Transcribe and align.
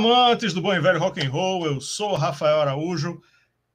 amantes 0.00 0.54
do 0.54 0.62
bom 0.62 0.72
e 0.72 0.80
velho 0.80 0.98
rock 0.98 1.20
and 1.20 1.28
roll. 1.28 1.66
Eu 1.66 1.78
sou 1.78 2.14
Rafael 2.14 2.58
Araújo 2.58 3.20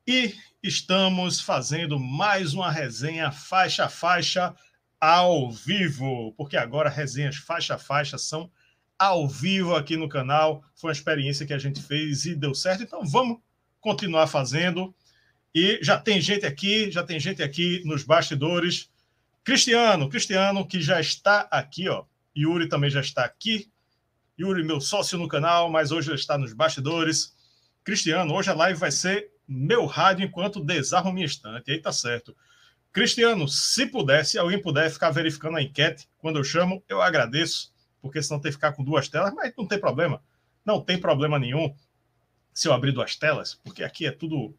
e 0.08 0.34
estamos 0.64 1.40
fazendo 1.40 2.00
mais 2.00 2.56
uma 2.56 2.72
resenha 2.72 3.32
faixa 3.32 3.86
a 3.86 3.90
faixa 3.90 4.56
ao 5.00 5.52
vivo, 5.52 6.34
porque 6.36 6.58
agora 6.58 6.90
resenhas 6.90 7.36
faixa 7.36 7.76
a 7.76 7.78
faixa 7.78 8.18
são 8.18 8.50
ao 8.98 9.28
vivo 9.28 9.76
aqui 9.76 9.96
no 9.96 10.10
canal. 10.10 10.64
Foi 10.74 10.88
uma 10.88 10.94
experiência 10.94 11.46
que 11.46 11.54
a 11.54 11.60
gente 11.60 11.80
fez 11.80 12.26
e 12.26 12.34
deu 12.34 12.56
certo, 12.56 12.82
então 12.82 13.06
vamos 13.06 13.38
continuar 13.80 14.26
fazendo. 14.26 14.96
E 15.54 15.78
já 15.84 15.96
tem 15.96 16.20
gente 16.20 16.44
aqui, 16.44 16.90
já 16.90 17.04
tem 17.04 17.20
gente 17.20 17.44
aqui 17.44 17.84
nos 17.86 18.04
bastidores. 18.04 18.90
Cristiano, 19.44 20.10
Cristiano 20.10 20.68
que 20.68 20.82
já 20.82 21.00
está 21.00 21.42
aqui, 21.52 21.88
ó. 21.88 22.04
Yuri 22.36 22.68
também 22.68 22.90
já 22.90 23.02
está 23.02 23.24
aqui 23.24 23.70
Yuri, 24.38 24.66
meu 24.66 24.82
sócio 24.82 25.18
no 25.18 25.30
canal, 25.30 25.70
mas 25.70 25.92
hoje 25.92 26.10
ele 26.10 26.20
está 26.20 26.38
nos 26.38 26.52
bastidores. 26.52 27.34
Cristiano, 27.86 28.34
hoje 28.34 28.50
a 28.50 28.54
live 28.54 28.78
vai 28.78 28.92
ser 28.92 29.32
meu 29.48 29.86
rádio 29.86 30.26
enquanto 30.26 30.64
desarmo 30.64 31.14
minha 31.14 31.26
estante. 31.26 31.72
Aí 31.72 31.82
tá 31.82 31.92
certo. 31.92 32.36
Cristiano, 32.92 33.48
se 33.48 33.86
puder, 33.86 34.26
se 34.26 34.38
alguém 34.38 34.62
puder 34.62 34.90
ficar 34.92 35.10
verificando 35.10 35.56
a 35.58 35.62
enquete 35.62 36.10
quando 36.18 36.38
eu 36.38 36.44
chamo, 36.44 36.84
eu 36.90 37.02
agradeço, 37.02 37.74
porque 38.02 38.22
senão 38.22 38.40
tem 38.40 38.52
que 38.52 38.58
ficar 38.58 38.74
com 38.74 38.84
duas 38.84 39.08
telas, 39.08 39.34
mas 39.34 39.54
não 39.58 39.66
tem 39.66 39.80
problema. 39.80 40.22
Não 40.66 40.82
tem 40.82 41.00
problema 41.00 41.40
nenhum 41.40 41.74
se 42.54 42.68
eu 42.68 42.74
abrir 42.74 42.92
duas 42.92 43.16
telas, 43.16 43.56
porque 43.56 43.84
aqui 43.84 44.06
é 44.06 44.12
tudo 44.12 44.54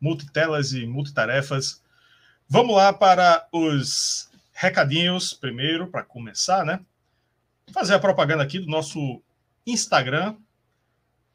multitelas 0.00 0.72
e 0.72 0.86
multitarefas. 0.86 1.82
Vamos 2.48 2.74
lá 2.74 2.92
para 2.92 3.46
os 3.52 4.28
recadinhos 4.52 5.32
primeiro, 5.32 5.86
para 5.86 6.02
começar, 6.02 6.64
né? 6.64 6.80
fazer 7.72 7.94
a 7.94 7.98
propaganda 7.98 8.42
aqui 8.42 8.58
do 8.58 8.66
nosso 8.66 9.22
Instagram, 9.66 10.36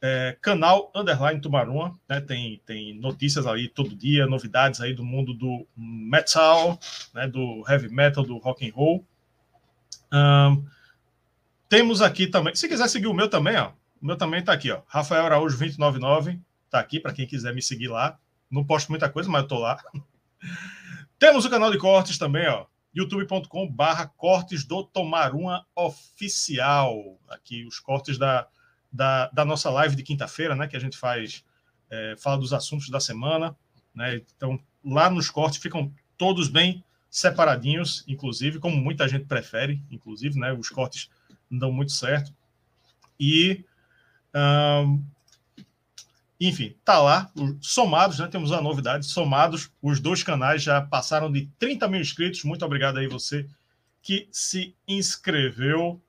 é, 0.01 0.37
canal 0.41 0.91
Underline 0.95 1.41
Tumaruma, 1.41 1.97
né? 2.07 2.21
Tem, 2.21 2.61
tem 2.65 2.93
notícias 2.99 3.47
aí 3.47 3.67
todo 3.67 3.95
dia, 3.95 4.27
novidades 4.27 4.81
aí 4.81 4.93
do 4.93 5.03
mundo 5.03 5.33
do 5.33 5.65
metal, 5.75 6.79
né? 7.13 7.27
Do 7.27 7.63
heavy 7.67 7.89
metal, 7.89 8.23
do 8.23 8.37
rock 8.37 8.67
and 8.67 8.73
roll. 8.73 9.05
Um, 10.13 10.65
temos 11.67 12.01
aqui 12.01 12.27
também, 12.27 12.55
se 12.55 12.67
quiser 12.67 12.87
seguir 12.87 13.07
o 13.07 13.13
meu 13.13 13.27
também, 13.29 13.57
ó, 13.57 13.71
o 14.01 14.05
meu 14.05 14.15
também 14.15 14.43
tá 14.43 14.53
aqui, 14.53 14.71
ó, 14.71 14.81
Rafael 14.87 15.25
Araújo 15.25 15.57
299, 15.57 16.39
tá 16.69 16.79
aqui 16.79 16.99
para 16.99 17.11
quem 17.11 17.25
quiser 17.25 17.53
me 17.53 17.61
seguir 17.61 17.87
lá. 17.87 18.17
Não 18.49 18.63
posto 18.63 18.89
muita 18.89 19.09
coisa, 19.09 19.29
mas 19.29 19.41
eu 19.41 19.47
tô 19.47 19.57
lá. 19.57 19.77
Temos 21.17 21.45
o 21.45 21.49
canal 21.49 21.71
de 21.71 21.77
cortes 21.79 22.17
também, 22.17 22.47
ó, 22.47 22.65
youtube.com 22.95 23.69
barra 23.69 24.07
cortes 24.07 24.63
do 24.63 24.83
Tomaruma 24.83 25.67
Oficial. 25.75 27.19
Aqui 27.29 27.65
os 27.65 27.77
cortes 27.77 28.17
da, 28.17 28.47
da, 28.91 29.27
da 29.27 29.43
nossa 29.43 29.69
live 29.69 29.95
de 29.95 30.03
quinta-feira, 30.03 30.55
né? 30.55 30.65
Que 30.65 30.77
a 30.77 30.79
gente 30.79 30.97
faz, 30.97 31.43
é, 31.89 32.15
fala 32.17 32.37
dos 32.37 32.53
assuntos 32.53 32.89
da 32.89 33.01
semana. 33.01 33.55
Né? 33.93 34.21
Então, 34.35 34.57
lá 34.83 35.09
nos 35.09 35.29
cortes 35.29 35.61
ficam 35.61 35.93
todos 36.17 36.47
bem 36.47 36.83
separadinhos, 37.09 38.03
inclusive, 38.07 38.59
como 38.59 38.77
muita 38.77 39.07
gente 39.07 39.25
prefere, 39.25 39.81
inclusive, 39.91 40.39
né? 40.39 40.53
Os 40.53 40.69
cortes 40.69 41.09
não 41.49 41.59
dão 41.59 41.71
muito 41.71 41.91
certo. 41.91 42.33
E 43.19 43.63
um, 44.33 45.03
enfim, 46.39 46.75
tá 46.83 47.01
lá, 47.01 47.31
somados, 47.61 48.19
né? 48.19 48.27
Temos 48.27 48.51
uma 48.51 48.61
novidade, 48.61 49.05
somados, 49.05 49.71
os 49.81 49.99
dois 49.99 50.21
canais 50.21 50.61
já 50.61 50.81
passaram 50.81 51.31
de 51.31 51.47
30 51.57 51.87
mil 51.87 52.01
inscritos. 52.01 52.43
Muito 52.43 52.65
obrigado 52.65 52.97
aí 52.97 53.07
você 53.07 53.47
que 54.01 54.27
se 54.31 54.75
inscreveu. 54.87 56.01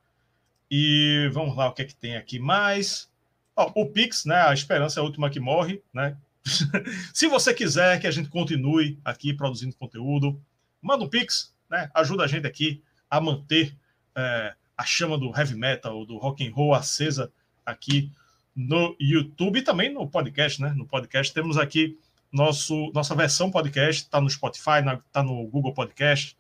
E 0.69 1.31
vamos 1.33 1.57
lá, 1.57 1.69
o 1.69 1.73
que 1.73 1.83
é 1.83 1.85
que 1.85 1.95
tem 1.95 2.17
aqui 2.17 2.41
mais? 2.41 3.09
O 3.55 3.87
Pix, 3.87 4.25
né? 4.25 4.43
A 4.43 4.53
esperança 4.53 4.99
é 4.99 5.01
a 5.01 5.05
última 5.05 5.31
que 5.31 5.39
morre, 5.39 5.81
né? 5.95 6.17
se 7.15 7.29
você 7.29 7.55
quiser 7.55 8.01
que 8.01 8.07
a 8.07 8.11
gente 8.11 8.29
continue 8.29 8.99
aqui 9.05 9.33
produzindo 9.33 9.77
conteúdo, 9.77 10.41
manda 10.83 11.05
um 11.05 11.09
Pix, 11.09 11.55
né? 11.71 11.89
Ajuda 11.95 12.25
a 12.25 12.27
gente 12.27 12.47
aqui 12.47 12.83
a 13.09 13.21
manter 13.21 13.77
é, 14.15 14.55
a 14.77 14.85
chama 14.85 15.17
do 15.17 15.33
heavy 15.37 15.55
metal, 15.55 16.05
do 16.05 16.19
rock 16.19 16.47
and 16.47 16.53
roll 16.53 16.75
acesa 16.75 17.33
aqui 17.65 18.11
no 18.57 18.97
YouTube 18.99 19.59
e 19.59 19.63
também 19.63 19.93
no 19.93 20.09
podcast, 20.09 20.63
né? 20.63 20.73
No 20.75 20.87
podcast 20.87 21.33
temos 21.35 21.59
aqui 21.59 21.99
nosso, 22.33 22.91
nossa 22.95 23.15
versão 23.15 23.51
podcast, 23.51 24.05
está 24.05 24.21
no 24.21 24.31
Spotify, 24.31 24.81
está 25.07 25.23
no 25.23 25.47
Google 25.47 25.75
Podcast, 25.75 26.35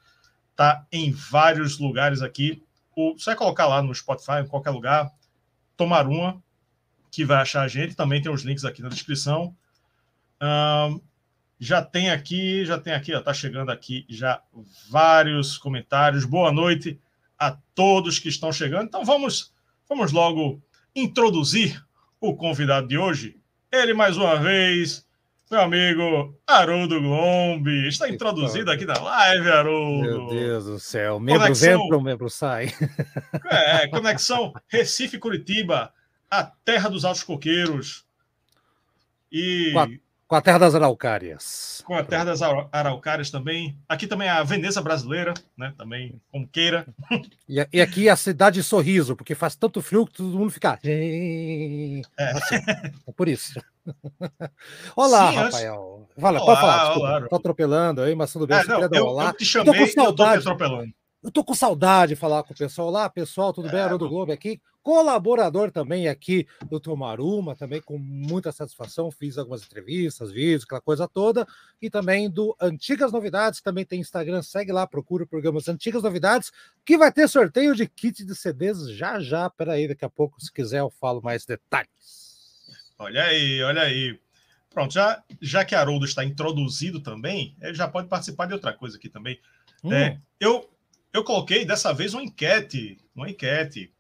está 0.50 0.87
em 0.91 1.12
vários 1.12 1.78
lugares 1.78 2.22
aqui. 2.22 2.62
O, 2.97 3.12
você 3.12 3.27
vai 3.27 3.37
colocar 3.37 3.66
lá 3.66 3.82
no 3.82 3.94
Spotify, 3.94 4.41
em 4.43 4.47
qualquer 4.47 4.71
lugar, 4.71 5.12
tomar 5.77 6.06
uma, 6.06 6.43
que 7.10 7.25
vai 7.25 7.37
achar 7.37 7.62
a 7.62 7.69
gente. 7.69 7.94
Também 7.94 8.22
tem 8.22 8.33
os 8.33 8.43
links 8.43 8.65
aqui 8.65 8.81
na 8.81 8.88
descrição. 8.88 9.54
Um, 10.43 11.00
já 11.59 11.83
tem 11.83 12.10
aqui, 12.10 12.65
já 12.65 12.78
tem 12.78 12.94
aqui, 12.94 13.12
está 13.12 13.33
chegando 13.33 13.71
aqui 13.71 14.06
já 14.09 14.43
vários 14.91 15.59
comentários. 15.59 16.25
Boa 16.25 16.50
noite 16.50 16.98
a 17.38 17.53
todos 17.75 18.19
que 18.19 18.28
estão 18.28 18.50
chegando. 18.50 18.84
Então 18.84 19.04
vamos, 19.04 19.53
vamos 19.87 20.12
logo 20.12 20.62
introduzir 20.94 21.85
o 22.21 22.34
convidado 22.37 22.88
de 22.88 22.99
hoje, 22.99 23.37
ele 23.71 23.94
mais 23.94 24.16
uma 24.16 24.37
vez, 24.37 25.06
meu 25.50 25.60
amigo 25.60 26.37
Haroldo 26.47 27.00
Glombe. 27.00 27.87
Está 27.87 28.09
introduzido 28.09 28.71
aqui 28.71 28.84
na 28.84 28.99
live, 28.99 29.50
Haroldo. 29.50 30.03
Meu 30.03 30.27
Deus 30.28 30.65
do 30.65 30.81
céu. 30.81 31.21
Membro 31.21 31.43
conexão, 31.43 31.84
entra, 31.84 32.00
membro 32.00 32.31
sai. 32.31 32.72
É, 33.49 33.87
conexão 33.88 34.53
Recife-Curitiba, 34.69 35.93
a 36.31 36.44
terra 36.44 36.88
dos 36.88 37.04
altos 37.04 37.22
coqueiros. 37.22 38.04
E 39.31 39.72
com 40.28 40.34
a 40.34 40.41
terra 40.41 40.59
das 40.59 40.75
araucárias. 40.75 41.82
Com 41.87 41.94
a 41.94 42.03
terra 42.03 42.25
das 42.25 42.42
araucárias 42.42 43.31
também. 43.31 43.78
Aqui 43.88 44.06
também 44.06 44.28
a 44.28 44.42
Veneza 44.42 44.82
brasileira, 44.82 45.32
né? 45.56 45.72
Também, 45.78 46.20
como 46.31 46.47
queira. 46.47 46.87
E, 47.48 47.64
e 47.72 47.81
aqui 47.81 48.09
a 48.09 48.16
cidade 48.16 48.56
de 48.56 48.65
Sorriso, 48.65 49.15
porque 49.15 49.32
faz 49.32 49.54
tanto 49.54 49.81
frio 49.81 50.04
que 50.04 50.15
todo 50.15 50.36
mundo 50.36 50.50
fica. 50.50 50.81
É, 50.82 52.03
assim, 52.19 52.56
é 53.06 53.12
por 53.12 53.28
isso. 53.28 53.60
Olá, 54.97 55.31
Sim, 55.31 55.36
Rafael. 55.36 56.09
Antes... 56.10 56.20
Fala, 56.20 56.41
olá, 56.41 56.47
pode 56.47 56.60
falar, 56.60 56.84
desculpa. 56.86 57.09
Olá, 57.09 57.28
Tô 57.28 57.36
atropelando 57.36 58.03
aí, 58.03 58.16
mas 58.16 58.32
tudo 58.32 58.48
bem. 58.48 58.59
É, 58.59 58.65
não, 58.65 58.81
eu, 58.81 59.20
eu 59.20 59.32
te 59.34 59.44
chamei 59.44 59.72
tô 59.72 59.78
com 59.78 59.92
saudade. 59.92 60.38
eu 60.38 60.42
tô 60.42 60.50
atropelando. 60.50 60.92
Eu 61.26 61.32
tô 61.32 61.42
com 61.42 61.56
saudade 61.56 62.14
de 62.14 62.16
falar 62.16 62.44
com 62.44 62.54
o 62.54 62.56
pessoal. 62.56 62.87
Olá, 62.87 63.10
pessoal, 63.10 63.53
tudo 63.53 63.66
é, 63.66 63.72
bem? 63.72 63.81
Haroldo 63.81 64.09
Globo 64.09 64.31
aqui 64.31 64.60
colaborador 64.81 65.72
também 65.72 66.06
aqui 66.06 66.47
do 66.70 66.78
Tomaruma, 66.78 67.56
também 67.56 67.82
com 67.82 67.98
muita 67.98 68.53
satisfação, 68.53 69.10
fiz 69.10 69.36
algumas 69.36 69.65
entrevistas, 69.65 70.31
vídeos, 70.31 70.62
aquela 70.62 70.81
coisa 70.81 71.09
toda, 71.09 71.44
e 71.82 71.91
também 71.91 72.31
do 72.31 72.56
Antigas 72.60 73.10
Novidades, 73.10 73.60
também 73.60 73.84
tem 73.84 73.98
Instagram, 73.98 74.42
segue 74.42 74.70
lá, 74.70 74.86
procura 74.86 75.25
o 75.25 75.26
programa 75.26 75.59
Antigas 75.66 76.04
Novidades, 76.04 76.53
que 76.84 76.97
vai 76.97 77.10
ter 77.10 77.28
sorteio 77.28 77.75
de 77.75 77.88
kit 77.88 78.25
de 78.25 78.32
CDs 78.36 78.88
já 78.92 79.19
já, 79.19 79.50
peraí, 79.50 79.89
daqui 79.89 80.04
a 80.04 80.09
pouco, 80.09 80.41
se 80.41 80.53
quiser 80.53 80.78
eu 80.78 80.91
falo 80.91 81.21
mais 81.21 81.45
detalhes. 81.45 81.91
Olha 82.97 83.24
aí, 83.24 83.60
olha 83.65 83.83
aí. 83.83 84.21
Pronto, 84.71 84.95
já, 84.95 85.21
já 85.42 85.65
que 85.65 85.74
Haroldo 85.74 86.04
está 86.04 86.24
introduzido 86.24 87.00
também, 87.00 87.56
ele 87.60 87.74
já 87.74 87.89
pode 87.89 88.06
participar 88.06 88.47
de 88.47 88.53
outra 88.53 88.72
coisa 88.72 88.97
aqui 88.97 89.09
também. 89.09 89.41
Hum. 89.83 89.92
É, 89.92 90.21
eu, 90.39 90.71
eu 91.16 91.24
coloquei 91.24 91.65
dessa 91.65 91.92
vez 91.95 92.13
uma 92.13 92.22
enquete, 92.22 92.98
uma 93.15 93.28
enquete 93.28 93.92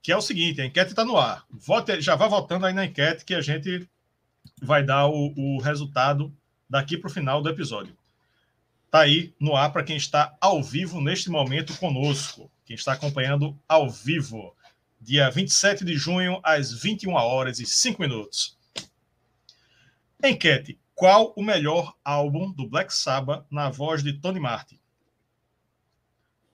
que 0.00 0.12
é 0.12 0.16
o 0.16 0.22
seguinte: 0.22 0.60
a 0.60 0.66
enquete 0.66 0.90
está 0.90 1.04
no 1.04 1.16
ar. 1.16 1.44
Vote, 1.50 2.00
já 2.00 2.14
vá 2.14 2.28
votando 2.28 2.66
aí 2.66 2.72
na 2.72 2.86
enquete 2.86 3.24
que 3.24 3.34
a 3.34 3.40
gente 3.40 3.88
vai 4.62 4.84
dar 4.84 5.08
o, 5.08 5.34
o 5.36 5.58
resultado 5.58 6.32
daqui 6.70 6.96
para 6.96 7.08
o 7.08 7.12
final 7.12 7.42
do 7.42 7.48
episódio. 7.48 7.96
Está 8.84 9.00
aí 9.00 9.34
no 9.40 9.56
ar 9.56 9.72
para 9.72 9.82
quem 9.82 9.96
está 9.96 10.36
ao 10.40 10.62
vivo 10.62 11.00
neste 11.00 11.28
momento 11.28 11.76
conosco, 11.78 12.48
quem 12.64 12.76
está 12.76 12.92
acompanhando 12.92 13.58
ao 13.68 13.90
vivo, 13.90 14.54
dia 15.00 15.28
27 15.28 15.84
de 15.84 15.94
junho, 15.94 16.40
às 16.44 16.72
21 16.72 17.12
horas 17.14 17.58
e 17.58 17.66
5 17.66 18.00
minutos. 18.00 18.56
Enquete: 20.22 20.78
qual 20.94 21.32
o 21.36 21.42
melhor 21.42 21.96
álbum 22.04 22.52
do 22.52 22.68
Black 22.68 22.94
Sabbath 22.94 23.44
na 23.50 23.68
voz 23.68 24.04
de 24.04 24.12
Tony 24.12 24.38
Martin? 24.38 24.78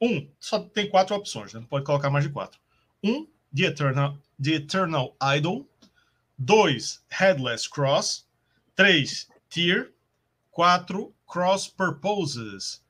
Um, 0.02 0.28
só 0.40 0.58
tem 0.58 0.90
quatro 0.90 1.14
opções, 1.14 1.54
né? 1.54 1.60
não 1.60 1.66
pode 1.68 1.84
colocar 1.84 2.10
mais 2.10 2.24
de 2.24 2.30
quatro. 2.30 2.58
Um, 3.04 3.24
The 3.54 3.66
Eternal, 3.66 4.18
The 4.42 4.50
Eternal 4.50 5.16
Idol. 5.36 5.64
Dois, 6.36 7.04
Headless 7.08 7.70
Cross. 7.70 8.26
Três, 8.74 9.28
Tear. 9.48 9.90
Quatro, 10.50 11.14
Cross 11.26 11.68
Purposes. 11.68 12.82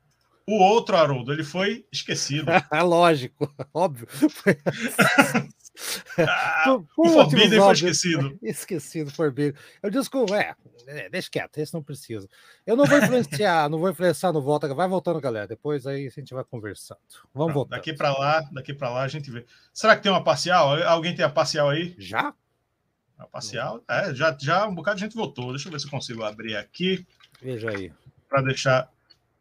O 0.48 0.54
outro, 0.54 0.96
Haroldo, 0.96 1.32
ele 1.32 1.44
foi 1.44 1.84
esquecido. 1.92 2.46
Lógico, 2.82 3.54
óbvio. 3.74 4.08
ah, 6.18 6.78
o 6.96 7.08
Forbidden 7.08 7.60
foi 7.60 7.72
esquecido. 7.72 8.38
Esquecido, 8.42 9.10
Forbidden. 9.10 9.60
Eu 9.82 9.90
desculpo, 9.90 10.34
é, 10.34 10.54
é, 10.86 11.08
deixa 11.08 11.30
quieto, 11.30 11.58
esse 11.58 11.72
não 11.72 11.82
precisa. 11.82 12.28
Eu 12.66 12.76
não 12.76 12.84
vou 12.84 12.98
influenciar, 12.98 13.68
não 13.70 13.78
vou 13.78 13.90
influenciar 13.90 14.32
no 14.32 14.42
Volta. 14.42 14.72
Vai 14.74 14.88
voltando, 14.88 15.20
galera. 15.20 15.46
Depois 15.46 15.86
aí 15.86 16.06
a 16.06 16.10
gente 16.10 16.34
vai 16.34 16.44
conversando. 16.44 17.00
Vamos 17.34 17.54
voltar. 17.54 17.76
Daqui 17.76 17.92
para 17.92 18.16
lá, 18.16 18.40
daqui 18.52 18.74
para 18.74 18.90
lá 18.90 19.02
a 19.02 19.08
gente 19.08 19.30
vê. 19.30 19.44
Será 19.72 19.96
que 19.96 20.02
tem 20.02 20.12
uma 20.12 20.22
parcial? 20.22 20.82
Alguém 20.84 21.14
tem 21.14 21.24
a 21.24 21.30
parcial 21.30 21.70
aí? 21.70 21.94
Já? 21.98 22.34
A 23.18 23.26
parcial? 23.26 23.82
É, 23.88 24.14
já, 24.14 24.36
já 24.38 24.66
um 24.66 24.74
bocado 24.74 24.96
de 24.96 25.04
gente 25.04 25.14
votou. 25.14 25.50
Deixa 25.52 25.68
eu 25.68 25.72
ver 25.72 25.80
se 25.80 25.86
eu 25.86 25.90
consigo 25.90 26.22
abrir 26.22 26.56
aqui. 26.56 27.06
Veja 27.40 27.70
aí. 27.70 27.92
Para 28.28 28.42
deixar 28.42 28.90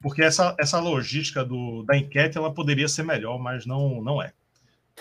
porque 0.01 0.23
essa, 0.23 0.55
essa 0.59 0.79
logística 0.79 1.45
do, 1.45 1.83
da 1.83 1.95
enquete 1.95 2.37
ela 2.37 2.51
poderia 2.53 2.87
ser 2.87 3.03
melhor, 3.03 3.37
mas 3.37 3.65
não, 3.65 4.01
não 4.01 4.21
é. 4.21 4.33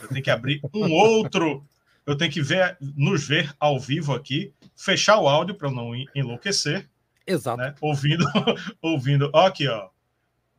Eu 0.00 0.08
tenho 0.08 0.22
que 0.22 0.30
abrir 0.30 0.60
um 0.74 0.92
outro, 0.92 1.66
eu 2.06 2.16
tenho 2.16 2.30
que 2.30 2.42
ver, 2.42 2.76
nos 2.80 3.26
ver 3.26 3.54
ao 3.58 3.78
vivo 3.78 4.14
aqui, 4.14 4.52
fechar 4.76 5.18
o 5.18 5.28
áudio 5.28 5.54
para 5.54 5.70
não 5.70 5.92
enlouquecer. 6.14 6.88
Exato. 7.26 7.58
Né? 7.58 7.74
Ouvindo, 7.80 8.24
ouvindo. 8.82 9.30
Ó, 9.32 9.46
aqui, 9.46 9.68
ó. 9.68 9.90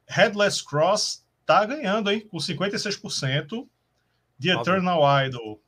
Headless 0.08 0.64
Cross 0.64 1.26
tá 1.46 1.66
ganhando, 1.66 2.12
hein? 2.12 2.22
Com 2.22 2.38
56%. 2.38 3.68
The 4.40 4.54
Eternal 4.54 5.26
Idol 5.26 5.62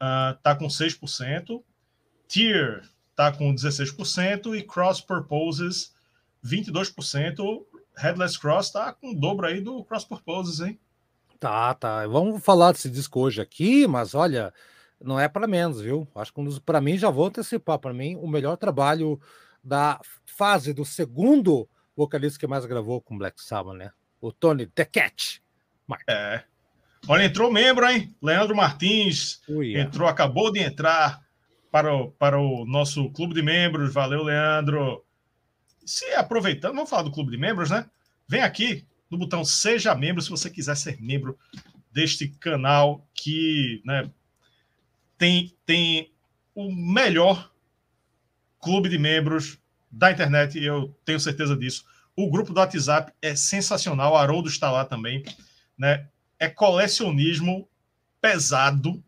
uh, 0.00 0.36
tá 0.42 0.54
com 0.54 0.66
6%. 0.66 1.62
Tear 2.28 2.82
tá 3.16 3.32
com 3.32 3.54
16%. 3.54 4.56
E 4.56 4.62
Cross 4.62 5.00
Purposes 5.00 5.94
22%. 6.44 7.64
Headless 7.96 8.38
Cross 8.38 8.70
tá 8.70 8.92
com 8.92 9.10
o 9.10 9.14
dobro 9.14 9.46
aí 9.46 9.60
do 9.60 9.84
Cross 9.84 10.04
Purposes, 10.04 10.60
hein? 10.60 10.78
Tá, 11.38 11.74
tá. 11.74 12.06
Vamos 12.06 12.42
falar 12.42 12.72
desse 12.72 12.90
disco 12.90 13.20
hoje 13.20 13.40
aqui, 13.40 13.86
mas 13.86 14.14
olha, 14.14 14.52
não 15.00 15.18
é 15.18 15.28
para 15.28 15.46
menos, 15.46 15.80
viu? 15.80 16.08
Acho 16.14 16.32
que 16.32 16.60
para 16.60 16.80
mim 16.80 16.98
já 16.98 17.10
vou 17.10 17.26
antecipar 17.26 17.78
para 17.78 17.94
mim 17.94 18.16
o 18.16 18.26
melhor 18.26 18.56
trabalho 18.56 19.20
da 19.62 20.00
fase 20.24 20.72
do 20.72 20.84
segundo 20.84 21.68
vocalista 21.96 22.38
que 22.38 22.46
mais 22.46 22.64
gravou 22.64 23.00
com 23.00 23.18
Black 23.18 23.42
Sabbath, 23.42 23.76
né? 23.76 23.90
O 24.20 24.32
Tony 24.32 24.66
The 24.66 24.84
Cat. 24.84 25.42
Mark. 25.86 26.02
É. 26.08 26.42
Olha, 27.06 27.24
entrou 27.24 27.52
membro, 27.52 27.88
hein? 27.88 28.14
Leandro 28.20 28.56
Martins 28.56 29.40
Ui, 29.48 29.76
é. 29.76 29.80
entrou, 29.80 30.08
acabou 30.08 30.52
de 30.52 30.60
entrar 30.60 31.22
para 31.70 31.94
o, 31.94 32.10
para 32.10 32.38
o 32.38 32.64
nosso 32.66 33.10
clube 33.10 33.34
de 33.34 33.42
membros. 33.42 33.92
Valeu, 33.92 34.24
Leandro 34.24 35.04
se 35.88 36.04
aproveitando, 36.12 36.74
vamos 36.74 36.90
falar 36.90 37.02
do 37.02 37.10
clube 37.10 37.30
de 37.30 37.38
membros, 37.38 37.70
né? 37.70 37.86
Vem 38.28 38.42
aqui 38.42 38.86
no 39.10 39.18
botão 39.18 39.44
Seja 39.44 39.94
Membro 39.94 40.22
se 40.22 40.30
você 40.30 40.50
quiser 40.50 40.76
ser 40.76 41.00
membro 41.00 41.38
deste 41.92 42.28
canal 42.28 43.06
que 43.14 43.82
né, 43.84 44.10
tem, 45.16 45.54
tem 45.64 46.12
o 46.54 46.72
melhor 46.72 47.50
clube 48.60 48.88
de 48.88 48.98
membros 48.98 49.58
da 49.90 50.12
internet, 50.12 50.62
eu 50.62 50.94
tenho 51.04 51.18
certeza 51.18 51.56
disso. 51.56 51.84
O 52.14 52.30
grupo 52.30 52.52
do 52.52 52.60
WhatsApp 52.60 53.12
é 53.22 53.34
sensacional, 53.34 54.12
o 54.12 54.16
Haroldo 54.16 54.48
está 54.48 54.70
lá 54.70 54.84
também. 54.84 55.24
Né? 55.76 56.06
É 56.38 56.48
colecionismo 56.48 57.68
pesado, 58.20 59.02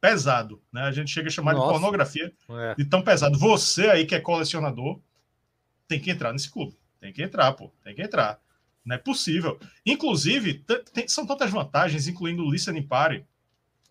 pesado. 0.00 0.62
Né? 0.72 0.82
A 0.82 0.92
gente 0.92 1.10
chega 1.10 1.28
a 1.28 1.32
chamar 1.32 1.54
Nossa. 1.54 1.66
de 1.66 1.72
pornografia 1.72 2.32
é. 2.48 2.74
de 2.76 2.84
tão 2.84 3.02
pesado. 3.02 3.38
Você 3.38 3.88
aí 3.88 4.06
que 4.06 4.14
é 4.14 4.20
colecionador, 4.20 5.00
tem 5.86 6.00
que 6.00 6.10
entrar 6.10 6.32
nesse 6.32 6.50
clube. 6.50 6.76
Tem 7.00 7.12
que 7.12 7.22
entrar, 7.22 7.52
pô. 7.52 7.70
Tem 7.82 7.94
que 7.94 8.02
entrar. 8.02 8.40
Não 8.84 8.96
é 8.96 8.98
possível. 8.98 9.58
Inclusive, 9.84 10.64
tem, 10.92 11.08
são 11.08 11.26
tantas 11.26 11.50
vantagens, 11.50 12.06
incluindo 12.06 12.44
o 12.44 12.50
Listening 12.50 12.86
Party, 12.86 13.24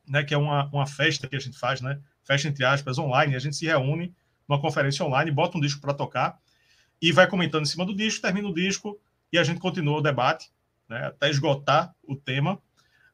né, 0.07 0.23
que 0.23 0.33
é 0.33 0.37
uma, 0.37 0.65
uma 0.67 0.85
festa 0.85 1.27
que 1.27 1.35
a 1.35 1.39
gente 1.39 1.57
faz, 1.57 1.81
né? 1.81 1.99
Festa 2.23 2.47
entre 2.47 2.63
aspas, 2.63 2.97
online. 2.99 3.35
A 3.35 3.39
gente 3.39 3.55
se 3.55 3.65
reúne 3.65 4.13
numa 4.47 4.61
conferência 4.61 5.05
online, 5.05 5.31
bota 5.31 5.57
um 5.57 5.61
disco 5.61 5.81
para 5.81 5.93
tocar 5.93 6.39
e 7.01 7.11
vai 7.11 7.27
comentando 7.27 7.63
em 7.63 7.67
cima 7.67 7.85
do 7.85 7.95
disco, 7.95 8.21
termina 8.21 8.47
o 8.47 8.53
disco 8.53 8.99
e 9.31 9.37
a 9.37 9.43
gente 9.43 9.59
continua 9.59 9.97
o 9.97 10.01
debate, 10.01 10.51
né, 10.87 11.07
até 11.07 11.29
esgotar 11.29 11.93
o 12.03 12.15
tema. 12.15 12.59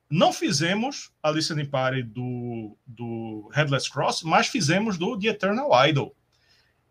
Não 0.09 0.33
fizemos 0.33 1.11
a 1.21 1.31
Listening 1.31 1.67
Party 1.67 2.03
do, 2.03 2.75
do 2.85 3.49
Headless 3.53 3.89
Cross, 3.89 4.23
mas 4.23 4.47
fizemos 4.47 4.97
do 4.97 5.17
The 5.17 5.27
Eternal 5.27 5.69
Idol, 5.87 6.15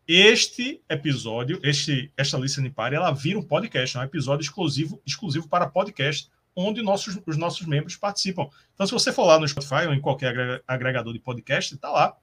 este 0.08 0.82
episódio, 0.88 1.60
este, 1.62 2.10
esta 2.16 2.38
listening 2.38 2.70
party, 2.70 2.96
ela 2.96 3.10
vira 3.12 3.38
um 3.38 3.43
podcast, 3.43 3.94
é 3.94 4.00
um 4.00 4.05
episódio 4.05 4.43
exclusivo, 4.43 5.02
exclusivo 5.05 5.46
para 5.46 5.69
podcast, 5.69 6.31
onde 6.56 6.81
nossos, 6.82 7.20
os 7.26 7.37
nossos 7.37 7.66
membros 7.66 7.94
participam. 7.94 8.49
Então, 8.72 8.87
se 8.87 8.93
você 8.93 9.12
for 9.12 9.26
lá 9.26 9.38
no 9.38 9.46
Spotify 9.46 9.87
ou 9.87 9.93
em 9.93 10.00
qualquer 10.00 10.62
agregador 10.66 11.12
de 11.12 11.19
podcast, 11.19 11.75
está 11.75 11.90
lá. 11.90 12.16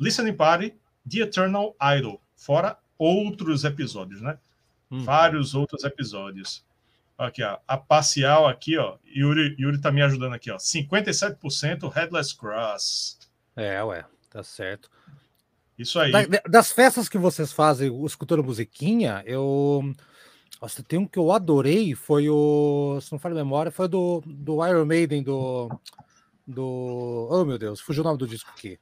Listening 0.00 0.34
Party, 0.34 0.74
The 1.08 1.20
Eternal 1.20 1.76
Idol, 1.96 2.20
fora 2.34 2.76
outros 2.98 3.62
episódios, 3.62 4.20
né? 4.20 4.36
Hum. 4.90 5.04
Vários 5.04 5.54
outros 5.54 5.84
episódios. 5.84 6.64
Aqui, 7.16 7.44
ó, 7.44 7.58
a 7.68 7.76
parcial 7.76 8.48
aqui, 8.48 8.76
ó. 8.76 8.96
Yuri, 9.04 9.54
Yuri 9.58 9.80
tá 9.80 9.92
me 9.92 10.02
ajudando 10.02 10.34
aqui, 10.34 10.50
ó. 10.50 10.56
57% 10.56 11.88
Headless 11.88 12.36
Cross. 12.36 13.18
É, 13.54 13.82
ué, 13.84 14.04
tá 14.28 14.42
certo. 14.42 14.90
Isso 15.82 15.98
aí. 15.98 16.12
Da, 16.12 16.42
das 16.48 16.72
festas 16.72 17.08
que 17.08 17.18
vocês 17.18 17.52
fazem, 17.52 18.04
escutando 18.04 18.44
musiquinha, 18.44 19.22
eu. 19.26 19.92
Nossa, 20.60 20.82
tem 20.82 20.98
um 20.98 21.06
que 21.06 21.18
eu 21.18 21.32
adorei, 21.32 21.94
foi 21.94 22.28
o. 22.28 22.98
Se 23.00 23.10
não 23.12 23.18
falo 23.18 23.34
memória, 23.34 23.72
foi 23.72 23.88
do, 23.88 24.22
do 24.24 24.66
Iron 24.66 24.84
Maiden, 24.84 25.22
do. 25.22 25.68
Do. 26.46 27.28
Oh, 27.30 27.44
meu 27.44 27.58
Deus, 27.58 27.80
fugiu 27.80 28.02
o 28.02 28.04
nome 28.04 28.18
do 28.18 28.26
disco 28.26 28.50
aqui. 28.56 28.78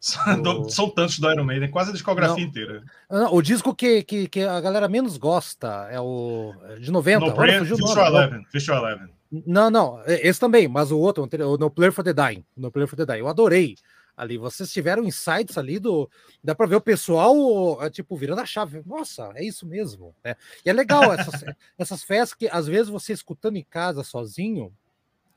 Do... 0.42 0.70
São 0.70 0.88
tantos 0.88 1.18
do 1.18 1.30
Iron 1.30 1.42
Maiden, 1.42 1.70
quase 1.70 1.90
a 1.90 1.92
discografia 1.92 2.36
não, 2.36 2.48
inteira. 2.48 2.84
Não, 3.10 3.34
o 3.34 3.42
disco 3.42 3.74
que, 3.74 4.04
que, 4.04 4.28
que, 4.28 4.42
a 4.42 4.60
galera 4.60 4.88
menos 4.88 5.16
gosta 5.16 5.88
é 5.90 6.00
o 6.00 6.54
de 6.78 6.92
90. 6.92 7.26
No 7.26 7.34
Visual 7.64 8.06
Eleven. 8.06 8.46
Visual 8.52 8.86
Eleven. 8.86 9.08
Não, 9.30 9.70
não, 9.70 10.02
esse 10.06 10.40
também, 10.40 10.68
mas 10.68 10.90
o 10.90 10.98
outro, 10.98 11.24
o 11.24 11.58
No 11.58 11.70
Player 11.70 11.92
for 11.92 12.04
the 12.04 12.14
Dying. 12.14 12.44
No 12.56 12.70
Player 12.70 12.88
for 12.88 12.96
the 12.96 13.04
Dying. 13.04 13.18
Eu 13.18 13.28
adorei 13.28 13.76
ali. 14.18 14.36
Vocês 14.36 14.70
tiveram 14.72 15.04
insights 15.04 15.56
ali 15.56 15.78
do. 15.78 16.10
Dá 16.42 16.54
para 16.54 16.66
ver 16.66 16.76
o 16.76 16.80
pessoal, 16.80 17.82
é, 17.82 17.88
tipo, 17.88 18.16
virando 18.16 18.40
a 18.40 18.46
chave. 18.46 18.82
Nossa, 18.84 19.30
é 19.34 19.44
isso 19.44 19.64
mesmo. 19.64 20.14
Né? 20.24 20.34
E 20.64 20.68
é 20.68 20.72
legal 20.72 21.12
essas, 21.12 21.44
essas 21.78 22.02
festas 22.02 22.34
que, 22.34 22.48
às 22.48 22.66
vezes, 22.66 22.88
você 22.88 23.12
escutando 23.12 23.56
em 23.56 23.64
casa 23.64 24.02
sozinho 24.02 24.74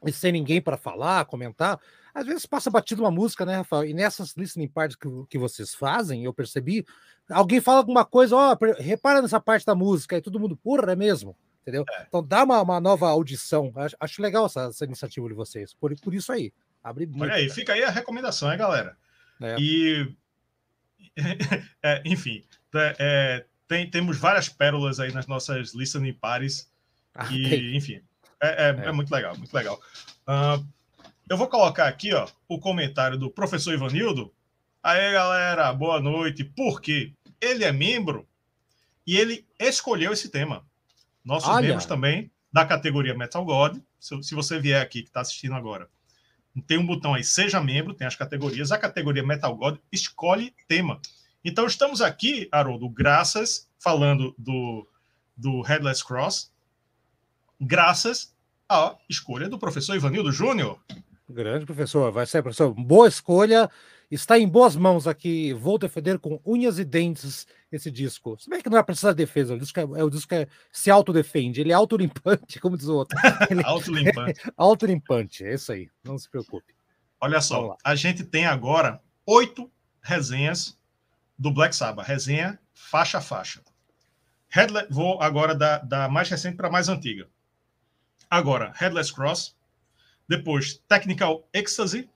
e 0.04 0.12
sem 0.12 0.32
ninguém 0.32 0.60
para 0.60 0.78
falar, 0.78 1.26
comentar, 1.26 1.80
às 2.14 2.26
vezes 2.26 2.46
passa 2.46 2.70
batido 2.70 3.04
uma 3.04 3.12
música, 3.12 3.46
né, 3.46 3.58
Rafael? 3.58 3.86
E 3.86 3.94
nessas 3.94 4.36
listening 4.36 4.68
parties 4.68 4.98
que, 4.98 5.08
que 5.30 5.38
vocês 5.38 5.76
fazem, 5.76 6.26
eu 6.26 6.34
percebi, 6.34 6.86
alguém 7.30 7.62
fala 7.62 7.78
alguma 7.78 8.04
coisa, 8.04 8.36
ó, 8.36 8.54
oh, 8.54 8.82
repara 8.82 9.22
nessa 9.22 9.40
parte 9.40 9.66
da 9.66 9.76
música, 9.76 10.18
e 10.18 10.22
todo 10.22 10.40
mundo, 10.40 10.58
porra, 10.58 10.92
é 10.92 10.96
mesmo? 10.96 11.38
Entendeu? 11.62 11.86
É. 11.90 12.06
Então 12.08 12.24
dá 12.24 12.44
uma, 12.44 12.60
uma 12.62 12.80
nova 12.80 13.08
audição. 13.08 13.72
Acho, 13.76 13.96
acho 14.00 14.22
legal 14.22 14.48
essa, 14.48 14.64
essa, 14.64 14.86
iniciativa 14.86 15.28
de 15.28 15.36
vocês, 15.36 15.74
por, 15.76 15.96
por 16.00 16.14
isso 16.14 16.32
aí. 16.32 16.52
Abre 16.84 17.06
muito. 17.06 17.24
Olha 17.24 17.36
aí, 17.36 17.50
fica 17.50 17.74
aí 17.74 17.84
a 17.84 17.92
recomendação, 17.92 18.52
hein, 18.52 18.58
galera? 18.58 18.98
É. 19.42 19.56
E, 19.60 20.16
é, 21.84 22.02
enfim, 22.06 22.44
é, 22.74 22.96
é, 23.00 23.46
tem, 23.68 23.90
temos 23.90 24.18
várias 24.18 24.50
pérolas 24.50 25.00
aí 25.00 25.12
nas 25.12 25.28
nossas 25.28 25.74
listening 25.74 26.14
parties. 26.14 26.70
Ah, 27.14 27.32
e, 27.32 27.76
enfim, 27.76 28.02
é, 28.42 28.70
é, 28.70 28.88
é, 28.88 28.92
muito 28.92 29.12
legal, 29.12 29.38
muito 29.38 29.54
legal. 29.54 29.80
Uh, 30.28 30.66
eu 31.30 31.38
vou 31.38 31.48
colocar 31.48 31.88
aqui 31.88 32.14
ó, 32.14 32.28
o 32.48 32.60
comentário 32.60 33.18
do 33.18 33.30
professor 33.30 33.74
Ivanildo. 33.74 34.34
Aí, 34.82 35.12
galera, 35.12 35.72
boa 35.74 36.00
noite. 36.00 36.44
Por 36.44 36.82
quê? 36.82 37.14
Ele 37.40 37.64
é 37.64 37.72
membro 37.72 38.28
e 39.06 39.18
ele 39.18 39.46
escolheu 39.60 40.12
esse 40.12 40.30
tema. 40.30 40.66
Nossos 41.24 41.50
Olha. 41.50 41.68
membros 41.68 41.86
também 41.86 42.32
da 42.52 42.66
categoria 42.66 43.14
Metal 43.14 43.46
God. 43.46 43.78
Se, 44.00 44.24
se 44.24 44.34
você 44.34 44.60
vier 44.60 44.82
aqui 44.82 45.04
que 45.04 45.10
está 45.10 45.22
assistindo 45.22 45.54
agora 45.54 45.88
tem 46.68 46.78
um 46.78 46.86
botão 46.86 47.14
aí, 47.14 47.24
seja 47.24 47.62
membro, 47.62 47.94
tem 47.94 48.06
as 48.06 48.16
categorias. 48.16 48.72
A 48.72 48.78
categoria 48.78 49.26
Metal 49.26 49.56
God 49.56 49.78
escolhe 49.92 50.54
tema. 50.68 51.00
Então 51.44 51.66
estamos 51.66 52.02
aqui, 52.02 52.48
Haroldo, 52.52 52.88
graças, 52.90 53.70
falando 53.80 54.36
do, 54.38 54.88
do 55.36 55.62
Headless 55.62 56.06
Cross, 56.06 56.52
graças 57.60 58.36
à 58.70 58.96
escolha 59.10 59.50
do 59.50 59.58
professor 59.58 59.96
Ivanildo 59.96 60.32
Júnior. 60.32 60.80
Grande 61.30 61.66
professor, 61.66 62.12
vai 62.12 62.26
ser, 62.26 62.44
professor. 62.44 62.74
Boa 62.74 63.08
escolha. 63.08 63.70
Está 64.12 64.38
em 64.38 64.46
boas 64.46 64.76
mãos 64.76 65.08
aqui. 65.08 65.54
Vou 65.54 65.78
defender 65.78 66.20
com 66.20 66.42
unhas 66.46 66.78
e 66.78 66.84
dentes 66.84 67.48
esse 67.72 67.90
disco. 67.90 68.38
Se 68.38 68.50
bem 68.50 68.62
que 68.62 68.70
não 68.70 68.78
é 68.78 68.84
precisar 68.84 69.12
de 69.12 69.18
defesa, 69.18 69.54
o 69.54 69.58
disco 69.58 69.80
é, 69.80 69.84
é 69.84 70.04
o 70.04 70.10
disco 70.10 70.28
que 70.28 70.36
é, 70.36 70.48
se 70.70 70.92
autodefende. 70.92 71.62
Ele 71.62 71.72
é 71.72 71.76
autolimpante, 71.76 72.60
como 72.60 72.76
diz 72.76 72.88
o 72.88 72.96
outro. 72.96 73.18
autolimpante. 73.64 74.42
É 74.46 74.52
autolimpante, 74.58 75.46
é 75.46 75.54
isso 75.54 75.72
aí. 75.72 75.90
Não 76.04 76.18
se 76.18 76.30
preocupe. 76.30 76.76
Olha 77.22 77.40
só, 77.40 77.78
a 77.84 77.96
gente 77.96 78.26
tem 78.26 78.46
agora 78.46 79.02
oito 79.26 79.72
resenhas 80.02 80.78
do 81.40 81.50
Black 81.50 81.74
Sabbath. 81.74 82.06
Resenha 82.06 82.60
faixa 82.74 83.20
a 83.20 83.22
faixa. 83.22 83.62
Headless, 84.50 84.88
vou 84.90 85.22
agora 85.22 85.56
da, 85.56 85.78
da 85.78 86.10
mais 86.10 86.28
recente 86.30 86.58
para 86.58 86.68
a 86.68 86.72
mais 86.72 86.90
antiga. 86.90 87.30
Agora, 88.30 88.74
Headless 88.76 89.14
Cross. 89.14 89.56
Depois, 90.28 90.82
Technical 90.88 91.48
Ecstasy, 91.54 92.10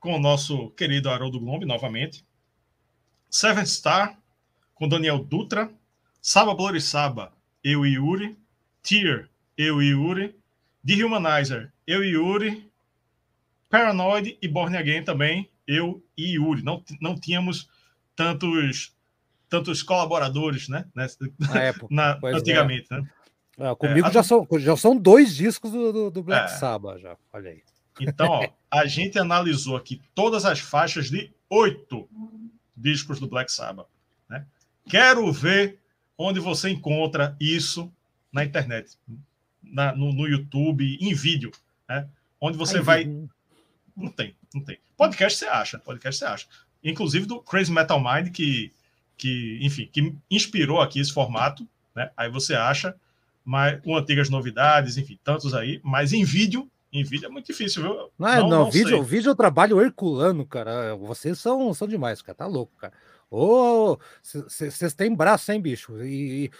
com 0.00 0.16
o 0.16 0.18
nosso 0.18 0.70
querido 0.70 1.10
Haroldo 1.10 1.38
Glombe, 1.38 1.66
novamente. 1.66 2.24
Seven 3.28 3.64
Star, 3.66 4.18
com 4.74 4.88
Daniel 4.88 5.18
Dutra. 5.18 5.70
Saba 6.22 6.54
Bloody 6.54 6.80
Saba, 6.80 7.32
eu 7.62 7.86
e 7.86 7.94
Yuri. 7.94 8.36
Tear, 8.82 9.28
eu 9.56 9.80
e 9.80 9.90
Yuri. 9.90 10.34
The 10.86 11.04
Humanizer, 11.04 11.72
eu 11.86 12.02
e 12.02 12.08
Yuri. 12.08 12.70
Paranoid 13.68 14.36
e 14.42 14.48
Born 14.48 14.76
Again 14.76 15.04
também, 15.04 15.48
eu 15.66 16.02
e 16.16 16.34
Yuri. 16.34 16.62
Não, 16.62 16.82
não 17.00 17.14
tínhamos 17.14 17.68
tantos 18.16 18.92
tantos 19.48 19.82
colaboradores, 19.82 20.68
né? 20.68 20.86
Na 20.94 21.04
época, 21.62 21.86
Na, 21.90 22.18
antigamente, 22.24 22.86
é. 22.90 22.96
né? 22.96 23.10
É, 23.58 23.74
comigo 23.74 24.08
é, 24.08 24.12
já, 24.12 24.22
são, 24.22 24.46
já 24.58 24.76
são 24.76 24.96
dois 24.96 25.34
discos 25.34 25.70
do, 25.70 26.10
do 26.10 26.22
Black 26.22 26.50
é. 26.50 26.56
Sabbath, 26.56 27.00
já. 27.00 27.16
Olha 27.32 27.50
aí. 27.50 27.62
Então, 28.00 28.28
ó, 28.28 28.48
a 28.70 28.86
gente 28.86 29.18
analisou 29.18 29.76
aqui 29.76 30.00
todas 30.14 30.44
as 30.44 30.60
faixas 30.60 31.10
de 31.10 31.30
oito 31.48 32.08
discos 32.76 33.20
do 33.20 33.28
Black 33.28 33.50
Sabbath. 33.52 33.86
Né? 34.28 34.44
Quero 34.88 35.30
ver 35.32 35.78
onde 36.16 36.40
você 36.40 36.70
encontra 36.70 37.36
isso 37.40 37.92
na 38.32 38.44
internet, 38.44 38.96
na, 39.62 39.94
no, 39.94 40.12
no, 40.12 40.26
YouTube, 40.26 40.98
em 41.00 41.14
vídeo, 41.14 41.50
né? 41.88 42.08
Onde 42.40 42.56
você 42.56 42.78
Ai, 42.78 42.82
vai. 42.82 43.04
Não 43.96 44.10
tem, 44.10 44.36
não 44.54 44.62
tem. 44.62 44.78
Podcast 44.96 45.38
você 45.38 45.46
acha, 45.46 45.78
podcast 45.78 46.18
você 46.18 46.24
acha. 46.24 46.46
Inclusive 46.82 47.26
do 47.26 47.40
Crazy 47.42 47.72
Metal 47.72 48.00
Mind, 48.00 48.30
que, 48.30 48.72
que 49.16 49.58
enfim, 49.60 49.88
que 49.92 50.14
inspirou 50.30 50.80
aqui 50.80 51.00
esse 51.00 51.12
formato, 51.12 51.66
né? 51.94 52.10
Aí 52.16 52.30
você 52.30 52.54
acha 52.54 52.94
mas 53.44 53.80
com 53.82 53.96
antigas 53.96 54.28
novidades, 54.28 54.96
enfim, 54.96 55.18
tantos 55.24 55.54
aí, 55.54 55.80
mas 55.82 56.12
em 56.12 56.24
vídeo, 56.24 56.70
em 56.92 57.04
vídeo 57.04 57.26
é 57.26 57.28
muito 57.28 57.46
difícil, 57.46 57.82
viu? 57.82 57.94
Não, 57.94 58.10
não, 58.18 58.40
não, 58.40 58.48
não 58.48 58.70
vídeo, 58.70 59.02
vídeo 59.02 59.28
é 59.28 59.32
o 59.32 59.36
trabalho 59.36 59.80
herculano, 59.80 60.44
cara. 60.44 60.96
Vocês 60.96 61.38
são, 61.38 61.72
são 61.72 61.86
demais, 61.86 62.20
cara. 62.20 62.36
Tá 62.36 62.46
louco, 62.46 62.76
cara. 62.76 62.92
Ô, 63.30 63.96
vocês 64.20 64.92
têm 64.92 65.14
braço, 65.14 65.52
hein, 65.52 65.60
bicho? 65.60 66.02
E 66.02 66.50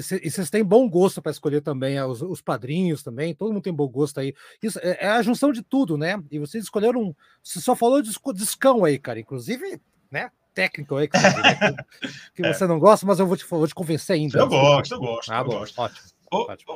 vocês 0.00 0.48
têm 0.48 0.64
bom 0.64 0.88
gosto 0.88 1.20
para 1.20 1.30
escolher 1.30 1.60
também 1.60 2.00
os, 2.00 2.22
os, 2.22 2.40
padrinhos 2.40 3.02
também. 3.02 3.34
Todo 3.34 3.52
mundo 3.52 3.62
tem 3.62 3.72
bom 3.72 3.86
gosto 3.86 4.18
aí. 4.18 4.34
Isso 4.62 4.78
é, 4.82 5.04
é 5.04 5.08
a 5.08 5.20
junção 5.20 5.52
de 5.52 5.62
tudo, 5.62 5.98
né? 5.98 6.18
E 6.30 6.38
vocês 6.38 6.64
escolheram. 6.64 7.14
Você 7.42 7.60
só 7.60 7.76
falou 7.76 8.00
de 8.00 8.10
discão 8.34 8.82
aí, 8.82 8.98
cara. 8.98 9.20
Inclusive, 9.20 9.78
né? 10.10 10.30
Técnico 10.54 10.96
aí 10.96 11.06
que, 11.06 11.18
você, 11.18 11.28
que 12.34 12.46
é. 12.46 12.54
você 12.54 12.66
não 12.66 12.78
gosta, 12.78 13.04
mas 13.04 13.18
eu 13.18 13.26
vou 13.26 13.36
te, 13.36 13.44
vou 13.44 13.68
te 13.68 13.74
convencer 13.74 14.16
ainda. 14.16 14.38
Eu 14.38 14.48
gosto, 14.48 14.94
eu 14.94 14.98
gosto. 14.98 15.30
Ah, 15.30 15.40
eu 15.40 15.44
bom, 15.44 15.58
gosto. 15.58 15.78
Ótimo. 15.78 16.15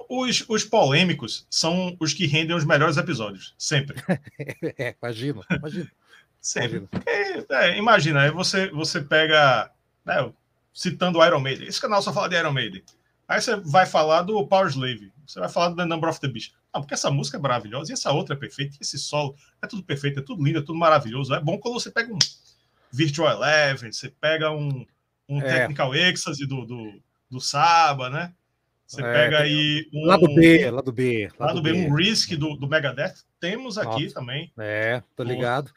Os, 0.08 0.44
os 0.48 0.64
polêmicos 0.64 1.46
são 1.50 1.96
os 1.98 2.12
que 2.12 2.26
rendem 2.26 2.56
os 2.56 2.64
melhores 2.64 2.96
episódios, 2.96 3.54
sempre. 3.58 3.96
é, 4.78 4.94
imagino, 5.02 5.44
imagino. 5.50 5.90
Sempre. 6.40 6.88
É, 7.06 7.68
é, 7.68 7.78
imagina, 7.78 8.22
aí 8.22 8.30
você, 8.30 8.70
você 8.70 9.00
pega, 9.02 9.70
né, 10.04 10.32
citando 10.72 11.24
Iron 11.24 11.40
Maiden, 11.40 11.68
esse 11.68 11.80
canal 11.80 12.00
só 12.00 12.12
fala 12.12 12.28
de 12.28 12.36
Iron 12.36 12.52
Maiden. 12.52 12.82
Aí 13.28 13.40
você 13.40 13.56
vai 13.56 13.86
falar 13.86 14.22
do 14.22 14.44
Power 14.46 14.68
Slave, 14.68 15.12
você 15.26 15.38
vai 15.38 15.48
falar 15.48 15.68
do 15.68 15.76
The 15.76 15.84
Number 15.84 16.08
of 16.08 16.20
the 16.20 16.28
Beast. 16.28 16.52
Não, 16.74 16.80
porque 16.80 16.94
essa 16.94 17.10
música 17.10 17.36
é 17.36 17.40
maravilhosa, 17.40 17.92
e 17.92 17.94
essa 17.94 18.10
outra 18.10 18.34
é 18.34 18.38
perfeita, 18.38 18.76
esse 18.80 18.98
solo 18.98 19.36
é 19.62 19.66
tudo 19.66 19.82
perfeito, 19.82 20.20
é 20.20 20.22
tudo 20.22 20.42
lindo, 20.42 20.58
é 20.58 20.62
tudo 20.62 20.78
maravilhoso. 20.78 21.34
É 21.34 21.40
bom 21.40 21.58
quando 21.58 21.74
você 21.74 21.90
pega 21.90 22.12
um 22.12 22.18
Virtual 22.92 23.30
Eleven, 23.30 23.92
você 23.92 24.08
pega 24.08 24.50
um, 24.50 24.84
um 25.28 25.40
é. 25.40 25.60
Technical 25.60 25.94
Ecstasy 25.94 26.46
do, 26.46 26.64
do, 26.64 27.02
do 27.30 27.40
Saba, 27.40 28.10
né? 28.10 28.32
Você 28.90 29.02
é, 29.02 29.12
pega 29.12 29.38
aí 29.38 29.88
um. 29.94 30.04
Lado 30.04 30.34
B, 30.34 30.68
lado 30.68 30.90
B. 30.90 31.28
Lado, 31.38 31.54
lado 31.54 31.62
B, 31.62 31.72
B, 31.72 31.78
um 31.78 31.94
Risk 31.94 32.32
do, 32.32 32.56
do 32.56 32.68
Megadeth. 32.68 33.14
Temos 33.38 33.78
aqui 33.78 34.02
Nossa. 34.02 34.14
também. 34.14 34.52
É, 34.58 35.00
tô 35.14 35.22
ligado. 35.22 35.70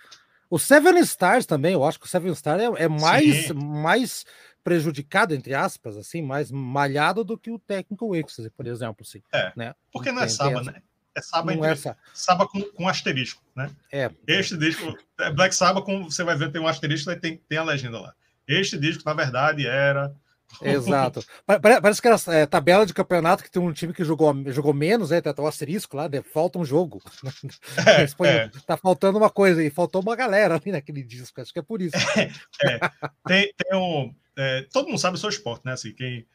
O 0.50 0.58
Seven 0.58 0.98
Stars 1.02 1.46
também, 1.46 1.74
eu 1.74 1.84
acho 1.84 2.00
que 2.00 2.08
o 2.08 2.10
Seven 2.10 2.32
Stars 2.32 2.64
é, 2.64 2.86
é 2.86 2.88
mais, 2.88 3.52
mais 3.52 4.26
prejudicado, 4.64 5.36
entre 5.36 5.54
aspas, 5.54 5.96
assim, 5.96 6.24
mais 6.24 6.50
malhado 6.52 7.24
do 7.24 7.38
que 7.38 7.52
o 7.52 7.60
Técnico 7.60 8.16
Ecstasy, 8.16 8.50
por 8.50 8.66
exemplo. 8.66 9.06
Assim, 9.08 9.22
é, 9.32 9.54
né? 9.56 9.76
porque 9.92 10.12
não 10.12 10.24
é 10.24 10.28
Saba, 10.28 10.64
né? 10.64 10.82
É 11.16 11.22
Saba, 11.22 11.54
entre... 11.54 11.70
é 11.70 11.96
Saba 12.16 12.48
com, 12.48 12.64
com 12.64 12.88
asterisco, 12.90 13.44
né? 13.56 13.70
É. 13.92 14.10
Este 14.26 14.58
disco, 14.58 14.98
é 15.20 15.32
Black 15.32 15.54
Saba, 15.54 15.84
com, 15.84 16.06
você 16.06 16.24
vai 16.24 16.36
ver, 16.36 16.52
tem 16.52 16.60
um 16.60 16.68
asterisco 16.68 17.12
e 17.12 17.16
tem, 17.16 17.38
tem 17.48 17.60
a 17.60 17.64
legenda 17.64 18.00
lá. 18.00 18.16
Este 18.48 18.76
disco, 18.76 19.04
na 19.06 19.14
verdade, 19.14 19.68
era 19.68 20.16
Exato. 20.62 21.24
Parece 21.46 22.02
que 22.02 22.08
era 22.08 22.18
é, 22.28 22.46
tabela 22.46 22.86
de 22.86 22.94
campeonato 22.94 23.44
que 23.44 23.52
tem 23.52 23.62
um 23.62 23.74
time 23.74 23.94
que 23.94 24.04
jogou, 24.04 24.34
jogou 24.52 24.74
menos, 24.74 25.10
né? 25.10 25.22
Tá 25.22 25.34
o 25.38 25.48
asterisco 25.48 25.98
lá, 25.98 26.08
né? 26.08 26.22
falta 26.22 26.60
um 26.60 26.66
jogo. 26.66 27.02
É, 27.86 28.04
é. 28.28 28.50
Tá 28.66 28.78
faltando 28.78 29.18
uma 29.18 29.30
coisa 29.30 29.64
e 29.64 29.70
faltou 29.70 30.02
uma 30.02 30.16
galera 30.16 30.56
ali 30.56 30.72
naquele 30.72 31.04
disco, 31.04 31.42
acho 31.42 31.52
que 31.52 31.60
é 31.60 31.62
por 31.62 31.82
isso. 31.82 31.96
É, 32.64 32.80
tem, 33.28 33.54
tem 33.58 33.78
um. 33.78 34.14
É, 34.38 34.66
todo 34.72 34.88
mundo 34.88 35.00
sabe 35.00 35.18
o 35.18 35.20
seu 35.20 35.30
esporte, 35.30 35.66
né? 35.66 35.74
Assim, 35.74 35.94
quem, 35.94 36.26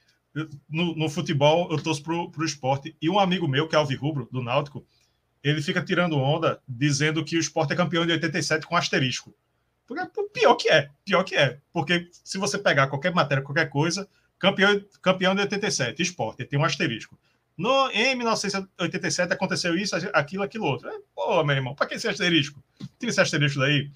no, 0.68 0.94
no, 0.94 1.08
futebol 1.08 1.70
eu 1.70 1.82
torço 1.82 2.02
pro, 2.02 2.30
pro 2.30 2.44
esporte. 2.44 2.96
E 3.00 3.08
um 3.08 3.18
amigo 3.18 3.48
meu, 3.48 3.68
que 3.68 3.74
é 3.74 3.78
Alvi 3.78 3.94
Rubro, 3.94 4.28
do 4.30 4.42
Náutico, 4.42 4.86
ele 5.42 5.62
fica 5.62 5.82
tirando 5.82 6.18
onda 6.18 6.60
dizendo 6.68 7.24
que 7.24 7.36
o 7.36 7.40
esporte 7.40 7.72
é 7.72 7.76
campeão 7.76 8.04
de 8.04 8.12
87 8.12 8.66
com 8.66 8.76
asterisco. 8.76 9.34
Porque 9.88 10.22
pior 10.34 10.54
que 10.54 10.68
é, 10.68 10.90
pior 11.02 11.24
que 11.24 11.34
é. 11.34 11.58
Porque 11.72 12.08
se 12.12 12.36
você 12.36 12.58
pegar 12.58 12.88
qualquer 12.88 13.12
matéria, 13.12 13.42
qualquer 13.42 13.70
coisa, 13.70 14.06
campeão, 14.38 14.84
campeão 15.00 15.34
de 15.34 15.40
87, 15.40 16.02
esporte, 16.02 16.44
tem 16.44 16.58
um 16.58 16.64
asterisco. 16.64 17.18
No, 17.56 17.90
em 17.90 18.14
1987 18.14 19.32
aconteceu 19.32 19.74
isso, 19.74 19.96
aquilo, 20.12 20.44
aquilo 20.44 20.66
outro. 20.66 20.88
É, 20.88 20.98
pô, 21.14 21.42
meu 21.42 21.56
irmão, 21.56 21.74
para 21.74 21.86
que 21.86 21.94
esse 21.94 22.06
asterisco? 22.06 22.62
Tira 23.00 23.10
esse 23.10 23.20
asterisco 23.20 23.58
daí. 23.60 23.90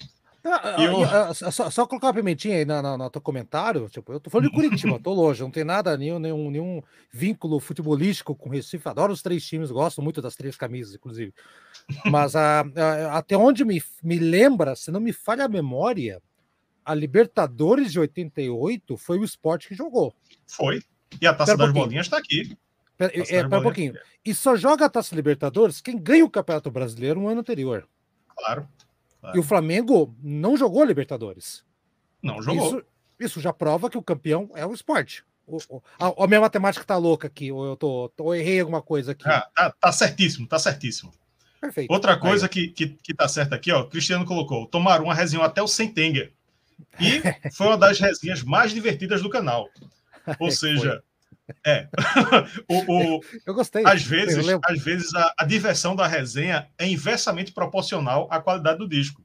Ah, 0.45 0.75
eu... 0.77 1.03
Ah, 1.03 1.33
só, 1.33 1.69
só, 1.69 1.87
colocar 1.87 2.07
uma 2.07 2.13
pimentinha 2.13 2.57
aí 2.57 2.65
no, 2.65 2.97
no, 2.97 3.09
teu 3.09 3.21
comentário. 3.21 3.87
Tipo, 3.89 4.11
eu 4.11 4.19
tô 4.19 4.29
falando 4.29 4.49
de 4.49 4.53
Curitiba, 4.55 4.99
tô 4.99 5.13
longe, 5.13 5.41
não 5.41 5.49
tem 5.49 5.63
nada, 5.63 5.97
nenhum, 5.97 6.19
nenhum, 6.19 6.51
nenhum 6.51 6.83
vínculo 7.11 7.59
futebolístico 7.59 8.35
com 8.35 8.49
Recife. 8.49 8.87
Adoro 8.89 9.13
os 9.13 9.21
três 9.21 9.45
times, 9.45 9.71
gosto 9.71 10.01
muito 10.01 10.21
das 10.21 10.35
três 10.35 10.57
camisas, 10.57 10.95
inclusive. 10.95 11.33
Mas 12.05 12.35
a, 12.35 12.61
a, 12.61 13.17
até 13.17 13.37
onde 13.37 13.63
me, 13.63 13.81
me 14.03 14.19
lembra, 14.19 14.75
se 14.75 14.91
não 14.91 14.99
me 14.99 15.13
falha 15.13 15.45
a 15.45 15.49
memória, 15.49 16.21
a 16.83 16.93
Libertadores 16.93 17.91
de 17.91 17.99
88 17.99 18.97
foi 18.97 19.19
o 19.19 19.23
esporte 19.23 19.69
que 19.69 19.75
jogou. 19.75 20.13
Foi. 20.45 20.81
E 21.21 21.27
a 21.27 21.33
Taça 21.33 21.53
Pera 21.53 21.67
das 21.67 21.69
um 21.69 21.73
Bolinhas 21.73 22.07
está 22.07 22.17
aqui. 22.17 22.57
Pera, 22.97 23.13
é, 23.15 23.45
um 23.45 23.61
pouquinho. 23.61 23.97
E 24.25 24.33
só 24.33 24.55
joga 24.57 24.85
a 24.85 24.89
Taça 24.89 25.15
Libertadores 25.15 25.79
quem 25.79 25.97
ganha 25.97 26.25
o 26.25 26.29
Campeonato 26.29 26.69
Brasileiro 26.69 27.21
no 27.21 27.29
ano 27.29 27.39
anterior. 27.39 27.87
Claro. 28.35 28.67
E 29.33 29.39
o 29.39 29.43
Flamengo 29.43 30.15
não 30.21 30.57
jogou 30.57 30.83
Libertadores. 30.83 31.63
Não 32.21 32.41
jogou. 32.41 32.67
Isso, 32.67 32.85
isso 33.19 33.41
já 33.41 33.53
prova 33.53 33.89
que 33.89 33.97
o 33.97 34.03
campeão 34.03 34.49
é 34.55 34.65
o 34.65 34.73
esporte. 34.73 35.23
O, 35.45 35.57
o, 35.69 35.83
a, 35.99 36.23
a, 36.23 36.27
minha 36.27 36.41
matemática 36.41 36.85
tá 36.85 36.97
louca 36.97 37.27
aqui, 37.27 37.51
ou 37.51 37.65
eu 37.65 37.75
tô, 37.75 38.09
tô 38.15 38.33
errei 38.33 38.59
alguma 38.59 38.81
coisa 38.81 39.11
aqui. 39.11 39.27
Ah, 39.27 39.49
tá, 39.53 39.71
tá 39.71 39.91
certíssimo, 39.91 40.47
tá 40.47 40.57
certíssimo. 40.57 41.11
Perfeito. 41.59 41.91
Outra 41.91 42.17
coisa 42.17 42.47
que, 42.49 42.69
que, 42.69 42.89
que 42.89 43.13
tá 43.13 43.27
certa 43.27 43.55
aqui, 43.55 43.71
ó, 43.71 43.85
Cristiano 43.85 44.25
colocou, 44.25 44.67
tomaram 44.67 45.05
uma 45.05 45.13
resenha 45.13 45.43
até 45.43 45.61
o 45.61 45.67
Sentenger. 45.67 46.33
E 46.99 47.21
foi 47.55 47.67
uma 47.67 47.77
das 47.77 47.99
resenhas 47.99 48.43
mais 48.43 48.71
divertidas 48.73 49.21
do 49.21 49.29
canal. 49.29 49.69
Ou 50.39 50.51
seja, 50.51 51.03
é. 51.65 51.87
o, 52.69 53.17
o, 53.17 53.21
eu 53.45 53.53
gostei. 53.53 53.83
Às 53.85 54.03
vezes, 54.03 54.45
às 54.65 54.83
vezes 54.83 55.13
a, 55.13 55.33
a, 55.37 55.45
diversão 55.45 55.95
da 55.95 56.07
resenha 56.07 56.69
é 56.77 56.87
inversamente 56.87 57.51
proporcional 57.51 58.27
à 58.31 58.39
qualidade 58.39 58.79
do 58.79 58.87
disco. 58.87 59.21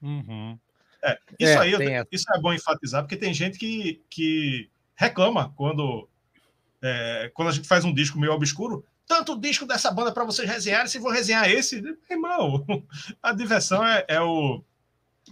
Uhum. 0.00 0.58
É, 1.02 1.18
isso 1.38 1.52
é, 1.52 1.58
aí, 1.58 1.72
eu, 1.72 2.06
isso 2.12 2.26
é 2.32 2.40
bom 2.40 2.52
enfatizar, 2.52 3.02
porque 3.02 3.16
tem 3.16 3.34
gente 3.34 3.58
que, 3.58 4.00
que 4.08 4.70
reclama 4.94 5.52
quando, 5.56 6.08
é, 6.80 7.30
quando 7.34 7.48
a 7.48 7.52
gente 7.52 7.66
faz 7.66 7.84
um 7.84 7.92
disco 7.92 8.18
meio 8.18 8.32
obscuro 8.32 8.84
tanto 9.06 9.38
disco 9.38 9.66
dessa 9.66 9.90
banda 9.90 10.10
para 10.10 10.24
vocês 10.24 10.48
resenharem, 10.48 10.86
se 10.86 10.98
vou 10.98 11.10
resenhar 11.10 11.50
esse, 11.50 11.82
irmão, 12.08 12.64
a 13.22 13.32
diversão 13.32 13.86
é, 13.86 14.04
é 14.08 14.20
o 14.20 14.62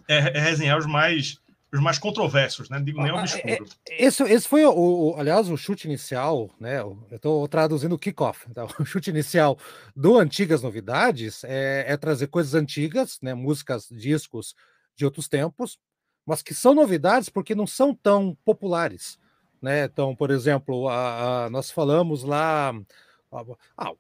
é, 0.07 0.17
é, 0.37 0.41
resenhar 0.41 0.79
os 0.79 0.87
mais 0.87 1.41
os 1.73 1.81
mais 1.81 1.99
controversos, 1.99 2.69
né? 2.69 2.79
Não 2.79 2.85
digo 2.85 3.01
nem 3.01 3.13
obscuro. 3.13 3.67
É, 3.89 4.03
é, 4.03 4.07
esse, 4.07 4.23
esse 4.25 4.49
foi, 4.49 4.65
o, 4.65 4.73
o, 4.73 5.17
aliás, 5.19 5.49
o 5.49 5.57
chute 5.57 5.87
inicial, 5.87 6.51
né? 6.59 6.81
Eu 6.81 6.99
estou 7.13 7.47
traduzindo 7.47 7.95
o 7.95 7.99
kickoff. 7.99 8.47
Então, 8.51 8.67
o 8.79 8.85
chute 8.85 9.11
inicial 9.11 9.57
do 9.95 10.19
Antigas 10.19 10.63
Novidades 10.63 11.45
é, 11.45 11.85
é, 11.87 11.97
trazer 11.97 12.27
coisas 12.27 12.55
antigas, 12.55 13.19
né? 13.23 13.35
Músicas, 13.35 13.87
discos 13.91 14.55
de 14.97 15.05
outros 15.05 15.29
tempos, 15.29 15.79
mas 16.27 16.43
que 16.43 16.55
são 16.55 16.75
novidades 16.75 17.29
porque 17.29 17.55
não 17.55 17.67
são 17.67 17.95
tão 17.95 18.37
populares, 18.45 19.19
né? 19.63 19.85
Então, 19.85 20.15
por 20.17 20.31
exemplo, 20.31 20.89
a, 20.89 21.45
a 21.45 21.51
nós 21.51 21.71
falamos 21.71 22.25
lá. 22.25 22.75
Ah, 23.77 23.93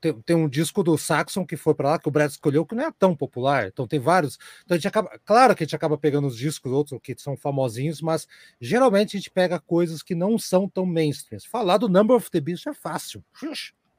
tem, 0.00 0.12
tem, 0.22 0.36
um 0.36 0.48
disco 0.48 0.82
do 0.82 0.96
Saxon 0.98 1.46
que 1.46 1.56
foi 1.56 1.74
para 1.74 1.90
lá, 1.90 1.98
que 1.98 2.08
o 2.08 2.10
Brad 2.10 2.30
escolheu, 2.30 2.66
que 2.66 2.74
não 2.74 2.84
é 2.84 2.92
tão 2.92 3.14
popular. 3.14 3.68
Então 3.68 3.86
tem 3.86 3.98
vários. 3.98 4.38
Então 4.64 4.74
a 4.74 4.78
gente 4.78 4.88
acaba. 4.88 5.18
Claro 5.24 5.54
que 5.54 5.62
a 5.62 5.66
gente 5.66 5.76
acaba 5.76 5.96
pegando 5.96 6.26
os 6.26 6.36
discos 6.36 6.72
outros 6.72 6.98
que 7.02 7.14
são 7.18 7.36
famosinhos, 7.36 8.00
mas 8.00 8.26
geralmente 8.60 9.16
a 9.16 9.20
gente 9.20 9.30
pega 9.30 9.58
coisas 9.60 10.02
que 10.02 10.14
não 10.14 10.38
são 10.38 10.68
tão 10.68 10.84
mainstream. 10.84 11.40
Falar 11.50 11.78
do 11.78 11.88
Number 11.88 12.16
of 12.16 12.30
the 12.30 12.40
Beast 12.40 12.66
é 12.66 12.74
fácil. 12.74 13.24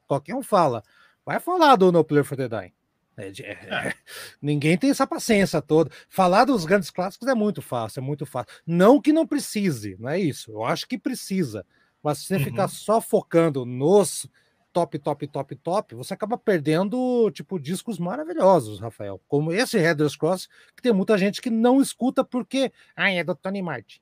Qualquer 0.06 0.34
um 0.34 0.42
fala. 0.42 0.82
Vai 1.24 1.40
falar 1.40 1.76
do 1.76 1.90
No 1.90 2.04
Player 2.04 2.24
for 2.24 2.36
the 2.36 2.48
Dying. 2.48 2.72
É, 3.16 3.28
é, 3.28 3.52
é. 3.52 3.94
Ninguém 4.40 4.76
tem 4.76 4.90
essa 4.90 5.06
paciência 5.06 5.60
toda. 5.62 5.90
Falar 6.08 6.44
dos 6.44 6.64
grandes 6.64 6.90
clássicos 6.90 7.26
é 7.26 7.34
muito 7.34 7.62
fácil, 7.62 8.00
é 8.00 8.02
muito 8.02 8.26
fácil. 8.26 8.52
Não 8.66 9.00
que 9.00 9.12
não 9.12 9.26
precise, 9.26 9.96
não 9.98 10.10
é 10.10 10.20
isso. 10.20 10.52
Eu 10.52 10.64
acho 10.64 10.86
que 10.86 10.98
precisa. 10.98 11.64
Mas 12.02 12.18
se 12.18 12.26
você 12.26 12.36
uhum. 12.36 12.44
ficar 12.44 12.68
só 12.68 13.00
focando 13.00 13.64
nos 13.64 14.28
top, 14.76 14.98
top, 14.98 15.26
top, 15.26 15.56
top, 15.56 15.94
você 15.94 16.12
acaba 16.12 16.36
perdendo, 16.36 17.30
tipo, 17.30 17.58
discos 17.58 17.98
maravilhosos, 17.98 18.78
Rafael. 18.78 19.18
Como 19.26 19.50
esse 19.50 19.78
Headless 19.78 20.18
Cross, 20.18 20.50
que 20.76 20.82
tem 20.82 20.92
muita 20.92 21.16
gente 21.16 21.40
que 21.40 21.48
não 21.48 21.80
escuta 21.80 22.22
porque, 22.22 22.70
ah, 22.94 23.10
é 23.10 23.24
do 23.24 23.34
Tony 23.34 23.62
Martin. 23.62 24.00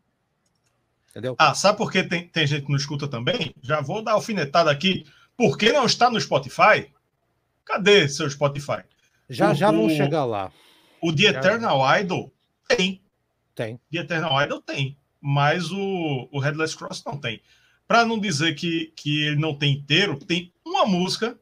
Entendeu? 1.11 1.37
Ah, 1.39 1.55
sabe 1.55 1.79
por 1.79 1.93
que 1.93 2.03
tem, 2.03 2.27
tem 2.27 2.45
gente 2.45 2.65
que 2.65 2.71
não 2.73 2.77
escuta 2.77 3.07
também? 3.07 3.55
Já 3.63 3.81
vou 3.81 4.03
dar 4.03 4.15
alfinetada 4.15 4.69
aqui. 4.69 5.07
Por 5.37 5.57
que 5.57 5.71
não 5.71 5.87
está 5.87 6.11
no 6.11 6.21
Spotify? 6.21 6.93
Cadê 7.65 8.09
seu 8.09 8.29
Spotify? 8.29 8.83
Já, 9.31 9.53
o, 9.53 9.55
já 9.55 9.71
vão 9.71 9.89
chegar 9.89 10.25
lá. 10.25 10.51
O 11.01 11.15
The 11.15 11.27
Eternal 11.27 11.79
já. 11.79 12.01
Idol 12.01 12.33
tem. 12.67 13.01
Tem. 13.55 13.81
The 13.93 13.99
Eternal 13.99 14.43
Idol 14.43 14.61
tem. 14.61 14.99
Mas 15.21 15.71
o, 15.71 16.29
o 16.33 16.41
Headless 16.41 16.77
Cross 16.77 17.05
não 17.07 17.17
tem. 17.17 17.41
Para 17.87 18.05
não 18.05 18.19
dizer 18.19 18.55
que, 18.55 18.93
que 18.97 19.23
ele 19.23 19.37
não 19.37 19.55
tem 19.55 19.75
inteiro, 19.75 20.19
tem 20.19 20.53
uma 20.75 20.87
música 20.87 21.39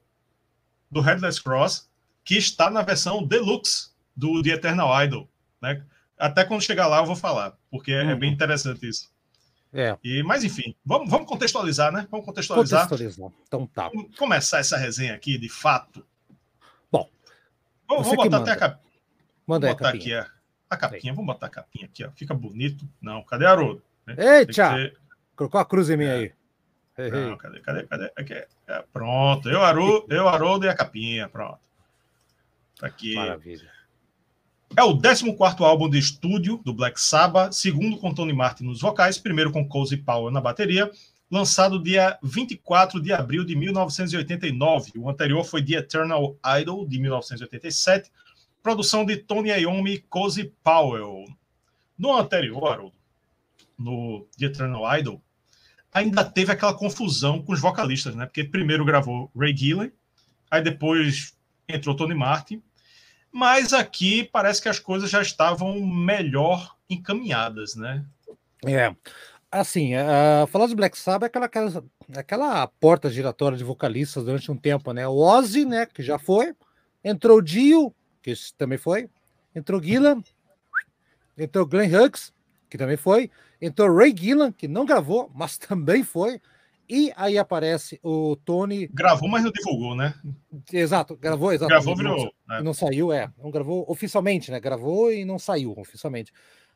do 0.91 1.01
Headless 1.01 1.43
Cross 1.43 1.89
que 2.25 2.37
está 2.37 2.71
na 2.71 2.83
versão 2.83 3.27
deluxe 3.27 3.91
do 4.15 4.43
The 4.43 4.51
Eternal 4.51 5.05
Idol. 5.05 5.29
Né? 5.61 5.83
Até 6.19 6.45
quando 6.45 6.63
chegar 6.63 6.87
lá 6.87 6.99
eu 6.99 7.07
vou 7.07 7.17
falar, 7.17 7.57
porque 7.71 7.93
é, 7.93 8.03
uhum. 8.03 8.11
é 8.11 8.15
bem 8.15 8.33
interessante 8.33 8.87
isso. 8.89 9.11
É. 9.73 9.97
E, 10.05 10.23
mas 10.23 10.45
enfim, 10.45 10.77
vamos, 10.85 11.09
vamos 11.09 11.27
contextualizar, 11.27 11.91
né? 11.91 12.07
Vamos 12.11 12.27
contextualizar. 12.27 12.87
Contextualizar. 12.87 13.33
Então 13.49 13.67
tá. 13.67 13.89
Vamos 13.89 14.15
começar 14.17 14.59
essa 14.59 14.77
resenha 14.77 15.15
aqui, 15.15 15.39
de 15.39 15.49
fato. 15.49 16.07
Bom. 16.91 17.09
Vamos, 17.89 18.07
vamos 18.07 18.25
botar 18.25 18.37
até 18.39 18.53
a 18.53 18.57
capinha. 18.57 18.93
Manda 19.47 19.67
vamos 19.69 19.79
botar 19.79 19.89
a 19.89 19.95
aqui 19.95 20.15
a, 20.15 20.31
a 20.69 20.77
capinha. 20.77 21.15
Vamos 21.15 21.27
botar 21.27 21.47
a 21.47 21.51
capinha 21.51 21.87
aqui, 21.87 22.05
ó. 22.05 22.11
Fica 22.11 22.35
bonito. 22.35 22.87
Não, 23.01 23.23
cadê 23.25 23.47
a 23.47 23.51
Haroldo? 23.53 23.83
Eita! 24.07 24.75
Ser... 24.75 24.99
Colocou 25.35 25.59
a 25.59 25.65
cruz 25.65 25.89
em 25.89 25.97
mim 25.97 26.33
é. 26.97 27.05
aí. 27.05 27.11
Não, 27.11 27.37
cadê, 27.37 27.61
cadê, 27.61 27.83
cadê? 27.85 28.13
Aqui, 28.17 28.35
é, 28.35 28.85
pronto, 28.93 29.49
eu, 29.49 29.63
Haroldo, 29.63 30.07
eu, 30.13 30.29
Haroldo 30.29 30.67
e 30.67 30.69
a 30.69 30.75
capinha, 30.75 31.29
pronto. 31.29 31.61
Tá 32.79 32.87
aqui. 32.87 33.15
Maravilha. 33.15 33.71
É 34.77 34.83
o 34.83 34.99
14 34.99 35.63
álbum 35.65 35.89
de 35.89 35.99
estúdio 35.99 36.59
do 36.65 36.73
Black 36.73 36.99
Sabbath, 36.99 37.53
segundo 37.53 37.99
com 37.99 38.15
Tony 38.15 38.33
Martin 38.33 38.65
nos 38.65 38.81
vocais, 38.81 39.19
primeiro 39.19 39.53
com 39.53 39.69
Cozy 39.69 39.99
Powell 39.99 40.31
na 40.31 40.41
bateria, 40.41 40.91
lançado 41.31 41.83
dia 41.83 42.19
24 42.23 43.01
de 43.01 43.13
abril 43.13 43.45
de 43.45 43.55
1989. 43.55 44.93
O 44.97 45.11
anterior 45.11 45.45
foi 45.45 45.63
The 45.63 45.75
Eternal 45.75 46.37
Idol, 46.61 46.87
de 46.87 46.99
1987, 46.99 48.11
produção 48.63 49.05
de 49.05 49.19
Tony 49.19 49.51
Iommi 49.51 49.95
e 49.95 50.01
Cozy 50.01 50.53
Powell. 50.65 51.25
No 51.99 52.17
anterior, 52.17 52.67
Haroldo, 52.67 52.97
no 53.79 54.27
The 54.39 54.47
Eternal 54.47 54.99
Idol, 54.99 55.23
ainda 55.93 56.25
teve 56.25 56.51
aquela 56.51 56.75
confusão 56.75 57.43
com 57.43 57.53
os 57.53 57.61
vocalistas, 57.61 58.15
né? 58.15 58.27
Porque 58.27 58.45
primeiro 58.45 58.85
gravou 58.85 59.31
Ray 59.37 59.57
Gillen, 59.57 59.93
aí 60.51 60.63
depois 60.63 61.37
entrou 61.69 61.95
Tony 61.95 62.15
Martin, 62.15 62.63
mas 63.31 63.73
aqui 63.73 64.25
parece 64.25 64.61
que 64.61 64.69
as 64.69 64.79
coisas 64.79 65.11
já 65.11 65.21
estavam 65.21 65.81
melhor 65.81 66.77
encaminhadas, 66.89 67.75
né? 67.75 68.05
É. 68.65 68.95
Assim, 69.51 69.95
uh, 69.95 70.47
falar 70.47 70.67
de 70.67 70.75
Black 70.75 70.99
Sabbath 70.99 71.25
é 71.25 71.27
aquela, 71.27 71.47
aquela, 71.47 71.85
aquela 72.17 72.67
porta 72.67 73.11
giratória 73.11 73.59
de 73.59 73.65
vocalistas 73.65 74.25
durante 74.25 74.51
um 74.51 74.57
tempo, 74.57 74.93
né? 74.93 75.07
O 75.07 75.17
Ozzy, 75.17 75.67
né, 75.67 75.85
que 75.85 76.03
já 76.03 76.19
foi, 76.19 76.55
entrou 77.05 77.39
o 77.39 77.43
Dio, 77.43 77.95
que 78.23 78.33
também 78.57 78.79
foi, 78.79 79.11
entrou 79.55 79.83
Gillan, 79.83 80.23
entrou 81.37 81.67
Glenn 81.67 81.89
Hughes, 81.89 82.33
que 82.73 82.79
também 82.79 82.97
foi, 82.97 83.31
Entrou 83.61 83.95
Ray 83.95 84.15
Gillan, 84.17 84.51
que 84.51 84.67
não 84.67 84.87
gravou, 84.87 85.31
mas 85.35 85.59
também 85.59 86.03
foi. 86.03 86.41
E 86.89 87.13
aí 87.17 87.37
aparece 87.37 88.01
o 88.03 88.35
Tony. 88.35 88.87
Gravou, 88.89 89.29
mas 89.29 89.45
não 89.45 89.53
divulgou, 89.53 89.95
né? 89.95 90.15
Exato, 90.73 91.15
gravou, 91.15 91.53
exato. 91.53 91.69
Gravou, 91.69 91.95
virou. 91.95 92.17
Não, 92.17 92.57
né? 92.57 92.63
não 92.63 92.73
saiu, 92.73 93.13
é. 93.13 93.31
Não 93.39 93.51
gravou 93.51 93.85
oficialmente, 93.89 94.51
né? 94.51 94.59
Gravou 94.59 95.13
e 95.13 95.23
não 95.23 95.39
saiu 95.39 95.79
oficialmente. 95.79 96.33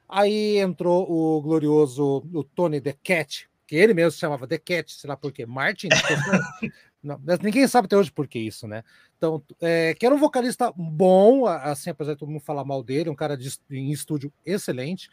Aí 0.07 0.59
entrou 0.59 1.11
o 1.11 1.41
glorioso 1.41 2.23
o 2.33 2.45
Tony 2.45 2.79
The 2.79 2.95
Cat, 3.03 3.49
que 3.67 3.75
ele 3.75 3.95
mesmo 3.95 4.11
se 4.11 4.19
chamava 4.19 4.47
The 4.47 4.59
Cat, 4.59 4.93
sei 4.93 5.09
lá 5.09 5.17
por 5.17 5.33
quê. 5.33 5.47
Martin. 5.47 5.89
não, 7.03 7.19
ninguém 7.43 7.67
sabe 7.67 7.87
até 7.87 7.97
hoje 7.97 8.13
por 8.13 8.29
que 8.29 8.39
isso, 8.39 8.69
né? 8.69 8.85
Então, 9.17 9.43
é, 9.63 9.95
que 9.95 10.05
era 10.05 10.15
um 10.15 10.19
vocalista 10.19 10.71
bom, 10.77 11.47
assim, 11.47 11.89
apesar 11.89 12.13
de 12.13 12.19
todo 12.21 12.31
mundo 12.31 12.45
falar 12.45 12.67
mal 12.67 12.83
dele, 12.83 13.09
um 13.09 13.15
cara 13.15 13.35
de, 13.35 13.51
em 13.71 13.91
estúdio 13.91 14.31
excelente 14.45 15.09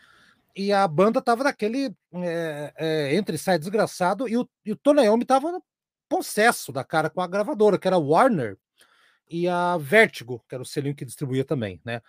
e 0.55 0.71
a 0.71 0.87
banda 0.87 1.21
tava 1.21 1.43
daquele 1.43 1.95
é, 2.13 2.73
é, 2.77 3.15
entre 3.15 3.37
sai 3.37 3.57
desgraçado 3.57 4.27
e 4.27 4.37
o, 4.37 4.47
e 4.65 4.71
o 4.71 4.75
Tony 4.75 5.03
Iommi 5.03 5.25
tava 5.25 5.61
possesso 6.07 6.71
da 6.71 6.83
cara 6.83 7.09
com 7.09 7.21
a 7.21 7.27
gravadora, 7.27 7.77
que 7.77 7.87
era 7.87 7.97
Warner 7.97 8.57
e 9.29 9.47
a 9.47 9.77
Vertigo, 9.77 10.43
que 10.47 10.53
era 10.53 10.61
o 10.61 10.65
selinho 10.65 10.95
que 10.95 11.05
distribuía 11.05 11.43
também, 11.43 11.81
né? 11.83 12.01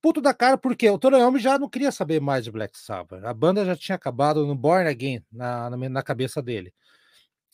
Puto 0.00 0.20
da 0.20 0.34
cara, 0.34 0.58
porque 0.58 0.88
o 0.88 0.98
Tony 0.98 1.16
Iommi 1.18 1.40
já 1.40 1.58
não 1.58 1.68
queria 1.68 1.90
saber 1.90 2.20
mais 2.20 2.44
de 2.44 2.52
Black 2.52 2.78
Sabbath. 2.78 3.24
A 3.24 3.34
banda 3.34 3.64
já 3.64 3.74
tinha 3.74 3.96
acabado 3.96 4.46
no 4.46 4.54
Born 4.54 4.86
Again 4.86 5.24
na, 5.32 5.70
na, 5.70 5.88
na 5.88 6.02
cabeça 6.02 6.42
dele. 6.42 6.72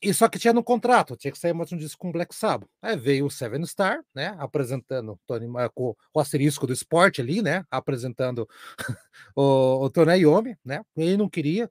E 0.02 0.14
só 0.14 0.28
que 0.28 0.38
tinha 0.38 0.54
no 0.54 0.64
contrato, 0.64 1.14
tinha 1.14 1.30
que 1.30 1.38
sair 1.38 1.52
mais 1.52 1.70
um 1.72 1.76
disco 1.76 1.98
com 1.98 2.10
Black 2.10 2.34
Sabbath. 2.34 2.68
Aí 2.80 2.96
veio 2.96 3.26
o 3.26 3.30
Seven 3.30 3.64
Star, 3.66 4.02
né? 4.14 4.34
Apresentando 4.38 5.20
Tony, 5.26 5.46
com 5.74 5.94
o 6.14 6.20
asterisco 6.20 6.66
do 6.66 6.72
esporte 6.72 7.20
ali, 7.20 7.42
né? 7.42 7.64
Apresentando 7.70 8.48
o, 9.36 9.84
o 9.84 9.90
Tony 9.90 10.20
Iommi, 10.20 10.56
né? 10.64 10.82
Ele 10.96 11.18
não 11.18 11.28
queria. 11.28 11.70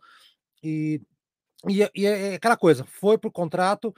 E, 0.63 1.02
e, 1.68 1.89
e 1.96 2.06
é 2.06 2.36
aquela 2.36 2.56
coisa, 2.56 2.86
foi 2.86 3.18
pro 3.18 3.32
contrato. 3.32 3.94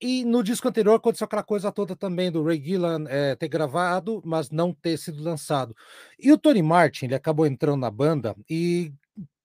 E 0.00 0.24
no 0.24 0.42
disco 0.42 0.68
anterior 0.68 0.94
aconteceu 0.94 1.24
aquela 1.24 1.42
coisa 1.42 1.72
toda 1.72 1.94
também 1.96 2.30
do 2.30 2.42
Ray 2.42 2.62
Gillan 2.62 3.04
é, 3.08 3.36
ter 3.36 3.48
gravado, 3.48 4.22
mas 4.24 4.50
não 4.50 4.72
ter 4.72 4.96
sido 4.96 5.22
lançado. 5.22 5.74
E 6.18 6.32
o 6.32 6.38
Tony 6.38 6.62
Martin, 6.62 7.06
ele 7.06 7.14
acabou 7.16 7.46
entrando 7.46 7.80
na 7.80 7.90
banda 7.90 8.36
e 8.48 8.92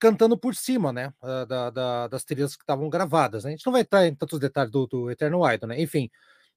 cantando 0.04 0.38
por 0.38 0.54
cima, 0.54 0.92
né, 0.92 1.14
ah, 1.22 1.46
da, 1.46 1.70
da, 1.70 2.08
das 2.10 2.26
trilhas 2.26 2.58
que 2.58 2.64
estavam 2.64 2.90
gravadas. 2.90 3.46
Né? 3.46 3.52
A 3.52 3.56
gente 3.56 3.66
não 3.66 3.72
vai 3.72 3.84
entrar 3.84 4.06
em 4.06 4.14
tantos 4.14 4.38
detalhes 4.38 4.70
do, 4.70 4.86
do 4.86 5.10
Eternal 5.10 5.50
Idol, 5.54 5.70
né? 5.70 5.82
Enfim, 5.82 6.12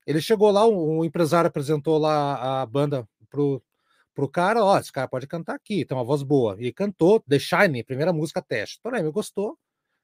ele 0.04 0.20
chegou 0.20 0.50
lá, 0.50 0.66
o, 0.66 0.98
o 0.98 1.04
empresário 1.04 1.46
apresentou 1.46 1.96
lá 1.96 2.62
a 2.62 2.66
banda 2.66 3.08
pro, 3.30 3.62
pro 4.12 4.28
cara, 4.28 4.64
ó, 4.64 4.76
esse 4.80 4.90
cara 4.90 5.06
pode 5.06 5.28
cantar 5.28 5.54
aqui, 5.54 5.84
tem 5.84 5.96
uma 5.96 6.02
voz 6.02 6.24
boa. 6.24 6.56
E 6.58 6.72
cantou 6.72 7.20
The 7.20 7.38
Shine, 7.38 7.84
primeira 7.84 8.12
música 8.12 8.42
teste. 8.42 8.80
Porém, 8.82 9.04
me 9.04 9.12
gostou, 9.12 9.56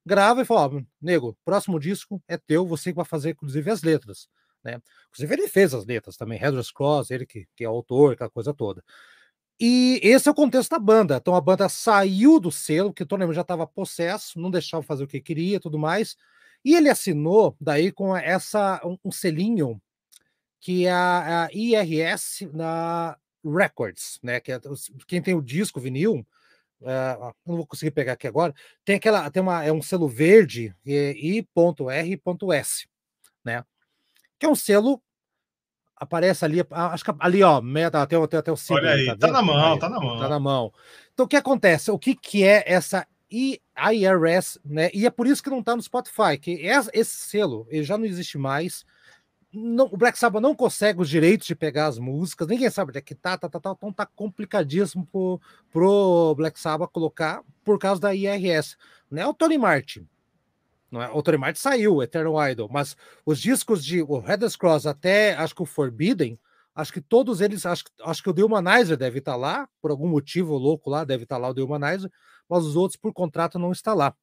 grava 0.07 0.43
e 0.43 0.45
falou, 0.45 0.79
ó, 0.79 0.83
nego, 1.01 1.37
próximo 1.45 1.81
disco 1.81 2.23
é 2.29 2.37
teu, 2.37 2.65
você 2.65 2.91
que 2.93 2.97
vai 2.97 3.05
fazer, 3.05 3.31
inclusive, 3.31 3.69
as 3.73 3.83
letras. 3.83 4.29
Né? 4.63 4.81
Inclusive, 5.09 5.35
ele 5.35 5.49
fez 5.49 5.75
as 5.75 5.85
letras 5.85 6.17
também, 6.17 6.39
Headless 6.39 6.73
Cross, 6.73 7.11
ele 7.11 7.27
que, 7.27 7.49
que 7.57 7.65
é 7.65 7.67
autor, 7.67 8.13
aquela 8.13 8.31
coisa 8.31 8.55
toda. 8.55 8.85
E 9.65 10.01
esse 10.03 10.29
é 10.29 10.33
o 10.33 10.35
contexto 10.35 10.71
da 10.71 10.79
banda. 10.81 11.19
Então 11.19 11.37
a 11.37 11.41
banda 11.41 11.69
saiu 11.69 12.41
do 12.41 12.51
selo, 12.51 12.93
que 12.93 13.05
o 13.05 13.07
Tony 13.07 13.33
já 13.33 13.43
estava 13.43 13.65
possesso, 13.65 14.41
não 14.41 14.51
deixava 14.51 14.83
fazer 14.83 15.05
o 15.05 15.07
que 15.07 15.21
queria 15.21 15.61
tudo 15.61 15.79
mais. 15.79 16.17
E 16.65 16.75
ele 16.75 16.89
assinou 16.89 17.57
daí 17.61 17.93
com 17.93 18.17
essa 18.17 18.81
um, 18.85 18.99
um 19.05 19.13
selinho 19.13 19.81
que 20.59 20.87
é 20.87 20.91
a, 20.91 21.45
a, 21.45 21.49
IRS 21.53 22.51
na 22.53 23.17
Records, 23.45 24.19
né? 24.21 24.41
Que 24.41 24.51
é, 24.51 24.61
quem 25.07 25.23
tem 25.23 25.35
o 25.35 25.41
disco 25.41 25.79
vinil, 25.79 26.27
uh, 26.81 27.33
não 27.47 27.59
vou 27.59 27.67
conseguir 27.67 27.93
pegar 27.93 28.15
aqui 28.15 28.27
agora, 28.27 28.53
tem 28.85 28.97
aquela, 28.97 29.31
tem 29.31 29.41
uma, 29.41 29.65
é 29.65 29.73
um 29.73 29.81
selo 29.81 30.09
verde, 30.09 30.75
é 30.85 31.13
I.R.S, 31.13 32.89
né? 33.45 33.65
Que 34.41 34.47
é 34.47 34.49
um 34.49 34.57
selo 34.57 35.01
aparece 36.03 36.45
ali, 36.45 36.59
acho 36.69 37.05
que 37.05 37.13
ali, 37.21 37.45
ó, 37.45 37.61
meta, 37.61 38.03
até, 38.03 38.17
até, 38.17 38.37
até 38.37 38.51
o 38.51 38.57
símbolo. 38.57 38.87
Olha 38.87 38.95
aí, 38.97 39.07
tá, 39.07 39.29
tá 39.29 39.33
na 39.33 39.43
mão, 39.43 39.73
aí, 39.73 39.79
tá 39.79 39.89
na 39.89 40.01
mão. 40.01 40.19
Tá 40.19 40.29
na 40.29 40.41
mão. 40.41 40.73
Então, 41.15 41.27
o 41.27 41.29
que 41.29 41.37
acontece? 41.37 41.93
O 41.93 41.99
que, 41.99 42.17
que 42.17 42.43
é 42.43 42.65
essa 42.67 43.07
IRS, 43.31 44.59
né? 44.65 44.91
E 44.93 45.07
é 45.07 45.11
por 45.11 45.29
isso 45.29 45.43
que 45.43 45.49
não 45.49 45.63
tá 45.63 45.77
no 45.77 45.83
Spotify, 45.83 46.37
que 46.41 46.61
esse 46.93 47.15
selo 47.29 47.67
ele 47.71 47.85
já 47.85 47.97
não 47.97 48.05
existe 48.05 48.37
mais. 48.37 48.85
Não, 49.53 49.87
o 49.93 49.97
Black 49.97 50.19
Sabbath 50.19 50.43
não 50.43 50.57
consegue 50.57 51.01
os 51.01 51.09
direitos 51.09 51.47
de 51.47 51.55
pegar 51.55 51.87
as 51.87 51.99
músicas, 51.99 52.49
ninguém 52.49 52.71
sabe 52.71 52.91
onde 52.91 52.99
é 52.99 53.03
que 53.03 53.15
tá, 53.15 53.37
tá, 53.37 53.51
tá, 53.51 53.61
tá, 53.61 53.75
então 53.77 53.93
tá 53.93 54.07
complicadíssimo 54.07 55.07
pro, 55.07 55.39
pro 55.71 56.35
Black 56.35 56.59
Sabbath 56.59 56.91
colocar 56.91 57.43
por 57.63 57.79
causa 57.79 58.01
da 58.01 58.15
IRS. 58.15 58.77
Né? 59.11 59.27
O 59.27 59.35
Tony 59.35 59.59
Martin, 59.59 60.09
não 60.93 61.03
é? 61.03 61.11
O 61.11 61.23
saiu, 61.55 62.03
Eternal 62.03 62.51
Idol, 62.51 62.69
mas 62.71 62.95
os 63.25 63.41
discos 63.41 63.83
de 63.83 64.03
o 64.03 64.19
Headless 64.19 64.59
Cross 64.59 64.87
até 64.87 65.35
acho 65.35 65.55
que 65.55 65.63
o 65.63 65.67
Forbidden, 65.67 66.39
acho 66.75 66.93
que 66.93 67.01
todos 67.01 67.41
eles, 67.41 67.65
acho, 67.65 67.85
acho 68.03 68.23
que 68.23 68.29
o 68.29 68.35
The 68.35 68.45
Humanizer 68.45 68.99
deve 68.99 69.19
estar 69.19 69.35
lá, 69.35 69.67
por 69.81 69.91
algum 69.91 70.07
motivo 70.07 70.55
louco 70.59 70.91
lá, 70.91 71.03
deve 71.03 71.23
estar 71.23 71.39
lá 71.39 71.49
o 71.49 71.55
The 71.55 71.63
Humanizer, 71.63 72.11
mas 72.47 72.65
os 72.65 72.77
outros 72.77 73.01
por 73.01 73.11
contrato 73.15 73.59
não 73.59 73.73
está 73.73 73.95
lá. 73.95 74.15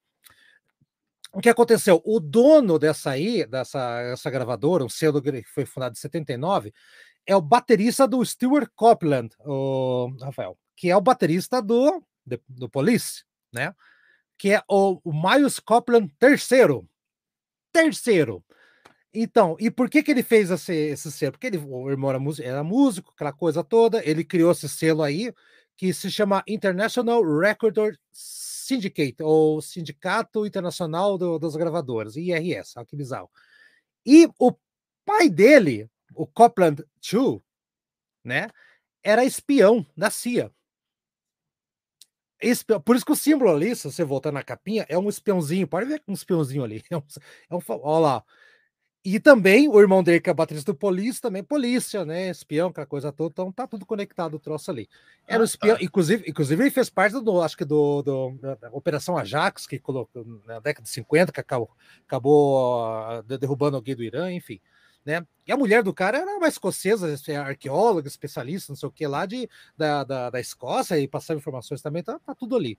O 1.33 1.41
que 1.41 1.49
aconteceu? 1.49 2.01
O 2.05 2.19
dono 2.19 2.77
dessa 2.77 3.11
aí, 3.11 3.45
dessa 3.47 4.01
essa 4.01 4.29
gravadora, 4.29 4.85
um 4.85 4.89
selo 4.89 5.21
que 5.21 5.43
foi 5.43 5.65
fundado 5.65 5.93
em 5.93 5.99
79, 5.99 6.71
é 7.25 7.35
o 7.35 7.41
baterista 7.41 8.07
do 8.07 8.23
Stuart 8.23 8.69
Copeland, 8.75 9.29
o 9.39 10.15
Rafael, 10.21 10.55
que 10.75 10.89
é 10.89 10.95
o 10.95 11.01
baterista 11.01 11.61
do, 11.61 12.03
do 12.47 12.69
Police, 12.69 13.23
né? 13.51 13.73
Que 14.39 14.53
é 14.53 14.63
o, 14.69 14.99
Miles 15.05 15.59
Copland 15.59 16.09
terceiro. 16.17 16.89
Terceiro. 17.73 18.43
Então, 19.13 19.57
e 19.59 19.69
por 19.69 19.89
que 19.89 20.01
que 20.01 20.11
ele 20.11 20.23
fez 20.23 20.49
esse, 20.49 20.73
esse 20.73 21.11
selo? 21.11 21.33
Porque 21.33 21.47
ele, 21.47 21.57
o 21.57 21.89
irmão 21.89 22.09
era 22.09 22.19
músico, 22.19 22.47
era 22.47 22.63
músico, 22.63 23.11
aquela 23.13 23.33
coisa 23.33 23.63
toda, 23.63 24.01
ele 24.07 24.23
criou 24.23 24.51
esse 24.51 24.69
selo 24.69 25.03
aí, 25.03 25.33
que 25.75 25.93
se 25.93 26.09
chama 26.09 26.43
International 26.47 27.21
Record 27.21 27.97
Syndicate, 28.11 29.21
ou 29.21 29.61
Sindicato 29.61 30.45
Internacional 30.45 31.17
do, 31.17 31.37
das 31.37 31.55
Gravadoras, 31.55 32.15
IRS, 32.15 32.73
olha 32.77 32.85
que 32.85 32.95
bizarro. 32.95 33.29
E 34.05 34.29
o 34.39 34.53
pai 35.03 35.29
dele, 35.29 35.89
o 36.15 36.25
Copland 36.25 36.83
II, 37.11 37.41
né, 38.23 38.47
era 39.03 39.25
espião 39.25 39.85
da 39.97 40.09
CIA. 40.09 40.51
Esse, 42.41 42.63
por 42.63 42.95
isso 42.95 43.05
que 43.05 43.11
o 43.11 43.15
símbolo 43.15 43.51
ali, 43.51 43.75
se 43.75 43.91
você 43.91 44.03
voltar 44.03 44.31
na 44.31 44.43
capinha, 44.43 44.85
é 44.87 44.97
um 44.97 45.09
espiãozinho. 45.09 45.67
Pode 45.67 45.85
ver 45.85 46.01
um 46.07 46.13
espiãozinho 46.13 46.63
ali. 46.63 46.83
É 46.89 46.97
um, 46.97 47.03
é 47.49 47.55
um, 47.55 47.61
olha 47.67 47.99
lá. 47.99 48.23
E 49.03 49.17
também 49.17 49.69
o 49.69 49.79
irmão 49.79 50.03
dele, 50.03 50.19
que 50.19 50.29
é 50.29 50.33
baterista 50.33 50.73
do 50.73 50.77
Polícia, 50.77 51.21
também 51.21 51.41
polícia, 51.41 52.03
né? 52.03 52.29
Espião, 52.29 52.69
aquela 52.69 52.85
coisa 52.85 53.11
toda. 53.11 53.31
Então 53.31 53.51
tá 53.51 53.65
tudo 53.65 53.85
conectado 53.85 54.35
o 54.35 54.39
troço 54.39 54.69
ali. 54.69 54.89
Era 55.25 55.39
ah, 55.39 55.41
um 55.41 55.45
espião, 55.45 55.77
tá. 55.77 55.83
inclusive, 55.83 56.29
inclusive 56.29 56.61
ele 56.61 56.71
fez 56.71 56.89
parte 56.89 57.19
do, 57.19 57.41
acho 57.41 57.55
que 57.55 57.63
do, 57.63 58.01
do 58.01 58.37
da 58.41 58.69
Operação 58.73 59.17
Ajax, 59.17 59.65
que 59.65 59.79
colocou 59.79 60.25
na 60.45 60.59
década 60.59 60.83
de 60.83 60.89
50, 60.89 61.31
que 61.31 61.39
acabou, 61.39 61.69
acabou 62.05 63.19
uh, 63.19 63.23
derrubando 63.23 63.77
alguém 63.77 63.95
do 63.95 64.03
Irã, 64.03 64.31
enfim 64.31 64.59
né? 65.05 65.25
E 65.47 65.51
a 65.51 65.57
mulher 65.57 65.81
do 65.83 65.93
cara 65.93 66.19
era 66.19 66.37
uma 66.37 66.47
escocesa, 66.47 67.15
é 67.27 67.35
arqueóloga, 67.35 68.07
especialista, 68.07 68.71
não 68.71 68.77
sei 68.77 68.87
o 68.87 68.91
que 68.91 69.07
lá, 69.07 69.25
de, 69.25 69.49
da, 69.75 70.03
da, 70.03 70.29
da 70.29 70.39
Escócia, 70.39 70.99
e 70.99 71.07
passava 71.07 71.39
informações 71.39 71.81
também, 71.81 72.03
tá, 72.03 72.19
tá 72.19 72.35
tudo 72.35 72.55
ali. 72.55 72.77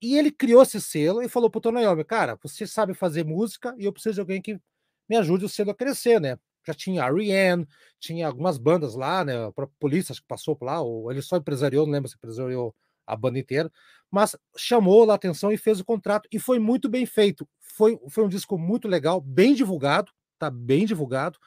E 0.00 0.16
ele 0.18 0.30
criou 0.30 0.62
esse 0.62 0.80
selo 0.80 1.22
e 1.22 1.28
falou 1.28 1.48
pro 1.48 1.60
Tonayomi, 1.60 2.04
cara, 2.04 2.38
você 2.42 2.66
sabe 2.66 2.94
fazer 2.94 3.24
música 3.24 3.74
e 3.78 3.84
eu 3.84 3.92
preciso 3.92 4.16
de 4.16 4.20
alguém 4.20 4.42
que 4.42 4.60
me 5.08 5.16
ajude 5.16 5.44
o 5.44 5.48
selo 5.48 5.70
a 5.70 5.74
crescer, 5.74 6.20
né? 6.20 6.38
Já 6.66 6.74
tinha 6.74 7.10
Rihanna, 7.10 7.66
tinha 7.98 8.26
algumas 8.26 8.58
bandas 8.58 8.94
lá, 8.94 9.24
né? 9.24 9.34
A 9.46 9.52
polícia 9.78 10.14
que 10.14 10.22
passou 10.26 10.56
por 10.56 10.66
lá, 10.66 10.80
ou 10.80 11.10
ele 11.10 11.22
só 11.22 11.36
empresariou, 11.36 11.86
não 11.86 11.92
lembro 11.92 12.08
se 12.08 12.16
empresariou 12.16 12.74
a 13.06 13.16
banda 13.16 13.38
inteira, 13.38 13.70
mas 14.10 14.36
chamou 14.56 15.10
a 15.10 15.14
atenção 15.14 15.52
e 15.52 15.58
fez 15.58 15.80
o 15.80 15.84
contrato 15.84 16.28
e 16.32 16.38
foi 16.38 16.58
muito 16.58 16.88
bem 16.88 17.04
feito. 17.04 17.46
Foi, 17.60 17.98
foi 18.08 18.24
um 18.24 18.28
disco 18.28 18.58
muito 18.58 18.88
legal, 18.88 19.20
bem 19.20 19.54
divulgado, 19.54 20.10
tá 20.38 20.50
bem 20.50 20.86
divulgado. 20.86 21.38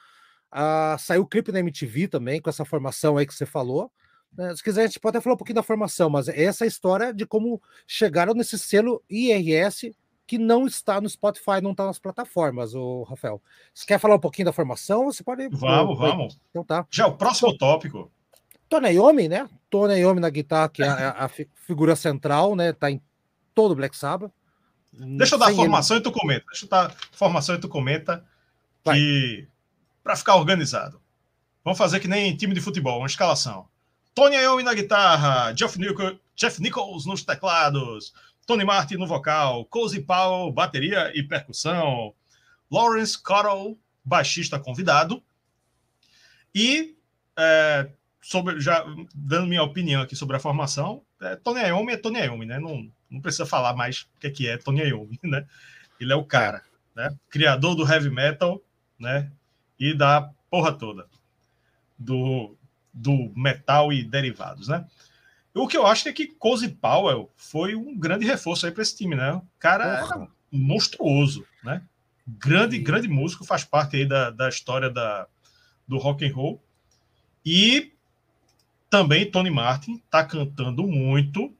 Ah, 0.50 0.96
saiu 0.98 1.22
o 1.22 1.26
clipe 1.26 1.52
na 1.52 1.60
MTV 1.60 2.08
também, 2.08 2.40
com 2.40 2.48
essa 2.48 2.64
formação 2.64 3.16
aí 3.16 3.26
que 3.26 3.34
você 3.34 3.46
falou. 3.46 3.90
Né? 4.36 4.54
Se 4.54 4.62
quiser, 4.62 4.84
a 4.84 4.86
gente 4.86 5.00
pode 5.00 5.16
até 5.16 5.22
falar 5.22 5.34
um 5.34 5.38
pouquinho 5.38 5.56
da 5.56 5.62
formação, 5.62 6.08
mas 6.10 6.28
essa 6.28 6.64
é 6.64 6.66
a 6.66 6.68
história 6.68 7.12
de 7.12 7.26
como 7.26 7.60
chegaram 7.86 8.34
nesse 8.34 8.58
selo 8.58 9.02
IRS 9.08 9.94
que 10.26 10.36
não 10.36 10.66
está 10.66 11.00
no 11.00 11.08
Spotify, 11.08 11.62
não 11.62 11.70
está 11.70 11.86
nas 11.86 11.98
plataformas, 11.98 12.74
o 12.74 13.02
Rafael. 13.04 13.42
Você 13.72 13.86
quer 13.86 13.98
falar 13.98 14.16
um 14.16 14.20
pouquinho 14.20 14.44
da 14.44 14.52
formação? 14.52 15.06
Você 15.06 15.24
pode. 15.24 15.48
Vamos, 15.48 15.98
vamos. 15.98 16.38
Então 16.50 16.62
tá. 16.62 16.86
Já 16.90 17.06
o 17.06 17.16
próximo 17.16 17.56
tópico. 17.56 18.12
Tony 18.68 18.90
Iommi, 18.90 19.26
né? 19.26 19.48
Tony 19.70 19.94
Iommi 19.94 20.20
na 20.20 20.28
guitarra, 20.28 20.68
que 20.68 20.82
é 20.82 20.86
a, 20.86 21.24
a, 21.24 21.30
figura 21.66 21.96
central, 21.96 22.54
né? 22.54 22.74
Tá 22.74 22.90
em 22.90 23.00
todo 23.54 23.72
o 23.72 23.74
Black 23.74 23.96
Sabbath. 23.96 24.30
Deixa 24.92 25.36
eu 25.36 25.38
dar 25.38 25.48
a 25.48 25.54
formação 25.54 25.96
ele... 25.96 26.02
e 26.02 26.04
tu 26.04 26.12
comenta. 26.12 26.44
Deixa 26.50 26.66
eu 26.66 26.68
dar 26.68 26.94
formação 27.12 27.54
e 27.54 27.58
tu 27.58 27.68
comenta. 27.68 28.22
Que 28.84 29.48
para 30.02 30.16
ficar 30.16 30.36
organizado. 30.36 31.00
Vamos 31.62 31.78
fazer 31.78 32.00
que 32.00 32.08
nem 32.08 32.34
time 32.34 32.54
de 32.54 32.60
futebol, 32.60 32.98
uma 32.98 33.06
escalação. 33.06 33.68
Tony 34.14 34.36
Iommi 34.36 34.62
na 34.62 34.72
guitarra, 34.72 35.52
Jeff, 35.52 35.78
Nichol, 35.78 36.18
Jeff 36.34 36.62
Nichols 36.62 37.04
nos 37.04 37.22
teclados, 37.22 38.14
Tony 38.46 38.64
Martin 38.64 38.94
no 38.94 39.06
vocal, 39.06 39.66
Cozy 39.66 40.00
Powell, 40.00 40.50
bateria 40.50 41.12
e 41.14 41.22
percussão, 41.22 42.14
Lawrence 42.70 43.22
Cottle, 43.22 43.78
baixista 44.02 44.58
convidado, 44.58 45.22
e 46.54 46.96
é, 47.36 47.90
sobre, 48.20 48.60
já 48.60 48.84
dando 49.14 49.46
minha 49.46 49.62
opinião 49.62 50.00
aqui 50.00 50.16
sobre 50.16 50.36
a 50.36 50.40
formação, 50.40 51.02
é, 51.20 51.36
Tony 51.36 51.60
Iommi 51.60 51.92
é 51.92 51.96
Tony 51.96 52.18
Iommi, 52.20 52.46
né? 52.46 52.58
Não, 52.58 52.90
não 53.10 53.20
precisa 53.20 53.44
falar 53.44 53.74
mais 53.74 54.08
o 54.16 54.20
que 54.20 54.26
é, 54.26 54.30
que 54.30 54.48
é 54.48 54.56
Tony 54.56 54.80
Iommi, 54.80 55.20
né? 55.22 55.46
Ele 56.00 56.12
é 56.12 56.16
o 56.16 56.24
cara, 56.24 56.62
né? 56.96 57.14
Criador 57.28 57.74
do 57.74 57.86
heavy 57.86 58.10
metal, 58.10 58.62
né? 58.98 59.30
e 59.78 59.94
da 59.94 60.30
porra 60.50 60.72
toda 60.72 61.06
do, 61.98 62.56
do 62.92 63.32
metal 63.36 63.92
e 63.92 64.02
derivados, 64.02 64.68
né? 64.68 64.84
O 65.54 65.66
que 65.66 65.76
eu 65.76 65.86
acho 65.86 66.08
é 66.08 66.12
que 66.12 66.26
Cozy 66.26 66.68
Powell 66.68 67.30
foi 67.36 67.74
um 67.74 67.96
grande 67.98 68.24
reforço 68.24 68.66
aí 68.66 68.72
para 68.72 68.82
esse 68.82 68.96
time, 68.96 69.16
né? 69.16 69.32
O 69.32 69.42
cara 69.58 69.84
era 69.84 70.28
monstruoso, 70.52 71.44
né? 71.64 71.82
Grande, 72.26 72.78
grande 72.78 73.08
músico, 73.08 73.44
faz 73.44 73.64
parte 73.64 73.96
aí 73.96 74.06
da, 74.06 74.30
da 74.30 74.48
história 74.48 74.90
da, 74.90 75.26
do 75.86 75.98
rock 75.98 76.24
and 76.24 76.32
roll. 76.32 76.62
E 77.44 77.92
também 78.90 79.30
Tony 79.30 79.50
Martin 79.50 80.00
tá 80.10 80.24
cantando 80.24 80.86
muito. 80.86 81.52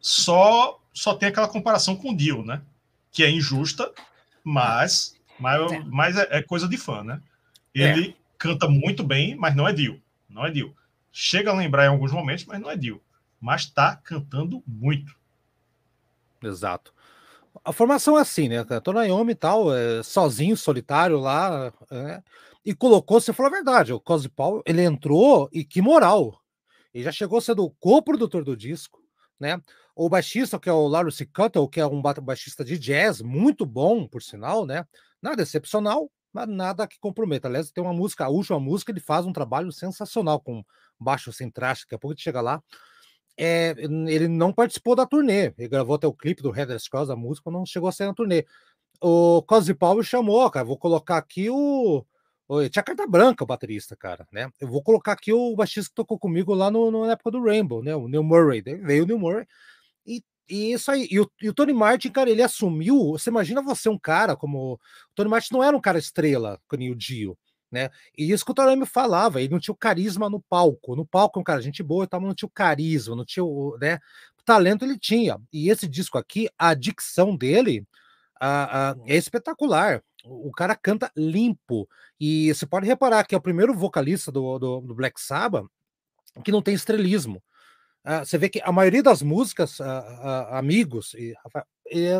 Só 0.00 0.80
só 0.92 1.14
tem 1.14 1.28
aquela 1.28 1.48
comparação 1.48 1.96
com 1.96 2.10
o 2.10 2.16
Dio, 2.16 2.44
né? 2.44 2.62
Que 3.10 3.24
é 3.24 3.30
injusta, 3.30 3.92
mas 4.44 5.13
mas, 5.38 5.72
é. 5.72 5.84
mas 5.86 6.16
é, 6.16 6.28
é, 6.30 6.42
coisa 6.42 6.68
de 6.68 6.76
fã, 6.76 7.02
né? 7.02 7.20
Ele 7.74 8.10
é. 8.10 8.14
canta 8.38 8.68
muito 8.68 9.02
bem, 9.02 9.34
mas 9.34 9.54
não 9.54 9.66
é 9.66 9.72
Dio. 9.72 10.00
Não 10.28 10.46
é 10.46 10.50
Dio. 10.50 10.74
Chega 11.12 11.50
a 11.50 11.54
lembrar 11.54 11.84
em 11.84 11.88
alguns 11.88 12.12
momentos, 12.12 12.44
mas 12.44 12.60
não 12.60 12.70
é 12.70 12.76
Dio. 12.76 13.02
Mas 13.40 13.66
tá 13.66 13.96
cantando 13.96 14.62
muito. 14.66 15.16
Exato. 16.42 16.92
A 17.64 17.72
formação 17.72 18.18
é 18.18 18.22
assim, 18.22 18.48
né? 18.48 18.64
Tô 18.82 18.92
Naomi 18.92 19.32
e 19.32 19.36
tal, 19.36 19.74
é, 19.74 20.02
sozinho, 20.02 20.56
solitário 20.56 21.18
lá, 21.18 21.72
é, 21.90 22.22
e 22.64 22.74
colocou, 22.74 23.20
você 23.20 23.32
falou 23.32 23.52
a 23.52 23.54
verdade, 23.54 23.92
o 23.92 24.00
Cosy 24.00 24.28
Paul, 24.28 24.62
ele 24.66 24.82
entrou 24.82 25.48
e 25.52 25.64
que 25.64 25.82
moral. 25.82 26.40
Ele 26.92 27.04
já 27.04 27.12
chegou 27.12 27.40
sendo 27.40 27.64
o 27.64 27.70
co-produtor 27.70 28.42
do 28.42 28.56
disco, 28.56 29.02
né? 29.38 29.60
O 29.94 30.08
baixista, 30.08 30.58
que 30.58 30.68
é 30.68 30.72
o 30.72 30.88
Larry 30.88 31.12
C. 31.12 31.26
Cuttle, 31.26 31.68
que 31.68 31.80
é 31.80 31.86
um 31.86 32.00
baixista 32.00 32.64
de 32.64 32.78
jazz, 32.78 33.20
muito 33.20 33.66
bom, 33.66 34.08
por 34.08 34.22
sinal, 34.22 34.64
né? 34.64 34.84
Nada 35.24 35.42
excepcional, 35.42 36.10
mas 36.30 36.46
nada 36.46 36.86
que 36.86 36.98
comprometa. 37.00 37.48
Aliás, 37.48 37.70
tem 37.70 37.82
uma 37.82 37.94
música, 37.94 38.26
a 38.26 38.28
última 38.28 38.60
música, 38.60 38.92
ele 38.92 39.00
faz 39.00 39.24
um 39.24 39.32
trabalho 39.32 39.72
sensacional 39.72 40.38
com 40.38 40.62
baixo 41.00 41.32
sem 41.32 41.50
traste, 41.50 41.86
daqui 41.86 41.94
a 41.94 41.98
pouco 41.98 42.12
a 42.12 42.14
gente 42.14 42.24
chega 42.24 42.42
lá. 42.42 42.62
É, 43.34 43.74
ele 43.78 44.28
não 44.28 44.52
participou 44.52 44.94
da 44.94 45.06
turnê, 45.06 45.54
ele 45.56 45.66
gravou 45.66 45.96
até 45.96 46.06
o 46.06 46.12
clipe 46.12 46.42
do 46.42 46.54
Heather 46.54 46.78
Cross, 46.90 47.08
a 47.08 47.16
música, 47.16 47.50
não 47.50 47.64
chegou 47.64 47.88
a 47.88 47.92
ser 47.92 48.04
na 48.04 48.12
turnê. 48.12 48.44
O 49.00 49.42
Cosy 49.44 49.72
Paulo 49.72 50.04
chamou, 50.04 50.50
cara, 50.50 50.66
vou 50.66 50.76
colocar 50.76 51.16
aqui 51.16 51.48
o. 51.48 52.04
Tinha 52.70 52.82
carta 52.82 53.06
branca 53.06 53.44
o 53.44 53.46
baterista, 53.46 53.96
cara, 53.96 54.28
né? 54.30 54.50
Eu 54.60 54.68
vou 54.68 54.82
colocar 54.82 55.12
aqui 55.12 55.32
o 55.32 55.56
baixista 55.56 55.88
que 55.88 55.94
tocou 55.94 56.18
comigo 56.18 56.52
lá 56.52 56.70
no, 56.70 56.90
no 56.90 57.06
na 57.06 57.12
época 57.12 57.30
do 57.30 57.42
Rainbow, 57.42 57.82
né? 57.82 57.96
O 57.96 58.08
Neil 58.08 58.22
Murray. 58.22 58.60
Veio 58.60 59.04
o 59.04 59.06
Neil 59.06 59.18
Murray 59.18 59.46
e 60.06 60.22
e 60.48 60.72
isso 60.72 60.90
aí, 60.90 61.08
e 61.10 61.20
o, 61.20 61.30
e 61.40 61.48
o, 61.48 61.54
Tony 61.54 61.72
Martin, 61.72 62.10
cara, 62.10 62.30
ele 62.30 62.42
assumiu. 62.42 63.12
Você 63.12 63.30
imagina 63.30 63.62
você 63.62 63.88
um 63.88 63.98
cara 63.98 64.36
como. 64.36 64.74
O 64.74 64.78
Tony 65.14 65.30
Martin 65.30 65.54
não 65.54 65.62
era 65.62 65.76
um 65.76 65.80
cara 65.80 65.98
estrela, 65.98 66.60
como 66.68 66.82
o 66.90 66.94
Dio, 66.94 67.38
né? 67.70 67.90
E 68.16 68.30
isso 68.30 68.44
que 68.44 68.50
o 68.50 68.54
Tony 68.54 68.76
me 68.76 68.86
falava, 68.86 69.40
ele 69.40 69.52
não 69.52 69.60
tinha 69.60 69.72
o 69.72 69.76
carisma 69.76 70.28
no 70.28 70.40
palco. 70.40 70.94
No 70.94 71.06
palco, 71.06 71.40
um 71.40 71.44
cara, 71.44 71.62
gente 71.62 71.82
boa, 71.82 72.08
mas 72.12 72.22
não 72.22 72.34
tinha 72.34 72.46
o 72.46 72.52
carisma, 72.52 73.16
não 73.16 73.24
tinha 73.24 73.44
o, 73.44 73.76
né? 73.80 73.98
O 74.38 74.42
talento 74.44 74.84
ele 74.84 74.98
tinha. 74.98 75.38
E 75.52 75.70
esse 75.70 75.88
disco 75.88 76.18
aqui, 76.18 76.48
a 76.58 76.74
dicção 76.74 77.36
dele, 77.36 77.86
a, 78.40 78.90
a, 78.90 78.96
é 79.06 79.16
espetacular. 79.16 80.02
O, 80.24 80.48
o 80.48 80.52
cara 80.52 80.76
canta 80.76 81.10
limpo. 81.16 81.88
E 82.20 82.52
você 82.54 82.66
pode 82.66 82.86
reparar 82.86 83.24
que 83.24 83.34
é 83.34 83.38
o 83.38 83.42
primeiro 83.42 83.74
vocalista 83.74 84.30
do, 84.30 84.58
do, 84.58 84.80
do 84.82 84.94
Black 84.94 85.20
Sabbath 85.20 85.66
que 86.42 86.52
não 86.52 86.62
tem 86.62 86.74
estrelismo. 86.74 87.42
Uh, 88.04 88.24
você 88.24 88.36
vê 88.36 88.48
que 88.50 88.60
a 88.62 88.70
maioria 88.70 89.02
das 89.02 89.22
músicas, 89.22 89.80
uh, 89.80 89.84
uh, 89.84 90.54
amigos, 90.54 91.14
e, 91.14 91.34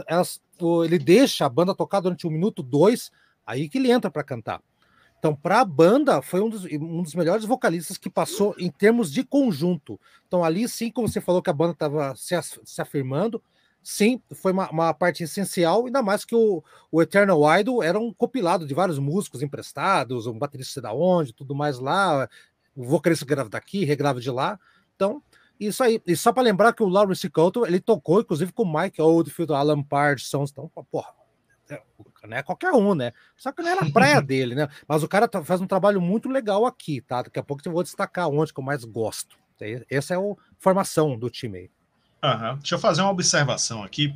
elas, 0.06 0.40
ele 0.84 0.98
deixa 0.98 1.44
a 1.44 1.48
banda 1.48 1.74
tocar 1.74 2.00
durante 2.00 2.26
um 2.26 2.30
minuto, 2.30 2.62
dois, 2.62 3.10
aí 3.46 3.68
que 3.68 3.76
ele 3.76 3.90
entra 3.90 4.10
para 4.10 4.24
cantar. 4.24 4.62
Então, 5.18 5.34
para 5.34 5.60
a 5.60 5.64
banda, 5.64 6.20
foi 6.20 6.42
um 6.42 6.50
dos, 6.50 6.64
um 6.66 7.02
dos 7.02 7.14
melhores 7.14 7.46
vocalistas 7.46 7.96
que 7.96 8.10
passou 8.10 8.54
em 8.58 8.70
termos 8.70 9.10
de 9.10 9.24
conjunto. 9.24 9.98
Então, 10.26 10.44
ali 10.44 10.68
sim, 10.68 10.90
como 10.90 11.08
você 11.08 11.18
falou 11.18 11.40
que 11.40 11.48
a 11.48 11.54
banda 11.54 11.72
estava 11.72 12.14
se, 12.14 12.34
se, 12.62 12.80
afirmando, 12.82 13.42
sim, 13.82 14.20
foi 14.32 14.52
uma, 14.52 14.70
uma, 14.70 14.92
parte 14.92 15.22
essencial, 15.22 15.86
ainda 15.86 16.02
mais 16.02 16.26
que 16.26 16.34
o, 16.34 16.62
o 16.92 17.00
Eternal 17.00 17.40
Idol 17.58 17.82
era 17.82 17.98
um 17.98 18.12
compilado 18.12 18.66
de 18.66 18.74
vários 18.74 18.98
músicos 18.98 19.42
emprestados, 19.42 20.26
um 20.26 20.38
baterista 20.38 20.82
da 20.82 20.92
onde, 20.92 21.32
tudo 21.32 21.54
mais 21.54 21.78
lá, 21.78 22.28
o 22.76 22.84
vocalista 22.84 23.24
grava 23.24 23.48
daqui, 23.48 23.84
regrava 23.84 24.20
de 24.20 24.30
lá. 24.30 24.60
Então, 24.94 25.22
isso 25.58 25.82
aí. 25.82 26.00
E 26.06 26.16
só 26.16 26.32
para 26.32 26.42
lembrar 26.42 26.72
que 26.72 26.82
o 26.82 26.88
Lawrence 26.88 27.28
Couto, 27.30 27.66
ele 27.66 27.80
tocou, 27.80 28.20
inclusive, 28.20 28.52
com 28.52 28.62
o 28.62 28.80
Mike 28.80 29.00
Oldfield, 29.00 29.52
Alan 29.52 29.82
Parsons. 29.82 30.50
Então, 30.50 30.70
porra, 30.90 31.12
é, 31.70 31.80
não 32.26 32.36
é 32.36 32.42
qualquer 32.42 32.72
um, 32.72 32.94
né? 32.94 33.12
Só 33.36 33.52
que 33.52 33.62
não 33.62 33.70
era 33.70 33.82
a 33.82 33.90
praia 33.90 34.20
dele, 34.22 34.54
né? 34.54 34.68
Mas 34.86 35.02
o 35.02 35.08
cara 35.08 35.28
tá, 35.28 35.42
faz 35.44 35.60
um 35.60 35.66
trabalho 35.66 36.00
muito 36.00 36.28
legal 36.28 36.66
aqui, 36.66 37.00
tá? 37.00 37.22
Daqui 37.22 37.38
a 37.38 37.42
pouco 37.42 37.62
eu 37.66 37.72
vou 37.72 37.82
destacar 37.82 38.28
onde 38.28 38.52
que 38.52 38.60
eu 38.60 38.64
mais 38.64 38.84
gosto. 38.84 39.36
Essa 39.88 40.14
é 40.14 40.16
a 40.16 40.20
formação 40.58 41.16
do 41.18 41.30
time 41.30 41.58
aí. 41.58 41.70
Uhum. 42.24 42.56
Deixa 42.56 42.74
eu 42.74 42.78
fazer 42.78 43.02
uma 43.02 43.10
observação 43.10 43.82
aqui, 43.82 44.14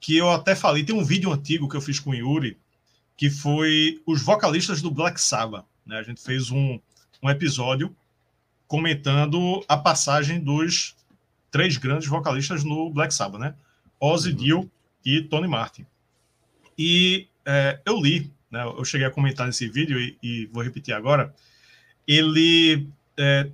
que 0.00 0.16
eu 0.16 0.30
até 0.30 0.54
falei, 0.54 0.84
tem 0.84 0.94
um 0.94 1.04
vídeo 1.04 1.32
antigo 1.32 1.68
que 1.68 1.76
eu 1.76 1.80
fiz 1.80 1.98
com 1.98 2.10
o 2.10 2.14
Yuri, 2.14 2.58
que 3.16 3.30
foi 3.30 4.02
os 4.06 4.22
vocalistas 4.22 4.82
do 4.82 4.90
Black 4.90 5.20
Sabbath. 5.20 5.64
Né? 5.84 5.98
A 5.98 6.02
gente 6.02 6.20
fez 6.20 6.50
um, 6.50 6.78
um 7.22 7.30
episódio 7.30 7.96
comentando 8.66 9.64
a 9.68 9.76
passagem 9.76 10.40
dos 10.40 10.96
três 11.50 11.76
grandes 11.76 12.08
vocalistas 12.08 12.64
no 12.64 12.90
Black 12.90 13.14
Sabbath, 13.14 13.40
né? 13.40 13.54
Ozzy, 14.00 14.30
uhum. 14.30 14.36
Dio 14.36 14.70
e 15.04 15.22
Tony 15.22 15.48
Martin. 15.48 15.86
E 16.76 17.28
é, 17.44 17.80
eu 17.86 18.00
li, 18.00 18.30
né, 18.50 18.64
eu 18.64 18.84
cheguei 18.84 19.06
a 19.06 19.10
comentar 19.10 19.46
nesse 19.46 19.68
vídeo 19.68 19.98
e, 19.98 20.18
e 20.22 20.46
vou 20.46 20.62
repetir 20.62 20.94
agora. 20.94 21.34
Ele, 22.06 22.88
é, 23.16 23.48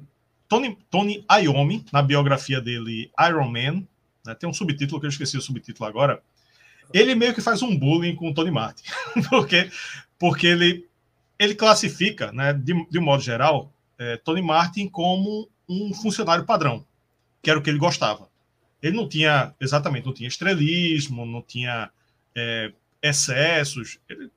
Tony, 0.48 0.77
Tony 0.90 1.25
Iommi, 1.31 1.85
na 1.92 2.03
biografia 2.03 2.61
dele, 2.61 3.11
Iron 3.29 3.48
Man, 3.48 3.87
né, 4.27 4.35
tem 4.35 4.48
um 4.48 4.53
subtítulo 4.53 5.01
que 5.01 5.07
eu 5.07 5.11
esqueci 5.11 5.37
o 5.37 5.42
subtítulo 5.42 5.88
agora. 5.88 6.22
Ele 6.92 7.14
meio 7.14 7.35
que 7.35 7.40
faz 7.40 7.62
um 7.62 7.77
bullying 7.79 8.16
com 8.16 8.31
o 8.31 8.35
Tony 8.35 8.51
Martin, 8.51 8.85
porque, 9.31 9.70
porque 10.18 10.46
ele, 10.46 10.87
ele 11.38 11.55
classifica, 11.55 12.33
né, 12.33 12.53
de, 12.53 12.87
de 12.90 12.98
um 12.98 13.03
modo 13.03 13.22
geral, 13.22 13.72
é, 14.03 14.17
Tony 14.17 14.43
Martin 14.43 14.88
como 14.88 15.49
um 15.69 15.95
funcionário 15.95 16.45
padrão, 16.45 16.85
que 17.41 17.49
era 17.49 17.59
o 17.59 17.62
que 17.62 17.71
ele 17.71 17.79
gostava. 17.79 18.29
Ele 18.83 18.97
não 18.97 19.09
tinha, 19.09 19.55
exatamente, 19.61 20.07
não 20.07 20.12
tinha 20.12 20.29
estrelismo, 20.29 21.25
não 21.25 21.41
tinha 21.41 21.91
é, 22.35 22.73
excessos. 23.01 24.01
Ele 24.09 24.29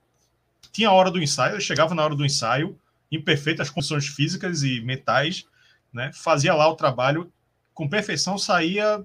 tinha 0.72 0.90
a 0.90 0.94
hora 0.94 1.10
do 1.10 1.22
ensaio, 1.22 1.56
ele 1.56 1.62
chegava 1.62 1.96
na 1.96 2.04
hora 2.04 2.16
do 2.16 2.26
ensaio, 2.26 2.80
em 3.12 3.20
perfeitas 3.20 3.70
condições 3.70 4.08
físicas 4.08 4.62
e 4.62 4.82
mentais, 4.82 5.48
né? 5.92 6.12
fazia 6.14 6.54
lá 6.54 6.68
o 6.70 6.76
trabalho 6.76 7.32
com 7.74 7.90
perfeição, 7.90 8.38
saía 8.38 9.04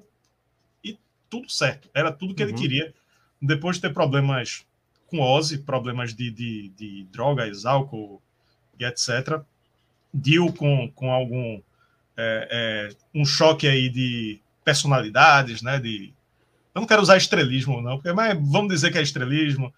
e 0.85 0.99
tudo 1.31 1.49
certo. 1.49 1.89
Era 1.95 2.13
tudo 2.13 2.35
que 2.35 2.43
uhum. 2.43 2.51
ele 2.51 2.59
queria. 2.59 2.95
Depois 3.41 3.77
de 3.77 3.83
ter 3.83 3.95
problemas 3.95 4.67
com 5.07 5.21
Ozzy, 5.21 5.59
problemas 5.59 6.13
de, 6.13 6.31
de, 6.31 6.69
de 6.77 7.05
drogas, 7.11 7.65
álcool 7.65 8.21
e 8.79 8.85
etc., 8.85 9.43
Dil 10.13 10.53
com, 10.53 10.91
com 10.95 11.13
algum 11.13 11.61
é, 12.17 12.49
é, 12.51 12.89
um 13.15 13.25
choque 13.25 13.67
aí 13.67 13.89
de 13.89 14.41
personalidades, 14.65 15.63
né? 15.63 15.79
De 15.79 16.13
eu 16.75 16.81
não 16.81 16.87
quero 16.87 17.03
usar 17.03 17.17
estrelismo, 17.17 17.81
não, 17.81 17.97
porque, 17.97 18.13
mas 18.13 18.39
vamos 18.41 18.73
dizer 18.73 18.93
que 18.93 18.99
é 18.99 19.03
estrelismo. 19.03 19.73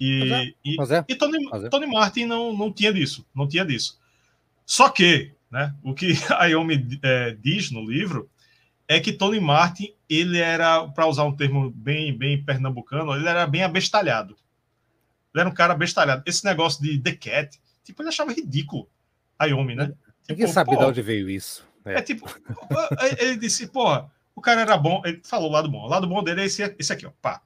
E, 0.00 0.32
é, 0.32 0.44
e, 0.64 0.76
e 1.08 1.14
Tony. 1.14 1.70
Tony 1.70 1.86
Martin 1.86 2.24
não, 2.24 2.56
não 2.56 2.72
tinha 2.72 2.92
disso, 2.92 3.26
não 3.34 3.48
tinha 3.48 3.64
disso. 3.64 3.98
Só 4.64 4.88
que, 4.88 5.32
né, 5.50 5.74
o 5.82 5.94
que 5.94 6.12
a 6.38 6.46
Yomi 6.46 6.98
é, 7.02 7.36
diz 7.40 7.70
no 7.70 7.84
livro 7.84 8.30
é 8.86 9.00
que 9.00 9.12
Tony 9.12 9.40
Martin, 9.40 9.92
ele 10.08 10.38
era, 10.38 10.86
para 10.88 11.06
usar 11.06 11.24
um 11.24 11.36
termo 11.36 11.70
bem, 11.70 12.16
bem 12.16 12.42
pernambucano, 12.42 13.14
ele 13.14 13.28
era 13.28 13.46
bem 13.46 13.62
abestalhado. 13.62 14.34
Ele 15.34 15.42
era 15.42 15.48
um 15.48 15.54
cara 15.54 15.74
abestalhado. 15.74 16.22
Esse 16.24 16.44
negócio 16.44 16.82
de 16.82 16.98
The 16.98 17.12
Cat, 17.12 17.60
tipo, 17.84 18.00
ele 18.00 18.08
achava 18.08 18.32
ridículo 18.32 18.88
a 19.38 19.46
Yomi, 19.46 19.74
né? 19.74 19.92
Ninguém 20.28 20.46
tipo, 20.46 20.54
sabe 20.54 20.76
de 20.76 20.84
onde 20.84 21.02
veio 21.02 21.30
isso. 21.30 21.66
É. 21.84 21.94
é 21.94 22.02
tipo, 22.02 22.26
ele 23.18 23.36
disse, 23.36 23.66
porra, 23.68 24.10
o 24.34 24.40
cara 24.40 24.60
era 24.60 24.76
bom, 24.76 25.02
ele 25.04 25.20
falou 25.24 25.48
o 25.48 25.52
lado 25.52 25.70
bom. 25.70 25.80
O 25.80 25.88
lado 25.88 26.06
bom 26.06 26.22
dele 26.22 26.42
é 26.42 26.44
esse, 26.44 26.62
esse 26.78 26.92
aqui, 26.92 27.06
ó. 27.06 27.10
Pá. 27.22 27.42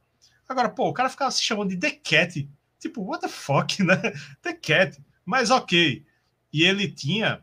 Agora, 0.49 0.69
pô, 0.69 0.89
o 0.89 0.93
cara 0.93 1.09
ficava 1.09 1.31
se 1.31 1.43
chamando 1.43 1.71
de 1.71 1.77
The 1.77 1.91
Cat. 1.91 2.49
Tipo, 2.79 3.03
what 3.03 3.23
the 3.23 3.29
fuck, 3.29 3.83
né? 3.83 3.97
The 4.43 4.53
Cat. 4.53 5.01
Mas 5.25 5.51
ok. 5.51 6.05
E 6.53 6.63
ele 6.63 6.91
tinha 6.91 7.41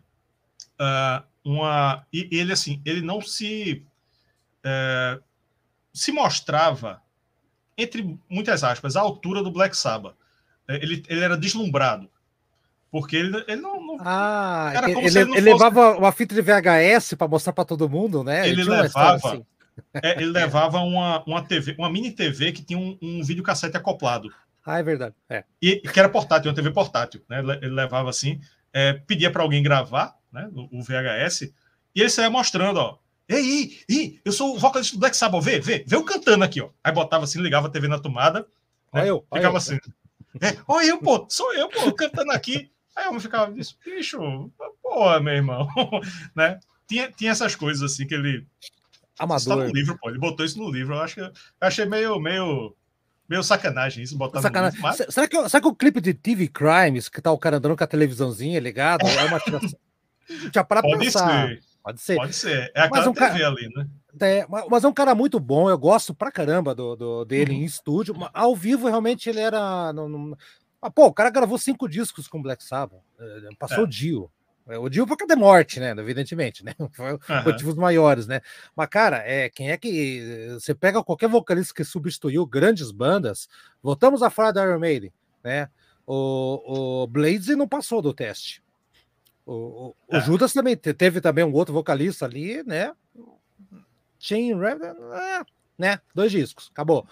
uh, 0.79 1.25
uma. 1.43 2.05
E 2.11 2.27
ele, 2.31 2.53
assim, 2.53 2.81
ele 2.85 3.01
não 3.01 3.21
se. 3.21 3.85
Uh, 4.59 5.23
se 5.93 6.11
mostrava, 6.11 7.01
entre 7.77 8.19
muitas 8.29 8.63
aspas, 8.63 8.95
a 8.95 9.01
altura 9.01 9.41
do 9.41 9.51
Black 9.51 9.75
Sabbath. 9.75 10.15
Ele, 10.67 11.03
ele 11.07 11.23
era 11.23 11.35
deslumbrado. 11.35 12.09
Porque 12.91 13.15
ele, 13.15 13.43
ele 13.47 13.61
não, 13.61 13.79
não. 13.85 13.97
Ah, 13.99 14.71
ele, 14.83 14.91
ele, 14.91 15.07
ele 15.07 15.25
fosse... 15.25 15.41
levava 15.41 15.97
uma 15.97 16.11
fita 16.11 16.33
de 16.33 16.41
VHS 16.41 17.13
para 17.13 17.27
mostrar 17.27 17.53
para 17.53 17.65
todo 17.65 17.89
mundo, 17.89 18.23
né? 18.23 18.47
Ele, 18.47 18.61
ele 18.61 18.69
levava. 18.69 19.15
Assim. 19.15 19.45
É, 20.03 20.21
ele 20.21 20.31
levava 20.31 20.79
uma, 20.79 21.23
uma 21.25 21.41
TV, 21.41 21.73
uma 21.77 21.89
mini 21.89 22.11
TV 22.11 22.51
que 22.51 22.61
tinha 22.61 22.77
um, 22.77 22.97
um 23.01 23.23
videocassete 23.23 23.77
acoplado. 23.77 24.29
Ah, 24.65 24.77
é 24.77 24.83
verdade. 24.83 25.15
É. 25.29 25.45
E 25.61 25.77
que 25.77 25.99
era 25.99 26.09
portátil, 26.09 26.49
uma 26.49 26.55
TV 26.55 26.69
portátil, 26.71 27.21
né? 27.29 27.39
Ele 27.61 27.73
levava 27.73 28.09
assim, 28.09 28.41
é, 28.73 28.93
pedia 28.93 29.31
para 29.31 29.41
alguém 29.41 29.63
gravar, 29.63 30.15
né? 30.31 30.49
O, 30.53 30.79
o, 30.79 30.83
VHS, 30.83 31.43
e 31.95 32.01
ele 32.01 32.09
saía 32.09 32.29
mostrando, 32.29 32.77
ó. 32.77 32.97
Ei, 33.27 33.37
ei, 33.39 33.79
ei, 33.87 34.21
eu 34.25 34.31
sou 34.31 34.55
o 34.55 34.59
vocalista 34.59 34.95
do 34.95 34.99
Black 34.99 35.15
Sabbath, 35.15 35.43
vê, 35.43 35.59
vê, 35.59 35.83
vê 35.87 35.95
eu 35.95 36.03
cantando 36.03 36.43
aqui, 36.43 36.61
ó. 36.61 36.69
Aí 36.83 36.91
botava 36.91 37.23
assim, 37.23 37.41
ligava 37.41 37.67
a 37.67 37.71
TV 37.71 37.87
na 37.87 37.99
tomada, 37.99 38.39
né? 38.39 38.45
olha 38.91 39.07
eu, 39.07 39.25
olha 39.31 39.41
ficava 39.41 39.53
eu. 39.53 39.57
assim. 39.57 39.79
É, 40.41 40.57
olha 40.67 40.87
eu, 40.87 40.99
pô, 40.99 41.25
sou 41.29 41.53
eu, 41.53 41.69
pô, 41.69 41.91
cantando 41.93 42.31
aqui. 42.31 42.69
Aí 42.99 43.05
eu 43.05 43.19
ficava, 43.19 43.51
disse, 43.53 43.75
bicho, 43.83 44.51
porra, 44.83 45.21
meu 45.21 45.33
irmão, 45.33 45.67
né? 46.35 46.59
Tinha, 46.85 47.09
tinha 47.09 47.31
essas 47.31 47.55
coisas 47.55 47.81
assim 47.81 48.05
que 48.05 48.13
ele. 48.13 48.45
Amador. 49.17 49.37
Isso 49.37 49.49
tá 49.49 49.55
no 49.55 49.71
livro, 49.71 49.97
pô. 49.97 50.09
Ele 50.09 50.19
botou 50.19 50.45
isso 50.45 50.59
no 50.59 50.69
livro. 50.69 50.95
Eu 50.95 51.01
acho 51.01 51.15
que 51.15 51.21
eu 51.21 51.31
achei 51.61 51.85
meio, 51.85 52.19
meio, 52.19 52.75
meio 53.27 53.43
sacanagem 53.43 54.03
isso, 54.03 54.17
botar 54.17 54.41
sacanagem. 54.41 54.75
livro. 54.75 54.95
Mas... 54.97 55.13
Será, 55.13 55.27
que, 55.27 55.49
será 55.49 55.61
que 55.61 55.67
o 55.67 55.75
clipe 55.75 56.01
de 56.01 56.13
TV 56.13 56.47
Crimes, 56.47 57.07
que 57.07 57.21
tá 57.21 57.31
o 57.31 57.37
cara 57.37 57.57
andando 57.57 57.77
com 57.77 57.83
a 57.83 57.87
televisãozinha 57.87 58.59
ligado, 58.59 59.07
é 59.07 59.23
uma? 59.25 59.39
Já 60.53 60.63
para 60.63 60.81
Pode 60.81 61.05
pensar. 61.05 61.47
Ser. 61.47 61.61
Pode 61.81 62.01
ser. 62.01 62.15
Pode 62.15 62.35
ser. 62.35 62.71
É 62.75 62.81
aquela 62.81 63.05
mas 63.05 63.07
um 63.07 63.13
TV 63.13 63.43
ali, 63.43 63.69
né? 63.75 63.87
É, 64.19 64.45
mas 64.69 64.83
é 64.83 64.87
um 64.87 64.93
cara 64.93 65.13
muito 65.13 65.39
bom, 65.39 65.69
eu 65.69 65.77
gosto 65.77 66.13
pra 66.13 66.31
caramba 66.31 66.73
do, 66.73 66.95
do 66.95 67.25
dele 67.25 67.53
uhum. 67.53 67.59
em 67.59 67.63
estúdio. 67.63 68.15
Ao 68.33 68.55
vivo, 68.55 68.87
realmente, 68.87 69.29
ele 69.29 69.39
era. 69.39 69.93
Não, 69.93 70.09
não, 70.09 70.37
ah, 70.81 70.89
pô, 70.89 71.07
o 71.07 71.13
cara 71.13 71.29
gravou 71.29 71.57
cinco 71.57 71.87
discos 71.87 72.27
com 72.27 72.41
Black 72.41 72.63
Sabbath. 72.63 73.01
Eh, 73.19 73.49
passou 73.57 73.79
é. 73.79 73.81
o 73.81 73.87
Dio. 73.87 74.31
É, 74.67 74.77
o 74.77 74.87
Dio 74.87 75.05
por 75.07 75.17
causa 75.17 75.35
da 75.35 75.35
morte, 75.35 75.79
né? 75.79 75.91
Evidentemente, 75.91 76.63
né? 76.63 76.73
Foi 76.93 77.13
uhum. 77.13 77.19
motivos 77.43 77.75
maiores, 77.75 78.27
né? 78.27 78.39
Mas, 78.75 78.87
cara, 78.87 79.17
é, 79.17 79.49
quem 79.49 79.71
é 79.71 79.77
que. 79.77 80.49
Você 80.53 80.75
pega 80.75 81.03
qualquer 81.03 81.27
vocalista 81.27 81.73
que 81.73 81.83
substituiu 81.83 82.45
grandes 82.45 82.91
bandas, 82.91 83.49
voltamos 83.81 84.21
a 84.21 84.29
falar 84.29 84.51
da 84.51 84.63
Iron 84.63 84.79
Maiden, 84.79 85.11
né? 85.43 85.69
O, 86.05 87.03
o 87.03 87.07
Blades 87.07 87.47
não 87.57 87.67
passou 87.67 88.01
do 88.01 88.13
teste. 88.13 88.63
O, 89.45 89.53
o, 89.53 89.95
é. 90.09 90.17
o, 90.17 90.21
Judas 90.21 90.53
também 90.53 90.77
teve 90.77 91.19
também 91.19 91.43
um 91.43 91.53
outro 91.53 91.73
vocalista 91.73 92.25
ali, 92.25 92.63
né? 92.63 92.93
Chain 94.19 94.57
Reverend, 94.59 94.99
é, 95.13 95.41
né? 95.79 96.01
Dois 96.13 96.31
discos, 96.31 96.69
acabou. 96.71 97.07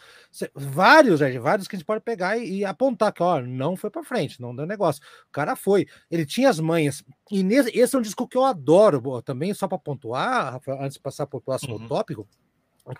Vários, 0.54 1.20
gente, 1.22 1.40
vários 1.40 1.68
que 1.68 1.76
a 1.76 1.80
gente 1.80 1.86
pode 1.86 2.04
pegar 2.04 2.38
e, 2.38 2.58
e 2.58 2.66
apontar 2.66 3.14
que, 3.14 3.24
ó, 3.24 3.42
não 3.42 3.78
foi 3.78 3.90
para 3.90 4.04
frente, 4.04 4.42
não 4.42 4.54
deu 4.54 4.66
negócio. 4.66 5.02
O 5.30 5.32
cara 5.32 5.56
foi, 5.56 5.88
ele 6.12 6.26
tinha 6.26 6.50
as 6.50 6.60
manhas. 6.60 7.04
E 7.32 7.42
nesse, 7.42 7.70
esse 7.78 7.96
é 7.96 8.00
um 8.00 8.02
disco 8.02 8.28
que 8.28 8.38
eu 8.38 8.44
adoro, 8.44 9.22
também 9.22 9.54
só 9.54 9.68
para 9.68 9.78
pontuar, 9.78 10.60
antes 10.82 10.96
de 10.96 11.00
passar 11.00 11.26
para 11.26 11.38
o 11.38 11.42
próximo 11.42 11.78
uhum. 11.78 11.88
tópico, 11.88 12.28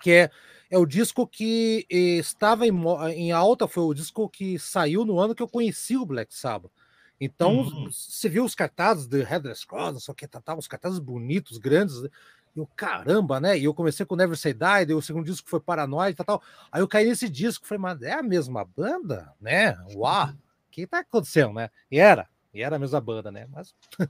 que 0.00 0.10
é, 0.10 0.30
é 0.70 0.78
o 0.78 0.86
disco 0.86 1.26
que 1.26 1.86
estava 1.90 2.66
em, 2.66 2.72
em 3.14 3.30
alta, 3.30 3.68
foi 3.68 3.84
o 3.84 3.94
disco 3.94 4.28
que 4.28 4.58
saiu 4.58 5.04
no 5.04 5.20
ano 5.20 5.34
que 5.34 5.42
eu 5.42 5.48
conheci 5.48 5.96
o 5.96 6.06
Black 6.06 6.34
Sabbath. 6.34 6.72
Então, 7.20 7.58
uhum. 7.58 7.90
você 7.90 8.28
viu 8.28 8.44
os 8.44 8.54
cartazes 8.54 9.06
de 9.06 9.22
Headless 9.22 9.66
Cross, 9.66 9.92
não 9.92 10.00
sei 10.00 10.12
o 10.12 10.14
que, 10.14 10.26
tá, 10.26 10.40
tá, 10.40 10.56
os 10.56 10.68
cartazes 10.68 11.00
bonitos, 11.00 11.58
grandes, 11.58 11.96
E 12.04 12.10
eu, 12.54 12.66
caramba, 12.76 13.40
né? 13.40 13.58
E 13.58 13.64
eu 13.64 13.74
comecei 13.74 14.04
com 14.04 14.16
Never 14.16 14.36
Say 14.36 14.52
Die, 14.52 14.60
daí 14.60 14.94
o 14.94 15.02
segundo 15.02 15.26
disco 15.26 15.48
foi 15.48 15.60
Paranoid 15.60 16.12
e 16.12 16.16
tal, 16.16 16.26
tal. 16.26 16.42
Aí 16.70 16.80
eu 16.80 16.88
caí 16.88 17.06
nesse 17.06 17.28
disco, 17.28 17.66
falei, 17.66 17.80
mas 17.80 18.02
é 18.02 18.12
a 18.12 18.22
mesma 18.22 18.64
banda, 18.64 19.32
né? 19.40 19.76
Uau, 19.94 20.28
o 20.28 20.36
que 20.70 20.86
tá 20.86 21.00
acontecendo, 21.00 21.54
né? 21.54 21.70
E 21.90 21.98
era, 21.98 22.28
e 22.52 22.62
era 22.62 22.76
a 22.76 22.78
mesma 22.78 23.00
banda, 23.00 23.30
né? 23.30 23.46
Mas, 23.50 23.74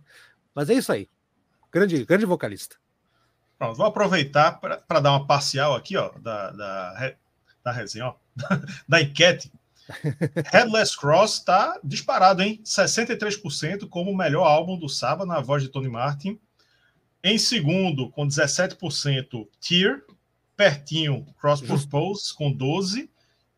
mas 0.54 0.70
é 0.70 0.74
isso 0.74 0.92
aí. 0.92 1.08
Grande, 1.70 2.04
grande 2.04 2.24
vocalista. 2.24 2.76
Pronto, 3.58 3.76
vou 3.76 3.86
aproveitar 3.86 4.52
para 4.52 5.00
dar 5.00 5.10
uma 5.10 5.26
parcial 5.26 5.74
aqui, 5.74 5.96
ó, 5.96 6.10
da, 6.18 6.50
da, 6.52 7.14
da 7.64 7.72
resenha, 7.72 8.06
ó, 8.06 8.14
da 8.88 9.00
enquete. 9.00 9.52
Headless 10.52 10.96
Cross 10.96 11.38
está 11.38 11.78
disparado, 11.82 12.42
hein? 12.42 12.60
63% 12.64 13.88
como 13.88 14.10
o 14.10 14.16
melhor 14.16 14.46
álbum 14.46 14.78
do 14.78 14.88
Saba 14.88 15.24
na 15.24 15.40
voz 15.40 15.62
de 15.62 15.68
Tony 15.68 15.88
Martin. 15.88 16.38
Em 17.22 17.38
segundo, 17.38 18.10
com 18.10 18.26
17%, 18.26 19.48
Tear. 19.60 20.02
Pertinho, 20.56 21.24
Cross 21.40 21.60
Purpose, 21.60 22.34
com 22.34 22.52
12%. 22.52 23.08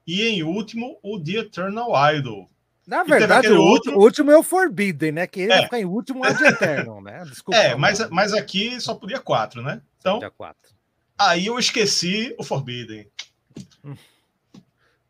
E 0.06 0.22
em 0.22 0.42
último, 0.42 0.98
o 1.02 1.18
The 1.18 1.32
Eternal 1.38 1.92
Idol. 2.14 2.50
Na 2.86 3.04
verdade, 3.04 3.48
o 3.48 3.62
outro... 3.62 3.96
último 3.98 4.30
é 4.32 4.36
o 4.36 4.42
Forbidden, 4.42 5.12
né? 5.12 5.26
Que 5.26 5.42
ele 5.42 5.52
é. 5.52 5.56
vai 5.56 5.64
ficar 5.64 5.80
em 5.80 5.84
último 5.84 6.26
é 6.26 6.34
de 6.34 6.44
Eternal, 6.44 7.00
né? 7.00 7.22
Desculpa. 7.30 7.58
É, 7.58 7.74
mas, 7.76 8.10
mas 8.10 8.32
aqui 8.34 8.80
só 8.80 8.94
podia 8.94 9.20
quatro, 9.20 9.62
né? 9.62 9.80
Então, 9.98 10.18
quatro. 10.36 10.72
aí 11.16 11.46
eu 11.46 11.58
esqueci 11.58 12.34
o 12.38 12.42
Forbidden. 12.42 13.06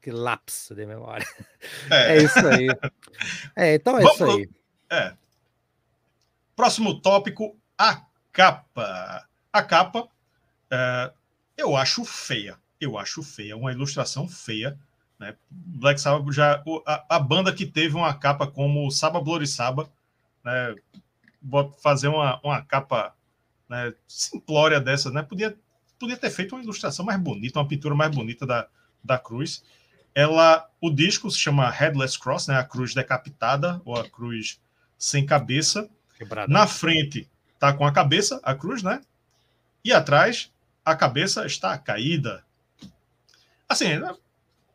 Que 0.02 0.10
lapso 0.10 0.74
de 0.74 0.86
memória. 0.86 1.26
É, 1.90 2.16
é 2.18 2.22
isso 2.22 2.46
aí. 2.46 2.68
É, 3.56 3.74
então 3.74 3.98
é 3.98 4.02
Vamos 4.02 4.14
isso 4.14 4.24
aí. 4.24 4.48
É. 4.90 5.12
Próximo 6.54 7.00
tópico, 7.00 7.56
a 7.78 8.06
capa. 8.32 9.26
A 9.52 9.62
capa, 9.62 10.08
é, 10.70 11.12
eu 11.56 11.76
acho 11.76 12.04
feia. 12.04 12.58
Eu 12.80 12.98
acho 12.98 13.22
feia. 13.22 13.56
Uma 13.56 13.72
ilustração 13.72 14.28
feia. 14.28 14.78
Né? 15.18 15.36
Black 15.50 16.00
Sabbath 16.00 16.32
já. 16.32 16.62
A, 16.86 17.16
a 17.16 17.18
banda 17.18 17.52
que 17.52 17.66
teve 17.66 17.94
uma 17.94 18.14
capa 18.14 18.46
como 18.46 18.90
Saba 18.90 19.20
Bloody 19.20 19.46
Saba, 19.46 19.90
né? 20.44 20.74
fazer 21.82 22.08
uma, 22.08 22.40
uma 22.42 22.62
capa 22.62 23.14
né, 23.68 23.94
simplória 24.06 24.80
dessa, 24.80 25.10
né? 25.10 25.22
Podia, 25.22 25.56
podia 25.98 26.16
ter 26.16 26.30
feito 26.30 26.54
uma 26.54 26.62
ilustração 26.62 27.04
mais 27.04 27.20
bonita, 27.20 27.58
uma 27.58 27.68
pintura 27.68 27.94
mais 27.94 28.14
bonita 28.14 28.46
da, 28.46 28.68
da 29.02 29.18
cruz. 29.18 29.62
Ela, 30.14 30.68
o 30.80 30.90
disco 30.90 31.30
se 31.30 31.38
chama 31.38 31.70
Headless 31.70 32.18
Cross, 32.18 32.48
né? 32.48 32.56
A 32.56 32.64
cruz 32.64 32.94
decapitada 32.94 33.80
ou 33.84 33.96
a 33.96 34.08
cruz 34.08 34.60
sem 34.98 35.24
cabeça. 35.24 35.88
Quebrada. 36.18 36.52
Na 36.52 36.66
frente 36.66 37.28
tá 37.60 37.74
com 37.74 37.86
a 37.86 37.92
cabeça, 37.92 38.40
a 38.42 38.54
cruz, 38.54 38.82
né? 38.82 39.02
E 39.84 39.92
atrás 39.92 40.50
a 40.84 40.96
cabeça 40.96 41.46
está 41.46 41.76
caída. 41.78 42.42
Assim, 43.68 43.86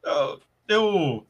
eu, 0.04 0.42
eu 0.68 1.28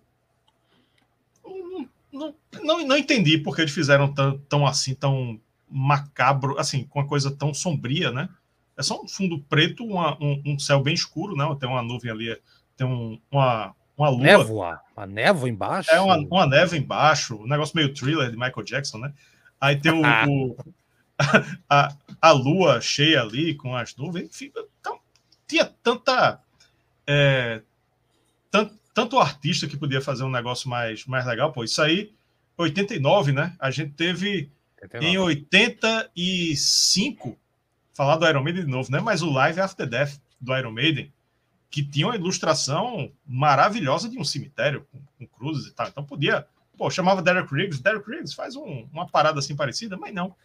não, 2.12 2.36
não, 2.62 2.86
não 2.86 2.98
entendi 2.98 3.38
porque 3.38 3.62
eles 3.62 3.74
fizeram 3.74 4.13
tão, 4.13 4.38
tão 4.50 4.68
assim, 4.68 4.94
tão 4.94 5.39
macabro, 5.68 6.60
assim, 6.60 6.84
com 6.84 7.00
uma 7.00 7.08
coisa 7.08 7.32
tão 7.32 7.54
sombria, 7.54 8.12
né? 8.12 8.30
É 8.78 8.84
só 8.84 9.02
um 9.02 9.08
fundo 9.08 9.39
preto, 9.39 9.86
uma, 9.86 10.22
um, 10.22 10.41
um, 10.46 10.60
céu 10.60 10.82
bem 10.84 10.94
escuro, 10.94 11.36
né? 11.36 11.46
Tem 11.58 11.68
uma 11.68 11.82
nuvem 11.82 12.12
ali, 12.12 12.38
tem 12.76 12.86
um, 12.86 13.20
uma, 13.32 13.74
uma 13.98 14.10
lua. 14.10 14.22
Névoa, 14.22 14.82
uma 14.96 15.06
névoa 15.08 15.50
embaixo. 15.50 15.89
É 15.89 16.02
uma, 16.02 16.18
uma 16.18 16.46
névoa 16.46 16.78
embaixo, 16.78 17.38
um 17.38 17.48
negócio 17.48 17.76
meio 17.76 17.94
thriller 17.94 18.30
de 18.30 18.38
Michael 18.38 18.63
Jackson, 18.65 18.98
né? 18.98 19.13
Aí 19.60 19.78
tem 19.78 19.94
o, 19.94 20.02
o 20.52 20.58
a, 21.69 21.95
a 22.21 22.32
lua 22.32 22.82
cheia 22.82 23.21
ali 23.21 23.56
com 23.56 23.75
as 23.75 23.95
nuvens, 23.95 24.30
enfim, 24.30 24.51
então, 24.80 24.99
tinha 25.47 25.65
tanta. 25.65 26.41
É, 27.08 27.62
tanto, 28.49 28.80
tanto 28.93 29.19
artista 29.19 29.67
que 29.67 29.78
podia 29.78 30.01
fazer 30.01 30.23
um 30.23 30.30
negócio 30.30 30.69
mais, 30.69 31.06
mais 31.06 31.25
legal, 31.25 31.51
pô. 31.51 31.63
Isso 31.63 31.82
aí, 31.82 32.13
89, 32.58 33.32
né? 33.32 33.56
A 33.60 33.69
gente 33.69 33.93
teve 33.93 34.49
89. 34.82 35.08
em 35.08 35.17
85, 35.17 37.38
falar 37.93 38.17
do 38.17 38.28
Iron 38.28 38.43
Maiden 38.43 38.65
de 38.65 38.71
novo, 38.71 38.91
né? 38.91 38.99
Mas 38.99 39.21
o 39.21 39.30
Live 39.30 39.60
After 39.60 39.88
Death 39.88 40.19
do 40.39 40.56
Iron 40.56 40.71
Maiden, 40.71 41.12
que 41.69 41.84
tinha 41.84 42.08
uma 42.08 42.15
ilustração 42.15 43.12
maravilhosa 43.25 44.10
de 44.10 44.17
um 44.17 44.23
cemitério 44.23 44.86
com, 44.91 44.99
com 45.17 45.28
cruzes 45.28 45.67
e 45.67 45.73
tal. 45.73 45.88
Então 45.88 46.04
podia, 46.04 46.47
pô, 46.78 46.89
chamava 46.89 47.21
Derek 47.21 47.54
Riggs, 47.54 47.82
Derek 47.82 48.10
Riggs 48.10 48.34
faz 48.34 48.56
um, 48.56 48.88
uma 48.91 49.08
parada 49.08 49.39
assim 49.39 49.56
parecida, 49.56 49.97
mas 49.97 50.13
não 50.13 50.36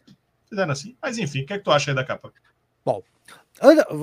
fizeram 0.51 0.73
assim. 0.73 0.97
Mas 1.01 1.17
enfim, 1.17 1.43
o 1.43 1.47
que 1.47 1.55
é 1.55 1.59
que 1.59 1.65
tu 1.65 1.71
acha 1.71 1.91
aí 1.91 1.95
da 1.95 2.05
capa? 2.05 2.33
Bom, 2.85 3.03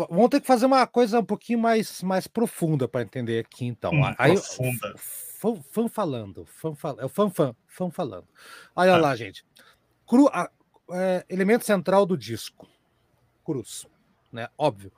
vamos 0.10 0.30
ter 0.30 0.42
que 0.42 0.48
fazer 0.48 0.66
uma 0.66 0.88
coisa 0.88 1.20
um 1.20 1.26
pouquinho 1.26 1.60
mais, 1.60 2.02
mais 2.02 2.26
profunda 2.28 2.88
para 2.88 3.02
entender 3.02 3.40
aqui, 3.40 3.66
então. 3.66 3.92
Hum, 3.92 4.16
aí, 4.18 4.34
profunda. 4.34 4.96
Fã, 4.98 5.56
fã 5.72 5.88
falando, 5.88 6.46
fã, 6.46 6.76
é 6.98 7.06
o 7.06 7.10
fã, 7.10 7.30
fã, 7.30 7.56
fã 7.68 7.92
falando. 7.92 8.28
Olha 8.76 8.94
ah. 8.94 8.98
lá, 8.98 9.16
gente. 9.16 9.46
Cru, 10.08 10.28
a, 10.30 10.50
é, 10.92 11.26
elemento 11.30 11.66
central 11.66 12.06
do 12.06 12.18
disco, 12.18 12.68
cruz, 13.46 13.86
né? 14.32 14.48
Óbvio. 14.58 14.92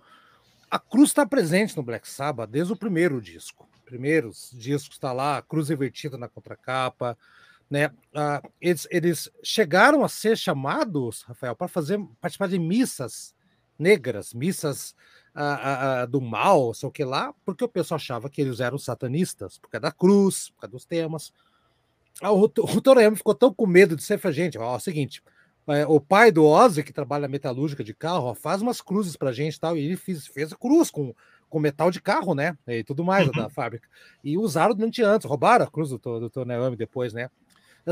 A 0.70 0.78
cruz 0.78 1.10
está 1.10 1.26
presente 1.26 1.76
no 1.76 1.84
Black 1.84 2.08
Sabbath 2.08 2.50
desde 2.50 2.72
o 2.72 2.78
primeiro 2.78 3.20
disco. 3.20 3.68
Primeiros 3.86 4.52
discos 4.54 4.96
está 4.96 5.12
lá, 5.12 5.38
a 5.38 5.42
cruz 5.42 5.72
invertida 5.72 6.16
na 6.16 6.30
contracapa, 6.30 7.18
né? 7.69 7.91
Ah, 8.13 8.41
eles, 8.60 8.88
eles 8.89 9.29
chegaram 9.43 10.03
a 10.03 10.10
ser 10.10 10.38
chamados, 10.38 11.21
Rafael, 11.23 11.55
para 11.55 11.67
fazer 11.67 11.99
participar 12.19 12.47
de 12.47 12.58
missas 12.58 13.36
negras, 13.77 14.34
missas 14.34 14.95
ah, 15.34 16.01
ah, 16.01 16.05
do 16.05 16.19
mal, 16.19 16.73
sei 16.73 16.89
o 16.89 16.91
que 16.91 17.03
lá, 17.03 17.34
porque 17.45 17.63
o 17.63 17.69
pessoal 17.69 17.97
achava 17.97 18.29
que 18.29 18.41
eles 18.41 18.60
eram 18.60 18.77
satanistas, 18.77 19.58
por 19.58 19.69
causa 19.69 19.84
da 19.84 19.91
cruz, 19.91 20.49
por 20.49 20.62
causa 20.62 20.71
dos 20.71 20.86
temas. 20.86 21.32
O, 22.21 22.43
o 22.43 22.82
Torayama 22.82 23.15
ficou 23.15 23.36
tão 23.36 23.53
com 23.53 23.65
medo 23.65 23.95
de 23.95 24.03
ser, 24.03 24.19
gente, 24.34 24.58
ó, 24.58 24.73
é 24.73 24.77
o 24.77 24.79
seguinte, 24.79 25.23
é, 25.67 25.86
o 25.86 26.01
pai 26.01 26.32
do 26.32 26.43
Ozzy, 26.43 26.84
que 26.84 26.91
trabalha 26.91 27.27
metalúrgica 27.27 27.84
de 27.84 27.93
carro, 27.93 28.25
ó, 28.25 28.34
faz 28.34 28.62
umas 28.62 28.82
cruzes 28.82 29.15
pra 29.15 29.32
gente 29.32 29.60
tal, 29.60 29.77
e 29.77 29.86
ele 29.86 29.95
fez, 29.95 30.27
fez 30.27 30.51
a 30.51 30.58
cruz 30.58 30.89
com, 30.89 31.13
com 31.47 31.60
metal 31.60 31.91
de 31.91 32.01
carro, 32.01 32.34
né, 32.34 32.58
e 32.67 32.84
tudo 32.84 33.05
mais 33.05 33.27
uhum. 33.27 33.34
da 33.34 33.49
fábrica. 33.49 33.88
E 34.23 34.38
usaram 34.38 34.75
durante 34.75 35.01
anos, 35.01 35.25
roubaram 35.25 35.65
a 35.65 35.71
cruz 35.71 35.91
do, 35.91 35.97
do 35.97 36.29
Torayama 36.29 36.75
depois, 36.75 37.13
né. 37.13 37.29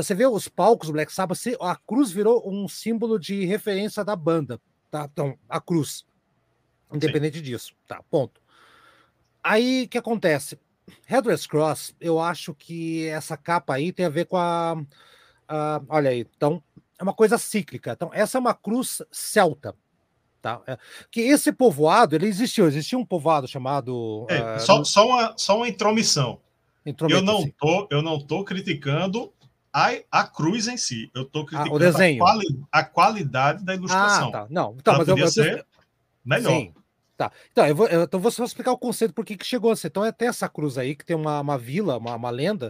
Você 0.02 0.14
vê 0.14 0.26
os 0.26 0.48
palcos 0.48 0.88
do 0.88 0.92
Black 0.92 1.12
Sabbath, 1.12 1.40
a 1.60 1.74
cruz 1.74 2.10
virou 2.10 2.48
um 2.48 2.68
símbolo 2.68 3.18
de 3.18 3.44
referência 3.44 4.04
da 4.04 4.14
banda, 4.14 4.60
tá? 4.90 5.08
Então, 5.12 5.36
a 5.48 5.60
cruz, 5.60 6.06
independente 6.92 7.38
Sim. 7.38 7.44
disso, 7.44 7.72
tá? 7.86 8.00
Ponto. 8.10 8.40
Aí, 9.42 9.84
o 9.84 9.88
que 9.88 9.98
acontece? 9.98 10.58
Headless 11.06 11.48
Cross, 11.48 11.94
eu 12.00 12.20
acho 12.20 12.54
que 12.54 13.06
essa 13.08 13.36
capa 13.36 13.74
aí 13.74 13.92
tem 13.92 14.06
a 14.06 14.10
ver 14.10 14.26
com 14.26 14.36
a, 14.36 14.76
a, 15.46 15.80
olha 15.88 16.10
aí, 16.10 16.26
então 16.36 16.62
é 16.98 17.02
uma 17.02 17.14
coisa 17.14 17.38
cíclica. 17.38 17.92
Então 17.92 18.10
essa 18.12 18.38
é 18.38 18.40
uma 18.40 18.54
cruz 18.54 19.02
celta, 19.10 19.74
tá? 20.40 20.60
É, 20.66 20.78
que 21.10 21.20
esse 21.20 21.52
povoado 21.52 22.14
ele 22.14 22.26
existiu, 22.26 22.66
existia 22.66 22.98
um 22.98 23.04
povoado 23.04 23.46
chamado 23.46 24.26
é, 24.28 24.56
uh, 24.56 24.60
só, 24.60 24.84
só 24.84 25.06
uma 25.06 25.34
só 25.36 25.56
uma 25.56 25.68
intromissão. 25.68 26.40
Eu 27.10 27.22
não 27.22 27.50
tô 27.50 27.88
eu 27.90 28.02
não 28.02 28.18
tô 28.18 28.44
criticando 28.44 29.32
a, 29.78 29.92
a 30.10 30.26
cruz 30.26 30.66
em 30.66 30.76
si. 30.76 31.10
Eu 31.14 31.22
estou 31.22 31.46
criticando 31.46 31.72
ah, 31.72 31.76
o 31.76 31.78
desenho. 31.78 32.22
A, 32.22 32.26
quali, 32.26 32.46
a, 32.72 32.84
qualidade 32.84 33.64
da 33.64 33.74
ilustração. 33.74 34.28
Ah, 34.28 34.32
tá. 34.32 34.46
Não, 34.50 34.74
então, 34.76 34.94
Ela 34.94 35.04
mas 35.06 35.18
eu, 35.18 35.28
ser 35.28 35.66
melhor. 36.24 36.50
Sim. 36.50 36.74
Tá. 37.16 37.32
Então, 37.52 37.66
eu 37.66 37.74
vou, 37.74 37.86
eu, 37.86 38.02
então 38.02 38.20
vou 38.20 38.30
só 38.30 38.44
explicar 38.44 38.72
o 38.72 38.78
conceito 38.78 39.14
por 39.14 39.24
que 39.24 39.36
chegou 39.44 39.70
a 39.70 39.76
ser. 39.76 39.88
Então, 39.88 40.04
é 40.04 40.08
até 40.08 40.26
essa 40.26 40.48
cruz 40.48 40.76
aí, 40.76 40.96
que 40.96 41.04
tem 41.04 41.16
uma, 41.16 41.40
uma 41.40 41.56
vila, 41.56 41.96
uma, 41.96 42.14
uma 42.14 42.30
lenda, 42.30 42.68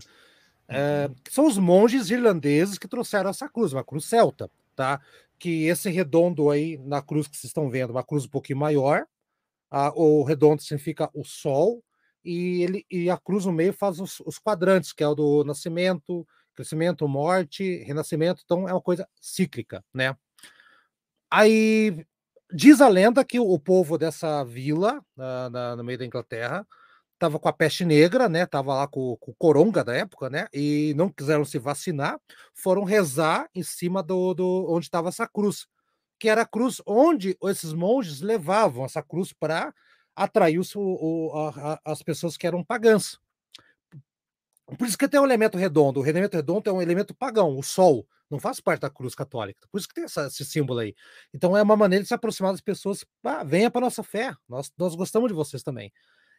é, 0.69 1.07
uhum. 1.09 1.15
que 1.25 1.33
são 1.33 1.47
os 1.47 1.57
monges 1.57 2.11
irlandeses 2.11 2.79
que 2.79 2.89
trouxeram 2.89 3.31
essa 3.31 3.49
cruz, 3.49 3.73
uma 3.73 3.85
cruz 3.85 4.05
celta, 4.05 4.51
tá? 4.77 5.01
Que 5.39 5.65
esse 5.67 5.91
redondo 5.91 6.51
aí 6.51 6.79
na 6.79 7.01
cruz 7.01 7.27
que 7.27 7.37
vocês 7.37 7.51
estão 7.51 7.71
vendo, 7.71 7.91
uma 7.91 8.05
cruz 8.05 8.25
um 8.25 8.31
pouquinho 8.31 8.59
maior, 8.59 9.07
a, 9.71 9.93
o 9.95 10.23
redondo 10.25 10.63
significa 10.63 11.11
o 11.15 11.25
sol, 11.25 11.83
e, 12.25 12.63
ele, 12.63 12.87
e 12.91 13.09
a 13.09 13.17
cruz 13.17 13.47
no 13.47 13.53
meio 13.53 13.73
faz 13.73 14.01
os, 14.01 14.21
os 14.21 14.39
quadrantes, 14.39 14.93
que 14.93 15.03
é 15.03 15.09
o 15.09 15.15
do 15.15 15.45
nascimento, 15.45 16.27
crescimento, 16.59 17.07
morte, 17.07 17.85
renascimento, 17.85 18.43
então 18.45 18.69
é 18.69 18.73
uma 18.73 18.83
coisa 18.83 19.09
cíclica, 19.21 19.85
né? 19.95 20.17
Aí 21.31 22.05
diz 22.53 22.81
a 22.81 22.89
lenda 22.89 23.25
que 23.25 23.39
o 23.39 23.59
povo 23.61 23.97
dessa 23.97 24.43
vila, 24.45 25.01
na, 25.17 25.51
na, 25.51 25.77
no 25.77 25.85
meio 25.85 25.99
da 25.99 26.05
Inglaterra, 26.05 26.67
estava 27.15 27.39
com 27.39 27.49
a 27.49 27.53
peste 27.53 27.85
negra, 27.85 28.29
né? 28.29 28.45
Tava 28.45 28.75
lá 28.75 28.89
com, 28.89 29.17
com, 29.19 29.31
o 29.31 29.35
coronga 29.35 29.85
da 29.85 29.95
época, 29.95 30.29
né? 30.29 30.49
E 30.53 30.95
não 30.97 31.09
quiseram 31.09 31.45
se 31.45 31.59
vacinar, 31.61 32.19
foram 32.55 32.83
rezar 32.83 33.49
em 33.55 33.63
cima 33.63 34.03
do, 34.03 34.35
do 34.35 34.67
onde 34.69 34.87
estava 34.87 35.11
essa 35.11 35.29
cruz, 35.29 35.67
que 36.19 36.29
era 36.29 36.43
a 36.43 36.47
cruz 36.47 36.83
onde 36.85 37.37
esses 37.45 37.73
monges 37.73 38.21
levavam 38.21 38.85
essa 38.85 39.03
cruz 39.03 39.33
para 39.33 39.73
atrair 40.17 40.59
os, 40.59 40.75
o, 40.75 41.53
a, 41.55 41.81
as 41.85 42.03
pessoas 42.03 42.37
que 42.37 42.49
eram 42.49 42.65
pagãs. 42.65 43.17
Por 44.77 44.87
isso 44.87 44.99
que 44.99 45.09
tem 45.09 45.21
um 45.21 45.25
elemento 45.25 45.57
redondo. 45.57 46.01
O 46.01 46.07
elemento 46.07 46.35
redondo 46.35 46.69
é 46.69 46.73
um 46.73 46.83
elemento 46.83 47.15
pagão, 47.15 47.57
o 47.57 47.63
sol. 47.63 48.07
não 48.31 48.39
faz 48.39 48.61
parte 48.61 48.81
da 48.83 48.91
cruz 48.91 49.15
católica. 49.15 49.67
Por 49.71 49.79
isso 49.79 49.89
que 49.89 49.95
tem 49.95 50.05
essa, 50.05 50.27
esse 50.27 50.45
símbolo 50.45 50.81
aí. 50.81 50.95
Então 51.33 51.57
é 51.57 51.63
uma 51.63 51.77
maneira 51.77 52.03
de 52.03 52.09
se 52.09 52.15
aproximar 52.15 52.53
das 52.53 52.61
pessoas. 52.61 53.05
Ah, 53.25 53.43
venha 53.45 53.71
para 53.71 53.81
nossa 53.81 54.03
fé. 54.03 54.35
Nós, 54.49 54.71
nós 54.77 54.95
gostamos 54.95 55.29
de 55.29 55.35
vocês 55.35 55.63
também. 55.63 55.93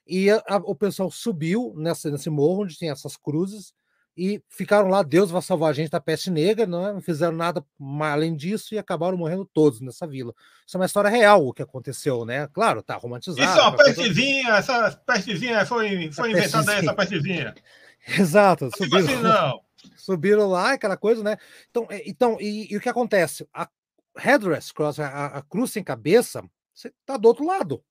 E 0.05 0.29
a, 0.29 0.43
a, 0.47 0.57
o 0.57 0.75
pessoal 0.75 1.09
subiu 1.09 1.73
nessa, 1.75 2.09
nesse 2.11 2.29
morro 2.29 2.63
onde 2.63 2.77
tem 2.77 2.89
essas 2.89 3.17
cruzes 3.17 3.73
e 4.15 4.43
ficaram 4.49 4.89
lá. 4.89 5.01
Deus 5.01 5.31
vai 5.31 5.41
salvar 5.41 5.71
a 5.71 5.73
gente 5.73 5.89
da 5.89 5.99
peste 5.99 6.29
negra. 6.29 6.67
Não, 6.67 6.87
é? 6.87 6.93
não 6.93 7.01
fizeram 7.01 7.35
nada 7.35 7.63
além 8.01 8.35
disso 8.35 8.75
e 8.75 8.77
acabaram 8.77 9.17
morrendo 9.17 9.45
todos 9.45 9.81
nessa 9.81 10.05
vila. 10.05 10.33
Isso 10.67 10.77
é 10.77 10.79
uma 10.79 10.85
história 10.85 11.09
real 11.09 11.47
o 11.47 11.53
que 11.53 11.61
aconteceu, 11.61 12.25
né? 12.25 12.47
Claro, 12.47 12.83
tá 12.83 12.95
romantizado. 12.95 13.41
Isso 13.41 13.59
é 13.59 13.61
uma 13.61 13.77
pestezinha. 13.77 14.49
Essa 14.49 14.91
pestezinha 15.05 15.65
foi, 15.65 16.11
foi 16.11 16.31
inventada 16.31 16.73
essa 16.73 16.93
pestezinha. 16.93 17.55
Exato. 18.19 18.69
Subiram, 18.75 18.97
assim, 18.99 19.21
não. 19.21 19.61
subiram 19.95 20.47
lá, 20.47 20.73
aquela 20.73 20.97
coisa, 20.97 21.23
né? 21.23 21.37
Então, 21.69 21.87
então 22.05 22.37
e, 22.39 22.71
e 22.71 22.77
o 22.77 22.81
que 22.81 22.89
acontece? 22.89 23.47
A 23.53 23.69
headrest 24.17 24.73
cross, 24.73 24.99
a, 24.99 25.27
a 25.27 25.41
cruz 25.41 25.71
sem 25.71 25.83
cabeça, 25.83 26.43
você 26.73 26.93
tá 27.05 27.17
do 27.17 27.27
outro 27.27 27.45
lado, 27.45 27.83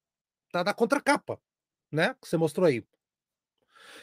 tá 0.53 0.65
na 0.65 0.75
contracapa, 0.75 1.39
né? 1.91 2.15
Que 2.21 2.29
você 2.29 2.37
mostrou 2.37 2.67
aí. 2.67 2.85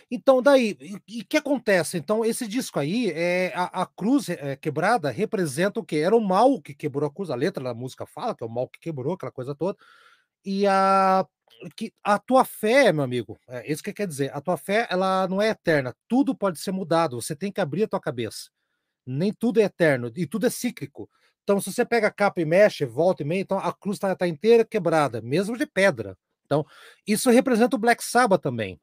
Então, 0.10 0.42
daí, 0.42 0.78
e 1.08 1.22
o 1.22 1.26
que 1.26 1.38
acontece? 1.38 1.98
Então, 1.98 2.24
esse 2.24 2.48
disco 2.48 2.80
aí, 2.80 3.12
é, 3.12 3.52
a, 3.56 3.84
a 3.84 3.86
cruz 3.86 4.30
é, 4.30 4.56
quebrada 4.56 5.10
representa 5.10 5.80
o 5.80 5.84
que? 5.84 5.98
Era 5.98 6.16
o 6.16 6.22
mal 6.22 6.62
que 6.62 6.74
quebrou 6.74 7.08
a 7.08 7.14
cruz, 7.14 7.30
a 7.30 7.36
letra 7.36 7.64
da 7.64 7.74
música 7.74 8.06
fala 8.06 8.36
que 8.36 8.44
é 8.44 8.48
o 8.48 8.50
mal 8.50 8.68
que 8.68 8.80
quebrou, 8.80 9.14
aquela 9.14 9.32
coisa 9.32 9.56
toda. 9.56 9.78
E 10.46 10.68
a, 10.68 11.26
que 11.76 11.92
a 12.04 12.20
tua 12.20 12.46
fé, 12.46 12.92
meu 12.94 13.04
amigo, 13.04 13.40
é 13.48 13.72
isso 13.72 13.82
que 13.82 13.94
quer 13.94 14.08
dizer, 14.08 14.32
a 14.36 14.40
tua 14.40 14.58
fé, 14.58 14.88
ela 14.90 15.28
não 15.28 15.42
é 15.42 15.50
eterna, 15.50 15.96
tudo 16.08 16.36
pode 16.36 16.60
ser 16.60 16.72
mudado, 16.72 17.20
você 17.20 17.36
tem 17.36 17.52
que 17.52 17.62
abrir 17.62 17.84
a 17.84 17.88
tua 17.88 18.00
cabeça. 18.00 18.50
Nem 19.06 19.34
tudo 19.34 19.60
é 19.60 19.64
eterno, 19.64 20.12
e 20.16 20.28
tudo 20.28 20.48
é 20.48 20.50
cíclico. 20.50 21.10
Então, 21.44 21.60
se 21.62 21.72
você 21.72 21.86
pega 21.86 22.08
a 22.08 22.12
capa 22.12 22.42
e 22.42 22.46
mexe, 22.46 22.86
volta 22.86 23.24
e 23.24 23.26
meia, 23.26 23.42
então 23.42 23.58
a 23.58 23.72
cruz 23.74 23.98
está 23.98 24.16
tá 24.16 24.28
inteira 24.28 24.66
quebrada, 24.66 25.22
mesmo 25.22 25.58
de 25.58 25.66
pedra. 25.66 26.18
Então, 26.46 26.66
isso 27.08 27.30
representa 27.30 27.76
o 27.76 27.80
Black 27.80 28.04
Sabbath 28.04 28.42
também. 28.42 28.80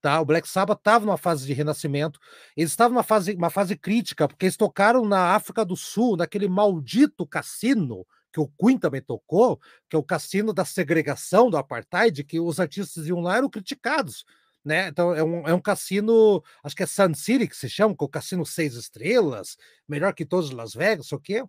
Tá? 0.00 0.20
O 0.20 0.24
Black 0.24 0.48
Sabbath 0.48 0.78
estava 0.78 1.04
numa 1.04 1.16
fase 1.16 1.46
de 1.46 1.52
renascimento, 1.52 2.20
eles 2.56 2.70
estavam 2.70 2.94
numa 2.94 3.02
fase, 3.02 3.34
uma 3.34 3.50
fase 3.50 3.76
crítica, 3.76 4.28
porque 4.28 4.46
eles 4.46 4.56
tocaram 4.56 5.04
na 5.04 5.34
África 5.34 5.64
do 5.64 5.76
Sul, 5.76 6.16
naquele 6.16 6.48
maldito 6.48 7.26
cassino, 7.26 8.06
que 8.36 8.40
o 8.40 8.48
Queen 8.48 8.78
também 8.78 9.00
tocou, 9.00 9.58
que 9.88 9.96
é 9.96 9.98
o 9.98 10.02
cassino 10.02 10.52
da 10.52 10.62
segregação 10.62 11.48
do 11.48 11.56
apartheid, 11.56 12.22
que 12.22 12.38
os 12.38 12.60
artistas 12.60 13.06
iam 13.06 13.22
lá 13.22 13.38
eram 13.38 13.48
criticados. 13.48 14.26
Né? 14.62 14.88
Então 14.88 15.14
é 15.14 15.24
um, 15.24 15.48
é 15.48 15.54
um 15.54 15.60
cassino, 15.60 16.42
acho 16.62 16.76
que 16.76 16.82
é 16.82 16.86
Sun 16.86 17.14
City 17.14 17.48
que 17.48 17.56
se 17.56 17.66
chama, 17.66 17.96
que 17.96 18.04
é 18.04 18.06
o 18.06 18.10
cassino 18.10 18.44
seis 18.44 18.74
estrelas, 18.74 19.56
melhor 19.88 20.12
que 20.12 20.26
todos 20.26 20.50
Las 20.50 20.74
Vegas, 20.74 21.10
o 21.12 21.18
quê? 21.18 21.42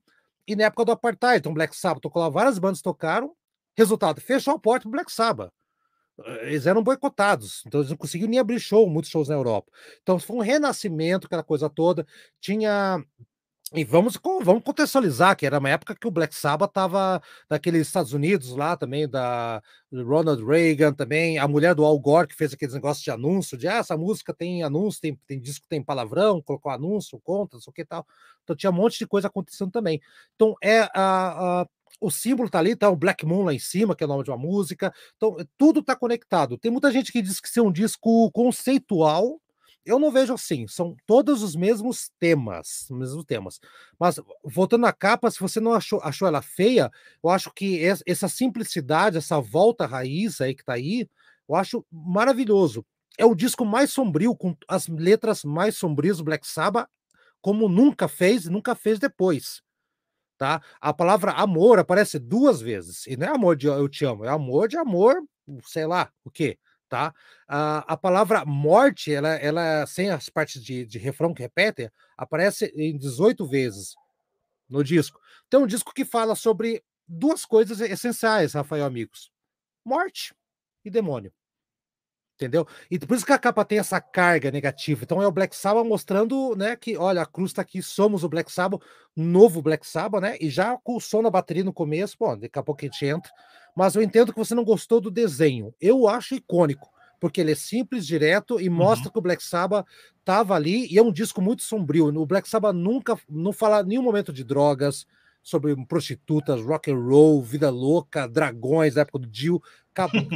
E 0.48 0.56
na 0.56 0.64
época 0.64 0.86
do 0.86 0.92
apartheid, 0.94 1.40
então 1.40 1.54
Black 1.54 1.76
Sabbath 1.76 2.02
tocou 2.02 2.22
lá, 2.22 2.30
várias 2.30 2.58
bandas 2.58 2.82
tocaram, 2.82 3.36
resultado, 3.76 4.22
fechou 4.22 4.54
a 4.54 4.60
porta 4.60 4.84
pro 4.84 4.92
Black 4.92 5.12
Sabbath. 5.12 5.52
Eh, 6.24 6.52
eles 6.52 6.66
eram 6.68 6.82
boicotados, 6.82 7.64
então 7.68 7.82
eles 7.82 7.90
não 7.90 7.98
conseguiam 7.98 8.30
nem 8.30 8.40
abrir 8.40 8.62
show, 8.62 8.90
muitos 8.90 9.12
shows 9.12 9.28
na 9.28 9.36
Europa. 9.36 9.70
Então 10.02 10.18
foi 10.20 10.38
um 10.38 10.42
renascimento, 10.42 11.28
aquela 11.28 11.44
coisa 11.44 11.70
toda. 11.70 12.08
Tinha 12.40 13.04
e 13.74 13.84
vamos, 13.84 14.18
vamos 14.44 14.64
contextualizar 14.64 15.36
que 15.36 15.46
era 15.46 15.60
uma 15.60 15.70
época 15.70 15.96
que 15.96 16.08
o 16.08 16.12
Black 16.12 16.34
Sabbath 16.34 16.70
estava 16.70 17.22
naqueles 17.50 17.88
Estados 17.88 18.14
Unidos 18.14 18.56
lá 18.56 18.78
também, 18.78 19.08
da 19.08 19.62
Ronald 19.92 20.44
Reagan 20.46 20.94
também, 20.94 21.38
a 21.38 21.48
mulher 21.48 21.76
do 21.76 21.84
Al 21.84 22.00
Gore 22.00 22.28
que 22.28 22.36
fez 22.36 22.54
aqueles 22.54 22.74
negócios 22.74 23.04
de 23.04 23.12
anúncio, 23.12 23.58
de 23.58 23.68
ah, 23.68 23.78
essa 23.78 23.98
música 23.98 24.34
tem 24.34 24.64
anúncio, 24.64 25.02
tem, 25.02 25.20
tem 25.28 25.40
disco 25.40 25.66
tem 25.68 25.84
palavrão, 25.84 26.42
colocou 26.42 26.72
anúncio, 26.72 27.20
conta, 27.24 27.58
não 27.58 27.62
sei 27.62 27.72
o 27.72 27.74
que 27.74 27.86
tal. 27.86 28.06
Então 28.44 28.56
tinha 28.56 28.70
um 28.70 28.76
monte 28.76 28.98
de 29.00 29.08
coisa 29.08 29.28
acontecendo 29.28 29.72
também. 29.72 30.00
Então 30.36 30.56
é 30.64 30.82
a, 30.94 31.62
a 31.62 31.68
o 32.00 32.12
símbolo 32.12 32.50
tá 32.50 32.60
ali, 32.60 32.76
tá 32.76 32.90
o 32.90 32.96
Black 32.96 33.26
Moon 33.26 33.44
lá 33.44 33.54
em 33.54 33.60
cima, 33.60 33.96
que 33.96 34.04
é 34.04 34.06
o 34.06 34.10
nome 34.10 34.24
de 34.24 34.30
uma 34.30 34.38
música. 34.38 34.94
Então, 35.16 35.36
tudo 35.58 35.82
tá 35.82 35.96
conectado. 35.96 36.58
Tem 36.58 36.72
muita 36.72 36.92
gente 36.92 37.12
que 37.12 37.22
diz 37.22 37.40
que 37.40 37.48
isso 37.48 37.60
é 37.60 37.64
um 37.64 37.72
disco 37.72 38.32
conceitual. 38.32 39.42
Eu 39.88 40.00
não 40.00 40.12
vejo 40.12 40.34
assim, 40.34 40.68
são 40.68 40.96
todos 41.06 41.42
os 41.44 41.56
mesmos 41.56 42.12
temas, 42.20 42.88
mesmos 42.92 43.24
temas. 43.26 43.60
Mas 44.00 44.20
voltando 44.44 44.86
à 44.86 44.94
capa, 44.94 45.32
se 45.32 45.40
você 45.40 45.60
não 45.60 45.74
achou, 45.74 46.02
achou 46.04 46.28
ela 46.28 46.42
feia, 46.42 46.92
eu 47.24 47.30
acho 47.30 47.52
que 47.54 47.82
essa 48.06 48.28
simplicidade, 48.28 49.18
essa 49.18 49.40
volta 49.40 49.86
raiz 49.86 50.42
aí 50.42 50.54
que 50.56 50.64
tá 50.66 50.74
aí, 50.74 51.08
eu 51.48 51.56
acho 51.56 51.86
maravilhoso. 51.92 52.86
É 53.18 53.26
o 53.26 53.34
disco 53.36 53.66
mais 53.66 53.92
sombrio, 53.92 54.36
com 54.36 54.56
as 54.68 54.88
letras 54.88 55.44
mais 55.44 55.78
sombrias 55.78 56.18
do 56.18 56.24
Black 56.26 56.46
Sabbath, 56.48 56.90
como 57.42 57.70
nunca 57.70 58.08
fez 58.08 58.46
e 58.46 58.50
nunca 58.52 58.76
fez 58.76 59.00
depois 59.00 59.62
tá? 60.38 60.62
A 60.80 60.94
palavra 60.94 61.32
amor 61.32 61.80
aparece 61.80 62.20
duas 62.20 62.62
vezes, 62.62 63.06
e 63.08 63.18
não 63.18 63.28
é 63.28 63.30
amor 63.32 63.56
de 63.56 63.68
eu 63.68 63.90
te 63.90 64.06
amo, 64.06 64.26
é 64.26 64.30
amor 64.30 64.68
de 64.68 64.78
amor, 64.78 65.16
sei 65.66 65.86
lá, 65.86 66.12
o 66.24 66.32
quê, 66.32 66.58
tá? 66.88 67.14
A, 67.48 67.94
a 67.94 67.98
palavra 67.98 68.46
morte, 68.46 69.14
ela, 69.14 69.36
ela 69.36 69.86
sem 69.86 70.10
as 70.10 70.30
partes 70.30 70.64
de, 70.64 70.86
de 70.86 70.98
refrão 70.98 71.34
que 71.34 71.42
repetem, 71.42 71.90
aparece 72.18 72.72
em 72.76 72.98
18 72.98 73.46
vezes 73.48 73.96
no 74.70 74.84
disco. 74.84 75.20
Tem 75.50 75.60
um 75.60 75.68
disco 75.68 75.94
que 75.94 76.06
fala 76.06 76.36
sobre 76.36 76.84
duas 77.08 77.46
coisas 77.46 77.80
essenciais, 77.80 78.54
Rafael 78.54 78.86
amigos: 78.86 79.32
morte 79.86 80.34
e 80.84 80.90
demônio 80.90 81.34
entendeu? 82.38 82.68
E 82.90 83.00
por 83.00 83.18
isso 83.18 83.26
que 83.26 83.34
a 83.34 83.40
capa 83.40 83.66
tem 83.66 83.80
essa 83.80 84.00
carga 84.00 84.52
negativa. 84.52 85.02
Então 85.04 85.22
é 85.22 85.28
o 85.28 85.32
Black 85.32 85.56
Sabbath 85.56 85.86
mostrando, 85.86 86.56
né, 86.56 86.76
que 86.76 86.96
olha, 86.96 87.24
a 87.24 87.26
cruz 87.26 87.52
tá 87.52 87.64
aqui, 87.64 87.82
somos 87.82 88.24
o 88.24 88.30
Black 88.30 88.52
Sabbath, 88.52 88.82
novo 89.16 89.62
Black 89.62 89.86
Sabbath, 89.86 90.22
né? 90.22 90.38
E 90.40 90.50
já 90.50 90.78
com 90.78 90.96
o 90.96 91.02
som 91.02 91.22
na 91.24 91.30
bateria 91.30 91.64
no 91.64 91.74
começo, 91.74 92.16
bom, 92.20 92.38
daqui 92.38 92.58
a 92.58 92.64
pouco 92.64 92.82
a 92.82 92.86
gente 92.86 93.06
entra. 93.06 93.32
Mas 93.76 93.96
eu 93.96 94.02
entendo 94.02 94.32
que 94.32 94.40
você 94.40 94.54
não 94.54 94.64
gostou 94.64 95.02
do 95.02 95.10
desenho. 95.10 95.74
Eu 95.82 96.08
acho 96.08 96.36
icônico, 96.36 96.90
porque 97.20 97.42
ele 97.42 97.52
é 97.52 97.56
simples, 97.56 98.06
direto 98.06 98.62
e 98.62 98.70
mostra 98.70 99.08
uhum. 99.08 99.14
que 99.14 99.20
o 99.20 99.22
Black 99.22 99.44
Sabbath 99.44 99.86
tava 100.24 100.54
ali 100.54 100.88
e 100.92 100.98
é 100.98 101.02
um 101.02 101.12
disco 101.12 101.42
muito 101.42 101.64
sombrio. 101.64 102.08
O 102.08 102.26
Black 102.26 102.48
Sabbath 102.48 102.76
nunca 102.76 103.18
não 103.28 103.52
fala 103.52 103.84
nenhum 103.84 104.04
momento 104.04 104.32
de 104.32 104.44
drogas, 104.44 105.08
sobre 105.48 105.74
prostitutas, 105.86 106.62
rock 106.62 106.92
and 106.92 107.00
roll, 107.00 107.42
vida 107.42 107.70
louca, 107.70 108.28
dragões 108.28 108.98
época 108.98 109.20
do 109.20 109.28
Dio, 109.28 109.62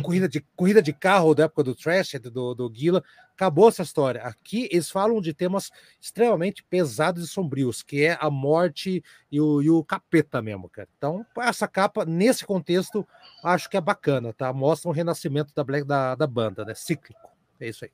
corrida, 0.01 0.27
de, 0.27 0.41
corrida 0.55 0.81
de 0.81 0.91
carro 0.93 1.35
da 1.35 1.43
época 1.43 1.63
do 1.63 1.75
Trash, 1.75 2.13
do, 2.21 2.55
do 2.55 2.71
Gila. 2.73 3.03
Acabou 3.33 3.69
essa 3.69 3.83
história. 3.83 4.23
Aqui 4.23 4.67
eles 4.71 4.89
falam 4.89 5.21
de 5.21 5.33
temas 5.33 5.69
extremamente 5.99 6.63
pesados 6.63 7.23
e 7.23 7.27
sombrios, 7.27 7.83
que 7.83 8.03
é 8.03 8.17
a 8.19 8.29
morte 8.29 9.03
e 9.31 9.39
o, 9.39 9.61
e 9.61 9.69
o 9.69 9.83
capeta 9.83 10.41
mesmo, 10.41 10.69
cara. 10.69 10.87
Então, 10.97 11.25
essa 11.37 11.67
capa, 11.67 12.05
nesse 12.05 12.45
contexto, 12.45 13.07
acho 13.43 13.69
que 13.69 13.77
é 13.77 13.81
bacana, 13.81 14.33
tá? 14.33 14.51
Mostra 14.51 14.89
um 14.89 14.93
renascimento 14.93 15.53
da, 15.53 15.63
Black, 15.63 15.85
da, 15.85 16.15
da 16.15 16.27
banda, 16.27 16.65
né? 16.65 16.73
Cíclico. 16.73 17.29
É 17.59 17.69
isso 17.69 17.85
aí. 17.85 17.91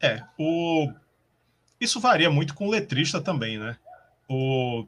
É, 0.00 0.22
o... 0.38 0.92
isso 1.80 2.00
varia 2.00 2.30
muito 2.30 2.54
com 2.54 2.66
o 2.66 2.70
letrista 2.70 3.20
também, 3.20 3.58
né? 3.58 3.76
O 4.28 4.86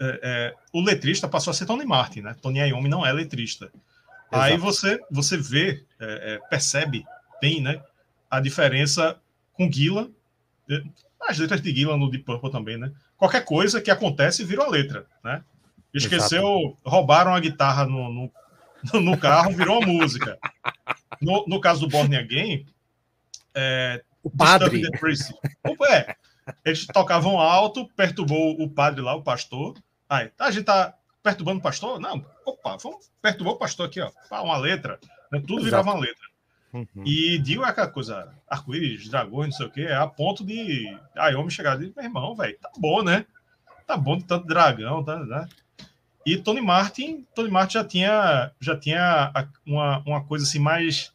é, 0.00 0.20
é, 0.22 0.54
o 0.72 0.80
letrista 0.80 1.26
passou 1.26 1.50
a 1.50 1.54
ser 1.54 1.66
Tony 1.66 1.84
Martin, 1.84 2.20
né? 2.20 2.36
Tony 2.40 2.60
Iommi 2.60 2.88
não 2.88 3.04
é 3.04 3.12
letrista. 3.12 3.70
Aí 4.30 4.56
você 4.56 5.00
você 5.10 5.36
vê, 5.36 5.84
é, 6.00 6.34
é, 6.34 6.38
percebe 6.48 7.04
bem, 7.40 7.60
né? 7.60 7.82
A 8.30 8.40
diferença 8.40 9.18
com 9.54 9.70
Gila, 9.70 10.10
é, 10.70 10.82
as 11.26 11.38
letras 11.38 11.60
de 11.60 11.74
Gila 11.74 11.96
no 11.96 12.10
Deep 12.10 12.24
Purple 12.24 12.50
também, 12.50 12.76
né? 12.76 12.92
Qualquer 13.16 13.44
coisa 13.44 13.80
que 13.80 13.90
acontece 13.90 14.44
virou 14.44 14.66
a 14.66 14.68
letra, 14.68 15.06
né? 15.24 15.42
Esqueceu, 15.92 16.46
Exato. 16.46 16.78
roubaram 16.84 17.34
a 17.34 17.40
guitarra 17.40 17.86
no, 17.86 18.12
no, 18.12 19.00
no, 19.00 19.18
carro, 19.18 19.52
virou 19.52 19.82
a 19.82 19.86
música. 19.86 20.38
No, 21.20 21.44
no 21.48 21.60
caso 21.60 21.80
do 21.80 21.88
Born 21.88 22.14
Again, 22.14 22.66
é, 23.54 24.04
o 24.22 24.30
padre. 24.30 24.82
É, 25.88 26.16
eles 26.64 26.86
tocavam 26.86 27.40
alto, 27.40 27.88
perturbou 27.96 28.60
o 28.62 28.68
padre 28.68 29.00
lá, 29.00 29.14
o 29.14 29.22
pastor, 29.22 29.74
Aí, 30.08 30.30
a 30.38 30.50
gente 30.50 30.64
tá 30.64 30.94
perturbando 31.22 31.58
o 31.58 31.62
pastor? 31.62 32.00
Não, 32.00 32.24
opa, 32.44 32.76
vamos 32.76 33.10
perturbar 33.20 33.54
o 33.54 33.58
pastor 33.58 33.86
aqui, 33.86 34.00
ó. 34.00 34.10
Uma 34.42 34.56
letra. 34.56 34.98
Né? 35.30 35.40
Tudo 35.40 35.54
Exato. 35.54 35.64
virava 35.64 35.90
uma 35.90 36.00
letra. 36.00 36.28
Uhum. 36.72 37.04
E 37.04 37.38
digo 37.38 37.64
é 37.64 37.68
aquela 37.68 37.88
coisa, 37.88 38.32
arco-íris, 38.48 39.08
dragões, 39.08 39.50
não 39.50 39.56
sei 39.56 39.66
o 39.66 39.70
quê, 39.70 39.82
é 39.82 39.96
a 39.96 40.06
ponto 40.06 40.44
de 40.44 40.94
aí 41.16 41.34
homem 41.34 41.50
chegar 41.50 41.82
e 41.82 41.92
meu 41.94 42.04
irmão, 42.04 42.36
velho, 42.36 42.58
tá 42.60 42.70
bom, 42.76 43.02
né? 43.02 43.24
Tá 43.86 43.96
bom 43.96 44.18
de 44.18 44.24
tanto 44.24 44.46
dragão, 44.46 45.02
tá, 45.02 45.18
né? 45.18 45.48
E 46.26 46.36
Tony 46.36 46.60
Martin, 46.60 47.26
Tony 47.34 47.50
Martin 47.50 47.74
já 47.74 47.84
tinha, 47.84 48.52
já 48.60 48.76
tinha 48.76 49.32
uma, 49.64 49.98
uma 50.00 50.24
coisa 50.24 50.44
assim 50.44 50.58
mais 50.58 51.10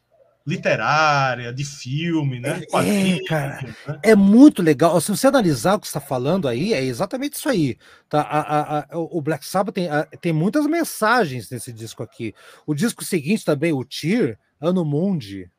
literária, 0.46 1.52
de 1.52 1.64
filme, 1.64 2.38
né? 2.38 2.62
É, 2.72 3.24
cara, 3.26 3.62
né? 3.86 3.98
é 4.02 4.14
muito 4.14 4.62
legal. 4.62 5.00
Se 5.00 5.10
você 5.10 5.26
analisar 5.26 5.74
o 5.74 5.80
que 5.80 5.86
está 5.86 6.00
falando 6.00 6.46
aí, 6.46 6.74
é 6.74 6.84
exatamente 6.84 7.34
isso 7.34 7.48
aí. 7.48 7.78
Tá? 8.08 8.20
A, 8.20 8.40
a, 8.40 8.78
a, 8.80 8.98
o 8.98 9.22
Black 9.22 9.46
Sabbath 9.46 9.74
tem, 9.74 9.88
tem 10.20 10.32
muitas 10.32 10.66
mensagens 10.66 11.50
nesse 11.50 11.72
disco 11.72 12.02
aqui. 12.02 12.34
O 12.66 12.74
disco 12.74 13.02
seguinte 13.04 13.44
também, 13.44 13.72
o 13.72 13.84
Tear, 13.84 14.38
Ano 14.60 14.84
Mundi, 14.84 15.50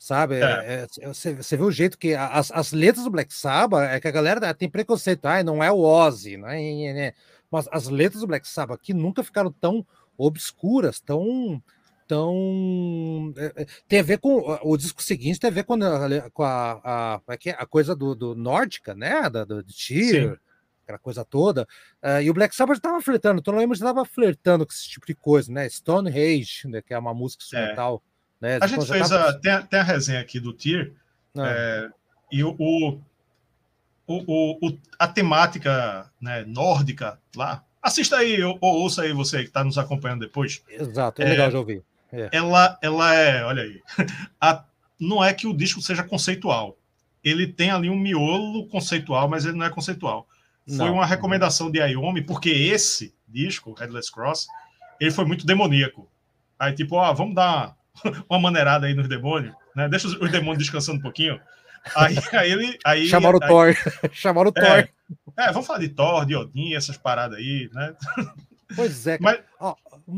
Sabe? 0.00 0.36
É. 0.36 0.86
É, 0.98 1.06
você, 1.06 1.34
você 1.34 1.58
vê 1.58 1.62
o 1.62 1.70
jeito 1.70 1.98
que 1.98 2.14
as, 2.14 2.50
as 2.50 2.72
letras 2.72 3.04
do 3.04 3.10
Black 3.10 3.34
Sabbath 3.34 3.82
é 3.82 4.00
que 4.00 4.08
a 4.08 4.10
galera 4.10 4.54
tem 4.54 4.66
preconceito, 4.66 5.26
ah, 5.26 5.44
não 5.44 5.62
é 5.62 5.70
o 5.70 5.80
Ozzy, 5.80 6.38
né 6.38 7.12
mas 7.50 7.68
as 7.70 7.86
letras 7.86 8.22
do 8.22 8.26
Black 8.26 8.48
Sabbath 8.48 8.80
aqui 8.80 8.94
nunca 8.94 9.22
ficaram 9.22 9.52
tão 9.52 9.86
obscuras, 10.16 11.00
tão 11.00 11.62
tão 12.10 13.32
é, 13.36 13.62
é, 13.62 13.66
tem 13.86 14.00
a 14.00 14.02
ver 14.02 14.18
com 14.18 14.58
o 14.64 14.76
disco 14.76 15.00
seguinte 15.00 15.38
tem 15.38 15.48
a 15.48 15.52
ver 15.52 15.62
com 15.62 15.74
a, 15.74 16.30
com 16.32 16.42
a, 16.42 16.72
a, 16.82 17.14
a, 17.14 17.34
é 17.46 17.50
a 17.50 17.64
coisa 17.64 17.94
do, 17.94 18.16
do 18.16 18.34
nórdica, 18.34 18.96
né? 18.96 19.30
Da, 19.30 19.44
do, 19.44 19.62
do 19.62 19.72
Tyr, 19.72 20.36
aquela 20.82 20.98
coisa 20.98 21.24
toda. 21.24 21.68
Uh, 22.02 22.20
e 22.20 22.28
o 22.28 22.34
Black 22.34 22.56
Sabbath 22.56 22.78
estava 22.78 23.00
flertando, 23.00 23.38
o 23.38 23.42
Tony 23.42 23.58
Lemos 23.58 23.78
estava 23.78 24.04
flertando 24.04 24.66
com 24.66 24.72
esse 24.72 24.88
tipo 24.88 25.06
de 25.06 25.14
coisa, 25.14 25.52
né? 25.52 25.68
Stone 25.68 26.10
Age, 26.10 26.66
né, 26.66 26.82
que 26.82 26.92
é 26.92 26.98
uma 26.98 27.14
música 27.14 27.44
instrumental. 27.44 28.02
É. 28.42 28.58
Né? 28.58 28.58
A 28.60 28.66
gente 28.66 28.84
fez 28.86 29.08
tava... 29.08 29.28
a, 29.28 29.38
tem, 29.38 29.52
a, 29.52 29.62
tem 29.62 29.78
a 29.78 29.84
resenha 29.84 30.20
aqui 30.20 30.40
do 30.40 30.52
Tyr, 30.52 30.92
é, 31.36 31.88
e 32.32 32.42
o, 32.42 32.56
o, 32.58 32.98
o, 34.08 34.78
a 34.98 35.06
temática 35.06 36.10
né, 36.20 36.44
nórdica 36.44 37.20
lá. 37.36 37.64
Assista 37.80 38.16
aí, 38.16 38.42
ou, 38.42 38.58
ou 38.60 38.80
ouça 38.80 39.02
aí 39.02 39.12
você 39.12 39.38
que 39.38 39.48
está 39.48 39.62
nos 39.62 39.78
acompanhando 39.78 40.22
depois. 40.22 40.60
Exato, 40.68 41.22
é, 41.22 41.26
é 41.26 41.28
legal 41.28 41.50
de 41.50 41.56
ouvir. 41.56 41.84
É. 42.12 42.28
Ela, 42.32 42.78
ela 42.82 43.14
é, 43.14 43.44
olha 43.44 43.62
aí, 43.62 43.80
a, 44.40 44.64
não 44.98 45.24
é 45.24 45.32
que 45.32 45.46
o 45.46 45.56
disco 45.56 45.80
seja 45.80 46.02
conceitual. 46.02 46.76
Ele 47.22 47.46
tem 47.46 47.70
ali 47.70 47.90
um 47.90 47.98
miolo 47.98 48.66
conceitual, 48.68 49.28
mas 49.28 49.44
ele 49.44 49.56
não 49.56 49.66
é 49.66 49.70
conceitual. 49.70 50.26
Foi 50.66 50.86
não. 50.86 50.94
uma 50.94 51.06
recomendação 51.06 51.70
de 51.70 51.80
Ayomi, 51.80 52.22
porque 52.22 52.50
esse 52.50 53.14
disco, 53.28 53.74
Headless 53.74 54.10
Cross, 54.10 54.46
ele 55.00 55.10
foi 55.10 55.24
muito 55.24 55.46
demoníaco. 55.46 56.08
Aí, 56.58 56.74
tipo, 56.74 56.98
ah, 56.98 57.12
vamos 57.12 57.34
dar 57.34 57.74
uma 58.28 58.38
maneirada 58.38 58.86
aí 58.86 58.94
nos 58.94 59.08
demônios, 59.08 59.54
né? 59.74 59.88
Deixa 59.88 60.06
os, 60.06 60.14
os 60.14 60.30
demônios 60.30 60.58
descansando 60.58 60.98
um 60.98 61.02
pouquinho. 61.02 61.40
Aí, 61.96 62.16
aí 62.32 62.52
ele. 62.52 62.78
Aí, 62.84 63.06
Chamaram 63.06 63.38
o 63.38 63.40
Thor. 63.40 63.74
Chamaram 64.12 64.50
o 64.50 64.52
Thor. 64.52 64.64
É, 64.64 64.88
é, 65.36 65.52
vamos 65.52 65.66
falar 65.66 65.80
de 65.80 65.88
Thor, 65.88 66.26
de 66.26 66.36
Odin, 66.36 66.74
essas 66.74 66.96
paradas 66.96 67.38
aí, 67.38 67.70
né? 67.72 67.94
Pois 68.76 69.06
é, 69.06 69.18
Mas... 69.20 69.40
Ó, 69.58 69.74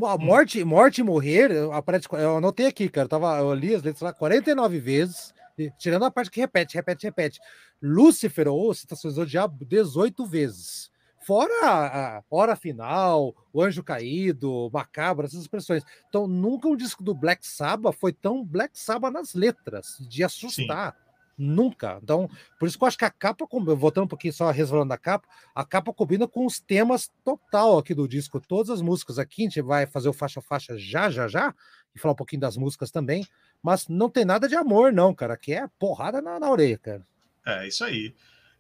a 0.07 0.19
morte, 0.19 0.65
morte 0.65 1.01
e 1.01 1.05
morrer, 1.05 1.51
eu, 1.51 1.73
eu 2.19 2.37
anotei 2.37 2.67
aqui, 2.67 2.89
cara. 2.89 3.07
Eu, 3.07 3.09
tava, 3.09 3.39
eu 3.39 3.55
li 3.55 3.75
as 3.75 3.83
letras 3.83 4.03
lá 4.03 4.13
49 4.13 4.79
vezes, 4.79 5.35
tirando 5.79 6.05
a 6.05 6.11
parte 6.11 6.31
que 6.31 6.41
repete, 6.41 6.75
repete, 6.75 7.07
repete. 7.07 7.41
Lúcifer, 7.81 8.49
ou 8.49 8.73
citações 8.73 9.15
do 9.15 9.27
diabo, 9.27 9.65
18 9.65 10.25
vezes. 10.27 10.91
Fora 11.25 11.53
a, 11.67 12.19
a 12.19 12.23
hora 12.29 12.57
final, 12.57 13.35
o 13.53 13.63
anjo 13.63 13.83
caído, 13.83 14.69
macabro, 14.73 15.25
essas 15.25 15.41
expressões. 15.41 15.85
Então, 16.09 16.27
nunca 16.27 16.69
um 16.69 16.77
disco 16.77 17.03
do 17.03 17.15
Black 17.15 17.47
Sabbath 17.47 17.97
foi 17.97 18.13
tão 18.13 18.45
Black 18.45 18.79
Sabbath 18.79 19.13
nas 19.13 19.35
letras, 19.35 19.99
de 20.01 20.25
assustar. 20.25 20.93
Sim. 20.93 21.02
Nunca. 21.43 21.99
Então, 22.01 22.31
por 22.57 22.69
isso 22.69 22.79
que 22.79 22.85
eu 22.85 22.89
acho 22.89 22.97
que 22.97 23.05
a 23.05 23.11
capa, 23.11 23.45
voltando 23.75 24.05
um 24.05 24.09
pouquinho 24.09 24.33
só 24.33 24.49
resvalando 24.53 24.93
a 24.93 24.97
capa, 24.97 25.27
a 25.53 25.65
capa 25.65 25.93
combina 25.93 26.29
com 26.29 26.47
os 26.47 26.61
temas 26.61 27.11
total 27.25 27.79
aqui 27.79 27.95
do 27.95 28.07
disco. 28.07 28.41
Todas 28.41 28.71
as 28.71 28.81
músicas 28.81 29.19
aqui, 29.19 29.43
a 29.43 29.45
gente 29.47 29.61
vai 29.61 29.85
fazer 29.85 30.09
o 30.09 30.13
faixa-faixa 30.13 30.79
já, 30.79 31.11
já, 31.11 31.27
já, 31.27 31.53
e 31.95 31.99
falar 31.99 32.13
um 32.13 32.17
pouquinho 32.17 32.41
das 32.41 32.57
músicas 32.57 32.93
também. 32.93 33.27
Mas 33.61 33.89
não 33.89 34.09
tem 34.09 34.25
nada 34.25 34.49
de 34.49 34.55
amor, 34.55 34.93
não, 34.93 35.13
cara. 35.13 35.35
Aqui 35.35 35.53
é 35.53 35.67
porrada 35.81 36.23
na, 36.23 36.39
na 36.39 36.49
orelha, 36.49 36.79
cara. 36.79 37.05
É, 37.45 37.67
isso 37.67 37.85
aí. 37.85 38.15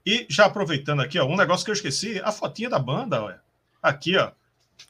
E 0.05 0.27
já 0.29 0.47
aproveitando 0.47 1.03
aqui, 1.03 1.21
ó, 1.21 1.25
um 1.25 1.37
negócio 1.37 1.65
que 1.65 1.71
eu 1.71 1.75
esqueci, 1.75 2.21
a 2.25 2.33
fotinha 2.33 2.69
da 2.69 2.81
banda, 2.81 3.23
olha. 3.23 3.41
Aqui, 3.81 4.17
ó. 4.17 4.33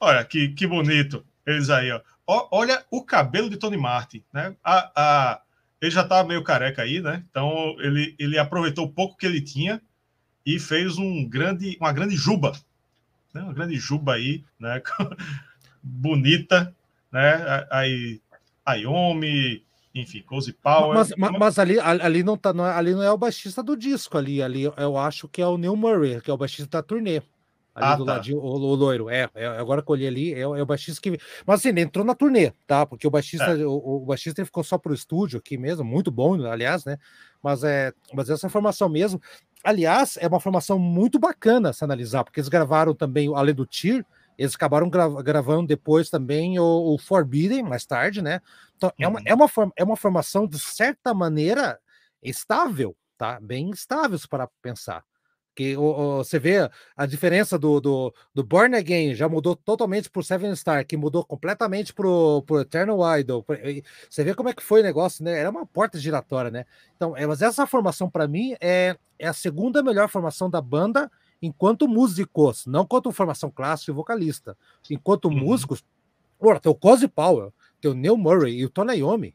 Olha, 0.01 0.25
que, 0.25 0.49
que 0.49 0.67
bonito. 0.67 1.27
Eles 1.47 1.69
aí, 1.69 1.93
ó. 1.93 2.01
Olha 2.27 2.83
o 2.91 3.05
cabelo 3.05 3.51
de 3.51 3.59
Tony 3.59 3.77
Martin, 3.77 4.25
né? 4.33 4.57
A, 4.65 4.93
a, 4.97 5.43
ele 5.83 5.91
já 5.91 6.03
estava 6.03 6.27
meio 6.27 6.45
careca 6.45 6.83
aí, 6.83 7.01
né? 7.01 7.25
Então 7.29 7.75
ele, 7.81 8.15
ele 8.17 8.39
aproveitou 8.39 8.87
o 8.87 8.93
pouco 8.93 9.17
que 9.17 9.27
ele 9.27 9.41
tinha 9.41 9.83
e 10.47 10.61
fez 10.61 10.97
um 10.97 11.29
grande, 11.29 11.77
uma 11.81 11.93
grande 11.93 12.15
juba, 12.15 12.53
né? 13.35 13.43
Uma 13.43 13.53
grande 13.53 13.75
juba 13.75 14.15
aí, 14.15 14.45
né? 14.61 14.81
Bonita, 15.83 16.73
né? 17.11 17.67
Aí, 17.69 18.21
Ayomi, 18.65 19.65
enfim, 19.93 20.23
Cozy 20.23 20.53
Power. 20.53 20.95
Mas, 20.95 21.13
mas, 21.19 21.33
mas, 21.33 21.59
ali, 21.59 21.81
ali, 21.81 22.23
não 22.23 22.37
tá, 22.37 22.53
não 22.53 22.65
é, 22.65 22.73
ali 22.73 22.95
não 22.95 23.03
é 23.03 23.11
o 23.11 23.19
baixista 23.19 23.61
do 23.61 23.77
disco, 23.77 24.17
ali, 24.17 24.41
ali 24.41 24.63
eu 24.63 24.97
acho 24.97 25.29
que 25.29 25.43
é 25.43 25.47
o 25.47 25.59
Neil 25.59 25.75
Murray, 25.75 26.21
que 26.21 26.31
é 26.31 26.35
o 26.35 26.39
baixista 26.39 26.79
da 26.79 26.83
turnê. 26.83 27.23
Ali 27.75 27.87
ah, 27.87 27.97
do 27.97 28.05
tá. 28.05 28.15
ladinho, 28.15 28.39
o, 28.39 28.45
o, 28.45 28.75
loiro. 28.75 29.09
É, 29.09 29.29
é, 29.35 29.47
agora 29.47 29.83
olhei 29.87 30.07
ali, 30.07 30.35
é, 30.35 30.41
é, 30.41 30.47
o 30.47 30.67
baixista 30.67 31.01
que. 31.01 31.19
Mas 31.47 31.61
assim, 31.61 31.71
ele 31.71 31.81
entrou 31.81 32.05
na 32.05 32.15
turnê, 32.15 32.53
tá? 32.67 32.85
Porque 32.85 33.07
o 33.07 33.11
baixista, 33.11 33.53
é. 33.53 33.67
o, 33.67 33.73
o, 33.73 34.01
baixista 34.01 34.41
ele 34.41 34.47
ficou 34.47 34.63
só 34.63 34.77
pro 34.77 34.93
estúdio 34.93 35.39
aqui 35.39 35.57
mesmo, 35.57 35.83
muito 35.83 36.11
bom, 36.11 36.35
aliás, 36.45 36.85
né? 36.85 36.99
Mas 37.43 37.65
é, 37.65 37.93
mas 38.13 38.29
essa 38.29 38.49
formação 38.51 38.89
mesmo. 38.89 39.21
Aliás, 39.65 40.19
é 40.21 40.27
uma 40.27 40.41
formação 40.41 40.79
muito 40.79 41.19
bacana 41.19 41.73
se 41.73 41.83
analisar, 41.83 42.25
porque 42.25 42.41
eles 42.41 42.49
gravaram 42.49 42.95
também, 42.95 43.33
além 43.35 43.55
do 43.55 43.65
Tyr, 43.65 44.05
eles 44.37 44.55
acabaram 44.55 44.91
gra 44.91 45.09
gravando 45.23 45.69
depois 45.69 46.11
também 46.11 46.59
o, 46.59 46.95
o, 46.95 46.99
Forbidden, 46.99 47.63
mais 47.63 47.87
tarde, 47.87 48.21
né? 48.21 48.41
Então, 48.77 48.93
é, 48.99 49.09
uma, 49.09 49.19
uhum. 49.21 49.25
é, 49.27 49.35
uma 49.35 49.73
é 49.77 49.85
uma 49.85 49.97
formação, 49.97 50.47
de 50.47 50.59
certa 50.59 51.15
maneira, 51.15 51.79
estável, 52.23 52.95
tá? 53.17 53.39
Bem 53.41 53.71
estável, 53.71 54.19
para 54.29 54.49
pensar. 54.61 55.05
Que 55.55 55.77
o, 55.77 55.83
o, 55.83 56.17
você 56.19 56.39
vê 56.39 56.71
a 56.97 57.07
diferença 57.07 57.59
do, 57.59 57.81
do, 57.81 58.15
do 58.35 58.43
Born 58.43 58.75
Again 58.75 59.15
já 59.15 59.29
mudou 59.29 59.55
totalmente 59.55 60.09
para 60.09 60.21
o 60.21 60.23
Seven 60.23 60.55
Star, 60.57 60.87
que 60.87 60.97
mudou 60.97 61.25
completamente 61.25 61.93
para 61.93 62.07
o 62.07 62.45
Eternal 62.61 63.19
Idol. 63.19 63.45
Você 64.09 64.25
vê 64.25 64.35
como 64.35 64.49
é 64.49 64.55
que 64.55 64.63
foi 64.63 64.81
o 64.81 64.85
negócio, 64.85 65.25
né? 65.25 65.39
Era 65.39 65.51
uma 65.51 65.67
porta 65.67 65.99
giratória, 65.99 66.51
né? 66.51 66.65
Então, 66.97 67.17
é, 67.17 67.27
mas 67.27 67.43
essa 67.43 67.67
formação, 67.67 68.09
para 68.09 68.27
mim, 68.27 68.55
é, 68.61 68.97
é 69.19 69.29
a 69.29 69.33
segunda 69.33 69.83
melhor 69.83 70.09
formação 70.09 70.49
da 70.49 70.61
banda 70.61 71.11
enquanto 71.41 71.89
músicos, 71.89 72.65
não 72.67 72.87
quanto 72.87 73.11
formação 73.13 73.51
clássica 73.51 73.91
e 73.91 73.95
vocalista. 73.95 74.57
Enquanto 74.89 75.27
uhum. 75.27 75.37
músicos, 75.37 75.85
ora, 76.41 76.61
tem 76.61 76.71
o 76.71 76.75
Cozy 76.75 77.09
Powell, 77.09 77.53
tem 77.81 77.91
o 77.91 77.95
Neil 77.95 78.17
Murray 78.17 78.55
e 78.55 78.65
o 78.65 78.71
Tony 78.71 78.99
Iommi 78.99 79.35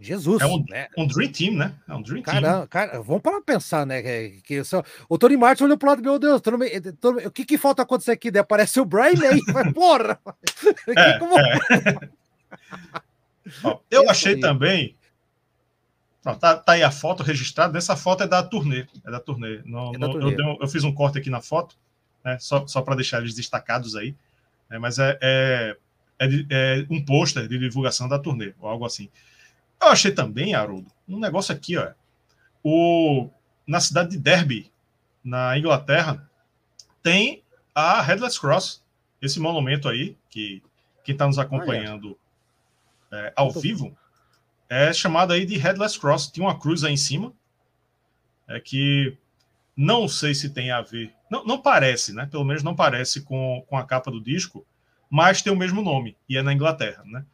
Jesus. 0.00 0.40
É 0.40 0.46
um, 0.46 0.64
né? 0.68 0.88
um 0.96 1.06
Dream 1.06 1.30
Team, 1.30 1.54
né? 1.54 1.74
É 1.86 1.94
um 1.94 2.02
Dream 2.02 2.22
cara, 2.22 2.40
Team. 2.40 2.66
Cara, 2.68 3.02
vamos 3.02 3.22
para 3.22 3.40
pensar, 3.42 3.84
né? 3.84 4.02
Que, 4.02 4.40
que 4.42 4.64
só... 4.64 4.82
O 5.08 5.18
Tony 5.18 5.36
Martin 5.36 5.64
olhou 5.64 5.76
pro 5.76 5.90
lado, 5.90 6.02
meu 6.02 6.18
Deus, 6.18 6.40
no 6.42 6.58
meio, 6.58 6.92
tô 6.94 7.12
no... 7.12 7.18
o 7.18 7.30
que 7.30 7.44
que 7.44 7.58
falta 7.58 7.82
acontecer 7.82 8.12
aqui? 8.12 8.30
Daí 8.30 8.40
aparece 8.40 8.80
o 8.80 8.84
Brian 8.84 9.12
May. 9.14 9.40
Porra! 9.74 10.18
É, 10.88 11.18
como... 11.18 11.38
é. 11.38 12.10
Ó, 13.62 13.78
eu 13.90 14.08
achei 14.08 14.34
aí. 14.34 14.40
também. 14.40 14.96
Ó, 16.24 16.34
tá, 16.34 16.56
tá, 16.56 16.72
aí 16.72 16.82
a 16.82 16.90
foto 16.90 17.22
registrada. 17.22 17.76
Essa 17.76 17.96
foto 17.96 18.22
é 18.22 18.28
da 18.28 18.42
turnê. 18.42 18.86
É 19.04 19.10
da 19.10 19.20
turnê. 19.20 19.60
Não, 19.64 19.94
é 19.94 19.98
da 19.98 20.08
turnê. 20.08 20.34
Eu, 20.34 20.58
eu, 20.60 20.68
fiz 20.68 20.84
um 20.84 20.92
corte 20.92 21.18
aqui 21.18 21.30
na 21.30 21.40
foto, 21.40 21.76
né? 22.24 22.38
Só, 22.38 22.66
só 22.66 22.82
para 22.82 22.96
deixar 22.96 23.18
eles 23.18 23.34
destacados 23.34 23.96
aí. 23.96 24.14
Né? 24.68 24.78
Mas 24.78 24.98
é, 24.98 25.18
é, 25.20 25.76
é, 26.18 26.26
é 26.50 26.86
um 26.90 27.04
pôster 27.04 27.48
de 27.48 27.58
divulgação 27.58 28.08
da 28.08 28.18
turnê, 28.18 28.54
ou 28.60 28.68
algo 28.68 28.84
assim. 28.84 29.08
Eu 29.80 29.88
achei 29.88 30.12
também, 30.12 30.54
Haroldo, 30.54 30.90
um 31.08 31.18
negócio 31.18 31.54
aqui, 31.54 31.76
ó. 31.76 31.92
O, 32.62 33.30
na 33.66 33.80
cidade 33.80 34.10
de 34.10 34.18
Derby, 34.18 34.70
na 35.24 35.56
Inglaterra, 35.58 36.28
tem 37.02 37.42
a 37.74 38.00
Headless 38.02 38.38
Cross, 38.38 38.82
esse 39.22 39.40
monumento 39.40 39.88
aí, 39.88 40.16
que 40.28 40.62
quem 41.02 41.14
está 41.14 41.26
nos 41.26 41.38
acompanhando 41.38 42.18
é, 43.10 43.32
ao 43.34 43.50
vivo, 43.50 43.96
é 44.68 44.92
chamado 44.92 45.32
aí 45.32 45.46
de 45.46 45.56
Headless 45.56 45.98
Cross. 45.98 46.28
Tinha 46.28 46.46
uma 46.46 46.58
cruz 46.58 46.84
aí 46.84 46.92
em 46.92 46.96
cima, 46.96 47.32
é 48.46 48.60
que 48.60 49.16
não 49.76 50.06
sei 50.06 50.34
se 50.34 50.50
tem 50.50 50.70
a 50.70 50.82
ver, 50.82 51.12
não, 51.30 51.44
não 51.44 51.60
parece, 51.60 52.12
né? 52.12 52.26
Pelo 52.30 52.44
menos 52.44 52.62
não 52.62 52.76
parece 52.76 53.22
com, 53.22 53.64
com 53.68 53.76
a 53.76 53.84
capa 53.84 54.10
do 54.10 54.20
disco, 54.20 54.66
mas 55.08 55.40
tem 55.42 55.52
o 55.52 55.56
mesmo 55.56 55.82
nome, 55.82 56.16
e 56.28 56.36
é 56.36 56.42
na 56.42 56.52
Inglaterra, 56.52 57.02
né? 57.06 57.24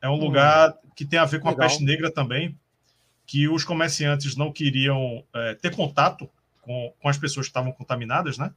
É 0.00 0.08
um 0.08 0.14
hum. 0.14 0.20
lugar 0.20 0.74
que 0.94 1.04
tem 1.04 1.18
a 1.18 1.24
ver 1.24 1.40
com 1.40 1.48
Legal. 1.48 1.64
a 1.64 1.68
peste 1.68 1.84
negra 1.84 2.10
também, 2.10 2.56
que 3.26 3.48
os 3.48 3.64
comerciantes 3.64 4.36
não 4.36 4.52
queriam 4.52 5.24
é, 5.34 5.54
ter 5.54 5.74
contato 5.74 6.28
com, 6.62 6.92
com 7.00 7.08
as 7.08 7.18
pessoas 7.18 7.46
que 7.46 7.50
estavam 7.50 7.72
contaminadas, 7.72 8.38
né? 8.38 8.52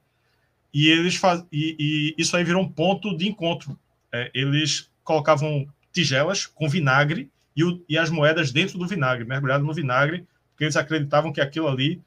E 0.74 0.88
eles 0.88 1.16
faz... 1.16 1.44
e, 1.52 1.76
e 2.18 2.22
isso 2.22 2.36
aí 2.36 2.44
virou 2.44 2.62
um 2.62 2.70
ponto 2.70 3.16
de 3.16 3.28
encontro. 3.28 3.78
É, 4.12 4.32
eles 4.34 4.90
colocavam 5.04 5.68
tigelas 5.92 6.46
com 6.46 6.70
vinagre 6.70 7.30
e, 7.56 7.64
o, 7.64 7.84
e, 7.88 7.98
as 7.98 8.10
moedas 8.10 8.52
dentro 8.52 8.78
do 8.78 8.88
vinagre, 8.88 9.26
mergulhado 9.26 9.64
no 9.64 9.74
vinagre, 9.74 10.26
porque 10.52 10.64
eles 10.64 10.78
acreditavam 10.78 11.34
que 11.34 11.42
aquilo 11.42 11.68
ali 11.68 12.02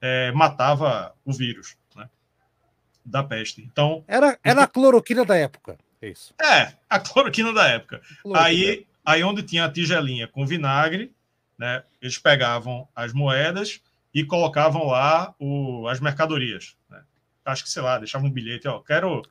é, 0.00 0.30
matava 0.32 1.14
o 1.24 1.32
vírus 1.32 1.76
né, 1.96 2.08
da 3.04 3.22
peste. 3.22 3.62
Então 3.62 4.04
era, 4.06 4.38
era 4.44 4.64
a 4.64 4.66
cloroquina 4.66 5.24
da 5.24 5.36
época. 5.36 5.78
Isso. 6.02 6.34
É, 6.40 6.72
a 6.88 6.98
cloroquina 6.98 7.52
da 7.52 7.68
época. 7.68 8.00
Cloroquina. 8.22 8.46
Aí, 8.46 8.86
aí 9.04 9.22
onde 9.22 9.42
tinha 9.42 9.66
a 9.66 9.72
tigelinha 9.72 10.26
com 10.26 10.46
vinagre, 10.46 11.12
né, 11.58 11.82
eles 12.00 12.18
pegavam 12.18 12.88
as 12.94 13.12
moedas 13.12 13.80
e 14.14 14.24
colocavam 14.24 14.86
lá 14.86 15.34
o, 15.38 15.86
as 15.88 16.00
mercadorias. 16.00 16.76
Né? 16.88 17.02
Acho 17.44 17.64
que, 17.64 17.70
sei 17.70 17.82
lá, 17.82 17.98
deixavam 17.98 18.28
um 18.28 18.32
bilhete, 18.32 18.66
ó, 18.66 18.80
quero 18.80 19.22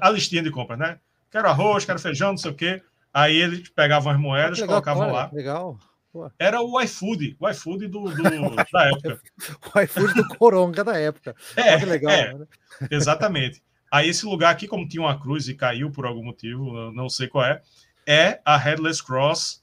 a 0.00 0.10
listinha 0.10 0.42
de 0.42 0.50
compras, 0.50 0.78
né? 0.78 0.98
Quero 1.30 1.48
arroz, 1.48 1.84
quero 1.84 1.98
feijão, 1.98 2.30
não 2.30 2.36
sei 2.36 2.50
o 2.50 2.54
quê. 2.54 2.82
Aí 3.12 3.36
eles 3.36 3.68
pegavam 3.68 4.12
as 4.12 4.18
moedas, 4.18 4.58
legal, 4.58 4.82
colocavam 4.82 5.12
lá. 5.12 5.30
Legal. 5.32 5.78
Era 6.38 6.60
o 6.60 6.80
iFood, 6.82 7.36
o 7.40 7.48
iFood 7.48 7.88
do, 7.88 8.04
do 8.04 8.22
da 8.22 8.84
época. 8.88 9.20
o 9.74 9.80
iFood 9.80 10.14
do 10.14 10.28
Coronga 10.36 10.84
da 10.84 10.98
época. 10.98 11.34
É, 11.56 11.78
que 11.78 11.86
legal. 11.86 12.12
É, 12.12 12.34
né? 12.34 12.46
Exatamente. 12.90 13.62
Aí 13.92 14.08
esse 14.08 14.24
lugar 14.24 14.50
aqui, 14.50 14.66
como 14.66 14.88
tinha 14.88 15.02
uma 15.02 15.20
cruz 15.20 15.48
e 15.48 15.54
caiu 15.54 15.90
por 15.90 16.06
algum 16.06 16.24
motivo, 16.24 16.90
não 16.92 17.10
sei 17.10 17.28
qual 17.28 17.44
é, 17.44 17.60
é 18.06 18.40
a 18.42 18.56
Headless 18.56 19.04
Cross 19.04 19.62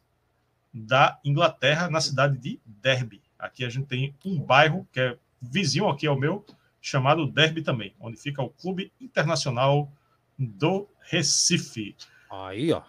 da 0.72 1.20
Inglaterra, 1.26 1.90
na 1.90 2.00
cidade 2.00 2.38
de 2.38 2.60
Derby. 2.64 3.24
Aqui 3.40 3.66
a 3.66 3.70
gente 3.70 3.88
tem 3.88 4.16
um 4.24 4.40
bairro 4.40 4.88
que 4.94 5.00
é 5.00 5.18
vizinho 5.42 5.90
aqui 5.90 6.06
ao 6.06 6.16
meu, 6.16 6.46
chamado 6.80 7.26
Derby 7.26 7.64
também, 7.64 7.96
onde 8.00 8.18
fica 8.18 8.40
o 8.44 8.52
Clube 8.52 8.94
Internacional 9.02 9.92
do 10.38 10.88
Recife. 11.10 11.96
Aí, 12.30 12.72
ó. 12.72 12.84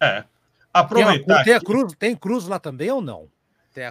É. 0.00 0.24
Aproveitar. 0.72 1.26
Tem, 1.26 1.36
a, 1.36 1.44
tem, 1.44 1.54
a 1.56 1.60
cruz, 1.60 1.92
tem 1.98 2.16
cruz 2.16 2.46
lá 2.46 2.58
também 2.58 2.90
ou 2.90 3.02
não? 3.02 3.28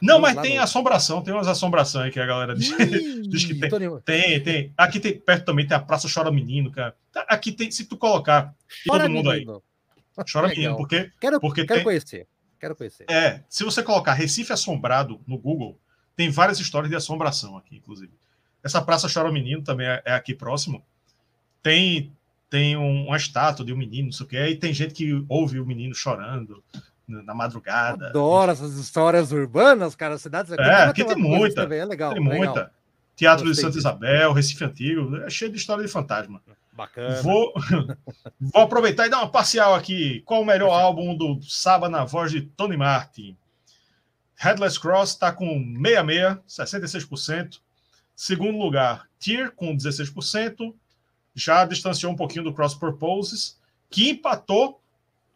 Não, 0.02 0.20
mas 0.20 0.40
tem 0.42 0.56
no... 0.56 0.62
assombração, 0.62 1.22
tem 1.22 1.34
umas 1.34 1.48
assombrações 1.48 2.06
aí 2.06 2.12
que 2.12 2.20
a 2.20 2.26
galera 2.26 2.56
diz, 2.56 2.70
diz 3.30 3.46
que 3.46 3.56
tem. 3.56 3.70
Tem, 4.04 4.44
tem. 4.44 4.74
Aqui 4.78 5.00
tem, 5.00 5.20
perto 5.20 5.46
também 5.46 5.68
tem 5.68 5.78
a 5.78 5.80
Praça 5.80 6.08
Chora 6.12 6.32
Menino, 6.32 6.72
cara. 6.72 6.96
Tá, 7.12 7.26
aqui 7.28 7.52
tem, 7.52 7.70
se 7.72 7.86
tu 7.86 7.98
colocar 7.98 8.54
Chora 8.88 9.04
todo 9.04 9.12
mundo 9.12 9.32
menino. 9.32 9.64
aí. 10.18 10.26
Chora 10.32 10.48
Legal. 10.48 10.58
Menino, 10.58 10.78
porque. 10.78 11.12
Quero, 11.20 11.40
porque 11.40 11.66
quero 11.66 11.80
tem, 11.80 11.84
conhecer. 11.84 12.28
Quero 12.60 12.76
conhecer. 12.76 13.06
É, 13.10 13.44
se 13.50 13.64
você 13.64 13.84
colocar 13.84 14.14
Recife 14.14 14.52
Assombrado 14.52 15.22
no 15.28 15.38
Google, 15.38 15.80
tem 16.16 16.30
várias 16.30 16.60
histórias 16.60 16.90
de 16.90 16.96
assombração 16.96 17.58
aqui, 17.58 17.78
inclusive. 17.78 18.12
Essa 18.64 18.82
Praça 18.82 19.08
Chora 19.12 19.32
Menino 19.32 19.62
também 19.62 19.88
é, 19.88 20.02
é 20.06 20.14
aqui 20.14 20.34
próximo. 20.34 20.84
Tem 21.62 22.12
tem 22.50 22.78
um, 22.78 23.08
uma 23.08 23.18
estátua 23.18 23.66
de 23.66 23.74
um 23.74 23.78
menino, 23.78 24.06
não 24.06 24.12
sei 24.12 24.26
o 24.26 24.30
que, 24.30 24.38
e 24.38 24.56
tem 24.56 24.74
gente 24.74 24.94
que 24.94 25.26
ouve 25.28 25.60
o 25.60 25.66
menino 25.66 25.94
chorando 25.94 26.64
na 27.08 27.34
madrugada. 27.34 28.10
Adoro 28.10 28.52
essas 28.52 28.76
histórias 28.76 29.32
urbanas, 29.32 29.96
cara, 29.96 30.18
cidades 30.18 30.52
aqui. 30.52 30.64
É, 30.64 30.84
aqui 30.84 31.06
tem 31.06 31.16
muita. 31.16 31.62
É 31.62 31.86
legal, 31.86 32.14
tem 32.14 32.24
legal. 32.24 32.38
muita. 32.38 32.72
Teatro 33.16 33.46
Gostei 33.46 33.64
de 33.64 33.68
Santa 33.68 33.78
Isabel, 33.78 34.34
Recife 34.34 34.64
Antigo, 34.64 35.16
é 35.18 35.30
cheio 35.30 35.52
de 35.52 35.58
história 35.58 35.84
de 35.84 35.90
fantasma. 35.90 36.42
Bacana. 36.74 37.22
Vou, 37.22 37.54
vou 38.40 38.62
aproveitar 38.62 39.08
e 39.08 39.10
dar 39.10 39.20
uma 39.20 39.30
parcial 39.30 39.74
aqui. 39.74 40.22
Qual 40.26 40.42
o 40.42 40.46
melhor 40.46 40.72
álbum 40.72 41.16
do 41.16 41.42
Saba 41.42 41.88
na 41.88 42.04
voz 42.04 42.32
de 42.32 42.42
Tony 42.42 42.76
Martin? 42.76 43.38
Headless 44.36 44.78
Cross 44.78 45.12
está 45.12 45.32
com 45.32 45.48
66, 45.82 47.06
66%. 47.06 47.60
Segundo 48.14 48.58
lugar, 48.58 49.08
Tear 49.18 49.52
com 49.52 49.76
16%. 49.76 50.74
Já 51.34 51.66
distanciou 51.66 52.12
um 52.12 52.16
pouquinho 52.16 52.44
do 52.44 52.54
Cross 52.54 52.76
Purposes, 52.76 53.58
que 53.90 54.10
empatou 54.10 54.82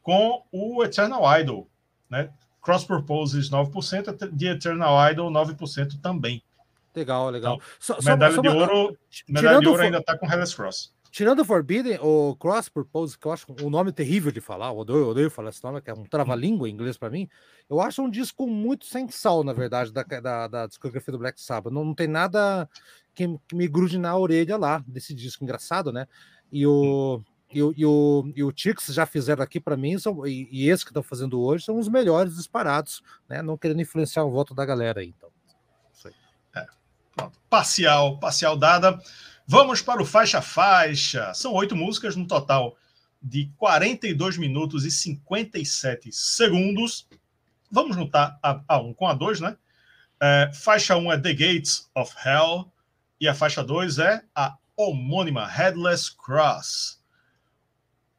com 0.02 0.43
o 0.52 0.84
Eternal 0.84 1.39
Idol, 1.39 1.68
né? 2.10 2.30
Cross 2.62 2.84
Purposes 2.84 3.50
9%, 3.50 4.30
de 4.32 4.47
Eternal 4.47 5.12
Idol 5.12 5.32
9% 5.32 6.00
também. 6.02 6.43
Legal, 6.95 7.30
legal. 7.30 7.56
Então, 7.56 7.68
só, 7.80 8.12
medalha 8.12 8.36
só, 8.36 8.41
de 8.41 8.47
ouro, 8.50 8.97
medalha 9.28 9.60
de 9.60 9.68
ouro 9.68 9.82
ainda 9.82 10.00
está 10.00 10.18
com 10.18 10.26
Hellas 10.30 10.54
Cross. 10.54 10.93
Tirando 11.12 11.39
o 11.39 11.45
Forbidden, 11.45 11.97
o 12.02 12.36
Cross 12.36 12.70
Purpose, 12.70 13.18
que 13.18 13.26
eu 13.26 13.32
acho 13.32 13.47
um 13.64 13.70
nome 13.70 13.91
terrível 13.91 14.32
de 14.32 14.39
falar, 14.39 14.68
eu 14.68 14.78
odeio, 14.78 15.00
eu 15.00 15.08
odeio 15.10 15.32
falar 15.32 15.50
esse 15.50 15.64
nome, 15.64 15.82
que 15.82 15.89
é 15.89 15.93
um 15.93 16.04
trava-língua 16.04 16.70
em 16.70 16.72
inglês 16.72 16.97
para 16.97 17.10
mim, 17.10 17.28
eu 17.68 17.82
acho 17.82 18.04
um 18.04 18.10
disco 18.10 18.45
muito 18.45 18.86
sem 18.86 19.10
sal, 19.10 19.43
na 19.43 19.54
verdade, 19.54 19.91
da, 19.91 20.04
da, 20.04 20.47
da 20.47 20.68
discografia 20.68 21.12
do 21.12 21.18
Black 21.18 21.41
Sabbath. 21.41 21.74
Não, 21.74 21.84
não 21.84 21.95
tem 21.95 22.08
nada 22.08 22.70
que, 23.16 23.28
que, 23.47 23.56
me 23.56 23.68
grude 23.68 23.97
na 23.97 24.16
orelha 24.16 24.56
lá 24.56 24.84
desse 24.88 25.14
disco 25.16 25.43
engraçado, 25.43 25.91
né? 25.91 26.08
E 26.52 26.66
o, 26.68 27.22
e 27.52 27.60
e 27.60 27.86
o, 27.86 28.32
e 28.36 28.43
o 28.43 28.52
Tix 28.52 28.88
já 28.88 29.06
fizeram 29.06 29.43
aqui 29.43 29.60
para 29.60 29.76
mim, 29.76 29.97
são, 29.97 30.26
e, 30.26 30.47
e 30.52 30.70
esses 30.70 30.84
que 30.84 30.91
estão 30.91 31.04
fazendo 31.04 31.41
hoje 31.41 31.66
são 31.66 31.78
os 31.78 31.88
melhores 31.88 32.36
disparados, 32.36 33.02
né? 33.28 33.41
Não 33.41 33.58
querendo 33.58 33.82
influenciar 33.82 34.24
o 34.24 34.32
voto 34.32 34.54
da 34.54 34.66
galera 34.66 35.02
aí, 35.02 35.14
então. 35.18 35.30
É, 36.56 36.66
pronto. 37.16 37.39
Parcial, 37.50 38.20
parcial 38.20 38.56
dada. 38.56 39.00
Vamos 39.47 39.82
para 39.82 40.02
o 40.02 40.06
faixa 40.06 40.41
faixa. 40.41 41.34
São 41.34 41.54
oito 41.54 41.76
músicas 41.76 42.16
no 42.16 42.28
total 42.28 42.78
de 43.22 43.52
42 43.58 44.38
minutos 44.38 44.86
e 44.86 44.91
57 44.91 46.12
segundos. 46.12 47.08
Vamos 47.72 47.97
notar 47.97 48.38
a, 48.41 48.62
a 48.68 48.80
1 48.80 48.93
com 48.93 49.08
a 49.08 49.14
2, 49.14 49.41
né? 49.41 49.58
É, 50.22 50.52
faixa 50.54 50.97
1 50.97 51.14
é 51.14 51.18
The 51.18 51.34
Gates 51.34 51.89
of 51.95 52.14
Hell 52.24 52.72
e 53.20 53.28
a 53.28 53.34
faixa 53.34 53.64
2 53.64 54.00
é 54.00 54.22
a 54.36 54.56
homônima 54.76 55.47
Headless 55.47 56.16
Cross. 56.16 56.99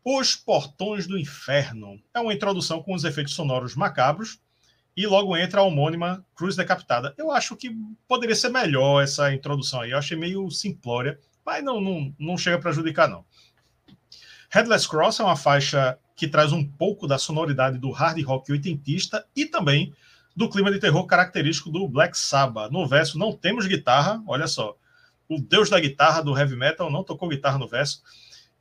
Os 0.05 0.35
Portões 0.35 1.07
do 1.07 1.19
Inferno 1.19 2.01
é 2.15 2.21
uma 2.21 2.33
introdução 2.33 2.83
com 2.83 2.95
os 2.95 3.05
efeitos 3.05 3.35
sonoros 3.35 3.75
macabros 3.75 4.41
e 4.97 5.07
logo 5.07 5.37
entra 5.37 5.61
a 5.61 5.65
homônima 5.65 6.25
Cruz 6.35 6.57
Decapitada. 6.57 7.15
Eu 7.19 7.31
acho 7.31 7.55
que 7.55 7.71
poderia 8.09 8.35
ser 8.35 8.49
melhor 8.49 9.03
essa 9.03 9.33
introdução 9.33 9.83
aí. 9.83 9.91
Eu 9.91 9.99
achei 9.99 10.17
meio 10.17 10.51
simplória, 10.51 11.19
mas 11.45 11.63
não, 11.63 11.81
não, 11.81 12.15
não 12.19 12.39
chega 12.39 12.57
para 12.57 12.71
prejudicar, 12.71 13.09
não. 13.09 13.25
Headless 14.51 14.89
Cross 14.89 15.21
é 15.21 15.23
uma 15.23 15.37
faixa 15.37 15.99
que 16.17 16.27
traz 16.27 16.51
um 16.51 16.67
pouco 16.67 17.07
da 17.07 17.19
sonoridade 17.19 17.79
do 17.79 17.91
hard 17.91 18.21
rock 18.25 18.51
oitentista 18.53 19.27
e 19.37 19.47
também 19.47 19.95
do 20.35 20.49
clima 20.49 20.71
de 20.71 20.79
terror 20.79 21.07
característico 21.07 21.71
do 21.71 21.87
Black 21.87 22.19
Sabbath. 22.19 22.71
No 22.71 22.87
verso 22.87 23.19
não 23.19 23.33
temos 23.33 23.67
guitarra, 23.67 24.23
olha 24.27 24.47
só. 24.47 24.77
O 25.29 25.39
deus 25.41 25.71
da 25.71 25.79
guitarra 25.79 26.23
do 26.23 26.37
heavy 26.37 26.57
metal 26.57 26.91
não 26.91 27.05
tocou 27.05 27.29
guitarra 27.29 27.59
no 27.59 27.69
verso. 27.69 28.03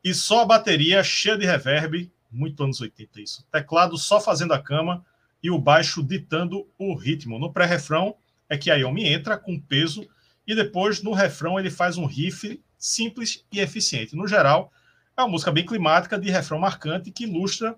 E 0.04 0.14
só 0.14 0.42
a 0.42 0.46
bateria 0.46 1.04
cheia 1.04 1.38
de 1.38 1.46
reverb, 1.46 2.12
muito 2.32 2.64
anos 2.64 2.80
80 2.80 3.22
isso. 3.22 3.46
Teclado 3.52 3.98
só 3.98 4.20
fazendo 4.20 4.54
a 4.54 4.62
cama 4.62 5.06
e 5.42 5.50
o 5.50 5.60
baixo 5.60 6.04
ditando 6.04 6.68
o 6.78 6.94
ritmo. 6.96 7.40
No 7.40 7.52
pré-refrão 7.52 8.16
é 8.48 8.58
que 8.58 8.72
a 8.72 8.76
Yomi 8.76 9.06
entra 9.06 9.38
com 9.38 9.60
peso 9.60 10.08
e 10.48 10.56
depois 10.56 11.02
no 11.02 11.14
refrão 11.14 11.60
ele 11.60 11.70
faz 11.70 11.98
um 11.98 12.06
riff 12.06 12.62
simples 12.78 13.46
e 13.52 13.60
eficiente. 13.60 14.16
No 14.16 14.28
geral, 14.28 14.72
é 15.18 15.22
uma 15.22 15.30
música 15.30 15.52
bem 15.52 15.66
climática, 15.66 16.18
de 16.18 16.32
refrão 16.32 16.60
marcante, 16.60 17.12
que 17.12 17.26
ilustra 17.26 17.78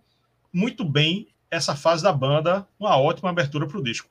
muito 0.53 0.85
bem 0.85 1.27
essa 1.49 1.75
fase 1.75 2.03
da 2.03 2.13
banda, 2.13 2.67
uma 2.79 2.97
ótima 2.97 3.29
abertura 3.29 3.67
para 3.67 3.77
o 3.77 3.83
disco. 3.83 4.09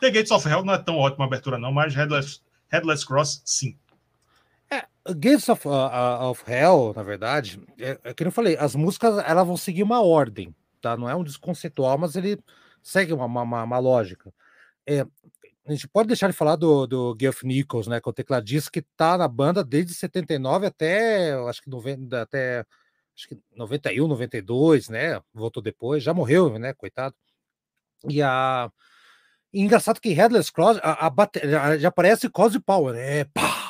The 0.00 0.10
Gates 0.10 0.30
of 0.30 0.46
Hell 0.48 0.64
não 0.64 0.74
é 0.74 0.78
tão 0.78 0.96
ótima 0.96 1.24
abertura, 1.24 1.58
não, 1.58 1.72
mas 1.72 1.94
Headless, 1.94 2.40
Headless 2.70 3.06
Cross, 3.06 3.42
sim. 3.44 3.76
É, 5.06 5.14
Gates 5.14 5.48
of, 5.48 5.66
uh, 5.66 6.30
of 6.30 6.42
Hell, 6.50 6.92
na 6.94 7.02
verdade, 7.02 7.60
é, 7.78 7.98
é 8.04 8.14
que 8.14 8.24
eu 8.24 8.32
falei, 8.32 8.56
as 8.56 8.74
músicas 8.74 9.18
elas 9.26 9.46
vão 9.46 9.56
seguir 9.56 9.82
uma 9.82 10.02
ordem, 10.02 10.54
tá? 10.80 10.96
Não 10.96 11.08
é 11.08 11.14
um 11.14 11.24
disco 11.24 11.44
conceitual, 11.44 11.98
mas 11.98 12.16
ele 12.16 12.38
segue 12.82 13.12
uma, 13.12 13.26
uma, 13.26 13.62
uma 13.62 13.78
lógica. 13.78 14.32
É, 14.86 15.06
a 15.66 15.70
gente 15.70 15.86
pode 15.88 16.08
deixar 16.08 16.28
de 16.28 16.36
falar 16.36 16.56
do, 16.56 16.86
do 16.86 17.16
Geoff 17.20 17.46
Nichols, 17.46 17.86
né, 17.86 18.00
que 18.00 18.08
é 18.08 18.10
o 18.10 18.12
tecladista 18.12 18.70
que 18.70 18.82
tá 18.82 19.16
na 19.16 19.28
banda 19.28 19.62
desde 19.62 19.94
79 19.94 20.66
até, 20.66 21.34
acho 21.48 21.62
que 21.62 21.70
90, 21.70 22.20
até 22.20 22.64
acho 23.16 23.28
que 23.28 23.38
91, 23.54 24.08
92, 24.08 24.88
né, 24.88 25.20
voltou 25.32 25.62
depois, 25.62 26.02
já 26.02 26.12
morreu, 26.12 26.58
né, 26.58 26.72
coitado. 26.74 27.14
E 28.08 28.22
a 28.22 28.70
e 29.52 29.60
engraçado 29.60 30.00
que 30.00 30.10
Headless 30.10 30.50
Cross, 30.50 30.78
a, 30.82 31.06
a 31.06 31.10
bateria, 31.10 31.78
já 31.78 31.88
aparece 31.88 32.28
Cosy 32.30 32.58
Power, 32.58 32.94
né, 32.94 33.24
pá! 33.26 33.61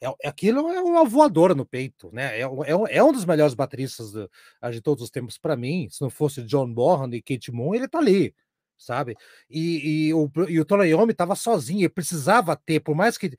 É, 0.00 0.28
aquilo 0.28 0.68
é 0.70 0.80
uma 0.80 1.04
voadora 1.04 1.54
no 1.54 1.64
peito, 1.64 2.10
né? 2.12 2.38
É, 2.38 2.42
é, 2.42 2.96
é 2.98 3.02
um 3.02 3.12
dos 3.12 3.24
melhores 3.24 3.54
bateristas 3.54 4.12
de, 4.12 4.28
de 4.72 4.80
todos 4.80 5.02
os 5.02 5.10
tempos 5.10 5.38
para 5.38 5.56
mim. 5.56 5.88
Se 5.90 6.02
não 6.02 6.10
fosse 6.10 6.42
John 6.42 6.72
Bonham 6.72 7.12
e 7.14 7.22
Kate 7.22 7.50
Moon, 7.50 7.74
ele 7.74 7.88
tá 7.88 7.98
ali, 7.98 8.34
sabe? 8.76 9.16
E, 9.48 10.08
e, 10.08 10.14
o, 10.14 10.30
e 10.48 10.60
o 10.60 10.64
Tony 10.64 10.88
Iommi 10.88 11.12
estava 11.12 11.34
sozinho, 11.34 11.80
ele 11.80 11.88
precisava 11.88 12.54
ter, 12.56 12.80
por 12.80 12.94
mais 12.94 13.16
que 13.16 13.36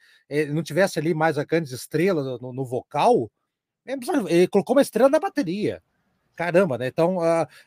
não 0.51 0.63
tivesse 0.63 0.97
ali 0.97 1.13
mais 1.13 1.37
a 1.37 1.43
grande 1.43 1.73
estrela 1.73 2.37
no, 2.39 2.51
no 2.51 2.65
vocal, 2.65 3.31
ele 3.85 4.47
colocou 4.47 4.75
uma 4.75 4.81
estrela 4.81 5.09
na 5.09 5.19
bateria. 5.19 5.81
Caramba, 6.37 6.77
né? 6.77 6.85
Então, 6.85 7.17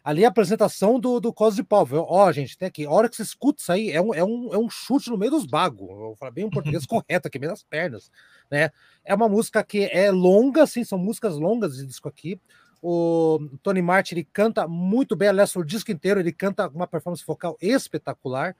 ali 0.04 0.24
a 0.24 0.28
apresentação 0.28 1.00
do, 1.00 1.18
do 1.18 1.34
Paulo. 1.34 2.06
Ó, 2.08 2.28
oh, 2.28 2.32
gente, 2.32 2.56
tem 2.56 2.68
aqui. 2.68 2.86
A 2.86 2.90
hora 2.90 3.08
que 3.08 3.16
você 3.16 3.22
escuta 3.22 3.60
isso 3.60 3.72
aí, 3.72 3.90
é 3.90 4.00
um, 4.00 4.14
é 4.14 4.22
um, 4.22 4.54
é 4.54 4.58
um 4.58 4.70
chute 4.70 5.10
no 5.10 5.18
meio 5.18 5.32
dos 5.32 5.44
bagos. 5.44 5.88
Vou 5.88 6.14
falar 6.14 6.30
bem 6.30 6.46
em 6.46 6.50
português 6.50 6.86
correto 6.86 7.26
aqui, 7.26 7.36
meio 7.36 7.50
das 7.50 7.64
pernas, 7.64 8.12
né? 8.48 8.70
É 9.04 9.12
uma 9.12 9.28
música 9.28 9.64
que 9.64 9.90
é 9.92 10.12
longa, 10.12 10.62
assim, 10.62 10.84
são 10.84 10.96
músicas 10.96 11.34
longas 11.34 11.78
de 11.78 11.84
disco 11.84 12.08
aqui. 12.08 12.40
O 12.80 13.40
Tony 13.60 13.82
Martin 13.82 14.14
ele 14.14 14.28
canta 14.32 14.68
muito 14.68 15.16
bem, 15.16 15.28
aliás, 15.30 15.54
o 15.56 15.64
disco 15.64 15.90
inteiro 15.90 16.20
ele 16.20 16.32
canta 16.32 16.68
uma 16.68 16.86
performance 16.86 17.26
vocal 17.26 17.58
espetacular. 17.60 18.54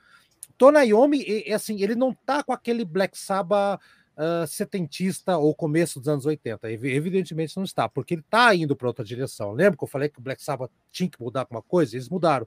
Tony 0.59 0.89
Iommi, 0.89 1.25
assim, 1.55 1.81
ele 1.81 1.95
não 1.95 2.13
tá 2.13 2.43
com 2.43 2.53
aquele 2.53 2.85
Black 2.85 3.17
Sabbath 3.17 3.81
uh, 4.17 4.47
setentista 4.47 5.37
ou 5.37 5.55
começo 5.55 5.99
dos 5.99 6.09
anos 6.09 6.27
80. 6.27 6.71
Evidentemente 6.71 7.57
não 7.57 7.65
está, 7.65 7.89
porque 7.89 8.15
ele 8.15 8.21
está 8.23 8.55
indo 8.55 8.77
para 8.77 8.89
outra 8.89 9.05
direção. 9.05 9.53
Lembra 9.53 9.77
que 9.77 9.85
eu 9.85 9.89
falei 9.89 10.09
que 10.09 10.19
o 10.19 10.23
Black 10.23 10.43
Sabbath 10.43 10.71
tinha 10.91 11.09
que 11.09 11.21
mudar 11.21 11.41
alguma 11.41 11.63
coisa? 11.63 11.97
Eles 11.97 12.09
mudaram, 12.09 12.47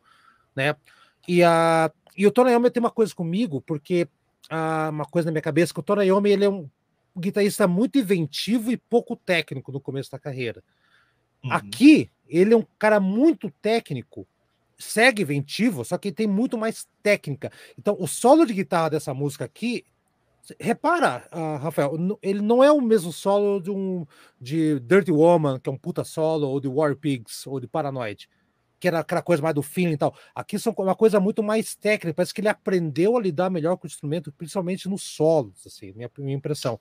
né? 0.55 0.76
E, 1.28 1.43
a, 1.43 1.91
e 2.18 2.28
o 2.28 2.32
Tony 2.32 2.51
Iommi 2.51 2.70
tem 2.70 2.82
uma 2.82 2.91
coisa 2.91 3.14
comigo, 3.14 3.61
porque 3.61 4.07
uh, 4.51 4.89
uma 4.89 5.05
coisa 5.05 5.28
na 5.28 5.32
minha 5.32 5.41
cabeça, 5.41 5.74
que 5.74 5.80
o 5.80 5.84
Tony 5.84 6.05
Iommi 6.05 6.32
ele 6.32 6.45
é 6.45 6.49
um 6.49 6.70
guitarrista 7.18 7.68
muito 7.68 7.97
inventivo 7.97 8.72
e 8.72 8.78
pouco 8.78 9.16
técnico 9.16 9.72
no 9.72 9.80
começo 9.80 10.11
da 10.11 10.20
carreira. 10.20 10.64
Uhum. 11.43 11.51
Aqui, 11.51 12.09
ele 12.28 12.53
é 12.53 12.57
um 12.57 12.66
cara 12.78 12.99
muito 12.99 13.49
técnico 13.61 14.28
segue 14.78 15.22
inventivo, 15.22 15.84
só 15.86 15.97
que 15.97 16.11
tem 16.11 16.28
muito 16.28 16.57
mais 16.57 16.88
técnica. 17.01 17.51
Então, 17.78 17.95
o 17.99 18.07
solo 18.07 18.45
de 18.45 18.53
guitarra 18.53 18.91
dessa 18.91 19.14
música 19.14 19.45
aqui, 19.45 19.86
repara, 20.60 21.28
uh, 21.32 21.58
Rafael, 21.58 21.94
ele 22.22 22.41
não 22.41 22.64
é 22.64 22.72
o 22.72 22.82
mesmo 22.82 23.12
solo 23.12 23.62
de 23.62 23.72
um 23.72 24.06
de 24.39 24.80
Dirty 24.82 25.12
Woman, 25.12 25.60
que 25.60 25.70
é 25.70 25.74
um 25.74 25.78
puta 25.78 26.04
solo, 26.04 26.48
ou 26.48 26.60
de 26.60 26.68
War 26.68 26.96
Pigs, 26.96 27.48
ou 27.48 27.60
de 27.60 27.68
Paranoid, 27.68 28.30
que 28.80 28.88
era 28.88 29.00
aquela 29.00 29.22
coisa 29.22 29.41
mais 29.41 29.56
do 29.56 29.62
feeling 29.62 29.94
e 29.94 29.98
tal. 29.98 30.16
Aqui 30.36 30.60
são 30.60 30.74
uma 30.78 30.96
coisa 30.96 31.20
muito 31.20 31.41
mais 31.41 31.76
técnica, 31.76 32.14
parece 32.14 32.34
que 32.34 32.41
ele 32.41 32.50
aprendeu 32.50 33.16
a 33.16 33.22
lidar 33.22 33.50
melhor 33.50 33.78
com 33.78 33.86
o 33.86 33.88
instrumento, 33.88 34.32
principalmente 34.34 34.89
nos 34.89 35.04
solos, 35.04 35.66
assim, 35.66 35.94
minha, 35.94 36.12
minha 36.18 36.36
impressão. 36.36 36.80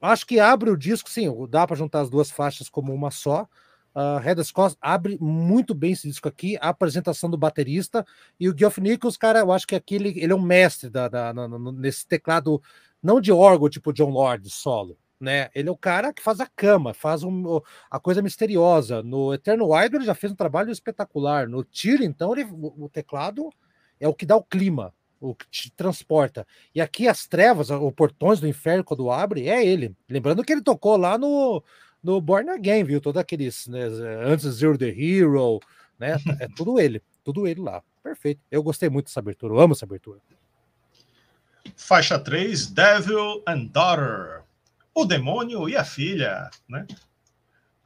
Acho 0.00 0.26
que 0.26 0.38
abre 0.38 0.70
o 0.70 0.76
disco, 0.76 1.10
sim, 1.10 1.26
dá 1.48 1.66
para 1.66 1.76
juntar 1.76 2.00
as 2.00 2.10
duas 2.10 2.30
faixas 2.30 2.68
como 2.68 2.92
uma 2.92 3.10
só, 3.10 3.48
Uh, 3.92 4.24
Heather 4.24 4.44
Scott 4.44 4.76
abre 4.80 5.18
muito 5.20 5.74
bem 5.74 5.92
esse 5.92 6.06
disco 6.06 6.28
aqui, 6.28 6.56
a 6.60 6.68
apresentação 6.68 7.28
do 7.28 7.36
baterista 7.36 8.06
e 8.38 8.48
o 8.48 8.56
Geoff 8.56 8.80
Nichols, 8.80 9.16
cara, 9.16 9.40
eu 9.40 9.50
acho 9.50 9.66
que 9.66 9.74
aqui 9.74 9.96
ele, 9.96 10.10
ele 10.16 10.32
é 10.32 10.36
um 10.36 10.40
mestre 10.40 10.88
da, 10.88 11.08
da, 11.08 11.32
nesse 11.72 12.06
teclado, 12.06 12.62
não 13.02 13.20
de 13.20 13.32
órgão 13.32 13.68
tipo 13.68 13.92
John 13.92 14.10
Lord 14.10 14.48
solo, 14.50 14.98
né? 15.18 15.50
Ele 15.54 15.68
é 15.68 15.72
o 15.72 15.76
cara 15.76 16.12
que 16.12 16.22
faz 16.22 16.40
a 16.40 16.46
cama, 16.46 16.94
faz 16.94 17.22
um, 17.22 17.60
a 17.90 18.00
coisa 18.00 18.22
misteriosa. 18.22 19.02
No 19.02 19.34
Eternal 19.34 19.70
Wild 19.70 19.96
ele 19.96 20.04
já 20.04 20.14
fez 20.14 20.32
um 20.32 20.36
trabalho 20.36 20.70
espetacular. 20.70 21.48
No 21.48 21.62
Tiro, 21.62 22.02
então, 22.02 22.32
ele, 22.32 22.48
o, 22.50 22.88
teclado 22.88 23.50
é 23.98 24.08
o 24.08 24.14
que 24.14 24.24
dá 24.24 24.36
o 24.36 24.42
clima, 24.42 24.94
o 25.20 25.34
que 25.34 25.46
te 25.50 25.70
transporta. 25.72 26.46
E 26.74 26.80
aqui 26.80 27.06
as 27.06 27.26
trevas, 27.26 27.70
os 27.70 27.92
portões 27.92 28.40
do 28.40 28.48
inferno, 28.48 28.82
quando 28.84 29.10
abre, 29.10 29.48
é 29.48 29.64
ele. 29.64 29.94
Lembrando 30.08 30.42
que 30.42 30.52
ele 30.52 30.62
tocou 30.62 30.96
lá 30.96 31.18
no 31.18 31.62
no 32.02 32.20
Born 32.20 32.48
Again, 32.48 32.84
viu? 32.84 33.00
Todos 33.00 33.20
aqueles, 33.20 33.66
né, 33.66 33.82
antes 34.24 34.46
Zero 34.46 34.78
the 34.78 34.88
Hero, 34.88 35.60
né? 35.98 36.16
É 36.40 36.48
tudo 36.48 36.80
ele, 36.80 37.02
tudo 37.22 37.46
ele 37.46 37.60
lá. 37.60 37.82
Perfeito. 38.02 38.40
Eu 38.50 38.62
gostei 38.62 38.88
muito 38.88 39.06
dessa 39.06 39.20
abertura, 39.20 39.52
eu 39.52 39.60
amo 39.60 39.74
essa 39.74 39.84
abertura. 39.84 40.18
Faixa 41.76 42.18
3, 42.18 42.68
Devil 42.68 43.42
and 43.46 43.66
Daughter. 43.66 44.42
O 44.94 45.04
demônio 45.04 45.68
e 45.68 45.76
a 45.76 45.84
filha, 45.84 46.50
né? 46.68 46.86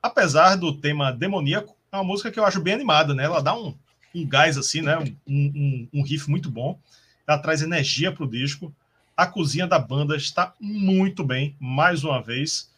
Apesar 0.03 0.57
do 0.57 0.75
tema 0.79 1.12
demoníaco, 1.12 1.75
é 1.91 1.97
uma 1.97 2.05
música 2.05 2.31
que 2.31 2.39
eu 2.39 2.45
acho 2.45 2.61
bem 2.61 2.75
animada, 2.75 3.14
né? 3.14 3.25
Ela 3.25 3.43
dá 3.43 3.57
um, 3.57 3.75
um 4.14 4.27
gás 4.27 4.59
assim, 4.59 4.83
né? 4.83 4.99
Um, 4.99 5.16
um, 5.27 5.89
um 5.95 6.03
riff 6.03 6.29
muito 6.29 6.51
bom. 6.51 6.79
Ela 7.27 7.39
traz 7.39 7.62
energia 7.62 8.12
para 8.12 8.25
o 8.25 8.31
disco. 8.31 8.75
A 9.16 9.27
cozinha 9.27 9.66
da 9.66 9.79
banda 9.79 10.16
está 10.16 10.53
muito 10.61 11.25
bem, 11.25 11.57
mais 11.61 12.05
uma 12.05 12.20
vez. 12.20 12.70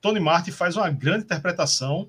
Tony 0.00 0.18
Martin 0.18 0.50
faz 0.50 0.76
uma 0.76 0.90
grande 0.90 1.24
interpretação. 1.24 2.08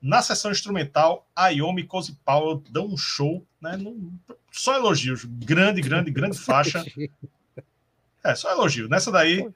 Na 0.00 0.22
sessão 0.22 0.50
instrumental, 0.50 1.26
Ayomi 1.34 1.84
Cozy 1.84 2.16
Powell 2.24 2.62
dão 2.70 2.86
um 2.86 2.96
show, 2.96 3.44
né? 3.60 3.78
só 4.52 4.74
elogios. 4.74 5.24
Grande, 5.24 5.80
grande, 5.80 6.10
grande 6.10 6.38
faixa. 6.38 6.84
É, 8.26 8.34
só 8.34 8.50
elogio. 8.50 8.88
Nessa 8.88 9.12
daí, 9.12 9.48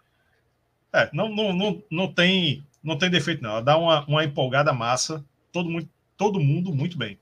é, 0.92 1.10
não, 1.12 1.28
não, 1.28 1.52
não, 1.52 1.82
não, 1.90 2.12
tem, 2.12 2.64
não 2.82 2.96
tem 2.96 3.10
defeito, 3.10 3.42
não. 3.42 3.50
Ela 3.50 3.62
dá 3.62 3.76
uma, 3.76 4.06
uma 4.06 4.24
empolgada 4.24 4.72
massa. 4.72 5.24
Todo 5.50 5.68
mundo, 5.68 5.88
todo 6.16 6.38
mundo 6.38 6.72
muito 6.72 6.96
bem. 6.96 7.18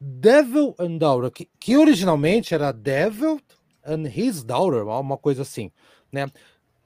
Devil 0.00 0.74
and 0.78 0.98
Daughter, 0.98 1.30
que, 1.30 1.48
que 1.58 1.76
originalmente 1.76 2.52
era 2.52 2.72
Devil 2.72 3.40
and 3.86 4.08
His 4.08 4.42
Daughter, 4.42 4.86
uma 4.86 5.16
coisa 5.16 5.42
assim, 5.42 5.70
né? 6.10 6.30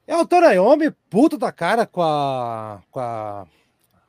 É 0.06 0.16
o 0.16 0.26
Torayomi, 0.26 0.90
puto 1.08 1.38
da 1.38 1.52
cara 1.52 1.86
com 1.86 2.02
a, 2.02 2.82
com 2.90 3.00
a, 3.00 3.46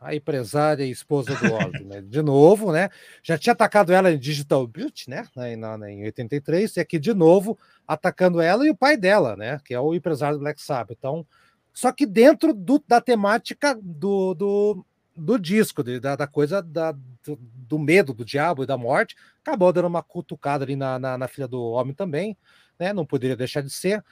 a 0.01 0.15
empresária 0.15 0.83
e 0.83 0.91
esposa 0.91 1.35
do 1.35 1.53
Ozzy, 1.53 1.83
né? 1.83 2.01
De 2.01 2.21
novo, 2.21 2.71
né? 2.71 2.89
Já 3.21 3.37
tinha 3.37 3.53
atacado 3.53 3.93
ela 3.93 4.11
em 4.11 4.17
Digital 4.17 4.65
Beauty, 4.65 5.09
né? 5.09 5.27
Na, 5.35 5.77
na, 5.77 5.91
em 5.91 6.03
83, 6.03 6.77
e 6.77 6.79
aqui 6.79 6.97
de 6.97 7.13
novo 7.13 7.57
atacando 7.87 8.41
ela 8.41 8.65
e 8.65 8.69
o 8.69 8.75
pai 8.75 8.97
dela, 8.97 9.35
né? 9.35 9.59
Que 9.63 9.73
é 9.73 9.79
o 9.79 9.93
empresário 9.93 10.37
do 10.37 10.41
Black 10.41 10.61
Sabbath. 10.61 10.97
Então, 10.97 11.25
só 11.73 11.91
que 11.91 12.05
dentro 12.05 12.53
do, 12.53 12.83
da 12.87 13.01
temática 13.01 13.77
do, 13.81 14.33
do, 14.33 14.85
do 15.15 15.39
disco, 15.39 15.83
de, 15.83 15.99
da, 15.99 16.15
da, 16.15 16.27
coisa 16.27 16.61
da, 16.61 16.91
do, 16.91 17.37
do, 17.39 17.79
medo 17.79 18.13
do 18.13 18.23
diabo 18.23 18.63
e 18.63 18.67
da 18.67 18.77
morte, 18.77 19.15
acabou 19.41 19.73
dando 19.73 19.87
uma 19.87 20.03
cutucada 20.03 20.63
ali 20.63 20.75
na, 20.75 20.99
na, 20.99 21.17
na 21.17 21.27
filha 21.27 21.47
do 21.47 21.61
homem 21.61 21.93
também, 21.93 22.37
né? 22.79 22.93
Não 22.93 23.05
poderia 23.05 23.35
deixar 23.35 23.61
de 23.61 23.69
ser 23.69 24.03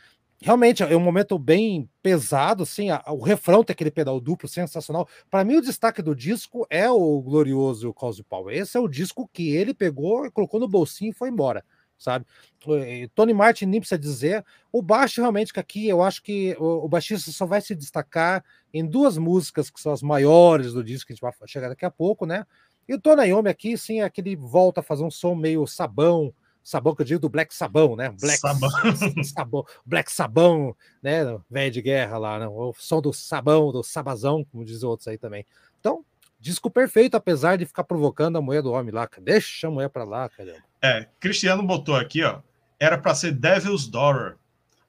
realmente 0.41 0.81
é 0.81 0.97
um 0.97 0.99
momento 0.99 1.37
bem 1.37 1.87
pesado, 2.01 2.63
assim, 2.63 2.89
a, 2.89 3.03
o 3.09 3.21
refrão 3.21 3.63
tem 3.63 3.73
aquele 3.73 3.91
pedal 3.91 4.19
duplo 4.19 4.49
sensacional. 4.49 5.07
Para 5.29 5.43
mim, 5.43 5.57
o 5.57 5.61
destaque 5.61 6.01
do 6.01 6.15
disco 6.15 6.65
é 6.69 6.89
o 6.89 7.21
glorioso 7.21 7.93
Cause 7.93 8.23
Power. 8.23 8.55
Esse 8.55 8.75
é 8.75 8.79
o 8.79 8.87
disco 8.87 9.29
que 9.31 9.55
ele 9.55 9.73
pegou 9.73 10.25
e 10.25 10.31
colocou 10.31 10.59
no 10.59 10.67
bolsinho 10.67 11.11
e 11.11 11.13
foi 11.13 11.29
embora, 11.29 11.63
sabe? 12.01 12.25
Tony 13.13 13.33
Martin 13.33 13.65
nem 13.65 13.79
precisa 13.79 13.99
dizer. 13.99 14.45
O 14.71 14.81
baixo, 14.81 15.21
realmente, 15.21 15.53
que 15.53 15.59
aqui 15.59 15.87
eu 15.87 16.01
acho 16.01 16.21
que 16.21 16.55
o, 16.59 16.85
o 16.85 16.89
baixista 16.89 17.31
só 17.31 17.45
vai 17.45 17.61
se 17.61 17.75
destacar 17.75 18.43
em 18.73 18.85
duas 18.85 19.17
músicas 19.17 19.69
que 19.69 19.79
são 19.79 19.91
as 19.91 20.01
maiores 20.01 20.73
do 20.73 20.83
disco, 20.83 21.07
que 21.07 21.13
a 21.13 21.15
gente 21.15 21.21
vai 21.21 21.33
chegar 21.47 21.69
daqui 21.69 21.85
a 21.85 21.91
pouco, 21.91 22.25
né? 22.25 22.45
E 22.87 22.93
o 22.93 22.99
Tony 22.99 23.27
Iommi 23.27 23.49
aqui, 23.49 23.77
sim, 23.77 24.01
é 24.01 24.03
aquele 24.03 24.35
volta 24.35 24.79
a 24.79 24.83
fazer 24.83 25.03
um 25.03 25.11
som 25.11 25.35
meio 25.35 25.65
sabão, 25.67 26.33
sabão 26.63 26.95
que 26.95 27.01
eu 27.01 27.05
digo 27.05 27.19
do 27.19 27.29
Black 27.29 27.53
Sabão, 27.53 27.95
né? 27.95 28.13
Black 28.19 28.39
sabão. 28.39 28.69
sabão 29.23 29.65
Black 29.85 30.11
Sabão, 30.11 30.75
né? 31.01 31.23
Velho 31.49 31.71
de 31.71 31.81
guerra 31.81 32.17
lá, 32.17 32.39
né? 32.39 32.47
o 32.47 32.73
som 32.77 33.01
do 33.01 33.13
sabão, 33.13 33.71
do 33.71 33.83
sabazão, 33.83 34.43
como 34.45 34.65
dizem 34.65 34.89
outros 34.89 35.07
aí 35.07 35.17
também. 35.17 35.45
Então, 35.79 36.03
disco 36.41 36.69
perfeito, 36.69 37.15
apesar 37.15 37.57
de 37.57 37.65
ficar 37.65 37.83
provocando 37.83 38.37
a 38.37 38.41
mulher 38.41 38.63
do 38.63 38.71
homem 38.71 38.91
lá. 38.91 39.07
Deixa 39.21 39.67
a 39.67 39.71
mulher 39.71 39.89
pra 39.89 40.03
lá, 40.03 40.27
caramba. 40.27 40.57
É, 40.81 41.07
Cristiano 41.19 41.61
botou 41.61 41.95
aqui, 41.95 42.23
ó. 42.23 42.39
Era 42.79 42.97
para 42.97 43.13
ser 43.13 43.31
Devil's 43.31 43.87
Daughter. 43.87 44.31
Né? 44.31 44.37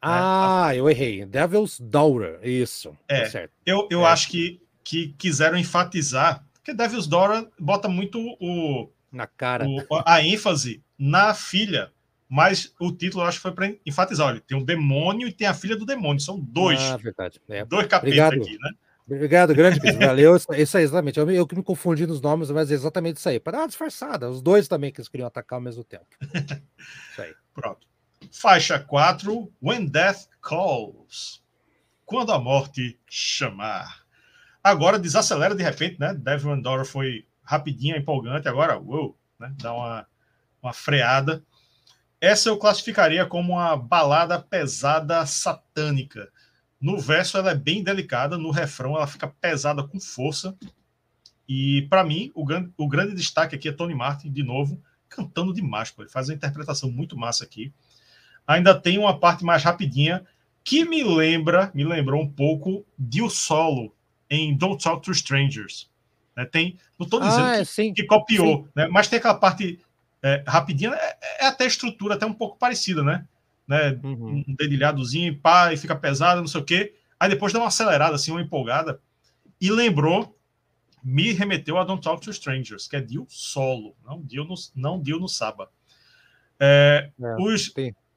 Ah, 0.00 0.68
né? 0.70 0.78
eu 0.78 0.88
errei. 0.88 1.26
Devil's 1.26 1.78
Daughter, 1.78 2.40
isso. 2.42 2.96
Tá 3.06 3.14
é, 3.14 3.20
tá 3.24 3.30
certo. 3.30 3.52
eu, 3.66 3.86
eu 3.90 4.00
é. 4.00 4.06
acho 4.06 4.30
que, 4.30 4.60
que 4.82 5.14
quiseram 5.18 5.58
enfatizar, 5.58 6.42
porque 6.54 6.72
Devil's 6.72 7.06
Daughter 7.06 7.46
bota 7.60 7.88
muito 7.88 8.18
o. 8.40 8.88
Na 9.12 9.26
cara. 9.26 9.66
O, 9.68 9.84
a 10.06 10.22
ênfase 10.22 10.82
na 10.98 11.34
filha. 11.34 11.92
Mas 12.34 12.72
o 12.80 12.90
título 12.90 13.22
eu 13.22 13.28
acho 13.28 13.36
que 13.36 13.42
foi 13.42 13.52
para 13.52 13.70
enfatizar: 13.84 14.28
olha, 14.28 14.40
tem 14.40 14.56
um 14.56 14.64
demônio 14.64 15.28
e 15.28 15.32
tem 15.32 15.46
a 15.46 15.52
filha 15.52 15.76
do 15.76 15.84
demônio. 15.84 16.18
São 16.18 16.40
dois. 16.40 16.80
Ah, 16.80 16.96
verdade. 16.96 17.38
É. 17.46 17.62
Dois 17.62 17.86
capetas 17.86 18.32
aqui, 18.32 18.56
né? 18.58 18.70
Obrigado, 19.06 19.54
grande 19.54 19.80
Valeu. 19.98 20.36
Isso 20.36 20.76
aí, 20.76 20.84
exatamente. 20.84 21.18
Eu, 21.18 21.30
eu 21.30 21.46
que 21.46 21.56
me 21.56 21.62
confundi 21.62 22.06
nos 22.06 22.20
nomes, 22.20 22.50
mas 22.50 22.70
é 22.70 22.74
exatamente 22.74 23.16
isso 23.16 23.28
aí. 23.28 23.40
Para 23.40 23.52
dar 23.52 23.58
uma 23.58 23.68
disfarçada. 23.68 24.30
Os 24.30 24.40
dois 24.40 24.68
também 24.68 24.92
que 24.92 25.00
eles 25.00 25.08
queriam 25.08 25.26
atacar 25.26 25.58
ao 25.58 25.62
mesmo 25.62 25.84
tempo. 25.84 26.06
Isso 26.20 27.22
aí. 27.22 27.34
Pronto. 27.54 27.86
Faixa 28.30 28.78
4, 28.78 29.52
When 29.62 29.86
Death 29.86 30.28
Calls. 30.40 31.42
Quando 32.06 32.32
a 32.32 32.38
morte 32.38 32.98
chamar. 33.08 34.02
Agora 34.62 34.98
desacelera 34.98 35.54
de 35.54 35.62
repente, 35.62 35.98
né? 35.98 36.14
Devil 36.14 36.52
Andorra 36.52 36.84
foi 36.84 37.26
rapidinho, 37.42 37.96
empolgante. 37.96 38.48
Agora, 38.48 38.78
uou, 38.78 39.18
né? 39.38 39.52
Dá 39.58 39.72
uma 39.74 40.06
uma 40.62 40.72
freada. 40.72 41.44
Essa 42.20 42.48
eu 42.48 42.56
classificaria 42.56 43.26
como 43.26 43.54
uma 43.54 43.76
balada 43.76 44.40
pesada 44.40 45.26
satânica. 45.26 46.30
No 46.82 46.98
verso 46.98 47.38
ela 47.38 47.52
é 47.52 47.54
bem 47.54 47.80
delicada, 47.84 48.36
no 48.36 48.50
refrão 48.50 48.96
ela 48.96 49.06
fica 49.06 49.28
pesada 49.28 49.84
com 49.84 50.00
força. 50.00 50.56
E 51.48 51.82
para 51.82 52.02
mim, 52.02 52.32
o 52.34 52.44
grande, 52.44 52.72
o 52.76 52.88
grande 52.88 53.14
destaque 53.14 53.54
aqui 53.54 53.68
é 53.68 53.72
Tony 53.72 53.94
Martin, 53.94 54.32
de 54.32 54.42
novo, 54.42 54.82
cantando 55.08 55.54
demais. 55.54 55.92
Pô. 55.92 56.02
Ele 56.02 56.10
faz 56.10 56.28
uma 56.28 56.34
interpretação 56.34 56.90
muito 56.90 57.16
massa 57.16 57.44
aqui. 57.44 57.72
Ainda 58.44 58.74
tem 58.74 58.98
uma 58.98 59.16
parte 59.16 59.44
mais 59.44 59.62
rapidinha 59.62 60.26
que 60.64 60.84
me 60.84 61.04
lembra, 61.04 61.70
me 61.72 61.84
lembrou 61.84 62.20
um 62.20 62.28
pouco 62.28 62.84
de 62.98 63.22
o 63.22 63.30
solo 63.30 63.94
em 64.28 64.56
Don't 64.56 64.82
Talk 64.82 65.04
to 65.04 65.12
Strangers. 65.12 65.88
Né? 66.36 66.44
Tem, 66.46 66.78
não 66.98 67.04
estou 67.04 67.20
dizendo 67.20 67.46
ah, 67.46 67.64
que, 67.64 67.92
que, 67.92 68.04
copiou, 68.04 68.68
né? 68.74 68.88
mas 68.88 69.06
tem 69.06 69.18
aquela 69.18 69.34
parte 69.34 69.78
é, 70.22 70.42
rapidinho, 70.46 70.92
é, 70.92 71.16
é, 71.40 71.46
até 71.46 71.64
a 71.64 71.68
estrutura 71.68 72.14
até 72.14 72.26
um 72.26 72.32
pouco 72.32 72.56
parecida, 72.56 73.02
né? 73.02 73.26
Né? 73.72 73.98
Uhum. 74.04 74.44
Um 74.46 74.54
dedilhadozinho, 74.54 75.38
pá, 75.38 75.72
e 75.72 75.78
fica 75.78 75.96
pesado, 75.96 76.42
não 76.42 76.46
sei 76.46 76.60
o 76.60 76.64
quê. 76.64 76.94
Aí 77.18 77.30
depois 77.30 77.54
dá 77.54 77.58
uma 77.58 77.68
acelerada, 77.68 78.14
assim, 78.14 78.30
uma 78.30 78.42
empolgada. 78.42 79.00
E 79.58 79.70
lembrou, 79.70 80.38
me 81.02 81.32
remeteu 81.32 81.78
a 81.78 81.84
Don't 81.84 82.02
Talk 82.02 82.22
to 82.22 82.30
Strangers, 82.30 82.86
que 82.86 82.96
é 82.96 83.00
Dio 83.00 83.26
solo, 83.30 83.96
não 84.04 84.20
Dio 84.20 84.44
no, 84.44 84.54
não 84.74 85.00
Dio 85.00 85.18
no 85.18 85.26
Saba. 85.26 85.70
É, 86.60 87.10
é, 87.18 87.36
os, 87.40 87.72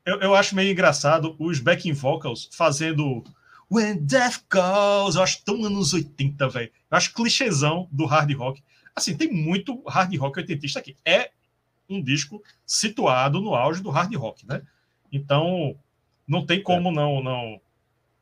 eu, 0.05 0.19
eu 0.19 0.35
acho 0.35 0.55
meio 0.55 0.71
engraçado 0.71 1.35
os 1.39 1.59
backing 1.59 1.93
vocals 1.93 2.49
fazendo 2.51 3.23
When 3.71 3.97
Death 4.05 4.43
Calls, 4.49 5.15
eu 5.15 5.23
acho 5.23 5.43
tão 5.45 5.63
anos 5.63 5.93
80, 5.93 6.49
velho. 6.49 6.71
Eu 6.91 6.97
acho 6.97 7.13
clichêzão 7.13 7.87
do 7.91 8.05
hard 8.05 8.31
rock. 8.33 8.61
Assim, 8.93 9.15
tem 9.15 9.31
muito 9.31 9.81
hard 9.87 10.13
rock 10.17 10.37
oitentista 10.39 10.79
aqui. 10.79 10.97
É 11.05 11.31
um 11.89 12.03
disco 12.03 12.43
situado 12.65 13.39
no 13.39 13.55
auge 13.55 13.81
do 13.81 13.89
hard 13.89 14.13
rock, 14.15 14.45
né? 14.45 14.61
Então, 15.15 15.75
não 16.27 16.45
tem 16.45 16.61
como 16.61 16.91
não 16.91 17.23
não 17.23 17.61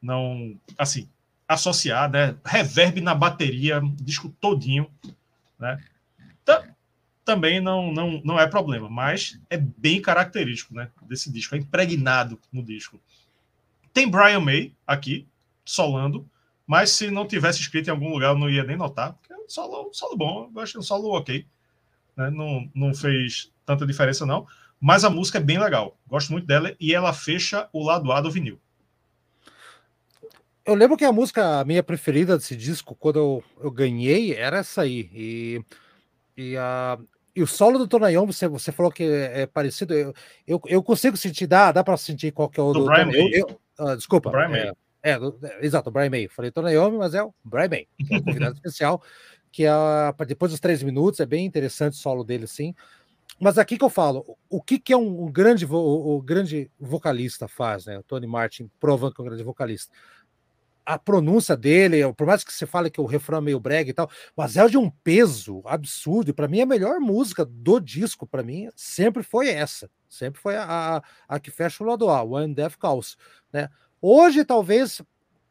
não 0.01 0.55
assim 0.77 1.09
associar, 1.47 2.09
né? 2.09 2.35
Reverb 2.45 3.01
na 3.01 3.15
bateria, 3.15 3.81
disco 3.95 4.29
todinho, 4.39 4.89
né? 5.59 5.81
Também 7.25 7.61
não, 7.61 7.89
não, 7.91 8.21
não 8.23 8.37
é 8.39 8.45
problema, 8.45 8.89
mas 8.89 9.39
é 9.49 9.55
bem 9.55 10.01
característico 10.01 10.73
né, 10.73 10.89
desse 11.03 11.31
disco, 11.31 11.55
é 11.55 11.57
impregnado 11.57 12.37
no 12.51 12.61
disco. 12.61 12.99
Tem 13.93 14.09
Brian 14.09 14.41
May 14.41 14.73
aqui, 14.85 15.25
solando, 15.63 16.29
mas 16.67 16.89
se 16.91 17.09
não 17.09 17.25
tivesse 17.25 17.61
escrito 17.61 17.87
em 17.87 17.91
algum 17.91 18.09
lugar, 18.09 18.31
eu 18.31 18.37
não 18.37 18.49
ia 18.49 18.65
nem 18.65 18.75
notar, 18.75 19.13
porque 19.13 19.31
é 19.31 19.37
um 19.37 19.47
solo, 19.47 19.89
solo 19.93 20.17
bom, 20.17 20.51
eu 20.53 20.61
achei 20.61 20.77
um 20.77 20.83
solo 20.83 21.17
ok. 21.17 21.45
Né? 22.17 22.29
Não, 22.29 22.69
não 22.75 22.93
fez 22.93 23.49
tanta 23.65 23.85
diferença, 23.85 24.25
não. 24.25 24.45
Mas 24.83 25.05
a 25.05 25.09
música 25.09 25.37
é 25.37 25.41
bem 25.41 25.57
legal. 25.57 25.97
Gosto 26.05 26.33
muito 26.33 26.45
dela 26.45 26.75
e 26.77 26.93
ela 26.93 27.13
fecha 27.13 27.69
o 27.71 27.81
lado 27.81 28.11
A 28.11 28.19
do 28.19 28.29
vinil. 28.29 28.59
Eu 30.65 30.75
lembro 30.75 30.97
que 30.97 31.05
a 31.05 31.11
música 31.13 31.63
minha 31.63 31.81
preferida 31.81 32.37
desse 32.37 32.53
disco, 32.53 32.93
quando 32.93 33.17
eu, 33.17 33.43
eu 33.63 33.71
ganhei, 33.71 34.33
era 34.33 34.57
essa 34.57 34.81
aí. 34.81 35.09
E, 35.13 35.61
e, 36.35 36.57
a, 36.57 36.99
e 37.33 37.41
o 37.41 37.47
solo 37.47 37.79
do 37.79 37.87
Tonayom, 37.87 38.25
você, 38.25 38.45
você 38.45 38.73
falou 38.73 38.91
que 38.91 39.03
é, 39.05 39.43
é 39.43 39.45
parecido. 39.45 39.93
Eu, 39.93 40.13
eu, 40.45 40.61
eu, 40.65 40.83
consigo 40.83 41.15
sentir, 41.15 41.47
dá, 41.47 41.71
dá 41.71 41.81
para 41.81 41.95
sentir 41.95 42.33
qual 42.33 42.49
que 42.49 42.59
é 42.59 42.63
o 42.63 42.73
do, 42.73 42.79
do 42.79 42.85
Brian 42.87 43.05
May. 43.05 43.29
Eu, 43.31 43.57
uh, 43.79 43.95
desculpa. 43.95 44.31
Brian 44.31 44.49
May. 44.49 44.73
É, 45.01 45.11
é, 45.11 45.13
é, 45.13 45.65
exato, 45.65 45.91
Brian 45.91 46.09
May. 46.09 46.27
Falei 46.27 46.51
Tonayomi, 46.51 46.97
mas 46.97 47.13
é 47.13 47.23
o 47.23 47.33
Brian 47.41 47.69
May, 47.69 47.87
que 48.05 48.13
é 48.15 48.17
um 48.17 48.21
convidado 48.21 48.55
especial, 48.59 49.01
que 49.49 49.65
é, 49.65 49.71
depois 50.27 50.51
dos 50.51 50.59
três 50.59 50.83
minutos, 50.83 51.21
é 51.21 51.25
bem 51.25 51.45
interessante 51.45 51.93
o 51.93 51.97
solo 51.97 52.25
dele, 52.25 52.47
sim. 52.47 52.75
Mas 53.39 53.57
aqui 53.57 53.77
que 53.77 53.83
eu 53.83 53.89
falo, 53.89 54.37
o 54.49 54.61
que, 54.61 54.79
que 54.79 54.93
é 54.93 54.97
um, 54.97 55.25
um 55.25 55.31
grande, 55.31 55.65
o, 55.65 56.15
o, 56.15 56.21
grande 56.21 56.69
vocalista 56.79 57.47
faz, 57.47 57.85
né? 57.85 57.97
O 57.97 58.03
Tony 58.03 58.27
Martin 58.27 58.69
provando 58.79 59.13
que 59.13 59.21
é 59.21 59.23
um 59.23 59.27
grande 59.27 59.43
vocalista. 59.43 59.91
A 60.85 60.99
pronúncia 60.99 61.55
dele, 61.55 62.01
por 62.13 62.27
mais 62.27 62.43
que 62.43 62.53
você 62.53 62.65
fale 62.65 62.89
que 62.89 62.99
o 62.99 63.05
refrão 63.05 63.37
é 63.37 63.41
meio 63.41 63.59
brega 63.59 63.89
e 63.89 63.93
tal, 63.93 64.09
mas 64.35 64.57
é 64.57 64.67
de 64.67 64.77
um 64.77 64.89
peso 64.89 65.61
absurdo. 65.65 66.33
Para 66.33 66.47
mim, 66.47 66.61
a 66.61 66.65
melhor 66.65 66.99
música 66.99 67.45
do 67.45 67.79
disco, 67.79 68.27
para 68.27 68.43
mim, 68.43 68.69
sempre 68.75 69.23
foi 69.23 69.47
essa. 69.49 69.89
Sempre 70.09 70.41
foi 70.41 70.55
a, 70.57 70.97
a, 70.97 71.03
a 71.27 71.39
que 71.39 71.49
fecha 71.49 71.83
o 71.83 71.87
lado 71.87 72.09
A, 72.09 72.21
One 72.21 72.53
Death 72.53 72.75
Calls, 72.77 73.17
né? 73.51 73.69
Hoje, 74.01 74.43
talvez, 74.43 75.01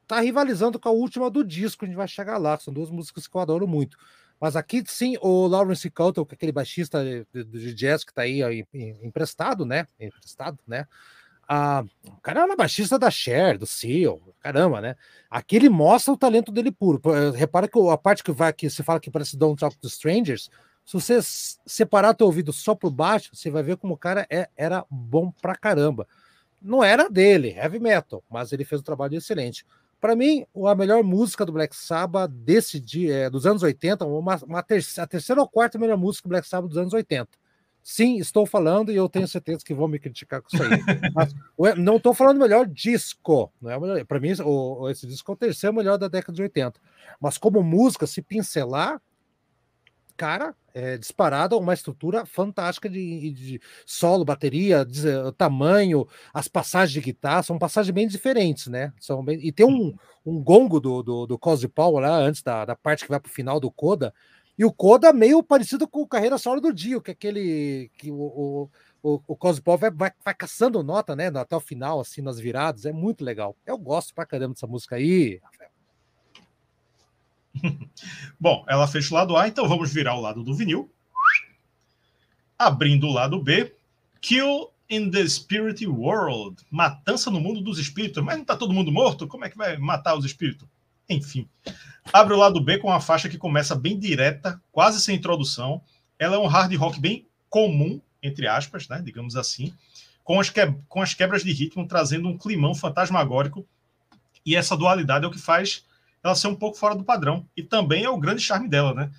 tá 0.06 0.20
rivalizando 0.20 0.78
com 0.78 0.88
a 0.88 0.92
última 0.92 1.30
do 1.30 1.42
disco, 1.42 1.84
a 1.84 1.88
gente 1.88 1.96
vai 1.96 2.06
chegar 2.06 2.36
lá, 2.36 2.58
são 2.58 2.72
duas 2.72 2.90
músicas 2.90 3.26
que 3.26 3.34
eu 3.34 3.40
adoro 3.40 3.66
muito. 3.66 3.96
Mas 4.42 4.56
aqui, 4.56 4.82
sim, 4.84 5.16
o 5.22 5.46
Lawrence 5.46 5.88
Couto, 5.88 6.26
é 6.28 6.34
aquele 6.34 6.50
baixista 6.50 7.04
de, 7.04 7.44
de, 7.44 7.72
jazz 7.74 8.02
que 8.02 8.12
tá 8.12 8.22
aí, 8.22 8.66
emprestado, 9.00 9.64
né? 9.64 9.86
Emprestado, 10.00 10.58
né? 10.66 10.84
Ah, 11.48 11.84
o 12.04 12.20
cara 12.20 12.40
é 12.40 12.44
uma 12.46 12.56
baixista 12.56 12.98
da 12.98 13.08
Cher, 13.08 13.56
do 13.56 13.66
Seal, 13.66 14.20
caramba, 14.40 14.80
né? 14.80 14.96
Aqui 15.30 15.54
ele 15.54 15.68
mostra 15.68 16.12
o 16.12 16.16
talento 16.16 16.50
dele 16.50 16.72
puro. 16.72 17.00
Repara 17.36 17.68
que 17.68 17.78
a 17.88 17.96
parte 17.96 18.24
que 18.24 18.32
vai 18.32 18.52
que 18.52 18.68
se 18.68 18.82
fala 18.82 18.98
que 18.98 19.12
parece 19.12 19.36
Don't 19.36 19.60
Talk 19.60 19.78
to 19.78 19.86
Strangers, 19.86 20.50
se 20.84 20.94
você 20.94 21.20
separar 21.64 22.12
teu 22.12 22.26
ouvido 22.26 22.52
só 22.52 22.74
por 22.74 22.90
baixo, 22.90 23.30
você 23.36 23.48
vai 23.48 23.62
ver 23.62 23.76
como 23.76 23.94
o 23.94 23.98
cara 23.98 24.26
é, 24.28 24.48
era 24.56 24.84
bom 24.90 25.30
pra 25.30 25.54
caramba 25.54 26.04
não 26.62 26.82
era 26.82 27.10
dele, 27.10 27.48
heavy 27.48 27.80
metal, 27.80 28.22
mas 28.30 28.52
ele 28.52 28.64
fez 28.64 28.80
um 28.80 28.84
trabalho 28.84 29.16
excelente. 29.16 29.66
Para 30.02 30.16
mim, 30.16 30.44
a 30.66 30.74
melhor 30.74 31.04
música 31.04 31.46
do 31.46 31.52
Black 31.52 31.76
Sabbath 31.76 32.28
desse 32.28 32.80
dia, 32.80 33.14
é, 33.14 33.30
dos 33.30 33.46
anos 33.46 33.62
80, 33.62 34.04
uma, 34.04 34.34
uma 34.44 34.60
ter 34.60 34.84
a 34.98 35.06
terceira 35.06 35.40
ou 35.40 35.48
quarta 35.48 35.78
melhor 35.78 35.96
música 35.96 36.28
do 36.28 36.30
Black 36.30 36.48
Sabbath 36.48 36.70
dos 36.70 36.76
anos 36.76 36.92
80. 36.92 37.28
Sim, 37.84 38.18
estou 38.18 38.44
falando 38.44 38.90
e 38.90 38.96
eu 38.96 39.08
tenho 39.08 39.28
certeza 39.28 39.64
que 39.64 39.72
vão 39.72 39.86
me 39.86 40.00
criticar 40.00 40.42
com 40.42 40.48
isso 40.52 40.60
aí. 40.60 40.70
Mas, 41.14 41.32
não 41.76 41.98
estou 41.98 42.12
falando 42.12 42.40
melhor 42.40 42.66
disco, 42.66 43.52
não 43.62 43.70
é 43.70 44.04
Para 44.04 44.18
mim, 44.18 44.32
o, 44.44 44.90
esse 44.90 45.06
disco 45.06 45.30
é 45.30 45.34
o 45.34 45.38
terceiro 45.38 45.76
melhor 45.76 45.96
da 45.96 46.08
década 46.08 46.34
de 46.34 46.42
80. 46.42 46.80
Mas 47.20 47.38
como 47.38 47.62
música, 47.62 48.04
se 48.04 48.20
pincelar, 48.20 49.00
cara, 50.22 50.54
é, 50.72 50.96
disparado 50.96 51.58
uma 51.58 51.74
estrutura 51.74 52.24
fantástica 52.24 52.88
de, 52.88 53.32
de 53.32 53.60
solo, 53.84 54.24
bateria, 54.24 54.84
de, 54.84 55.02
tamanho, 55.36 56.06
as 56.32 56.46
passagens 56.46 56.92
de 56.92 57.00
guitarra 57.00 57.42
são 57.42 57.58
passagens 57.58 57.92
bem 57.92 58.06
diferentes, 58.06 58.68
né? 58.68 58.92
São 59.00 59.24
bem, 59.24 59.40
e 59.44 59.50
tem 59.50 59.66
um, 59.66 59.92
um 60.24 60.40
gongo 60.40 60.78
do, 60.78 61.02
do, 61.02 61.26
do 61.26 61.36
Cosy 61.36 61.66
Paul 61.66 61.98
lá, 61.98 62.16
antes 62.18 62.40
da, 62.40 62.64
da 62.64 62.76
parte 62.76 63.02
que 63.02 63.10
vai 63.10 63.18
para 63.18 63.28
o 63.28 63.32
final 63.32 63.58
do 63.58 63.68
Coda, 63.68 64.14
e 64.56 64.64
o 64.64 64.72
Coda 64.72 65.12
meio 65.12 65.42
parecido 65.42 65.88
com 65.88 66.02
o 66.02 66.06
Carreira 66.06 66.38
Solo 66.38 66.60
do 66.60 66.72
Dio, 66.72 67.02
que 67.02 67.10
é 67.10 67.14
aquele 67.14 67.90
que 67.98 68.12
o, 68.12 68.14
o, 68.14 68.70
o, 69.02 69.20
o 69.26 69.36
Paul 69.36 69.76
vai, 69.76 69.90
vai, 69.90 70.12
vai 70.24 70.34
caçando 70.34 70.84
nota, 70.84 71.16
né? 71.16 71.32
Até 71.34 71.56
o 71.56 71.60
final, 71.60 71.98
assim, 71.98 72.22
nas 72.22 72.38
viradas, 72.38 72.86
é 72.86 72.92
muito 72.92 73.24
legal. 73.24 73.56
Eu 73.66 73.76
gosto 73.76 74.14
pra 74.14 74.24
caramba 74.24 74.54
dessa 74.54 74.68
música 74.68 74.94
aí. 74.94 75.40
Bom, 78.38 78.64
ela 78.68 78.86
fecha 78.86 79.12
o 79.12 79.16
lado 79.16 79.36
A, 79.36 79.48
então 79.48 79.68
vamos 79.68 79.92
virar 79.92 80.14
o 80.14 80.20
lado 80.20 80.42
do 80.42 80.54
vinil. 80.54 80.90
Abrindo 82.58 83.06
o 83.06 83.12
lado 83.12 83.42
B, 83.42 83.74
Kill 84.20 84.70
in 84.88 85.10
the 85.10 85.26
Spirit 85.26 85.86
World, 85.86 86.62
Matança 86.70 87.30
no 87.30 87.40
Mundo 87.40 87.60
dos 87.60 87.78
Espíritos. 87.78 88.22
Mas 88.22 88.38
não 88.38 88.44
tá 88.44 88.56
todo 88.56 88.72
mundo 88.74 88.92
morto? 88.92 89.26
Como 89.26 89.44
é 89.44 89.50
que 89.50 89.56
vai 89.56 89.76
matar 89.78 90.16
os 90.16 90.24
espíritos? 90.24 90.68
Enfim. 91.08 91.48
Abre 92.12 92.34
o 92.34 92.38
lado 92.38 92.60
B 92.60 92.78
com 92.78 92.88
uma 92.88 93.00
faixa 93.00 93.28
que 93.28 93.38
começa 93.38 93.74
bem 93.74 93.98
direta, 93.98 94.60
quase 94.70 95.00
sem 95.00 95.16
introdução. 95.16 95.82
Ela 96.18 96.36
é 96.36 96.38
um 96.38 96.46
hard 96.46 96.74
rock 96.76 97.00
bem 97.00 97.26
comum, 97.48 98.00
entre 98.22 98.46
aspas, 98.46 98.88
né, 98.88 99.00
digamos 99.04 99.36
assim, 99.36 99.74
com 100.22 100.38
as, 100.40 100.50
que... 100.50 100.60
com 100.88 101.02
as 101.02 101.14
quebras 101.14 101.42
de 101.42 101.52
ritmo 101.52 101.86
trazendo 101.86 102.28
um 102.28 102.38
climão 102.38 102.74
fantasmagórico. 102.74 103.66
E 104.44 104.56
essa 104.56 104.76
dualidade 104.76 105.24
é 105.24 105.28
o 105.28 105.30
que 105.30 105.38
faz 105.38 105.84
ela 106.22 106.34
ser 106.34 106.48
um 106.48 106.54
pouco 106.54 106.78
fora 106.78 106.94
do 106.94 107.04
padrão. 107.04 107.46
E 107.56 107.62
também 107.62 108.04
é 108.04 108.10
o 108.10 108.18
grande 108.18 108.40
charme 108.40 108.68
dela, 108.68 108.94
né? 108.94 109.10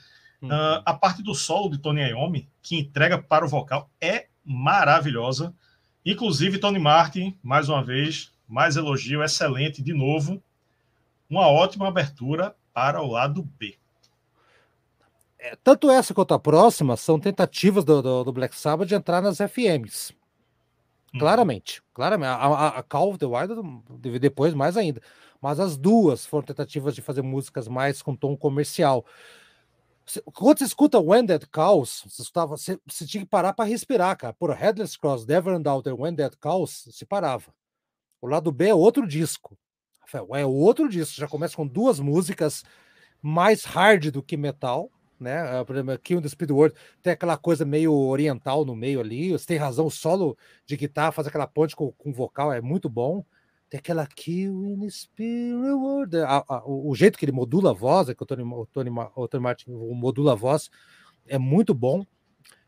Uhum. 0.41 0.49
Uh, 0.49 0.82
a 0.86 0.93
parte 0.93 1.22
do 1.22 1.36
solo 1.36 1.70
de 1.70 1.78
Tony 1.78 2.01
Iommi, 2.01 2.49
que 2.62 2.78
entrega 2.80 3.18
para 3.18 3.45
o 3.45 3.49
vocal, 3.49 3.89
é 3.99 4.28
maravilhosa. 4.43 5.54
Inclusive, 6.06 6.58
Tony 6.58 6.80
Martin, 6.80 7.38
mais 7.41 7.70
uma 7.70 7.84
vez, 7.84 8.32
mais 8.47 8.76
elogio, 8.76 9.24
excelente 9.24 9.82
de 9.82 9.93
novo. 9.93 10.41
Uma 11.30 11.47
ótima 11.47 11.88
abertura 11.88 12.56
para 12.74 13.01
o 13.01 13.08
lado 13.08 13.43
B. 13.58 13.78
É, 15.39 15.58
tanto 15.62 15.89
essa 15.89 16.14
quanto 16.14 16.34
a 16.34 16.39
próxima 16.39 16.95
são 16.95 17.20
tentativas 17.20 17.84
do, 17.84 18.01
do, 18.01 18.24
do 18.24 18.32
Black 18.32 18.56
Sabbath 18.56 18.88
de 18.88 18.95
entrar 18.95 19.22
nas 19.22 19.39
FMs. 19.39 20.14
Uhum. 21.14 21.20
Claramente, 21.20 21.82
claramente. 21.93 22.30
A, 22.30 22.45
a, 22.45 22.68
a 22.80 22.84
Call 22.84 23.10
of 23.10 23.18
the 23.18 23.26
Wild 23.26 24.20
depois 24.20 24.54
mais 24.54 24.78
ainda 24.78 25.01
mas 25.43 25.59
as 25.59 25.75
duas 25.75 26.25
foram 26.25 26.45
tentativas 26.45 26.95
de 26.95 27.01
fazer 27.01 27.21
músicas 27.21 27.67
mais 27.67 28.01
com 28.01 28.15
tom 28.15 28.37
comercial. 28.37 29.05
Quando 30.33 30.59
você 30.59 30.63
escuta 30.63 31.01
When 31.01 31.25
That 31.25 31.47
Calls, 31.47 32.05
você, 32.07 32.21
estava, 32.21 32.55
você, 32.55 32.79
você 32.87 33.05
tinha 33.05 33.25
que 33.25 33.29
parar 33.29 33.51
para 33.51 33.65
respirar, 33.65 34.15
cara. 34.15 34.31
Por 34.31 34.51
Headless 34.51 34.97
Cross, 34.97 35.25
Never 35.25 35.53
and 35.53 35.69
Outer, 35.69 35.99
When 35.99 36.15
That 36.15 36.37
Calls, 36.37 36.87
se 36.89 37.05
parava. 37.05 37.53
O 38.21 38.27
lado 38.27 38.53
B 38.53 38.69
é 38.69 38.73
outro 38.73 39.05
disco. 39.05 39.57
É 40.33 40.45
outro 40.45 40.87
disco, 40.87 41.19
já 41.19 41.27
começa 41.27 41.57
com 41.57 41.67
duas 41.67 41.99
músicas 41.99 42.63
mais 43.21 43.65
hard 43.65 44.11
do 44.11 44.23
que 44.23 44.37
metal, 44.37 44.89
né? 45.19 45.41
Ah, 45.41 45.65
por 45.65 45.75
exemplo, 45.75 45.99
Kill 45.99 46.21
the 46.21 46.29
Speed 46.29 46.51
World 46.51 46.73
tem 47.01 47.11
aquela 47.11 47.35
coisa 47.35 47.65
meio 47.65 47.93
oriental 47.93 48.63
no 48.63 48.77
meio 48.77 49.01
ali. 49.01 49.31
Você 49.31 49.45
tem 49.45 49.57
razão, 49.57 49.87
o 49.87 49.91
solo 49.91 50.37
de 50.65 50.77
guitarra 50.77 51.11
faz 51.11 51.27
aquela 51.27 51.47
ponte 51.47 51.75
com, 51.75 51.91
com 51.91 52.13
vocal, 52.13 52.53
é 52.53 52.61
muito 52.61 52.87
bom. 52.87 53.25
Tem 53.74 53.80
aquela 53.80 54.05
Kill 54.05 54.63
in 54.67 54.88
Spirit 54.88 55.74
World. 55.74 56.17
A, 56.17 56.43
a, 56.47 56.61
o, 56.63 56.93
jeito 56.93 57.17
que 57.17 57.26
ele 57.26 57.32
modula 57.32 57.71
a 57.71 57.74
voz, 57.74 58.07
é 58.07 58.13
que 58.13 58.21
o 58.21 58.26
Tony, 58.26 58.43
o 58.43 58.67
Tony, 58.67 58.91
o 59.15 59.28
Tony 59.28 59.41
Martin 59.41 59.71
modula 59.71 60.34
a 60.34 60.36
voz, 60.36 60.69
é 61.28 61.39
muito 61.39 61.74
bom. 61.74 62.05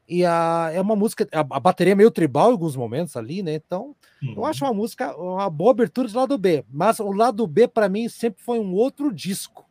E 0.10 0.26
a, 0.26 0.72
é 0.74 0.82
uma 0.82 0.95
música, 0.95 1.28
a, 1.32 1.41
a 1.41 1.60
bateria 1.60 1.91
é 1.91 1.95
meio 1.95 2.10
tribal 2.10 2.49
em 2.49 2.53
alguns 2.53 2.76
momentos 2.76 3.16
ali, 3.16 3.43
né? 3.43 3.53
Então, 3.53 3.95
uhum. 4.24 4.34
eu 4.38 4.45
acho 4.45 4.66
uma 4.66 4.74
música, 4.74 5.16
uma 5.16 5.47
boa 5.47 5.70
abertura 5.70 6.08
de 6.08 6.16
lado 6.16 6.39
B. 6.39 6.66
Mas 6.68 6.99
o 6.99 7.12
lado 7.12 7.45
B, 7.45 7.68
para 7.68 7.88
mim, 7.88 8.10
sempre 8.10 8.41
foi 8.41 8.58
um 8.58 8.74
outro 8.74 9.14
disco. 9.14 9.64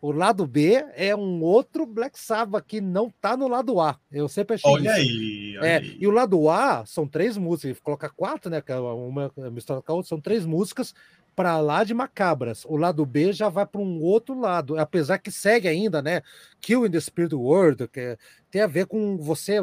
O 0.00 0.12
lado 0.12 0.46
B 0.46 0.84
é 0.94 1.14
um 1.14 1.42
outro 1.42 1.84
Black 1.84 2.18
Sabbath 2.18 2.64
que 2.66 2.80
não 2.80 3.10
tá 3.10 3.36
no 3.36 3.46
lado 3.46 3.78
A. 3.80 3.98
Eu 4.10 4.28
sempre 4.28 4.54
achei 4.54 4.70
olha. 4.70 4.92
Aí, 4.92 5.58
olha 5.58 5.66
é, 5.66 5.76
aí. 5.76 5.96
E 6.00 6.06
o 6.06 6.10
lado 6.10 6.48
A 6.48 6.86
são 6.86 7.06
três 7.06 7.36
músicas, 7.36 7.78
coloca 7.80 8.08
quatro, 8.08 8.50
né? 8.50 8.62
É 8.66 8.74
uma 8.76 9.30
mistura 9.50 9.82
com 9.82 9.92
a 9.92 9.94
outra, 9.96 10.08
são 10.08 10.20
três 10.20 10.46
músicas 10.46 10.94
para 11.36 11.60
lá 11.60 11.84
de 11.84 11.92
macabras. 11.92 12.64
O 12.66 12.76
lado 12.76 13.04
B 13.04 13.32
já 13.32 13.48
vai 13.48 13.66
para 13.66 13.80
um 13.80 14.00
outro 14.00 14.38
lado, 14.38 14.78
apesar 14.78 15.18
que 15.18 15.30
segue 15.30 15.68
ainda, 15.68 16.00
né? 16.00 16.22
Kill 16.60 16.86
in 16.86 16.90
the 16.90 17.00
Spirit 17.00 17.34
World, 17.34 17.86
que 17.88 18.16
tem 18.50 18.62
a 18.62 18.66
ver 18.66 18.86
com 18.86 19.18
você. 19.18 19.62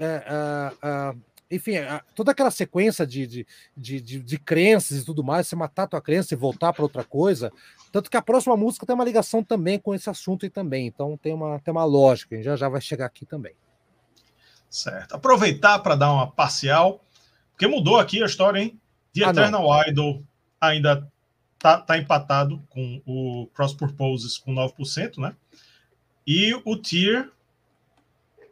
É, 0.00 1.14
enfim, 1.50 1.74
toda 2.14 2.32
aquela 2.32 2.50
sequência 2.50 3.06
de, 3.06 3.26
de, 3.26 3.46
de, 3.76 4.00
de, 4.00 4.38
crenças 4.38 4.98
e 4.98 5.04
tudo 5.04 5.22
mais, 5.22 5.46
você 5.46 5.54
matar 5.54 5.84
a 5.84 5.86
tua 5.86 6.00
crença 6.00 6.34
e 6.34 6.36
voltar 6.36 6.72
para 6.72 6.82
outra 6.82 7.04
coisa, 7.04 7.52
tanto 7.92 8.10
que 8.10 8.16
a 8.16 8.22
próxima 8.22 8.56
música 8.56 8.86
tem 8.86 8.94
uma 8.94 9.04
ligação 9.04 9.42
também 9.42 9.78
com 9.78 9.94
esse 9.94 10.08
assunto 10.10 10.44
e 10.44 10.50
também. 10.50 10.86
Então 10.86 11.16
tem 11.16 11.32
uma, 11.32 11.58
tem 11.60 11.72
uma 11.72 11.84
lógica, 11.84 12.34
a 12.34 12.38
gente 12.38 12.44
já, 12.44 12.56
já 12.56 12.68
vai 12.68 12.80
chegar 12.80 13.06
aqui 13.06 13.24
também. 13.24 13.54
Certo. 14.68 15.14
Aproveitar 15.14 15.78
para 15.78 15.94
dar 15.94 16.12
uma 16.12 16.30
parcial, 16.30 17.02
porque 17.52 17.66
mudou 17.66 17.98
aqui 17.98 18.22
a 18.22 18.26
história, 18.26 18.60
hein? 18.60 18.78
The 19.14 19.24
ah, 19.24 19.30
Eternal 19.30 19.62
não. 19.62 19.88
Idol 19.88 20.22
ainda 20.60 21.10
tá, 21.58 21.78
tá 21.78 21.96
empatado 21.96 22.62
com 22.68 23.00
o 23.06 23.48
Cross 23.54 23.74
Purposes 23.74 24.38
com 24.38 24.54
9%, 24.54 25.18
né? 25.18 25.34
E 26.26 26.54
o 26.64 26.76
Tier 26.76 27.30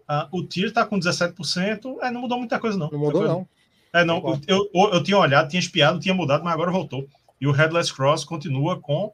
Ah, 0.09 0.29
o 0.31 0.43
Tyr 0.43 0.73
tá 0.73 0.87
com 0.87 0.99
17%, 0.99 1.99
é, 2.03 2.11
não 2.11 2.23
mudou 2.23 2.39
muita 2.39 2.59
coisa, 2.59 2.79
não. 2.79 2.91
Não 2.91 2.99
mudou, 2.99 3.21
coisa... 3.21 3.35
não. 3.35 3.49
É, 3.93 4.05
não, 4.05 4.41
eu, 4.49 4.69
eu, 4.75 4.91
eu, 4.93 5.03
tinha 5.03 5.17
olhado, 5.17 5.49
tinha 5.49 5.61
espiado, 5.61 6.01
tinha 6.01 6.13
mudado, 6.13 6.43
mas 6.43 6.53
agora 6.53 6.73
voltou. 6.73 7.07
E 7.41 7.47
o 7.47 7.53
Headless 7.53 7.95
Cross 7.95 8.25
continua 8.25 8.81
com 8.81 9.13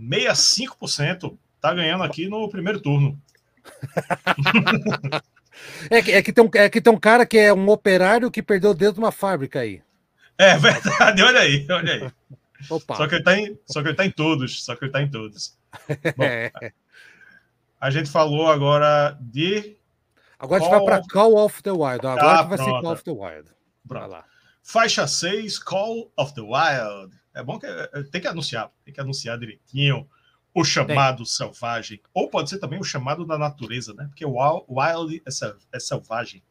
65%. 0.00 1.36
Tá 1.60 1.74
ganhando 1.74 2.04
aqui 2.04 2.28
no 2.28 2.48
primeiro 2.48 2.80
turno. 2.80 3.20
é, 5.90 6.02
que, 6.02 6.12
é, 6.12 6.22
que 6.22 6.32
tem 6.32 6.44
um, 6.44 6.50
é 6.54 6.70
que 6.70 6.80
tem 6.80 6.92
um 6.92 6.98
cara 6.98 7.26
que 7.26 7.36
é 7.36 7.52
um 7.52 7.68
operário 7.68 8.30
que 8.30 8.42
perdeu 8.42 8.72
dentro 8.72 8.94
de 8.94 9.00
uma 9.00 9.12
fábrica 9.12 9.60
aí. 9.60 9.82
É 10.38 10.56
verdade, 10.56 11.20
olha 11.24 11.40
aí, 11.40 11.66
olha 11.68 11.94
aí. 11.94 12.12
Opa. 12.70 12.94
Só, 12.94 13.08
que 13.08 13.16
ele 13.16 13.24
tá 13.24 13.38
em, 13.38 13.58
só 13.66 13.82
que 13.82 13.88
ele 13.88 13.96
tá 13.96 14.06
em 14.06 14.10
todos, 14.10 14.64
só 14.64 14.76
que 14.76 14.84
ele 14.84 14.92
tá 14.92 15.02
em 15.02 15.10
todos. 15.10 15.56
Bom, 16.16 16.70
a 17.80 17.90
gente 17.90 18.10
falou 18.10 18.48
agora 18.48 19.16
de. 19.20 19.76
Agora 20.38 20.60
a 20.60 20.64
gente 20.64 20.70
vai 20.76 20.84
para 20.84 21.02
Call 21.08 21.36
of 21.36 21.62
the 21.62 21.70
Wild. 21.70 22.06
Agora 22.06 22.38
ah, 22.38 22.42
vai 22.42 22.56
pronto. 22.56 22.64
ser 22.64 22.82
Call 22.82 22.92
of 22.92 23.04
the 23.04 23.10
Wild. 23.10 23.50
Pronto. 23.86 24.06
lá. 24.06 24.24
Faixa 24.62 25.06
6, 25.06 25.58
Call 25.60 26.12
of 26.16 26.34
the 26.34 26.42
Wild. 26.42 27.17
É 27.38 27.42
bom 27.42 27.58
que 27.58 27.66
é, 27.66 28.02
tem 28.10 28.20
que 28.20 28.26
anunciar, 28.26 28.70
tem 28.84 28.92
que 28.92 29.00
anunciar 29.00 29.38
direitinho 29.38 30.08
o 30.52 30.64
chamado 30.64 31.18
tem. 31.18 31.26
selvagem. 31.26 32.00
Ou 32.12 32.28
pode 32.28 32.50
ser 32.50 32.58
também 32.58 32.80
o 32.80 32.84
chamado 32.84 33.24
da 33.24 33.38
natureza, 33.38 33.94
né? 33.94 34.06
Porque 34.08 34.24
o 34.24 34.36
wild 34.68 35.22
é, 35.24 35.76
é 35.76 35.78
selvagem. 35.78 36.42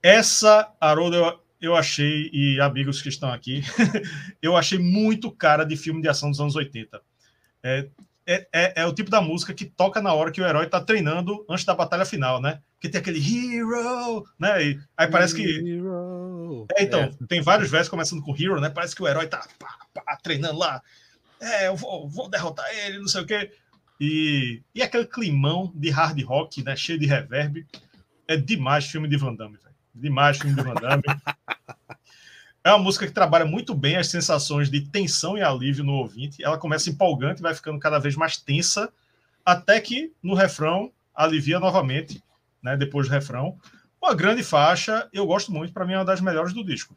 Essa, 0.00 0.72
Haroldo, 0.80 1.16
eu, 1.16 1.40
eu 1.60 1.76
achei, 1.76 2.30
e 2.32 2.60
amigos 2.60 3.02
que 3.02 3.08
estão 3.08 3.32
aqui, 3.32 3.62
eu 4.40 4.56
achei 4.56 4.78
muito 4.78 5.32
cara 5.32 5.64
de 5.64 5.76
filme 5.76 6.00
de 6.00 6.08
ação 6.08 6.30
dos 6.30 6.40
anos 6.40 6.54
80. 6.54 7.02
É, 7.62 7.88
é, 8.26 8.48
é, 8.52 8.72
é, 8.82 8.86
o 8.86 8.94
tipo 8.94 9.10
da 9.10 9.20
música 9.20 9.52
que 9.52 9.64
toca 9.64 10.00
na 10.00 10.12
hora 10.14 10.30
que 10.30 10.40
o 10.40 10.46
herói 10.46 10.66
está 10.66 10.80
treinando 10.80 11.44
antes 11.48 11.64
da 11.64 11.74
batalha 11.74 12.04
final, 12.04 12.40
né? 12.40 12.60
Que 12.84 12.90
tem 12.90 13.00
aquele 13.00 13.18
hero, 13.18 14.26
né? 14.38 14.62
E 14.62 14.80
aí 14.94 15.08
parece 15.08 15.34
que. 15.34 15.42
É, 16.76 16.82
então, 16.82 17.00
é. 17.00 17.12
tem 17.26 17.40
vários 17.40 17.70
versos 17.70 17.88
começando 17.88 18.20
com 18.20 18.36
hero, 18.38 18.60
né? 18.60 18.68
Parece 18.68 18.94
que 18.94 19.02
o 19.02 19.08
herói 19.08 19.26
tá 19.26 19.42
pá, 19.58 19.78
pá, 19.94 20.18
treinando 20.22 20.58
lá. 20.58 20.82
É, 21.40 21.68
eu 21.68 21.76
vou, 21.76 22.06
vou, 22.06 22.28
derrotar 22.28 22.66
ele, 22.76 22.98
não 22.98 23.08
sei 23.08 23.22
o 23.22 23.26
quê. 23.26 23.50
E, 23.98 24.60
e 24.74 24.82
aquele 24.82 25.06
climão 25.06 25.72
de 25.74 25.88
hard 25.88 26.22
rock, 26.24 26.62
né? 26.62 26.76
Cheio 26.76 26.98
de 26.98 27.06
reverb. 27.06 27.66
É 28.28 28.36
demais 28.36 28.84
filme 28.84 29.08
de 29.08 29.16
Van 29.16 29.34
Damme, 29.34 29.56
velho. 29.56 29.74
Demais 29.94 30.36
filme 30.36 30.54
de 30.54 30.62
Van 30.62 30.74
Damme. 30.74 31.04
É 32.66 32.70
uma 32.70 32.78
música 32.78 33.06
que 33.06 33.12
trabalha 33.12 33.44
muito 33.44 33.74
bem 33.74 33.96
as 33.96 34.08
sensações 34.08 34.70
de 34.70 34.80
tensão 34.80 35.36
e 35.36 35.42
alívio 35.42 35.84
no 35.84 35.92
ouvinte. 35.92 36.42
Ela 36.42 36.56
começa 36.56 36.88
empolgante, 36.88 37.42
vai 37.42 37.54
ficando 37.54 37.78
cada 37.78 37.98
vez 37.98 38.16
mais 38.16 38.38
tensa, 38.38 38.90
até 39.44 39.78
que 39.82 40.14
no 40.22 40.32
refrão 40.32 40.90
alivia 41.14 41.60
novamente, 41.60 42.22
né, 42.64 42.76
depois 42.76 43.06
do 43.06 43.12
refrão. 43.12 43.58
Uma 44.02 44.14
grande 44.14 44.42
faixa, 44.42 45.08
eu 45.12 45.26
gosto 45.26 45.52
muito, 45.52 45.72
para 45.72 45.86
mim 45.86 45.92
é 45.92 45.98
uma 45.98 46.04
das 46.04 46.20
melhores 46.20 46.54
do 46.54 46.64
disco. 46.64 46.96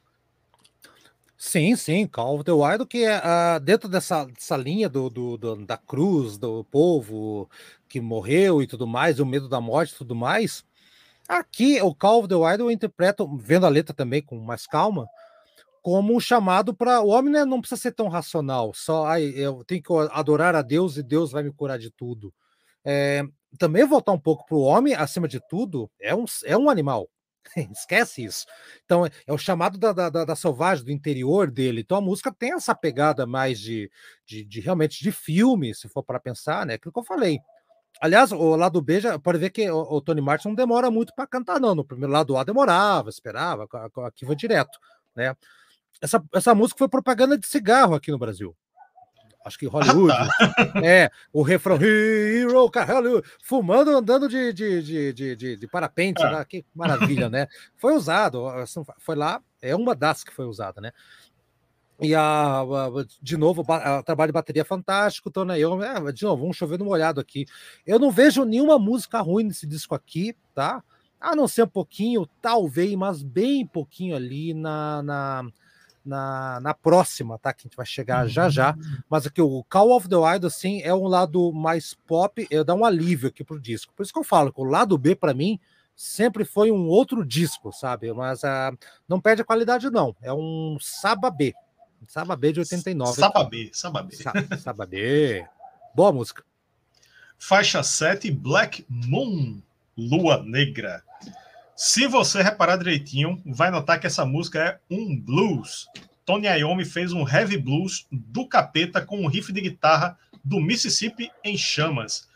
Sim, 1.38 1.76
sim, 1.76 2.08
Call 2.08 2.36
of 2.36 2.44
the 2.44 2.52
Wild, 2.52 2.86
que 2.88 3.04
é 3.04 3.20
uh, 3.20 3.60
dentro 3.60 3.88
dessa, 3.88 4.26
dessa 4.26 4.58
linha 4.58 4.90
do, 4.90 5.10
do, 5.10 5.38
do, 5.38 5.56
da 5.66 5.78
cruz, 5.78 6.38
do 6.38 6.64
povo 6.64 7.48
que 7.88 8.02
morreu 8.02 8.62
e 8.62 8.66
tudo 8.66 8.88
mais, 8.88 9.20
o 9.20 9.26
medo 9.26 9.48
da 9.48 9.62
morte 9.62 9.94
e 9.94 9.98
tudo 9.98 10.16
mais. 10.16 10.66
Aqui, 11.30 11.80
o 11.82 11.94
Call 11.94 12.20
of 12.20 12.28
the 12.28 12.36
Wild 12.36 12.62
eu 12.62 12.72
interpreto, 12.72 13.30
vendo 13.38 13.66
a 13.66 13.70
letra 13.70 13.94
também 13.94 14.22
com 14.22 14.40
mais 14.40 14.66
calma, 14.66 15.08
como 15.84 16.16
um 16.16 16.20
chamado 16.20 16.74
para 16.74 17.02
o 17.02 17.10
homem 17.10 17.32
né, 17.32 17.46
não 17.46 17.62
precisa 17.62 17.80
ser 17.80 17.92
tão 17.92 18.08
racional, 18.08 18.74
só 18.74 19.06
ai, 19.06 19.24
eu 19.36 19.64
tenho 19.64 19.82
que 19.82 19.94
adorar 20.12 20.56
a 20.56 20.62
Deus 20.62 20.98
e 20.98 21.04
Deus 21.04 21.32
vai 21.32 21.44
me 21.44 21.52
curar 21.52 21.78
de 21.78 21.92
tudo. 21.92 22.34
É, 22.84 23.24
também 23.58 23.86
voltar 23.86 24.12
um 24.12 24.20
pouco 24.20 24.46
para 24.46 24.56
o 24.56 24.62
homem, 24.62 24.94
acima 24.94 25.28
de 25.28 25.40
tudo, 25.48 25.90
é 26.00 26.16
um, 26.16 26.26
é 26.46 26.58
um 26.58 26.70
animal. 26.70 27.10
Esquece 27.72 28.24
isso. 28.24 28.46
Então, 28.84 29.06
é 29.06 29.34
o 29.34 29.38
chamado 29.38 29.78
da, 29.78 29.94
da, 29.94 30.10
da, 30.10 30.36
selvagem, 30.36 30.86
do 30.86 30.92
interior 30.92 31.50
dele. 31.50 31.82
Então, 31.82 31.98
a 31.98 32.02
música 32.02 32.32
tem 32.32 32.54
essa 32.54 32.76
pegada 32.76 33.26
mais 33.26 33.60
de, 33.60 33.90
de, 34.26 34.44
de 34.44 34.60
realmente 34.60 35.02
de 35.02 35.12
filme, 35.12 35.74
se 35.74 35.88
for 35.88 36.04
para 36.04 36.20
pensar, 36.20 36.66
né? 36.66 36.74
Aquilo 36.74 36.92
que 36.92 37.00
eu 37.00 37.04
falei. 37.04 37.40
Aliás, 38.02 38.32
o 38.32 38.56
lado 38.56 38.82
B, 38.82 39.00
já, 39.00 39.18
pode 39.18 39.40
ver 39.40 39.50
que 39.50 39.70
o, 39.72 39.80
o 39.80 40.02
Tony 40.02 40.22
Martin 40.22 40.50
não 40.50 40.56
demora 40.56 40.92
muito 40.92 41.14
para 41.16 41.26
cantar, 41.26 41.60
não. 41.60 41.74
No 41.74 41.86
primeiro 41.86 42.12
lado 42.12 42.38
A 42.38 42.44
demorava, 42.44 43.10
esperava, 43.10 43.68
aqui 44.06 44.26
foi 44.26 44.36
direto, 44.36 44.78
né? 45.16 45.36
essa, 46.02 46.24
essa 46.34 46.56
música 46.56 46.78
foi 46.78 46.90
propaganda 46.90 47.38
de 47.38 47.48
cigarro 47.48 47.96
aqui 47.96 48.12
no 48.12 48.18
Brasil. 48.18 48.56
Acho 49.48 49.58
que 49.58 49.66
Hollywood. 49.66 50.12
Ah, 50.12 50.28
tá. 50.54 50.82
É, 50.84 51.10
o 51.32 51.42
refrão 51.42 51.78
Hero, 51.82 52.70
cara, 52.70 52.96
Hollywood, 52.96 53.28
fumando, 53.42 53.92
andando 53.92 54.28
de, 54.28 54.52
de, 54.52 54.84
de, 54.84 55.36
de, 55.36 55.56
de, 55.56 55.68
parapente, 55.68 56.22
ah. 56.22 56.44
que 56.44 56.66
maravilha, 56.76 57.30
né? 57.30 57.48
Foi 57.78 57.94
usado, 57.94 58.44
foi 59.00 59.16
lá, 59.16 59.42
é 59.62 59.76
uma 59.76 59.96
das 59.96 60.24
que 60.24 60.34
foi 60.34 60.46
usada, 60.46 60.82
né? 60.82 60.92
E 62.00 62.14
a, 62.14 62.60
a, 62.60 62.90
de 63.22 63.38
novo, 63.38 63.62
o 63.62 64.04
trabalho 64.04 64.30
de 64.30 64.34
bateria 64.34 64.66
fantástico, 64.66 65.32
Tony 65.32 65.60
eu, 65.60 65.82
é, 65.82 66.12
de 66.12 66.24
novo, 66.26 66.42
vamos 66.42 66.58
chover 66.58 66.78
no 66.78 66.86
molhado 66.86 67.20
aqui. 67.20 67.46
Eu 67.86 67.98
não 67.98 68.12
vejo 68.12 68.44
nenhuma 68.44 68.78
música 68.78 69.20
ruim 69.22 69.46
nesse 69.46 69.66
disco 69.66 69.96
aqui, 69.96 70.36
tá? 70.54 70.84
A 71.20 71.36
não 71.36 71.48
ser 71.48 71.64
um 71.64 71.68
pouquinho, 71.68 72.28
talvez, 72.40 72.94
mas 72.96 73.24
bem 73.24 73.66
pouquinho 73.66 74.16
ali 74.16 74.54
na, 74.54 75.02
na 75.02 75.52
na, 76.08 76.60
na 76.60 76.74
próxima, 76.74 77.38
tá? 77.38 77.54
Que 77.54 77.62
a 77.62 77.66
gente 77.68 77.78
vai 77.78 77.86
chegar 77.86 78.24
uhum. 78.24 78.30
já 78.30 78.50
já. 78.50 78.74
Uhum. 78.74 78.98
Mas 79.10 79.28
aqui 79.28 79.42
o 79.42 79.64
Call 79.70 79.92
of 79.92 80.08
the 80.08 80.16
Wild, 80.16 80.46
assim, 80.46 80.82
é 80.82 80.94
um 80.94 81.08
lado 81.08 81.52
mais 81.52 81.94
pop, 81.94 82.48
eu 82.50 82.64
dá 82.64 82.74
um 82.74 82.86
alívio 82.86 83.30
aqui 83.30 83.44
pro 83.44 83.60
disco. 83.60 83.94
Por 83.94 84.04
isso 84.04 84.14
que 84.14 84.20
eu 84.20 84.24
falo 84.24 84.52
que 84.52 84.62
o 84.62 84.64
lado 84.64 84.98
B, 84.98 85.16
para 85.16 85.34
mim, 85.34 85.60
sempre 85.96 86.46
foi 86.46 86.72
um 86.72 86.88
outro 86.88 87.26
disco, 87.26 87.72
sabe? 87.72 88.14
Mas 88.14 88.44
uh, 88.44 88.78
não 89.08 89.20
perde 89.20 89.42
a 89.42 89.46
qualidade, 89.46 89.90
não. 89.90 90.16
É 90.22 90.32
um 90.32 90.78
Saba 90.80 91.30
B. 91.30 91.54
Saba 92.08 92.36
B 92.36 92.54
de 92.54 92.60
89. 92.60 93.20
Saba 93.20 93.44
B, 93.44 93.70
Saba 93.74 94.04
B. 94.04 94.16
Saba 94.58 94.86
B. 94.86 95.46
Boa 95.96 96.12
música. 96.12 96.44
Faixa 97.40 97.84
7, 97.84 98.32
Black 98.32 98.86
Moon, 98.90 99.62
Lua 99.98 100.44
Negra. 100.44 101.04
Se 101.80 102.08
você 102.08 102.42
reparar 102.42 102.78
direitinho, 102.78 103.40
vai 103.46 103.70
notar 103.70 104.00
que 104.00 104.08
essa 104.08 104.26
música 104.26 104.60
é 104.60 104.80
um 104.90 105.16
blues. 105.16 105.86
Tony 106.26 106.48
Iommi 106.48 106.84
fez 106.84 107.14
um 107.14 107.22
heavy 107.30 107.56
blues 107.56 108.08
do 108.12 108.48
capeta 108.48 109.00
com 109.00 109.22
um 109.22 109.28
riff 109.28 109.54
de 109.54 109.62
guitarra 109.62 110.18
do 110.44 110.60
Mississippi 110.60 111.30
em 111.44 111.56
chamas. 111.56 112.28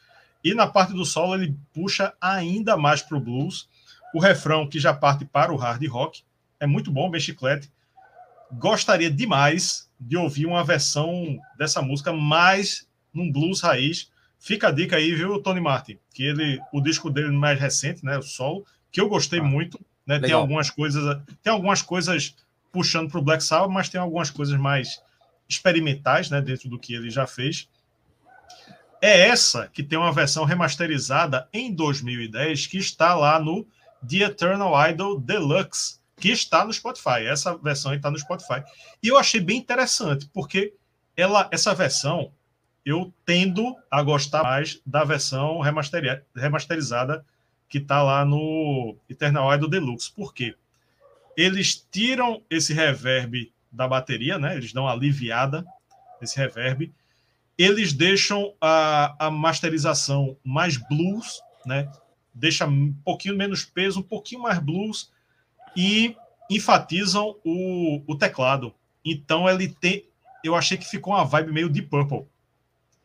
E 0.44 0.54
na 0.54 0.68
parte 0.68 0.94
do 0.94 1.04
solo 1.04 1.34
ele 1.34 1.58
puxa 1.74 2.14
ainda 2.22 2.78
mais 2.78 3.02
para 3.02 3.18
o 3.18 3.20
blues. 3.20 3.68
O 4.14 4.20
refrão, 4.20 4.70
que 4.70 4.80
já 4.80 4.94
parte 4.94 5.26
para 5.26 5.52
o 5.52 5.58
hard 5.58 5.84
rock, 5.88 6.22
é 6.60 6.68
muito 6.68 6.92
bom, 6.92 7.10
bem 7.10 7.20
chiclete. 7.20 7.68
Gostaria 8.52 9.10
demais 9.10 9.89
de 10.00 10.18
ouvir 10.18 10.46
uma 10.46 10.64
versão 10.64 11.39
dessa 11.58 11.82
música 11.82 12.14
mais 12.14 12.88
num 13.12 13.32
blues 13.32 13.60
raiz. 13.62 14.12
Fica 14.38 14.68
a 14.68 14.72
dica 14.72 14.98
aí, 14.98 15.16
viu, 15.16 15.42
Tony 15.42 15.60
Martin? 15.60 15.98
Que 16.14 16.26
ele, 16.26 16.62
o 16.72 16.80
disco 16.80 17.10
dele 17.10 17.32
mais 17.32 17.60
recente, 17.60 18.06
né, 18.06 18.20
o 18.20 18.22
solo, 18.22 18.68
que 18.92 19.00
eu 19.00 19.08
gostei 19.08 19.39
ah, 19.39 19.44
muito. 19.44 19.80
Né? 20.06 20.20
Tem 20.20 20.34
algumas 20.34 20.70
coisas, 20.70 21.22
tem 21.42 21.52
algumas 21.52 21.82
coisas 21.82 22.36
puxando 22.72 23.10
para 23.10 23.20
o 23.20 23.24
Black 23.24 23.44
Sabbath, 23.44 23.72
mas 23.72 23.89
tem 23.89 24.00
algumas 24.00 24.30
coisas 24.30 24.58
mais 24.60 25.02
experimentais, 25.48 26.30
né, 26.30 26.42
dentro 26.42 26.70
do 26.70 26.80
que 26.80 26.94
ele 26.94 27.10
já 27.10 27.28
fez. 27.28 27.68
É 29.02 29.28
essa 29.28 29.68
que 29.68 29.84
tem 29.84 29.98
uma 29.98 30.12
versão 30.12 30.46
remasterizada 30.46 31.48
em 31.52 31.74
2010 31.74 32.68
que 32.68 32.78
está 32.78 33.16
lá 33.16 33.39
no 33.39 33.68
The 34.08 34.18
Eternal 34.18 34.89
Idol 34.89 35.20
Deluxe, 35.20 36.00
que 36.18 36.30
está 36.30 36.64
no 36.64 36.72
Spotify. 36.72 37.26
Essa 37.26 37.58
versão 37.58 37.94
está 37.94 38.10
no 38.12 38.20
Spotify. 38.20 38.64
E 39.02 39.08
eu 39.08 39.18
achei 39.18 39.42
bem 39.42 39.58
interessante, 39.58 40.30
porque 40.34 40.74
ela, 41.18 41.50
essa 41.52 41.74
versão 41.74 42.32
eu 42.86 43.14
tendo 43.26 43.76
a 43.89 44.02
gostar 44.02 44.44
mais 44.44 44.80
da 44.86 45.04
versão 45.04 45.60
remasterizada 46.36 47.26
que 47.72 47.78
está 47.78 48.03
lá 48.03 48.26
no 48.26 48.97
Eternal 49.09 49.51
Idol 49.55 49.69
Deluxe. 49.69 50.11
Por 50.11 50.34
quê? 50.34 50.53
Eles 51.38 51.88
tiram 51.89 52.43
esse 52.49 52.74
reverb 52.74 53.49
da 53.72 53.88
bateria, 53.88 54.38
né? 54.38 54.57
Eles 54.57 54.74
dão 54.74 54.84
uma 54.84 54.91
aliviada 54.91 55.65
nesse 56.19 56.38
reverb. 56.38 56.91
Eles 57.57 57.93
deixam 57.93 58.53
a, 58.59 59.15
a 59.28 59.32
masterização 59.32 60.36
mais 60.43 60.76
blues, 60.76 61.41
né? 61.65 61.89
Deixa 62.34 62.67
um 62.67 62.93
pouquinho 63.05 63.38
menos 63.38 63.63
peso, 63.63 64.01
um 64.01 64.03
pouquinho 64.03 64.41
mais 64.41 64.59
blues 64.59 65.09
e 65.76 66.13
enfatizam 66.49 67.38
o, 67.45 68.03
o 68.05 68.17
teclado. 68.17 68.76
Então 69.05 69.49
ele 69.49 69.69
tem, 69.69 70.05
eu 70.43 70.55
achei 70.55 70.78
que 70.78 70.86
ficou 70.86 71.13
uma 71.13 71.24
vibe 71.24 71.53
meio 71.53 71.69
de 71.69 71.82
Purple. 71.82 72.26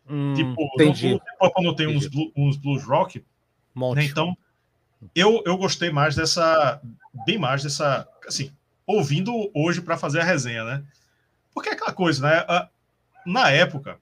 Hum, 0.09 0.35
tipo, 0.35 0.61
entendi. 0.75 1.13
No, 1.15 1.21
Purple 1.39 1.65
não 1.65 1.75
tem 1.75 1.87
uns, 1.87 2.09
uns 2.37 2.57
blues 2.57 2.83
rock, 2.83 3.25
né? 3.95 4.05
então 4.05 4.37
eu, 5.15 5.43
eu 5.47 5.57
gostei 5.57 5.91
mais 5.91 6.15
dessa, 6.15 6.81
bem 7.27 7.39
mais 7.39 7.63
dessa, 7.63 8.07
assim, 8.27 8.53
ouvindo 8.87 9.51
hoje 9.55 9.81
para 9.81 9.97
fazer 9.97 10.21
a 10.21 10.25
resenha, 10.25 10.65
né? 10.65 10.85
Porque 11.55 11.69
é 11.69 11.73
aquela 11.73 11.93
coisa, 11.93 12.27
né? 12.27 12.69
Na 13.25 13.51
época, 13.51 13.99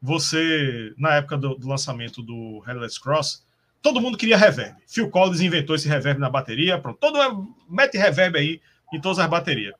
você, 0.00 0.94
na 0.98 1.14
época 1.14 1.36
do, 1.36 1.54
do 1.54 1.68
lançamento 1.68 2.22
do 2.22 2.60
Headless 2.60 3.00
Cross, 3.00 3.44
todo 3.80 4.00
mundo 4.00 4.18
queria 4.18 4.36
reverb. 4.36 4.76
Phil 4.86 5.10
Collins 5.10 5.40
inventou 5.40 5.74
esse 5.74 5.88
reverb 5.88 6.20
na 6.20 6.28
bateria, 6.28 6.78
pronto. 6.78 6.98
Todo 6.98 7.54
mete 7.68 7.96
reverb 7.96 8.38
aí 8.38 8.60
em 8.92 9.00
todas 9.00 9.18
as 9.18 9.26
baterias. 9.26 9.74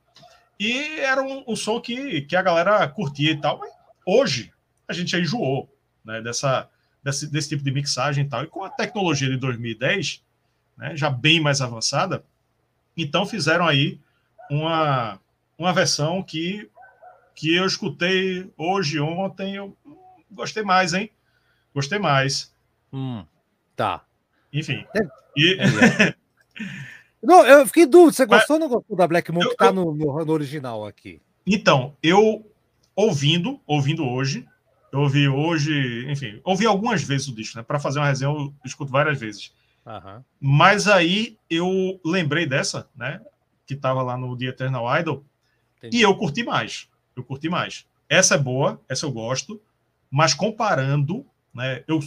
E 0.58 0.98
era 1.00 1.22
um, 1.22 1.44
um, 1.46 1.54
som 1.54 1.78
que, 1.78 2.22
que 2.22 2.34
a 2.34 2.42
galera 2.42 2.88
curtia 2.88 3.32
e 3.32 3.40
tal. 3.40 3.58
Mas 3.58 3.70
hoje 4.06 4.50
a 4.88 4.94
gente 4.94 5.10
já 5.10 5.18
enjoou 5.18 5.70
né, 6.02 6.22
dessa, 6.22 6.70
desse, 7.02 7.30
desse 7.30 7.50
tipo 7.50 7.62
de 7.62 7.70
mixagem 7.70 8.24
e 8.24 8.28
tal. 8.28 8.44
E 8.44 8.46
com 8.46 8.64
a 8.64 8.70
tecnologia 8.70 9.28
de 9.28 9.36
2010, 9.36 10.23
né, 10.76 10.96
já 10.96 11.10
bem 11.10 11.40
mais 11.40 11.60
avançada, 11.60 12.24
então 12.96 13.26
fizeram 13.26 13.66
aí 13.66 14.00
uma, 14.50 15.18
uma 15.58 15.72
versão 15.72 16.22
que, 16.22 16.68
que 17.34 17.54
eu 17.54 17.66
escutei 17.66 18.50
hoje, 18.56 19.00
ontem, 19.00 19.56
eu 19.56 19.76
gostei 20.30 20.62
mais, 20.62 20.94
hein? 20.94 21.10
Gostei 21.74 21.98
mais. 21.98 22.52
Hum. 22.92 23.24
Tá. 23.74 24.04
Enfim. 24.52 24.84
É. 24.94 25.00
E... 25.36 25.58
É. 25.60 26.14
não, 27.22 27.44
eu 27.44 27.66
fiquei 27.66 27.86
dúvida. 27.86 28.12
Você 28.12 28.26
gostou 28.26 28.54
ou 28.54 28.60
não 28.60 28.68
gostou 28.68 28.96
da 28.96 29.08
Black 29.08 29.32
Moon 29.32 29.42
eu, 29.42 29.50
que 29.50 29.56
tá 29.56 29.72
no, 29.72 29.92
no, 29.94 30.24
no, 30.24 30.32
original 30.32 30.86
aqui? 30.86 31.20
Então, 31.46 31.96
eu 32.02 32.48
ouvindo, 32.94 33.60
ouvindo 33.66 34.06
hoje, 34.06 34.46
eu 34.92 35.00
ouvi 35.00 35.28
hoje, 35.28 36.06
enfim, 36.08 36.40
ouvi 36.44 36.66
algumas 36.66 37.02
vezes 37.02 37.26
o 37.26 37.34
disco, 37.34 37.58
né? 37.58 37.64
Para 37.64 37.80
fazer 37.80 37.98
uma 37.98 38.06
resenha, 38.06 38.30
eu 38.30 38.54
escuto 38.64 38.92
várias 38.92 39.18
vezes. 39.18 39.52
Uhum. 39.86 40.24
Mas 40.40 40.88
aí 40.88 41.38
eu 41.48 42.00
lembrei 42.04 42.46
dessa, 42.46 42.88
né? 42.96 43.20
Que 43.66 43.76
tava 43.76 44.02
lá 44.02 44.16
no 44.16 44.36
The 44.36 44.46
Eternal 44.46 44.98
Idol. 44.98 45.24
Entendi. 45.78 45.98
E 45.98 46.02
eu 46.02 46.16
curti 46.16 46.42
mais. 46.42 46.88
Eu 47.14 47.22
curti 47.22 47.48
mais. 47.48 47.86
Essa 48.08 48.34
é 48.34 48.38
boa, 48.38 48.80
essa 48.88 49.06
eu 49.06 49.12
gosto. 49.12 49.60
Mas 50.10 50.32
comparando, 50.32 51.26
né? 51.52 51.84
Eu 51.86 52.00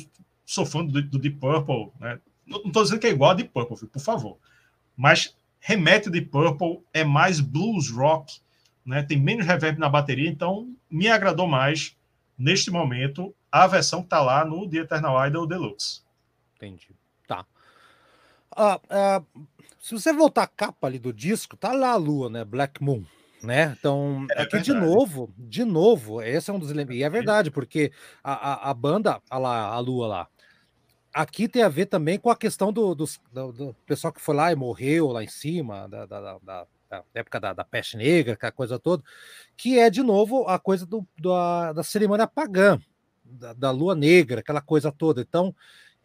sou 0.46 0.66
fã 0.66 0.84
do, 0.84 1.02
do 1.02 1.20
Deep 1.20 1.38
Purple, 1.38 1.92
né? 2.00 2.20
Não 2.46 2.62
estou 2.66 2.84
dizendo 2.84 3.00
que 3.00 3.08
é 3.08 3.12
igual 3.12 3.32
a 3.32 3.34
Deep 3.34 3.52
Purple, 3.52 3.88
por 3.88 4.00
favor. 4.00 4.38
Mas 4.96 5.36
remete 5.60 6.10
Deep 6.10 6.30
Purple, 6.30 6.82
é 6.94 7.04
mais 7.04 7.40
blues 7.40 7.92
rock, 7.92 8.40
né? 8.86 9.04
Tem 9.04 9.20
menos 9.20 9.46
reverb 9.46 9.78
na 9.78 9.90
bateria, 9.90 10.30
então 10.30 10.74
me 10.90 11.08
agradou 11.10 11.48
mais 11.48 11.96
neste 12.38 12.72
momento 12.72 13.36
a 13.52 13.68
versão 13.68 14.00
que 14.00 14.06
está 14.06 14.22
lá 14.22 14.46
no 14.46 14.70
The 14.70 14.78
Eternal 14.78 15.28
Idol 15.28 15.46
Deluxe. 15.46 16.02
Entendi. 16.56 16.90
Ah, 18.58 18.82
ah, 18.90 19.24
se 19.80 19.94
você 19.94 20.12
voltar 20.12 20.44
a 20.44 20.48
capa 20.48 20.88
ali 20.88 21.00
do 21.00 21.14
disco, 21.14 21.56
tá 21.56 21.72
lá 21.72 21.92
a 21.92 21.96
lua, 21.96 22.30
né? 22.30 22.44
Black 22.44 22.84
Moon 22.84 23.04
né? 23.42 23.76
Então, 23.78 24.26
é 24.32 24.42
aqui 24.42 24.58
verdade. 24.58 24.64
de 24.66 24.74
novo, 24.74 25.34
de 25.38 25.64
novo, 25.64 26.22
esse 26.22 26.50
é 26.50 26.54
um 26.54 26.60
dos 26.60 26.72
elementos. 26.72 27.00
E 27.00 27.04
é 27.04 27.10
verdade, 27.10 27.52
porque 27.52 27.92
a, 28.24 28.34
a, 28.34 28.72
a 28.72 28.74
banda, 28.74 29.22
a, 29.30 29.38
lá, 29.38 29.68
a 29.68 29.80
Lua 29.80 30.08
lá, 30.08 30.28
aqui 31.14 31.48
tem 31.48 31.64
a 31.64 31.70
ver 31.70 31.86
também 31.88 32.20
com 32.20 32.30
a 32.30 32.36
questão 32.36 32.72
do, 32.72 32.96
do, 32.96 33.06
do, 33.32 33.52
do 33.52 33.76
pessoal 33.86 34.12
que 34.14 34.22
foi 34.22 34.36
lá 34.36 34.52
e 34.52 34.56
morreu 34.56 35.12
lá 35.12 35.24
em 35.24 35.28
cima, 35.28 35.88
da, 35.88 36.06
da, 36.06 36.38
da, 36.40 36.68
da 36.90 37.04
época 37.14 37.40
da, 37.40 37.54
da, 37.54 37.64
peste 37.64 37.98
negra, 37.98 38.34
aquela 38.34 38.52
coisa 38.52 38.80
toda, 38.80 39.04
que 39.56 39.78
é 39.78 39.90
de 39.90 40.02
novo 40.02 40.48
a 40.48 40.58
coisa 40.58 40.86
do, 40.86 41.06
da, 41.20 41.74
da 41.74 41.84
cerimônia 41.84 42.28
pagã, 42.28 42.80
da, 43.24 43.54
da 43.54 43.72
lua 43.72 43.94
negra, 43.94 44.40
aquela 44.40 44.62
coisa 44.62 44.92
toda. 44.92 45.22
Então, 45.22 45.54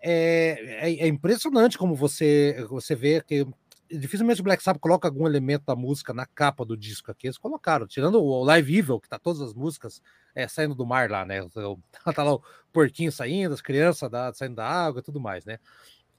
é, 0.02 0.88
é, 0.90 1.04
é, 1.04 1.06
impressionante 1.06 1.78
como 1.78 1.94
você, 1.94 2.66
você 2.68 2.94
vê 2.94 3.22
que 3.22 3.46
dificilmente 3.88 4.40
o 4.40 4.44
Black 4.44 4.62
Sabbath 4.62 4.80
coloca 4.80 5.06
algum 5.06 5.26
elemento 5.26 5.64
da 5.66 5.76
música 5.76 6.12
na 6.12 6.26
capa 6.26 6.64
do 6.64 6.76
disco 6.76 7.10
aqui. 7.10 7.26
Eles 7.26 7.38
colocaram, 7.38 7.86
tirando 7.86 8.20
o 8.20 8.42
Live 8.42 8.78
Evil, 8.78 9.00
que 9.00 9.08
tá 9.08 9.18
todas 9.18 9.40
as 9.40 9.54
músicas 9.54 10.02
é, 10.34 10.48
saindo 10.48 10.74
do 10.74 10.84
mar 10.84 11.10
lá, 11.10 11.24
né? 11.24 11.40
Tá 12.14 12.22
lá 12.24 12.34
o 12.34 12.42
porquinho 12.72 13.12
saindo, 13.12 13.54
as 13.54 13.60
crianças 13.60 14.10
da, 14.10 14.32
saindo 14.32 14.56
da 14.56 14.66
água 14.66 15.00
e 15.00 15.02
tudo 15.02 15.20
mais, 15.20 15.44
né? 15.44 15.58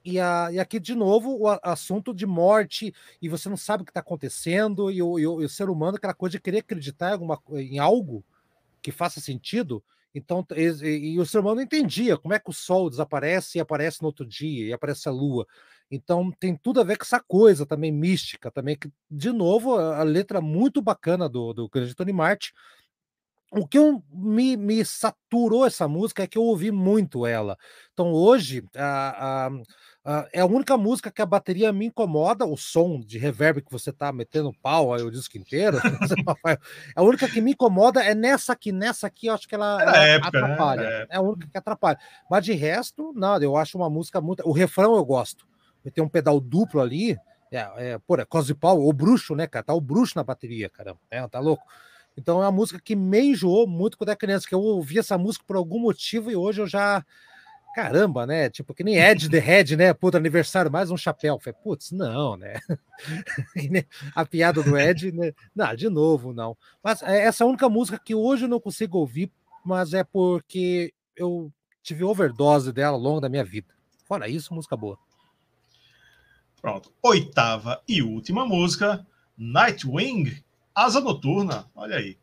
E, 0.04 0.20
a, 0.20 0.50
e 0.52 0.58
aqui, 0.58 0.78
de 0.78 0.94
novo, 0.94 1.36
o 1.40 1.48
assunto 1.62 2.14
de 2.14 2.26
morte, 2.26 2.94
e 3.20 3.28
você 3.28 3.48
não 3.48 3.56
sabe 3.56 3.82
o 3.82 3.86
que 3.86 3.90
está 3.90 4.00
acontecendo, 4.00 4.90
e 4.90 5.02
o, 5.02 5.18
e, 5.18 5.26
o, 5.26 5.42
e 5.42 5.44
o, 5.44 5.48
ser 5.48 5.70
humano, 5.70 5.96
aquela 5.96 6.12
coisa 6.12 6.32
de 6.32 6.42
querer 6.42 6.58
acreditar 6.58 7.10
em, 7.10 7.12
alguma, 7.12 7.42
em 7.52 7.78
algo 7.78 8.22
que 8.82 8.92
faça 8.92 9.20
sentido. 9.20 9.82
Então, 10.14 10.46
e, 10.56 11.14
e 11.14 11.20
o 11.20 11.26
ser 11.26 11.40
humano 11.40 11.60
entendia 11.60 12.16
como 12.16 12.34
é 12.34 12.38
que 12.38 12.50
o 12.50 12.52
sol 12.52 12.88
desaparece 12.88 13.58
e 13.58 13.60
aparece 13.60 14.00
no 14.00 14.06
outro 14.08 14.24
dia, 14.26 14.66
e 14.68 14.72
aparece 14.72 15.08
a 15.08 15.12
lua. 15.12 15.46
Então 15.90 16.30
tem 16.40 16.56
tudo 16.56 16.80
a 16.80 16.84
ver 16.84 16.96
com 16.96 17.04
essa 17.04 17.20
coisa 17.20 17.66
também 17.66 17.92
mística, 17.92 18.50
também 18.50 18.76
que 18.76 18.90
de 19.10 19.32
novo 19.32 19.76
a, 19.76 20.00
a 20.00 20.02
letra 20.02 20.40
muito 20.40 20.80
bacana 20.82 21.28
do 21.28 21.52
do 21.52 21.68
grande 21.68 21.94
Tony 21.94 22.12
Martin. 22.12 22.52
O 23.52 23.68
que 23.68 23.78
eu, 23.78 24.02
me, 24.10 24.56
me 24.56 24.84
saturou 24.84 25.64
essa 25.64 25.86
música 25.86 26.24
é 26.24 26.26
que 26.26 26.36
eu 26.36 26.42
ouvi 26.42 26.72
muito 26.72 27.24
ela. 27.24 27.56
Então 27.92 28.12
hoje 28.12 28.64
a, 28.74 29.46
a, 29.46 29.50
a, 30.04 30.28
é 30.32 30.40
a 30.40 30.46
única 30.46 30.76
música 30.76 31.10
que 31.10 31.22
a 31.22 31.26
bateria 31.26 31.72
me 31.72 31.86
incomoda, 31.86 32.44
o 32.44 32.56
som 32.56 33.00
de 33.00 33.18
reverb 33.18 33.62
que 33.62 33.72
você 33.72 33.92
tá 33.92 34.12
metendo 34.12 34.52
pau 34.62 34.92
aí 34.92 35.02
o 35.02 35.10
disco 35.10 35.38
inteiro. 35.38 35.78
é 36.46 36.58
a 36.94 37.02
única 37.02 37.28
que 37.28 37.40
me 37.40 37.52
incomoda 37.52 38.02
é 38.04 38.14
nessa 38.14 38.52
aqui, 38.52 38.70
nessa 38.70 39.06
aqui 39.06 39.26
eu 39.26 39.34
acho 39.34 39.48
que 39.48 39.54
ela, 39.54 39.80
ela 39.82 39.96
época, 40.06 40.40
né? 40.40 40.44
atrapalha. 40.44 40.82
Né? 40.82 41.06
É 41.10 41.16
a 41.16 41.20
única 41.20 41.48
que 41.48 41.58
atrapalha. 41.58 41.98
Mas 42.30 42.44
de 42.44 42.52
resto, 42.52 43.12
nada, 43.16 43.44
eu 43.44 43.56
acho 43.56 43.78
uma 43.78 43.88
música 43.88 44.20
muito. 44.20 44.46
O 44.48 44.52
refrão 44.52 44.94
eu 44.94 45.04
gosto 45.04 45.46
tem 45.90 46.02
um 46.02 46.08
pedal 46.08 46.40
duplo 46.40 46.80
ali. 46.80 47.16
É, 47.50 47.58
é, 47.76 47.98
pô, 47.98 48.16
é 48.16 48.26
Pau, 48.58 48.80
o 48.80 48.92
bruxo, 48.92 49.34
né, 49.34 49.46
cara? 49.46 49.64
Tá 49.64 49.74
o 49.74 49.80
bruxo 49.80 50.14
na 50.16 50.24
bateria, 50.24 50.68
cara. 50.68 50.96
É, 51.10 51.26
tá 51.28 51.38
louco. 51.38 51.64
Então 52.16 52.40
é 52.42 52.46
uma 52.46 52.52
música 52.52 52.80
que 52.82 52.94
me 52.94 53.20
enjoou 53.20 53.66
muito 53.66 53.98
quando 53.98 54.08
era 54.08 54.16
criança, 54.16 54.46
que 54.48 54.54
eu 54.54 54.60
ouvi 54.60 54.98
essa 54.98 55.18
música 55.18 55.44
por 55.46 55.56
algum 55.56 55.78
motivo 55.78 56.30
e 56.30 56.36
hoje 56.36 56.62
eu 56.62 56.66
já. 56.66 57.04
Caramba, 57.74 58.24
né? 58.24 58.48
Tipo, 58.48 58.72
que 58.72 58.84
nem 58.84 58.96
Ed 58.96 59.28
the 59.28 59.40
Head, 59.40 59.76
né? 59.76 59.92
Puta, 59.92 60.16
aniversário, 60.16 60.70
mais 60.70 60.92
um 60.92 60.96
chapéu. 60.96 61.40
Falei, 61.40 61.58
putz, 61.60 61.90
não, 61.90 62.36
né? 62.36 62.54
a 64.14 64.24
piada 64.24 64.62
do 64.62 64.78
Ed, 64.78 65.10
né? 65.10 65.32
Não, 65.52 65.74
de 65.74 65.88
novo, 65.88 66.32
não. 66.32 66.56
Mas 66.80 67.02
é 67.02 67.24
essa 67.24 67.42
é 67.42 67.46
única 67.46 67.68
música 67.68 67.98
que 67.98 68.14
hoje 68.14 68.44
eu 68.44 68.48
não 68.48 68.60
consigo 68.60 68.98
ouvir, 68.98 69.28
mas 69.64 69.92
é 69.92 70.04
porque 70.04 70.94
eu 71.16 71.52
tive 71.82 72.04
overdose 72.04 72.72
dela 72.72 72.96
ao 72.96 73.02
longo 73.02 73.20
da 73.20 73.28
minha 73.28 73.44
vida. 73.44 73.74
Fora 74.06 74.28
isso, 74.28 74.54
música 74.54 74.76
boa. 74.76 74.96
Pronto. 76.62 76.92
Oitava 77.02 77.82
e 77.88 78.02
última 78.02 78.46
música, 78.46 79.04
Nightwing, 79.36 80.40
Asa 80.72 81.00
Noturna. 81.00 81.68
Olha 81.74 81.96
aí. 81.96 82.16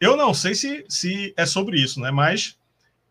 Eu 0.00 0.16
não 0.16 0.34
sei 0.34 0.56
se, 0.56 0.84
se 0.88 1.32
é 1.36 1.46
sobre 1.46 1.80
isso, 1.80 2.00
né? 2.00 2.10
Mas 2.10 2.58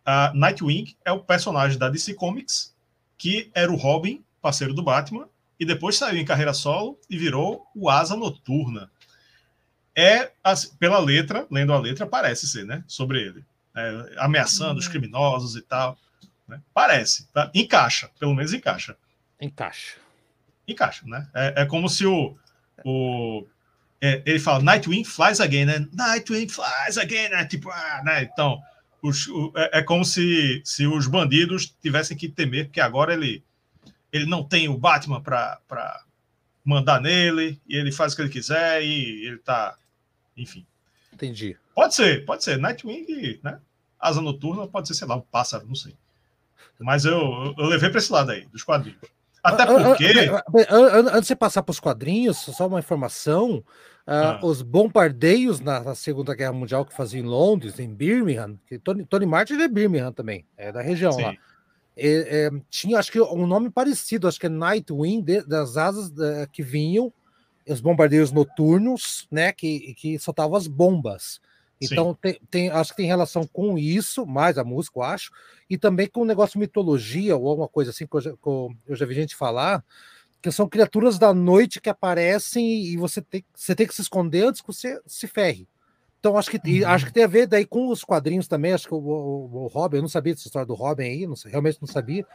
a 0.05 0.31
Nightwing 0.33 0.95
é 1.03 1.11
o 1.11 1.19
personagem 1.19 1.77
da 1.77 1.89
DC 1.89 2.13
Comics, 2.13 2.75
que 3.17 3.49
era 3.53 3.71
o 3.71 3.75
Robin, 3.75 4.23
parceiro 4.41 4.73
do 4.73 4.83
Batman, 4.83 5.27
e 5.59 5.65
depois 5.65 5.95
saiu 5.97 6.19
em 6.19 6.25
carreira 6.25 6.53
solo 6.53 6.99
e 7.09 7.17
virou 7.17 7.65
o 7.75 7.89
Asa 7.89 8.15
Noturna. 8.15 8.91
É, 9.97 10.31
pela 10.77 10.99
letra, 10.99 11.47
lendo 11.49 11.73
a 11.73 11.79
letra, 11.79 12.05
parece 12.05 12.47
ser, 12.47 12.65
né? 12.65 12.83
Sobre 12.85 13.21
ele. 13.21 13.45
É, 13.75 14.15
ameaçando 14.17 14.79
os 14.79 14.87
hum. 14.87 14.91
criminosos 14.91 15.55
e 15.55 15.61
tal. 15.61 15.97
Né? 16.47 16.61
Parece, 16.73 17.27
tá? 17.27 17.49
Encaixa, 17.53 18.11
pelo 18.19 18.35
menos 18.35 18.53
encaixa. 18.53 18.97
Encaixa 19.39 20.05
encaixa, 20.67 21.05
né? 21.05 21.27
É, 21.33 21.61
é 21.61 21.65
como 21.65 21.89
se 21.89 22.05
o, 22.05 22.35
o 22.83 23.45
é, 24.01 24.21
ele 24.25 24.39
fala 24.39 24.63
Nightwing 24.63 25.03
flies 25.03 25.39
again, 25.39 25.65
né? 25.65 25.87
Nightwing 25.93 26.49
flies 26.49 26.97
again, 26.97 27.29
né? 27.29 27.45
Tipo, 27.45 27.69
ah, 27.69 28.01
né? 28.03 28.23
Então, 28.23 28.61
os, 29.05 29.27
o, 29.27 29.53
é, 29.55 29.79
é, 29.79 29.83
como 29.83 30.03
se, 30.03 30.61
se 30.65 30.87
os 30.87 31.05
bandidos 31.05 31.73
tivessem 31.81 32.17
que 32.17 32.27
temer, 32.27 32.65
porque 32.65 32.81
agora 32.81 33.13
ele, 33.13 33.43
ele 34.11 34.25
não 34.25 34.43
tem 34.43 34.67
o 34.67 34.77
Batman 34.77 35.21
para 35.21 36.03
mandar 36.63 36.99
nele, 36.99 37.59
e 37.67 37.75
ele 37.75 37.91
faz 37.91 38.13
o 38.13 38.15
que 38.15 38.21
ele 38.23 38.29
quiser, 38.29 38.83
e 38.83 39.27
ele 39.27 39.37
tá. 39.37 39.77
Enfim. 40.35 40.65
Entendi. 41.13 41.55
Pode 41.75 41.93
ser, 41.93 42.25
pode 42.25 42.43
ser. 42.43 42.57
Nightwing, 42.57 43.39
né? 43.43 43.59
Asa 43.99 44.21
noturna, 44.21 44.67
pode 44.67 44.87
ser, 44.87 44.95
sei 44.95 45.07
lá, 45.07 45.15
um 45.15 45.21
pássaro, 45.21 45.67
não 45.67 45.75
sei. 45.75 45.95
Mas 46.79 47.05
eu, 47.05 47.53
eu 47.57 47.65
levei 47.65 47.89
para 47.89 47.99
esse 47.99 48.11
lado 48.11 48.31
aí, 48.31 48.45
dos 48.47 48.63
quadrinhos. 48.63 48.99
Até 49.45 49.65
porque. 49.65 50.05
Antes 50.69 51.21
de 51.21 51.27
você 51.27 51.35
passar 51.35 51.63
para 51.63 51.71
os 51.71 51.79
quadrinhos, 51.79 52.37
só 52.37 52.67
uma 52.67 52.79
informação: 52.79 53.63
uh, 54.07 54.45
os 54.45 54.61
bombardeios 54.61 55.59
na, 55.59 55.81
na, 55.81 55.95
Segunda 55.95 56.33
Guerra 56.33 56.53
Mundial 56.53 56.85
que 56.85 56.93
faziam 56.93 57.23
em 57.23 57.27
Londres, 57.27 57.79
em 57.79 57.93
Birmingham, 57.93 58.57
que 58.65 58.79
Tony, 58.79 59.05
Tony 59.05 59.25
Martin 59.25 59.53
é 59.55 59.67
Birmingham 59.67 60.11
também, 60.11 60.45
é 60.57 60.71
da 60.71 60.81
região 60.81 61.11
Sim. 61.11 61.23
lá. 61.23 61.33
É, 61.97 62.47
é, 62.47 62.49
tinha, 62.69 62.99
acho 62.99 63.11
que 63.11 63.21
um 63.21 63.47
nome 63.47 63.69
parecido, 63.69 64.27
acho 64.27 64.39
que 64.39 64.47
é 64.47 64.49
Nightwing, 64.49 65.21
de, 65.21 65.41
das 65.45 65.77
asas 65.77 66.09
uh, 66.09 66.49
que 66.51 66.61
vinham, 66.61 67.13
os 67.67 67.81
bombardeios 67.81 68.31
noturnos, 68.31 69.27
né, 69.31 69.51
que, 69.51 69.93
que 69.95 70.19
soltavam 70.19 70.55
as 70.57 70.67
bombas. 70.67 71.39
Então, 71.81 72.13
tem, 72.13 72.39
tem, 72.49 72.69
acho 72.69 72.91
que 72.91 72.97
tem 72.97 73.05
relação 73.05 73.45
com 73.45 73.77
isso, 73.77 74.25
mais 74.25 74.57
a 74.57 74.63
música, 74.63 74.99
eu 74.99 75.03
acho, 75.03 75.31
e 75.69 75.77
também 75.77 76.07
com 76.07 76.21
o 76.21 76.25
negócio 76.25 76.59
mitologia 76.59 77.35
ou 77.35 77.47
alguma 77.49 77.67
coisa 77.67 77.91
assim 77.91 78.07
que 78.07 78.15
eu 78.15 78.21
já, 78.21 78.31
que 78.31 78.47
eu 78.47 78.95
já 78.95 79.05
vi 79.05 79.13
gente 79.13 79.35
falar, 79.35 79.83
que 80.41 80.51
são 80.51 80.69
criaturas 80.69 81.17
da 81.17 81.33
noite 81.33 81.81
que 81.81 81.89
aparecem 81.89 82.85
e 82.85 82.97
você 82.97 83.21
tem, 83.21 83.43
você 83.53 83.75
tem 83.75 83.87
que 83.87 83.95
se 83.95 84.01
esconder 84.01 84.45
antes 84.45 84.61
que 84.61 84.67
você 84.67 85.01
se 85.05 85.27
ferre. 85.27 85.67
Então 86.19 86.37
acho 86.37 86.49
que 86.49 86.57
uhum. 86.57 86.87
acho 86.87 87.05
que 87.05 87.13
tem 87.13 87.23
a 87.23 87.27
ver 87.27 87.45
daí 87.45 87.65
com 87.65 87.87
os 87.89 88.03
quadrinhos 88.03 88.47
também. 88.47 88.73
Acho 88.73 88.87
que 88.87 88.93
o, 88.93 88.97
o, 88.97 89.63
o 89.63 89.67
Robin, 89.67 89.97
eu 89.97 90.01
não 90.01 90.09
sabia 90.09 90.33
dessa 90.33 90.47
história 90.47 90.65
do 90.65 90.73
Robin 90.73 91.03
aí, 91.03 91.27
não, 91.27 91.35
realmente 91.45 91.77
não 91.81 91.87
sabia, 91.87 92.25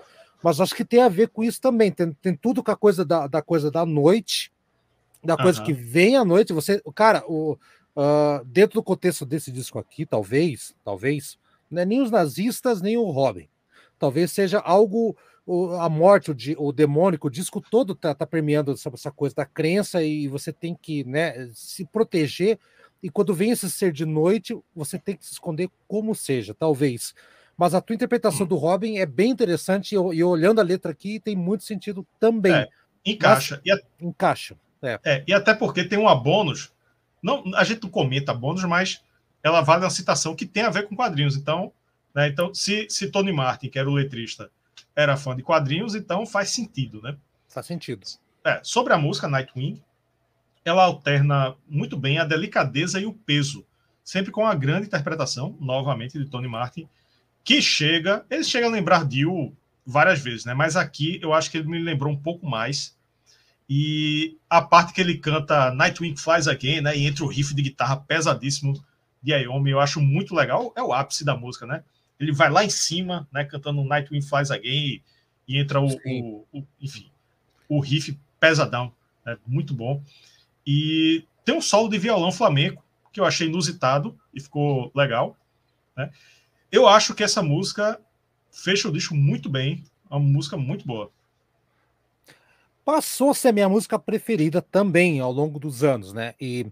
mas 0.42 0.60
acho 0.60 0.74
que 0.74 0.84
tem 0.84 1.02
a 1.02 1.08
ver 1.08 1.28
com 1.28 1.42
isso 1.42 1.60
também. 1.60 1.90
Tem, 1.90 2.12
tem 2.14 2.36
tudo 2.36 2.62
com 2.62 2.70
a 2.70 2.76
coisa 2.76 3.04
da, 3.04 3.26
da 3.26 3.42
coisa 3.42 3.70
da 3.70 3.84
noite, 3.84 4.52
da 5.24 5.36
coisa 5.36 5.60
uhum. 5.60 5.66
que 5.66 5.72
vem 5.72 6.16
à 6.16 6.24
noite. 6.24 6.52
Você, 6.52 6.82
cara, 6.94 7.24
o, 7.26 7.58
uh, 8.00 8.44
dentro 8.46 8.74
do 8.74 8.82
contexto 8.82 9.26
desse 9.26 9.52
disco 9.52 9.78
aqui, 9.78 10.06
talvez, 10.06 10.74
talvez, 10.82 11.38
não 11.70 11.82
é 11.82 11.84
nem 11.84 12.00
os 12.00 12.10
nazistas 12.10 12.80
nem 12.80 12.96
o 12.96 13.10
Robin. 13.10 13.48
Talvez 13.98 14.32
seja 14.32 14.58
algo 14.58 15.16
o, 15.46 15.72
a 15.74 15.88
morte, 15.88 16.30
o, 16.30 16.36
o 16.58 16.72
demônico, 16.72 17.28
o 17.28 17.30
disco 17.30 17.60
todo 17.60 17.94
tá, 17.94 18.14
tá 18.14 18.26
permeando 18.26 18.72
essa, 18.72 18.90
essa, 18.92 19.10
coisa 19.10 19.34
da 19.36 19.44
crença 19.44 20.02
e 20.02 20.26
você 20.26 20.52
tem 20.52 20.74
que 20.74 21.04
né, 21.04 21.50
se 21.52 21.84
proteger. 21.84 22.58
E 23.02 23.10
quando 23.10 23.34
vem 23.34 23.50
esse 23.50 23.70
ser 23.70 23.92
de 23.92 24.04
noite, 24.04 24.58
você 24.74 24.98
tem 24.98 25.16
que 25.16 25.24
se 25.24 25.32
esconder 25.32 25.70
como 25.86 26.14
seja, 26.14 26.54
talvez. 26.54 27.14
Mas 27.56 27.74
a 27.74 27.80
tua 27.80 27.94
interpretação 27.94 28.46
do 28.46 28.56
Robin 28.56 28.98
é 28.98 29.06
bem 29.06 29.30
interessante 29.30 29.94
e, 29.94 29.96
e 29.96 30.24
olhando 30.24 30.60
a 30.60 30.64
letra 30.64 30.92
aqui 30.92 31.20
tem 31.20 31.36
muito 31.36 31.64
sentido 31.64 32.06
também. 32.18 32.54
É, 32.54 32.68
encaixa. 33.04 33.60
Mas, 33.64 33.78
a... 33.78 33.82
Encaixa. 34.00 34.56
É. 34.82 34.98
é. 35.04 35.24
e 35.26 35.34
até 35.34 35.52
porque 35.52 35.84
tem 35.84 35.98
uma 35.98 36.14
bônus. 36.14 36.72
Não, 37.22 37.44
a 37.54 37.64
gente 37.64 37.82
não 37.82 37.90
comenta 37.90 38.34
bônus, 38.34 38.64
mas 38.64 39.02
ela 39.42 39.60
vale 39.60 39.84
uma 39.84 39.90
citação 39.90 40.34
que 40.34 40.46
tem 40.46 40.62
a 40.62 40.70
ver 40.70 40.86
com 40.86 40.96
quadrinhos. 40.96 41.36
Então, 41.36 41.72
né, 42.14 42.28
então 42.28 42.54
se, 42.54 42.86
se 42.88 43.10
Tony 43.10 43.32
Martin, 43.32 43.68
que 43.68 43.78
era 43.78 43.88
o 43.88 43.94
letrista, 43.94 44.50
era 44.94 45.16
fã 45.16 45.34
de 45.34 45.42
quadrinhos, 45.42 45.94
então 45.94 46.26
faz 46.26 46.50
sentido, 46.50 47.00
né? 47.02 47.16
Faz 47.48 47.66
sentido. 47.66 48.06
É, 48.44 48.60
sobre 48.62 48.92
a 48.92 48.98
música 48.98 49.28
Nightwing, 49.28 49.82
ela 50.64 50.84
alterna 50.84 51.54
muito 51.68 51.96
bem 51.96 52.18
a 52.18 52.24
delicadeza 52.24 53.00
e 53.00 53.06
o 53.06 53.12
peso, 53.12 53.66
sempre 54.04 54.30
com 54.30 54.46
a 54.46 54.54
grande 54.54 54.86
interpretação, 54.86 55.56
novamente, 55.60 56.18
de 56.18 56.26
Tony 56.26 56.48
Martin, 56.48 56.88
que 57.44 57.62
chega, 57.62 58.24
ele 58.30 58.44
chega 58.44 58.66
a 58.66 58.70
lembrar 58.70 59.06
Dio 59.06 59.56
várias 59.84 60.20
vezes, 60.20 60.44
né? 60.44 60.54
Mas 60.54 60.76
aqui 60.76 61.18
eu 61.22 61.32
acho 61.32 61.50
que 61.50 61.58
ele 61.58 61.68
me 61.68 61.78
lembrou 61.78 62.12
um 62.12 62.16
pouco 62.16 62.46
mais. 62.46 62.96
E 63.72 64.36
a 64.50 64.60
parte 64.60 64.92
que 64.92 65.00
ele 65.00 65.16
canta 65.16 65.72
Nightwing 65.72 66.16
Flies 66.16 66.48
Again, 66.48 66.80
né? 66.80 66.98
E 66.98 67.06
entre 67.06 67.22
o 67.22 67.28
riff 67.28 67.54
de 67.54 67.62
guitarra 67.62 67.96
pesadíssimo 67.96 68.74
de 69.22 69.32
Ayomi, 69.32 69.70
eu 69.70 69.78
acho 69.78 70.00
muito 70.00 70.34
legal. 70.34 70.72
É 70.76 70.82
o 70.82 70.92
ápice 70.92 71.24
da 71.24 71.36
música, 71.36 71.66
né? 71.66 71.84
ele 72.20 72.32
vai 72.32 72.50
lá 72.50 72.62
em 72.62 72.68
cima, 72.68 73.26
né, 73.32 73.44
cantando 73.44 73.82
Nightwing 73.82 74.20
Flies 74.20 74.50
Again, 74.50 74.68
e, 74.68 75.02
e 75.48 75.58
entra 75.58 75.80
o, 75.80 75.88
o, 75.88 76.46
o, 76.52 76.66
enfim, 76.78 77.10
o 77.66 77.80
riff 77.80 78.16
pesadão, 78.38 78.92
né, 79.24 79.38
muito 79.46 79.72
bom. 79.72 80.04
E 80.66 81.24
tem 81.44 81.56
um 81.56 81.62
solo 81.62 81.88
de 81.88 81.98
violão 81.98 82.30
flamenco, 82.30 82.84
que 83.10 83.18
eu 83.18 83.24
achei 83.24 83.48
inusitado 83.48 84.16
e 84.34 84.40
ficou 84.40 84.92
legal. 84.94 85.36
Né? 85.96 86.10
Eu 86.70 86.86
acho 86.86 87.14
que 87.14 87.24
essa 87.24 87.42
música 87.42 87.98
fecha 88.52 88.88
o 88.88 88.92
disco 88.92 89.14
muito 89.14 89.48
bem, 89.48 89.82
é 90.10 90.14
uma 90.14 90.20
música 90.20 90.58
muito 90.58 90.86
boa. 90.86 91.10
Passou 92.84 93.30
a 93.30 93.34
ser 93.34 93.48
a 93.48 93.52
minha 93.52 93.68
música 93.68 93.98
preferida 93.98 94.62
também 94.62 95.20
ao 95.20 95.32
longo 95.32 95.58
dos 95.58 95.84
anos, 95.84 96.12
né? 96.12 96.34
E, 96.40 96.66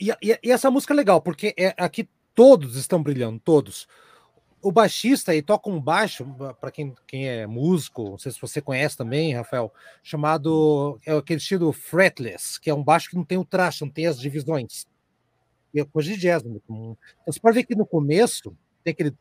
e, 0.00 0.10
e 0.22 0.50
essa 0.50 0.70
música 0.70 0.94
é 0.94 0.96
legal, 0.96 1.20
porque 1.20 1.54
é, 1.58 1.74
aqui 1.76 2.08
todos 2.34 2.76
estão 2.76 3.02
brilhando, 3.02 3.40
todos 3.40 3.86
o 4.60 4.72
baixista 4.72 5.32
aí 5.32 5.40
toca 5.40 5.70
um 5.70 5.80
baixo, 5.80 6.26
para 6.60 6.70
quem, 6.70 6.94
quem 7.06 7.28
é 7.28 7.46
músico, 7.46 8.10
não 8.10 8.18
sei 8.18 8.32
se 8.32 8.40
você 8.40 8.60
conhece 8.60 8.96
também, 8.96 9.34
Rafael, 9.34 9.72
chamado 10.02 10.98
é 11.06 11.16
aquele 11.16 11.38
estilo 11.38 11.72
fretless, 11.72 12.60
que 12.60 12.68
é 12.68 12.74
um 12.74 12.82
baixo 12.82 13.10
que 13.10 13.16
não 13.16 13.24
tem 13.24 13.38
o 13.38 13.44
traste, 13.44 13.82
não 13.82 13.90
tem 13.90 14.06
as 14.06 14.18
divisões. 14.18 14.86
E 15.72 15.80
é 15.80 15.84
coisa 15.84 16.12
de 16.12 16.18
jazz. 16.18 16.42
Né? 16.42 16.58
Então, 16.64 16.96
você 17.26 17.38
pode 17.38 17.54
ver 17.54 17.64
que 17.64 17.76
no 17.76 17.86
começo 17.86 18.56
tem 18.82 18.92
aquele. 18.92 19.14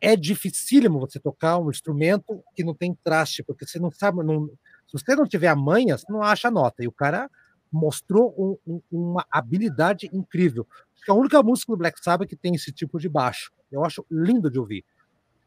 É 0.00 0.14
dificílimo 0.14 1.00
você 1.00 1.18
tocar 1.18 1.58
um 1.58 1.70
instrumento 1.70 2.42
que 2.54 2.62
não 2.62 2.74
tem 2.74 2.96
traste, 3.02 3.42
porque 3.42 3.66
você 3.66 3.78
não 3.78 3.90
sabe. 3.90 4.22
Não, 4.22 4.46
se 4.86 4.92
você 4.92 5.16
não 5.16 5.26
tiver 5.26 5.48
a 5.48 5.56
manha, 5.56 5.98
você 5.98 6.10
não 6.10 6.22
acha 6.22 6.48
a 6.48 6.50
nota. 6.50 6.84
E 6.84 6.88
o 6.88 6.92
cara 6.92 7.28
mostrou 7.70 8.34
um, 8.38 8.74
um, 8.74 8.82
uma 8.90 9.26
habilidade 9.30 10.08
incrível. 10.12 10.66
Acho 10.94 11.04
que 11.04 11.10
é 11.10 11.14
a 11.14 11.16
única 11.16 11.42
música 11.42 11.72
do 11.72 11.78
Black 11.78 12.02
Sabbath 12.02 12.28
que 12.28 12.36
tem 12.36 12.54
esse 12.54 12.72
tipo 12.72 12.98
de 12.98 13.08
baixo. 13.08 13.52
Eu 13.70 13.84
acho 13.84 14.04
lindo 14.10 14.50
de 14.50 14.58
ouvir. 14.58 14.84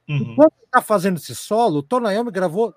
Uhum. 0.07 0.17
Enquanto 0.17 0.53
está 0.63 0.81
fazendo 0.81 1.17
esse 1.17 1.35
solo, 1.35 1.79
o 1.79 1.83
Tony 1.83 2.13
Iommi 2.13 2.31
gravou 2.31 2.73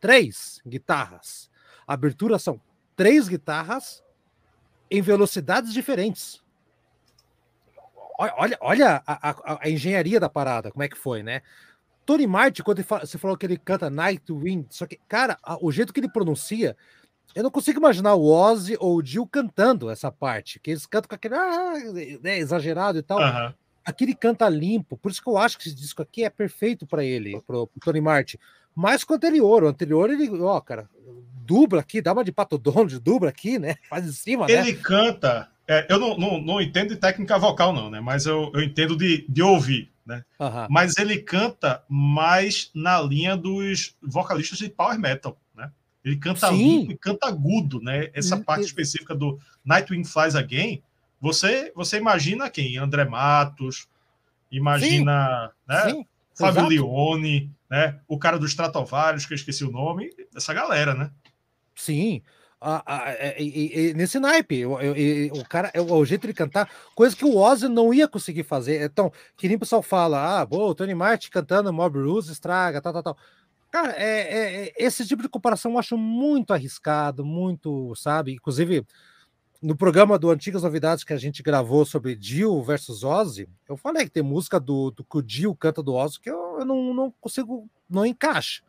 três 0.00 0.60
guitarras. 0.66 1.50
A 1.86 1.94
abertura 1.94 2.38
são 2.38 2.60
três 2.96 3.28
guitarras 3.28 4.02
em 4.90 5.00
velocidades 5.00 5.72
diferentes. 5.72 6.42
Olha, 8.18 8.58
olha 8.60 9.02
a, 9.06 9.30
a, 9.30 9.58
a, 9.62 9.70
engenharia 9.70 10.18
da 10.18 10.28
parada, 10.28 10.72
como 10.72 10.82
é 10.82 10.88
que 10.88 10.98
foi, 10.98 11.22
né? 11.22 11.40
Tony 12.04 12.26
Martin, 12.26 12.62
quando 12.62 12.82
fala, 12.82 13.06
você 13.06 13.16
falou 13.16 13.36
que 13.36 13.46
ele 13.46 13.56
canta 13.56 13.88
Nightwind, 13.88 14.66
só 14.70 14.86
que, 14.86 14.98
cara, 15.06 15.38
o 15.60 15.70
jeito 15.70 15.92
que 15.92 16.00
ele 16.00 16.10
pronuncia, 16.10 16.76
eu 17.32 17.44
não 17.44 17.50
consigo 17.50 17.78
imaginar 17.78 18.14
o 18.14 18.26
Ozzy 18.26 18.76
ou 18.80 18.96
o 18.96 19.04
Jill 19.04 19.26
cantando 19.26 19.88
essa 19.88 20.10
parte, 20.10 20.58
que 20.58 20.72
eles 20.72 20.84
cantam 20.84 21.10
com 21.10 21.14
aquele 21.14 21.36
ah, 21.36 21.74
né, 22.20 22.38
exagerado 22.38 22.98
e 22.98 23.02
tal. 23.02 23.20
Uhum. 23.20 23.54
Aqui 23.84 24.04
ele 24.04 24.14
canta 24.14 24.48
limpo, 24.48 24.96
por 24.96 25.12
isso 25.12 25.22
que 25.22 25.28
eu 25.28 25.38
acho 25.38 25.56
que 25.56 25.68
esse 25.68 25.76
disco 25.76 26.02
aqui 26.02 26.24
é 26.24 26.30
perfeito 26.30 26.86
para 26.86 27.04
ele, 27.04 27.40
pro, 27.46 27.68
pro 27.68 27.80
Tony 27.80 28.00
Martin. 28.00 28.38
Mais 28.74 29.04
que 29.04 29.12
o 29.12 29.16
anterior, 29.16 29.62
o 29.62 29.68
anterior 29.68 30.10
ele, 30.10 30.28
ó, 30.42 30.60
cara, 30.60 30.88
dubla 31.44 31.80
aqui, 31.80 32.02
dá 32.02 32.12
uma 32.12 32.24
de 32.24 32.32
pato 32.32 32.58
Donald, 32.58 32.98
dubla 32.98 33.30
aqui, 33.30 33.58
né? 33.58 33.76
Faz 33.88 34.06
em 34.06 34.12
cima, 34.12 34.46
ele 34.46 34.56
né? 34.56 34.68
Ele 34.68 34.76
canta, 34.76 35.50
é, 35.68 35.86
eu 35.88 35.98
não, 35.98 36.16
não, 36.16 36.40
não, 36.40 36.60
entendo 36.60 36.88
de 36.88 36.96
técnica 36.96 37.38
vocal 37.38 37.72
não, 37.72 37.90
né? 37.90 38.00
Mas 38.00 38.26
eu, 38.26 38.50
eu 38.54 38.62
entendo 38.62 38.96
de, 38.96 39.26
de 39.28 39.42
ouvir, 39.42 39.92
né? 40.04 40.24
Uhum. 40.40 40.66
Mas 40.70 40.96
ele 40.96 41.18
canta 41.18 41.84
mais 41.88 42.70
na 42.74 43.00
linha 43.00 43.36
dos 43.36 43.94
vocalistas 44.02 44.58
de 44.58 44.70
power 44.70 44.98
metal. 44.98 45.38
Ele 46.04 46.16
canta 46.16 46.48
Sim. 46.48 46.56
limpo 46.56 46.92
e 46.92 46.96
canta 46.96 47.26
agudo, 47.26 47.80
né? 47.80 48.10
Essa 48.14 48.36
hum, 48.36 48.42
parte 48.42 48.64
específica 48.64 49.14
do 49.14 49.38
Nightwing 49.64 50.04
Flies 50.04 50.34
Again, 50.34 50.82
você, 51.20 51.72
você 51.74 51.98
imagina 51.98 52.48
quem? 52.48 52.78
André 52.78 53.04
Matos, 53.04 53.88
imagina, 54.50 55.48
Sim. 55.48 55.54
né? 55.68 55.90
Sim. 55.90 56.06
Fábio 56.34 56.60
Exato. 56.60 56.68
Leone, 56.68 57.50
né? 57.68 57.98
O 58.06 58.18
cara 58.18 58.38
dos 58.38 58.50
Stratovarius, 58.50 59.26
que 59.26 59.32
eu 59.32 59.36
esqueci 59.36 59.64
o 59.64 59.72
nome, 59.72 60.10
essa 60.34 60.54
galera, 60.54 60.94
né? 60.94 61.10
Sim. 61.74 62.22
Ah, 62.60 62.82
ah, 62.84 63.10
é, 63.12 63.92
nesse 63.94 64.18
naipe, 64.18 64.66
o, 64.66 64.74
o 65.32 65.48
cara, 65.48 65.70
é 65.72 65.80
o 65.80 66.04
jeito 66.04 66.26
de 66.26 66.34
cantar, 66.34 66.68
coisa 66.92 67.14
que 67.14 67.24
o 67.24 67.36
Ozzy 67.36 67.68
não 67.68 67.94
ia 67.94 68.08
conseguir 68.08 68.42
fazer. 68.42 68.82
Então, 68.82 69.12
que 69.36 69.46
nem 69.46 69.56
o 69.56 69.60
pessoal 69.60 69.80
fala, 69.80 70.40
ah, 70.40 70.46
o 70.50 70.74
Tony 70.74 70.94
Martin 70.94 71.30
cantando 71.30 71.72
Mob 71.72 71.98
Rules 71.98 72.28
estraga, 72.28 72.80
tal, 72.80 72.92
tal, 72.92 73.02
tal. 73.02 73.18
Cara, 73.70 73.92
é, 73.92 74.02
é, 74.02 74.64
é, 74.66 74.72
esse 74.78 75.06
tipo 75.06 75.22
de 75.22 75.28
comparação 75.28 75.72
eu 75.72 75.78
acho 75.78 75.96
muito 75.96 76.52
arriscado, 76.52 77.24
muito, 77.24 77.94
sabe? 77.94 78.32
Inclusive, 78.32 78.84
no 79.62 79.76
programa 79.76 80.18
do 80.18 80.30
Antigas 80.30 80.62
Novidades 80.62 81.04
que 81.04 81.12
a 81.12 81.18
gente 81.18 81.42
gravou 81.42 81.84
sobre 81.84 82.16
Dio 82.16 82.62
versus 82.62 83.04
Ozzy, 83.04 83.48
eu 83.68 83.76
falei 83.76 84.04
que 84.04 84.10
tem 84.10 84.22
música 84.22 84.58
do, 84.58 84.90
do 84.90 85.04
que 85.04 85.18
o 85.18 85.22
Dio 85.22 85.54
canta 85.54 85.82
do 85.82 85.94
Ozzy 85.94 86.18
que 86.18 86.30
eu, 86.30 86.60
eu 86.60 86.64
não, 86.64 86.94
não 86.94 87.14
consigo, 87.20 87.68
não 87.88 88.06
encaixa. 88.06 88.62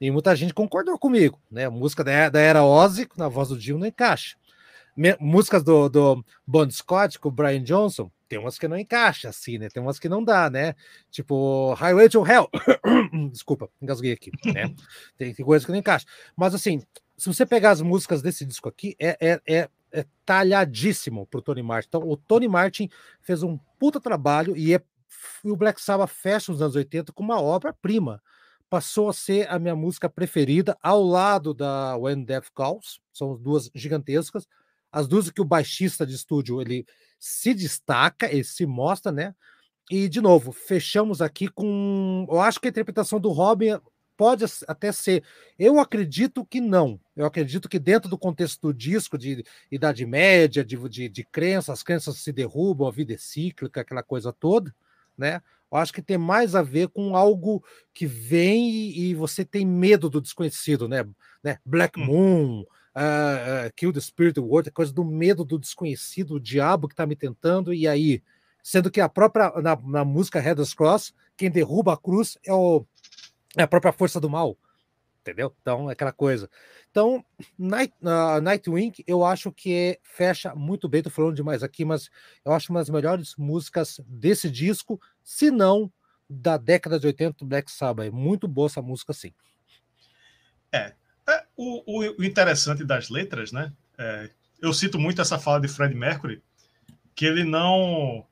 E 0.00 0.10
muita 0.10 0.34
gente 0.36 0.52
concordou 0.52 0.98
comigo, 0.98 1.40
né? 1.50 1.66
A 1.66 1.70
música 1.70 2.04
da, 2.04 2.28
da 2.28 2.40
era 2.40 2.64
Ozzy, 2.64 3.08
na 3.16 3.28
voz 3.28 3.48
do 3.48 3.58
Dio, 3.58 3.78
não 3.78 3.86
encaixa. 3.86 4.36
Me, 4.96 5.16
músicas 5.20 5.62
do, 5.62 5.88
do 5.88 6.24
Bon 6.46 6.68
Scott 6.70 7.18
com 7.18 7.28
o 7.28 7.32
Brian 7.32 7.62
Johnson, 7.62 8.10
tem 8.28 8.38
umas 8.38 8.58
que 8.58 8.66
não 8.66 8.76
encaixa, 8.76 9.28
assim, 9.28 9.58
né? 9.58 9.68
Tem 9.68 9.82
umas 9.82 9.98
que 9.98 10.08
não 10.08 10.22
dá, 10.22 10.50
né? 10.50 10.74
Tipo, 11.10 11.74
Highway 11.74 12.08
to 12.08 12.26
Hell. 12.26 12.48
Desculpa, 13.30 13.68
engasguei 13.80 14.12
aqui, 14.12 14.30
né? 14.52 14.74
Tem, 15.16 15.32
tem 15.32 15.46
coisas 15.46 15.64
que 15.64 15.72
não 15.72 15.78
encaixa. 15.78 16.06
Mas, 16.36 16.54
assim, 16.54 16.82
se 17.16 17.28
você 17.28 17.46
pegar 17.46 17.70
as 17.70 17.80
músicas 17.80 18.22
desse 18.22 18.44
disco 18.44 18.68
aqui, 18.68 18.96
é, 18.98 19.16
é, 19.20 19.40
é, 19.46 19.68
é 19.92 20.04
talhadíssimo 20.24 21.26
pro 21.26 21.40
Tony 21.40 21.62
Martin. 21.62 21.88
Então, 21.88 22.02
o 22.02 22.16
Tony 22.16 22.48
Martin 22.48 22.90
fez 23.20 23.42
um 23.42 23.58
puta 23.78 24.00
trabalho 24.00 24.56
e, 24.56 24.74
é, 24.74 24.82
e 25.44 25.50
o 25.50 25.56
Black 25.56 25.80
Sabbath 25.80 26.10
fecha 26.10 26.50
nos 26.50 26.60
anos 26.60 26.74
80 26.74 27.12
com 27.12 27.22
uma 27.22 27.40
obra-prima. 27.40 28.20
Passou 28.68 29.08
a 29.08 29.12
ser 29.12 29.48
a 29.48 29.58
minha 29.58 29.76
música 29.76 30.08
preferida, 30.08 30.76
ao 30.82 31.02
lado 31.02 31.54
da 31.54 31.96
When 31.96 32.24
Death 32.24 32.48
Calls. 32.54 33.00
São 33.12 33.36
duas 33.36 33.70
gigantescas. 33.74 34.46
As 34.90 35.06
duas 35.06 35.30
que 35.30 35.40
o 35.40 35.44
baixista 35.44 36.06
de 36.06 36.14
estúdio 36.14 36.60
ele 36.60 36.86
se 37.18 37.54
destaca, 37.54 38.30
ele 38.30 38.44
se 38.44 38.66
mostra, 38.66 39.12
né? 39.12 39.34
E, 39.90 40.08
de 40.08 40.20
novo, 40.20 40.52
fechamos 40.52 41.22
aqui 41.22 41.48
com. 41.48 42.26
Eu 42.28 42.40
acho 42.40 42.60
que 42.60 42.66
a 42.66 42.70
interpretação 42.70 43.20
do 43.20 43.30
Robin 43.30 43.78
pode 44.16 44.44
até 44.66 44.90
ser. 44.90 45.22
Eu 45.58 45.78
acredito 45.78 46.44
que 46.44 46.60
não. 46.60 46.98
Eu 47.14 47.24
acredito 47.24 47.68
que, 47.68 47.78
dentro 47.78 48.10
do 48.10 48.18
contexto 48.18 48.60
do 48.60 48.74
disco 48.74 49.16
de 49.16 49.44
Idade 49.70 50.04
Média, 50.04 50.64
de, 50.64 50.76
de, 50.88 51.08
de 51.08 51.26
as 51.68 51.82
crenças 51.82 52.16
se 52.18 52.32
derrubam, 52.32 52.88
a 52.88 52.90
vida 52.90 53.14
é 53.14 53.18
cíclica, 53.18 53.82
aquela 53.82 54.02
coisa 54.02 54.32
toda, 54.32 54.74
né? 55.16 55.40
Eu 55.70 55.78
acho 55.78 55.92
que 55.92 56.02
tem 56.02 56.16
mais 56.16 56.54
a 56.54 56.62
ver 56.62 56.88
com 56.88 57.16
algo 57.16 57.62
que 57.92 58.06
vem 58.06 58.70
e, 58.70 59.10
e 59.10 59.14
você 59.14 59.44
tem 59.44 59.66
medo 59.66 60.08
do 60.08 60.20
desconhecido, 60.20 60.88
né? 60.88 61.04
né? 61.42 61.58
Black 61.64 62.00
hum. 62.00 62.04
Moon, 62.04 62.60
uh, 62.62 63.72
Kill 63.76 63.92
the 63.92 64.00
Spirit 64.00 64.38
World, 64.40 64.68
é 64.68 64.72
coisa 64.72 64.92
do 64.92 65.04
medo 65.04 65.44
do 65.44 65.58
desconhecido, 65.58 66.34
o 66.34 66.40
diabo 66.40 66.88
que 66.88 66.94
está 66.94 67.06
me 67.06 67.16
tentando, 67.16 67.74
e 67.74 67.86
aí? 67.86 68.22
Sendo 68.62 68.90
que 68.90 69.00
a 69.00 69.08
própria, 69.08 69.52
na, 69.62 69.76
na 69.76 70.04
música 70.04 70.40
Headless 70.40 70.74
Cross, 70.74 71.14
quem 71.36 71.50
derruba 71.50 71.92
a 71.92 71.96
cruz 71.96 72.36
é, 72.44 72.52
o, 72.52 72.84
é 73.56 73.62
a 73.62 73.68
própria 73.68 73.92
força 73.92 74.20
do 74.20 74.30
mal, 74.30 74.56
entendeu? 75.26 75.54
Então, 75.60 75.90
é 75.90 75.92
aquela 75.92 76.12
coisa. 76.12 76.48
Então, 76.90 77.24
Night, 77.58 77.92
uh, 78.00 78.40
Nightwing, 78.40 78.92
eu 79.06 79.24
acho 79.24 79.50
que 79.50 79.98
fecha 80.02 80.54
muito 80.54 80.88
bem, 80.88 81.02
tô 81.02 81.10
falando 81.10 81.34
demais 81.34 81.62
aqui, 81.62 81.84
mas 81.84 82.08
eu 82.44 82.52
acho 82.52 82.72
uma 82.72 82.80
das 82.80 82.88
melhores 82.88 83.34
músicas 83.36 84.00
desse 84.06 84.48
disco, 84.48 85.00
se 85.22 85.50
não 85.50 85.92
da 86.28 86.56
década 86.56 86.98
de 86.98 87.06
80 87.06 87.38
do 87.38 87.46
Black 87.46 87.70
Sabbath. 87.70 88.06
É 88.06 88.10
muito 88.10 88.46
boa 88.46 88.66
essa 88.66 88.80
música, 88.80 89.12
sim. 89.12 89.32
É, 90.72 90.94
é, 91.28 91.44
o, 91.56 92.20
o, 92.20 92.24
interessante 92.24 92.84
das 92.84 93.08
letras, 93.08 93.52
né? 93.52 93.72
É, 93.98 94.30
eu 94.60 94.72
cito 94.72 94.98
muito 94.98 95.20
essa 95.20 95.38
fala 95.38 95.60
de 95.60 95.68
Fred 95.68 95.94
Mercury, 95.94 96.42
que 97.14 97.24
ele 97.24 97.44
não. 97.44 98.26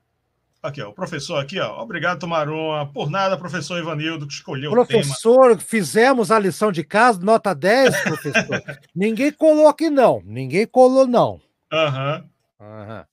Aqui, 0.64 0.80
ó, 0.80 0.88
o 0.88 0.94
professor 0.94 1.36
aqui, 1.36 1.60
ó. 1.60 1.82
Obrigado, 1.82 2.20
Tomaruma. 2.20 2.90
Por 2.90 3.10
nada, 3.10 3.36
professor 3.36 3.78
Ivanildo, 3.78 4.26
que 4.26 4.32
escolheu 4.32 4.70
professor, 4.70 5.50
o 5.50 5.56
tema. 5.56 5.60
fizemos 5.60 6.30
a 6.30 6.38
lição 6.38 6.72
de 6.72 6.82
casa, 6.82 7.20
nota 7.20 7.54
10, 7.54 8.00
professor. 8.00 8.62
Ninguém 8.96 9.30
colou 9.30 9.68
aqui, 9.68 9.90
não. 9.90 10.22
Ninguém 10.24 10.66
colou, 10.66 11.06
não. 11.06 11.38
Aham. 11.70 12.24
Uhum. 12.58 12.66
Uhum. 12.66 13.04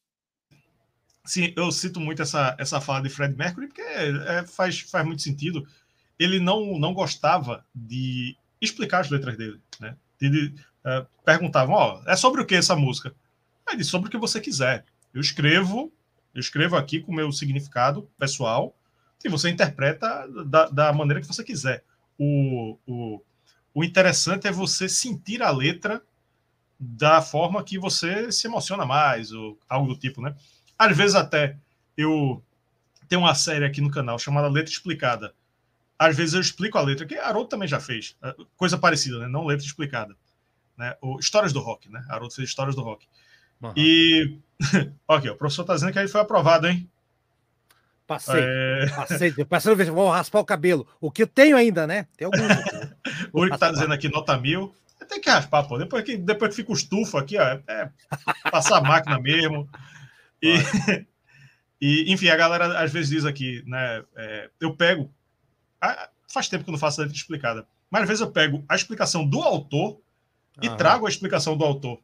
Sim, 1.25 1.51
eu 1.57 1.69
cito 1.73 1.99
muito 1.99 2.21
essa, 2.21 2.55
essa 2.57 2.79
fala 2.79 3.01
de 3.01 3.09
Fred 3.09 3.35
Mercury, 3.35 3.67
porque 3.67 3.81
é, 3.81 4.45
faz, 4.47 4.79
faz 4.79 5.05
muito 5.05 5.21
sentido. 5.21 5.67
Ele 6.17 6.39
não, 6.39 6.79
não 6.79 6.93
gostava 6.93 7.65
de 7.75 8.33
explicar 8.61 9.01
as 9.01 9.09
letras 9.09 9.35
dele, 9.35 9.59
né? 9.77 9.97
Ele 10.21 10.55
uh, 10.85 11.05
perguntavam, 11.25 11.75
ó, 11.75 11.99
oh, 11.99 12.09
é 12.09 12.15
sobre 12.15 12.41
o 12.41 12.45
que 12.45 12.55
essa 12.55 12.77
música? 12.77 13.13
Ele 13.67 13.79
disse, 13.79 13.89
sobre 13.89 14.07
o 14.07 14.11
que 14.11 14.17
você 14.17 14.39
quiser. 14.39 14.85
Eu 15.13 15.19
escrevo, 15.19 15.91
eu 16.33 16.39
escrevo 16.39 16.75
aqui 16.75 16.99
com 16.99 17.11
o 17.11 17.15
meu 17.15 17.31
significado 17.31 18.09
pessoal 18.17 18.75
e 19.23 19.29
você 19.29 19.49
interpreta 19.49 20.27
da, 20.45 20.67
da 20.67 20.93
maneira 20.93 21.21
que 21.21 21.27
você 21.27 21.43
quiser. 21.43 21.83
O, 22.17 22.77
o, 22.87 23.21
o 23.73 23.83
interessante 23.83 24.47
é 24.47 24.51
você 24.51 24.89
sentir 24.89 25.41
a 25.41 25.51
letra 25.51 26.01
da 26.79 27.21
forma 27.21 27.63
que 27.63 27.77
você 27.77 28.31
se 28.31 28.47
emociona 28.47 28.85
mais, 28.85 29.31
ou 29.31 29.59
algo 29.69 29.93
do 29.93 29.99
tipo, 29.99 30.21
né? 30.21 30.35
Às 30.77 30.97
vezes 30.97 31.15
até 31.15 31.57
eu 31.95 32.43
tenho 33.07 33.21
uma 33.21 33.35
série 33.35 33.65
aqui 33.65 33.81
no 33.81 33.91
canal 33.91 34.17
chamada 34.17 34.47
Letra 34.47 34.71
Explicada, 34.71 35.35
às 35.99 36.17
vezes 36.17 36.33
eu 36.33 36.41
explico 36.41 36.79
a 36.79 36.81
letra, 36.81 37.05
que 37.05 37.15
Haroldo 37.15 37.49
também 37.49 37.67
já 37.67 37.79
fez, 37.79 38.17
é, 38.23 38.35
coisa 38.57 38.75
parecida, 38.75 39.19
né? 39.19 39.27
Não 39.27 39.45
letra 39.45 39.63
explicada. 39.63 40.17
Né? 40.75 40.97
O, 40.99 41.19
histórias 41.19 41.53
do 41.53 41.59
rock, 41.59 41.91
né? 41.91 42.03
Haroldo 42.09 42.33
fez 42.33 42.49
histórias 42.49 42.75
do 42.75 42.81
rock. 42.81 43.07
Uhum. 43.61 43.73
E. 43.75 44.37
ok, 45.07 45.29
o 45.29 45.35
professor 45.35 45.63
está 45.63 45.75
dizendo 45.75 45.91
que 45.91 45.99
aí 45.99 46.07
foi 46.07 46.21
aprovado, 46.21 46.67
hein? 46.67 46.89
Passei, 48.07 48.43
é... 48.43 48.89
passei. 48.95 49.31
Passando, 49.45 49.93
vou 49.93 50.09
raspar 50.09 50.39
o 50.39 50.45
cabelo. 50.45 50.87
O 50.99 51.11
que 51.11 51.23
eu 51.23 51.27
tenho 51.27 51.55
ainda, 51.55 51.87
né? 51.87 52.07
Tem 52.17 52.25
alguns. 52.25 52.41
o 53.31 53.41
único 53.41 53.55
que 53.55 53.59
tá 53.59 53.71
dizendo 53.71 53.93
aqui 53.93 54.09
nota 54.09 54.37
mil. 54.37 54.73
Tem 55.07 55.19
que 55.19 55.29
raspar, 55.29 55.63
pô. 55.63 55.77
Depois 55.77 56.03
que, 56.03 56.15
depois 56.15 56.51
que 56.51 56.57
fica 56.57 56.71
o 56.71 56.75
estufa 56.75 57.19
aqui, 57.19 57.37
ó, 57.37 57.41
é 57.41 57.89
passar 58.49 58.77
a 58.77 58.81
máquina 58.81 59.19
mesmo. 59.19 59.67
E, 60.41 60.53
e, 61.81 62.13
enfim, 62.13 62.29
a 62.29 62.35
galera 62.37 62.79
às 62.79 62.91
vezes 62.91 63.09
diz 63.09 63.25
aqui, 63.25 63.61
né? 63.65 64.03
É, 64.15 64.49
eu 64.59 64.73
pego 64.75 65.11
ah, 65.81 66.09
faz 66.31 66.47
tempo 66.47 66.63
que 66.63 66.69
eu 66.69 66.73
não 66.73 66.79
faço 66.79 67.01
a 67.01 67.03
letra 67.03 67.17
explicada. 67.17 67.67
Mas 67.89 68.03
às 68.03 68.07
vezes 68.07 68.21
eu 68.21 68.31
pego 68.31 68.63
a 68.69 68.75
explicação 68.75 69.27
do 69.27 69.41
autor 69.41 69.99
e 70.61 70.69
trago 70.77 71.07
a 71.07 71.09
explicação 71.09 71.57
do 71.57 71.65
autor. 71.65 71.99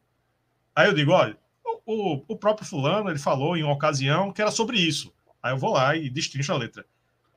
Aí 0.74 0.88
eu 0.88 0.92
digo, 0.92 1.12
olha, 1.12 1.38
o, 1.88 2.22
o, 2.28 2.36
próprio 2.36 2.68
fulano, 2.68 3.08
ele 3.08 3.18
falou 3.18 3.56
em 3.56 3.62
uma 3.62 3.72
ocasião 3.72 4.30
que 4.30 4.42
era 4.42 4.50
sobre 4.50 4.78
isso. 4.78 5.10
Aí 5.42 5.54
eu 5.54 5.56
vou 5.56 5.72
lá 5.72 5.96
e 5.96 6.10
destrincho 6.10 6.52
a 6.52 6.58
letra. 6.58 6.84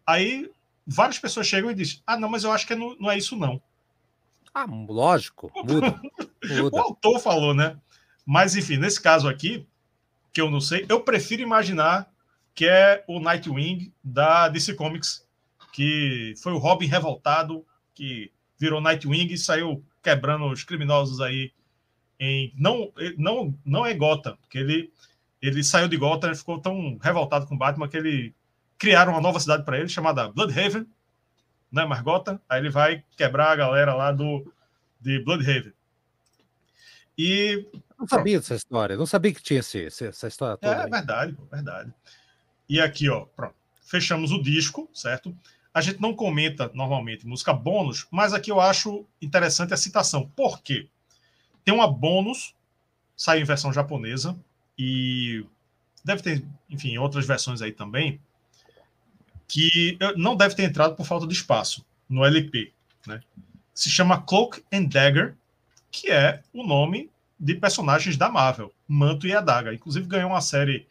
Aí 0.06 0.52
várias 0.86 1.18
pessoas 1.18 1.48
chegam 1.48 1.72
e 1.72 1.74
dizem, 1.74 2.02
ah, 2.06 2.18
não, 2.18 2.28
mas 2.28 2.44
eu 2.44 2.52
acho 2.52 2.68
que 2.68 2.76
não, 2.76 2.94
não 3.00 3.10
é 3.10 3.18
isso 3.18 3.38
não. 3.38 3.62
Ah, 4.54 4.66
lógico, 4.68 5.50
muda, 5.56 6.02
muda. 6.44 6.76
o 6.76 6.80
autor 6.80 7.18
falou, 7.22 7.54
né? 7.54 7.78
Mas 8.26 8.54
enfim, 8.54 8.76
nesse 8.76 9.00
caso 9.00 9.30
aqui, 9.30 9.66
que 10.34 10.42
eu 10.42 10.52
não 10.52 10.60
sei, 10.60 10.86
eu 10.90 11.00
prefiro 11.00 11.42
imaginar 11.42 12.12
que 12.54 12.66
é 12.66 13.06
o 13.08 13.22
Nightwing 13.22 13.94
da 14.04 14.50
DC 14.50 14.74
Comics, 14.74 15.26
que 15.72 16.34
foi 16.44 16.52
o 16.52 16.58
Robin 16.58 16.88
revoltado, 16.88 17.66
que 17.94 18.30
virou 18.60 18.82
Nightwing 18.82 19.32
e 19.32 19.38
saiu 19.38 19.82
quebrando 20.04 20.46
os 20.48 20.66
criminosos 20.66 21.22
aí 21.22 21.54
em 22.22 22.54
não 22.56 22.94
não 23.18 23.54
não 23.66 23.86
é 23.86 23.94
Gotham, 23.96 24.38
porque 24.38 24.60
ele 24.60 24.94
ele 25.42 25.64
saiu 25.64 25.88
de 25.88 25.98
Gotham, 25.98 26.32
e 26.32 26.36
ficou 26.36 26.60
tão 26.60 27.00
revoltado 27.02 27.48
com 27.48 27.58
Batman 27.58 27.90
que 27.90 27.98
ele 27.98 28.36
criaram 28.78 29.14
uma 29.14 29.22
nova 29.22 29.40
cidade 29.40 29.66
para 29.66 29.80
ele 29.80 29.90
chamada 29.90 30.30
Bloodhaven, 30.30 30.86
né, 31.72 31.84
mas 31.84 32.02
Gotham, 32.02 32.40
aí 32.48 32.60
ele 32.60 32.70
vai 32.70 33.04
quebrar 33.18 33.52
a 33.52 33.56
galera 33.56 33.96
lá 33.96 34.12
do 34.12 34.54
de 35.00 35.20
Bloodhaven. 35.24 35.74
E 37.18 37.68
não 37.98 38.08
sabia 38.08 38.40
dessa 38.40 38.56
história, 38.56 38.96
não 38.96 39.06
sabia 39.08 39.34
que 39.34 39.42
tinha 39.42 39.60
esse, 39.60 39.86
essa 39.86 40.28
história 40.28 40.58
toda. 40.58 40.74
É, 40.74 40.88
verdade, 40.88 41.36
verdade. 41.52 41.94
E 42.70 42.80
aqui, 42.80 43.10
ó, 43.10 43.26
pronto. 43.26 43.56
Fechamos 43.82 44.32
o 44.32 44.42
disco, 44.42 44.88
certo? 44.94 45.36
A 45.74 45.82
gente 45.82 46.00
não 46.00 46.16
comenta 46.16 46.70
normalmente 46.74 47.28
música 47.28 47.52
bônus, 47.52 48.08
mas 48.12 48.34
aqui 48.34 48.52
eu 48.52 48.62
acho 48.62 49.06
interessante 49.22 49.74
a 49.74 49.78
citação. 49.78 50.30
Por 50.36 50.62
quê? 50.62 50.88
Tem 51.64 51.74
uma 51.74 51.88
bônus, 51.88 52.56
saiu 53.16 53.42
em 53.42 53.46
versão 53.46 53.72
japonesa, 53.72 54.38
e 54.78 55.46
deve 56.04 56.22
ter, 56.22 56.46
enfim, 56.70 56.98
outras 56.98 57.26
versões 57.26 57.62
aí 57.62 57.72
também, 57.72 58.20
que 59.48 59.98
não 60.16 60.36
deve 60.36 60.56
ter 60.56 60.64
entrado 60.64 60.96
por 60.96 61.06
falta 61.06 61.28
de 61.28 61.34
espaço 61.34 61.86
no 62.10 62.26
LP. 62.26 62.72
Né? 63.06 63.22
Se 63.74 63.90
chama 63.90 64.22
Cloak 64.22 64.64
and 64.72 64.86
Dagger, 64.86 65.36
que 65.92 66.10
é 66.10 66.42
o 66.54 66.64
nome 66.64 67.10
de 67.40 67.56
personagens 67.56 68.16
da 68.16 68.30
Marvel, 68.30 68.74
Manto 68.88 69.28
e 69.28 69.36
Adaga. 69.36 69.74
Inclusive 69.74 70.08
ganhou 70.08 70.30
uma 70.30 70.42
série 70.42 70.88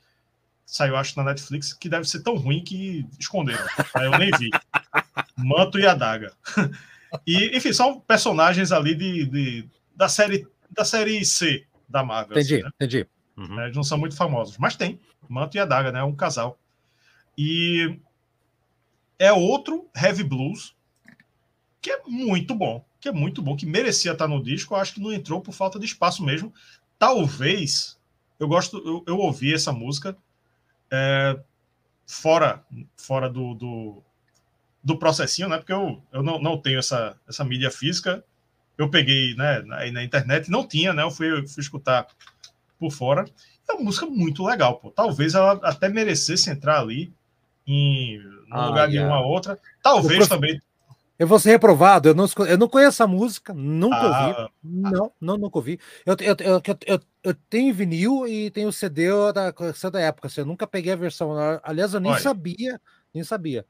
saiu, 0.70 0.96
acho, 0.96 1.16
na 1.16 1.24
Netflix, 1.24 1.72
que 1.72 1.88
deve 1.88 2.08
ser 2.08 2.20
tão 2.20 2.36
ruim 2.36 2.62
que 2.62 3.04
esconderam. 3.18 3.64
Aí 3.92 4.06
eu 4.06 4.16
nem 4.16 4.30
vi. 4.38 4.50
Manto 5.36 5.78
e 5.78 5.86
Adaga. 5.86 6.32
E, 7.26 7.56
enfim, 7.56 7.72
são 7.72 7.98
personagens 7.98 8.70
ali 8.70 8.94
de, 8.94 9.26
de, 9.26 9.68
da, 9.96 10.08
série, 10.08 10.46
da 10.80 10.84
série 10.84 11.24
C 11.24 11.66
da 11.88 12.02
Marvel. 12.02 12.38
Entendi, 12.38 12.54
assim, 12.54 12.64
né? 12.64 12.70
entendi. 12.74 13.06
Uhum. 13.36 13.60
Eles 13.62 13.76
não 13.76 13.84
são 13.84 13.98
muito 13.98 14.16
famosos, 14.16 14.56
mas 14.58 14.76
tem. 14.76 14.98
Manto 15.28 15.56
e 15.56 15.60
Adaga, 15.60 15.92
né? 15.92 16.00
É 16.00 16.04
um 16.04 16.14
casal. 16.14 16.58
E 17.36 17.98
é 19.18 19.32
outro 19.32 19.88
Heavy 19.94 20.24
Blues 20.24 20.74
que 21.80 21.90
é 21.90 22.02
muito 22.06 22.54
bom, 22.54 22.84
que 23.00 23.08
é 23.08 23.12
muito 23.12 23.40
bom, 23.40 23.56
que 23.56 23.64
merecia 23.64 24.12
estar 24.12 24.28
no 24.28 24.42
disco. 24.42 24.74
Eu 24.74 24.78
acho 24.78 24.94
que 24.94 25.00
não 25.00 25.12
entrou 25.12 25.40
por 25.40 25.52
falta 25.52 25.78
de 25.78 25.86
espaço 25.86 26.22
mesmo. 26.24 26.52
Talvez 26.98 27.98
eu 28.38 28.48
gosto, 28.48 28.78
eu, 28.78 29.04
eu 29.06 29.18
ouvi 29.18 29.54
essa 29.54 29.72
música 29.72 30.16
é, 30.90 31.38
fora 32.06 32.64
fora 32.96 33.30
do, 33.30 33.54
do, 33.54 34.02
do, 34.82 34.98
processinho, 34.98 35.48
né? 35.48 35.58
Porque 35.58 35.72
eu, 35.72 36.02
eu 36.12 36.22
não, 36.22 36.38
não 36.38 36.60
tenho 36.60 36.78
essa, 36.78 37.18
essa 37.28 37.44
mídia 37.44 37.70
física. 37.70 38.24
Eu 38.80 38.90
peguei 38.90 39.34
né, 39.34 39.62
na, 39.62 39.90
na 39.90 40.04
internet, 40.04 40.50
não 40.50 40.66
tinha, 40.66 40.92
né? 40.92 41.02
Eu 41.02 41.10
fui, 41.10 41.46
fui 41.46 41.62
escutar 41.62 42.06
por 42.78 42.90
fora. 42.90 43.24
É 43.68 43.72
uma 43.74 43.84
música 43.84 44.06
muito 44.06 44.44
legal, 44.44 44.78
pô. 44.78 44.90
Talvez 44.90 45.34
ela 45.34 45.52
até 45.62 45.88
merecesse 45.88 46.50
entrar 46.50 46.80
ali 46.80 47.12
em, 47.66 48.18
no 48.48 48.56
ah, 48.56 48.66
lugar 48.66 48.88
yeah. 48.88 49.00
de 49.00 49.04
uma 49.06 49.24
outra. 49.24 49.58
Talvez 49.82 50.26
prof... 50.26 50.28
também 50.30 50.60
eu 51.20 51.26
vou 51.26 51.38
ser 51.38 51.50
reprovado. 51.50 52.08
Eu 52.08 52.14
não, 52.14 52.24
eu 52.48 52.56
não 52.56 52.66
conheço 52.66 53.02
a 53.02 53.06
música, 53.06 53.52
nunca 53.52 53.96
ah, 53.96 54.26
ouvi. 54.26 54.40
Ah, 54.40 54.50
não, 54.62 55.12
não, 55.20 55.36
nunca 55.36 55.58
ouvi. 55.58 55.78
Eu, 56.06 56.16
eu, 56.18 56.34
eu, 56.40 56.62
eu, 56.86 57.00
eu 57.22 57.34
tenho 57.34 57.74
vinil 57.74 58.26
e 58.26 58.50
tenho 58.50 58.72
CD 58.72 59.08
da, 59.34 59.50
da 59.90 60.00
época. 60.00 60.28
Assim, 60.28 60.40
eu 60.40 60.46
nunca 60.46 60.66
peguei 60.66 60.94
a 60.94 60.96
versão. 60.96 61.32
Aliás, 61.62 61.92
eu 61.92 62.00
nem 62.00 62.12
Olha. 62.12 62.20
sabia, 62.22 62.80
nem 63.12 63.22
sabia. 63.22 63.66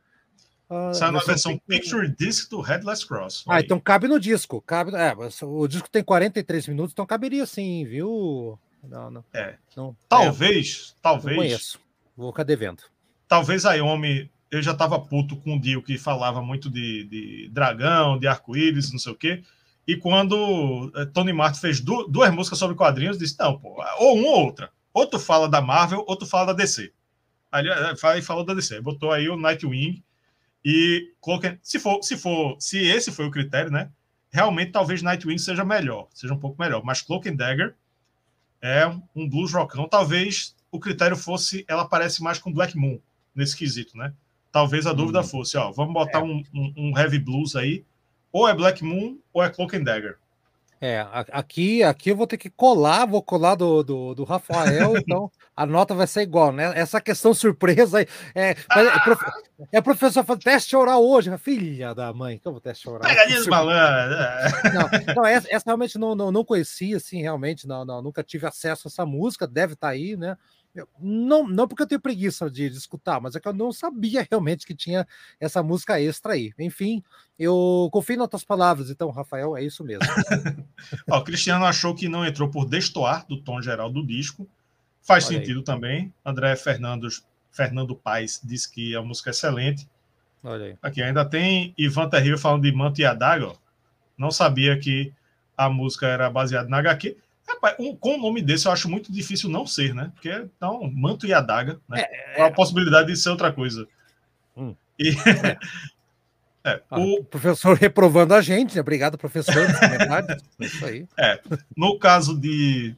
Uh, 0.70 0.94
Sai 0.94 1.10
na 1.10 1.18
versão 1.18 1.58
Picture 1.66 2.08
Disc 2.08 2.48
do 2.48 2.60
Headless 2.60 3.04
Cross. 3.04 3.44
Ah, 3.48 3.60
então 3.60 3.80
cabe 3.80 4.06
no 4.06 4.20
disco. 4.20 4.62
Cabe, 4.62 4.94
é, 4.94 5.12
o 5.42 5.66
disco 5.66 5.90
tem 5.90 6.04
43 6.04 6.68
minutos, 6.68 6.92
então 6.92 7.04
caberia 7.04 7.44
sim, 7.44 7.84
viu? 7.84 8.56
Não, 8.84 9.10
não. 9.10 9.24
É. 9.34 9.56
Não, 9.76 9.96
talvez, 10.08 10.94
é, 10.96 11.00
talvez. 11.02 11.36
Não 11.36 11.42
conheço. 11.42 11.80
Vou 12.16 12.30
ficar 12.30 12.44
devendo. 12.44 12.84
Talvez 13.26 13.66
a 13.66 13.74
Yomi 13.74 14.30
eu 14.50 14.62
já 14.62 14.72
estava 14.72 14.98
puto 14.98 15.36
com 15.36 15.56
o 15.56 15.60
Dio, 15.60 15.82
que 15.82 15.96
falava 15.96 16.42
muito 16.42 16.68
de, 16.68 17.04
de 17.04 17.48
dragão, 17.52 18.18
de 18.18 18.26
arco-íris, 18.26 18.92
não 18.92 18.98
sei 18.98 19.12
o 19.12 19.16
quê. 19.16 19.42
E 19.86 19.96
quando 19.96 20.92
eh, 20.94 21.04
Tony 21.06 21.32
Martin 21.32 21.60
fez 21.60 21.80
du 21.80 22.06
duas 22.08 22.32
músicas 22.32 22.58
sobre 22.58 22.76
quadrinhos, 22.76 23.18
disse: 23.18 23.36
não, 23.38 23.58
pô, 23.58 23.82
ou 23.98 24.16
uma 24.16 24.28
ou 24.28 24.44
outra. 24.44 24.70
Ou 24.92 25.06
tu 25.06 25.18
fala 25.18 25.48
da 25.48 25.60
Marvel, 25.60 26.04
ou 26.06 26.16
tu 26.16 26.26
fala 26.26 26.46
da 26.46 26.52
DC. 26.52 26.92
Aí 27.50 27.64
ele 27.66 28.22
falou 28.22 28.44
da 28.44 28.54
DC, 28.54 28.80
botou 28.80 29.10
aí 29.10 29.28
o 29.28 29.36
Nightwing 29.36 30.02
e 30.64 31.12
se 31.62 31.78
for, 31.78 32.02
se 32.02 32.16
for, 32.16 32.56
se 32.58 32.78
esse 32.78 33.10
foi 33.10 33.26
o 33.26 33.30
critério, 33.30 33.70
né? 33.70 33.90
realmente 34.30 34.70
talvez 34.70 35.02
Nightwing 35.02 35.38
seja 35.38 35.64
melhor, 35.64 36.08
seja 36.14 36.32
um 36.32 36.38
pouco 36.38 36.60
melhor, 36.60 36.82
mas 36.84 37.02
Cloak 37.02 37.28
and 37.28 37.36
Dagger 37.36 37.74
é 38.62 38.86
um 39.14 39.28
blues 39.28 39.52
rockão. 39.52 39.88
Talvez 39.88 40.54
o 40.70 40.78
critério 40.78 41.16
fosse 41.16 41.64
ela 41.68 41.84
parece 41.84 42.22
mais 42.22 42.38
com 42.38 42.52
Black 42.52 42.76
Moon 42.76 42.98
nesse 43.34 43.56
quesito, 43.56 43.96
né? 43.96 44.12
Talvez 44.52 44.86
a 44.86 44.92
dúvida 44.92 45.20
hum. 45.20 45.24
fosse, 45.24 45.56
ó, 45.56 45.70
vamos 45.72 45.92
botar 45.92 46.18
é. 46.18 46.22
um, 46.22 46.42
um, 46.54 46.72
um, 46.76 46.98
heavy 46.98 47.18
blues 47.18 47.56
aí, 47.56 47.84
ou 48.32 48.48
é 48.48 48.54
Black 48.54 48.84
Moon 48.84 49.18
ou 49.32 49.42
é 49.42 49.50
Cloak 49.50 49.76
and 49.76 49.84
Dagger. 49.84 50.16
É, 50.82 51.06
aqui, 51.30 51.82
aqui 51.82 52.10
eu 52.10 52.16
vou 52.16 52.26
ter 52.26 52.38
que 52.38 52.48
colar, 52.48 53.04
vou 53.04 53.22
colar 53.22 53.54
do, 53.54 53.82
do, 53.82 54.14
do 54.14 54.24
Rafael, 54.24 54.96
então 54.96 55.30
a 55.54 55.66
nota 55.66 55.94
vai 55.94 56.06
ser 56.06 56.22
igual, 56.22 56.52
né? 56.52 56.72
Essa 56.74 57.02
questão 57.02 57.34
surpresa 57.34 57.98
aí. 57.98 58.06
É, 58.34 58.52
é, 58.52 58.56
é 59.72 59.80
professor 59.82 60.24
falando 60.24 60.42
teste 60.42 60.74
oral 60.74 61.04
hoje, 61.06 61.30
filha 61.36 61.94
da 61.94 62.14
mãe, 62.14 62.38
que 62.38 62.48
eu 62.48 62.52
vou 62.52 62.62
teste 62.62 62.88
oral. 62.88 63.06
Pegadinha 63.06 63.44
malandro. 63.44 64.16
Não, 64.72 65.14
não 65.16 65.26
essa, 65.26 65.48
essa, 65.50 65.64
realmente 65.66 65.98
não, 65.98 66.14
não, 66.14 66.32
não 66.32 66.42
conhecia, 66.42 66.96
assim, 66.96 67.20
realmente, 67.20 67.68
não, 67.68 67.84
não, 67.84 68.00
nunca 68.00 68.24
tive 68.24 68.46
acesso 68.46 68.88
a 68.88 68.90
essa 68.90 69.04
música, 69.04 69.46
deve 69.46 69.74
estar 69.74 69.88
tá 69.88 69.92
aí, 69.92 70.16
né? 70.16 70.34
Não, 71.00 71.48
não 71.48 71.66
porque 71.66 71.82
eu 71.82 71.86
tenho 71.86 72.00
preguiça 72.00 72.48
de, 72.48 72.70
de, 72.70 72.76
escutar, 72.76 73.20
mas 73.20 73.34
é 73.34 73.40
que 73.40 73.48
eu 73.48 73.52
não 73.52 73.72
sabia 73.72 74.26
realmente 74.30 74.64
que 74.64 74.74
tinha 74.74 75.06
essa 75.40 75.62
música 75.62 76.00
extra 76.00 76.34
aí. 76.34 76.52
Enfim, 76.58 77.02
eu 77.38 77.88
confio 77.92 78.18
nas 78.18 78.28
tuas 78.28 78.44
palavras, 78.44 78.88
então, 78.88 79.10
Rafael, 79.10 79.56
é 79.56 79.64
isso 79.64 79.82
mesmo. 79.82 80.04
Ó, 81.10 81.18
o 81.18 81.24
Cristiano 81.24 81.64
achou 81.64 81.94
que 81.94 82.08
não 82.08 82.24
entrou 82.24 82.48
por 82.48 82.66
destoar 82.66 83.26
do 83.26 83.40
tom 83.40 83.60
geral 83.60 83.90
do 83.90 84.06
disco. 84.06 84.48
Faz 85.02 85.26
Olha 85.26 85.38
sentido 85.38 85.58
aí. 85.58 85.64
também. 85.64 86.14
André 86.24 86.54
Fernandos, 86.54 87.24
Fernando 87.50 87.96
Paes 87.96 88.40
disse 88.44 88.70
que 88.70 88.94
a 88.94 89.02
música 89.02 89.30
é 89.30 89.32
excelente. 89.32 89.88
Olha 90.42 90.66
aí. 90.66 90.76
Aqui 90.80 91.02
ainda 91.02 91.24
tem 91.24 91.74
Ivan 91.76 92.08
Terrível 92.08 92.38
falando 92.38 92.62
de 92.62 92.72
Manto 92.72 93.00
e 93.00 93.04
Adaga. 93.04 93.52
Não 94.16 94.30
sabia 94.30 94.78
que 94.78 95.12
a 95.56 95.68
música 95.68 96.06
era 96.06 96.30
baseada 96.30 96.68
na 96.68 96.78
HQ. 96.78 97.16
Rapaz, 97.48 97.76
um, 97.78 97.94
com 97.96 98.10
o 98.10 98.14
um 98.14 98.20
nome 98.20 98.42
desse 98.42 98.66
eu 98.66 98.72
acho 98.72 98.88
muito 98.88 99.12
difícil 99.12 99.50
não 99.50 99.66
ser, 99.66 99.94
né? 99.94 100.10
Porque 100.14 100.30
então, 100.30 100.90
manto 100.94 101.26
e 101.26 101.32
adaga, 101.32 101.80
né? 101.88 102.02
É, 102.02 102.40
é... 102.40 102.42
a 102.44 102.50
possibilidade 102.50 103.08
de 103.08 103.16
ser 103.16 103.30
outra 103.30 103.52
coisa. 103.52 103.86
Hum. 104.56 104.74
E, 104.98 105.10
é, 106.64 106.82
ah, 106.90 107.00
o... 107.00 107.24
professor 107.24 107.76
reprovando 107.76 108.34
a 108.34 108.40
gente, 108.40 108.74
né? 108.74 108.80
Obrigado, 108.80 109.18
professor. 109.18 109.56
é 109.56 110.64
isso 110.64 110.84
aí. 110.84 111.06
É, 111.18 111.40
no 111.76 111.98
caso 111.98 112.38
de, 112.38 112.94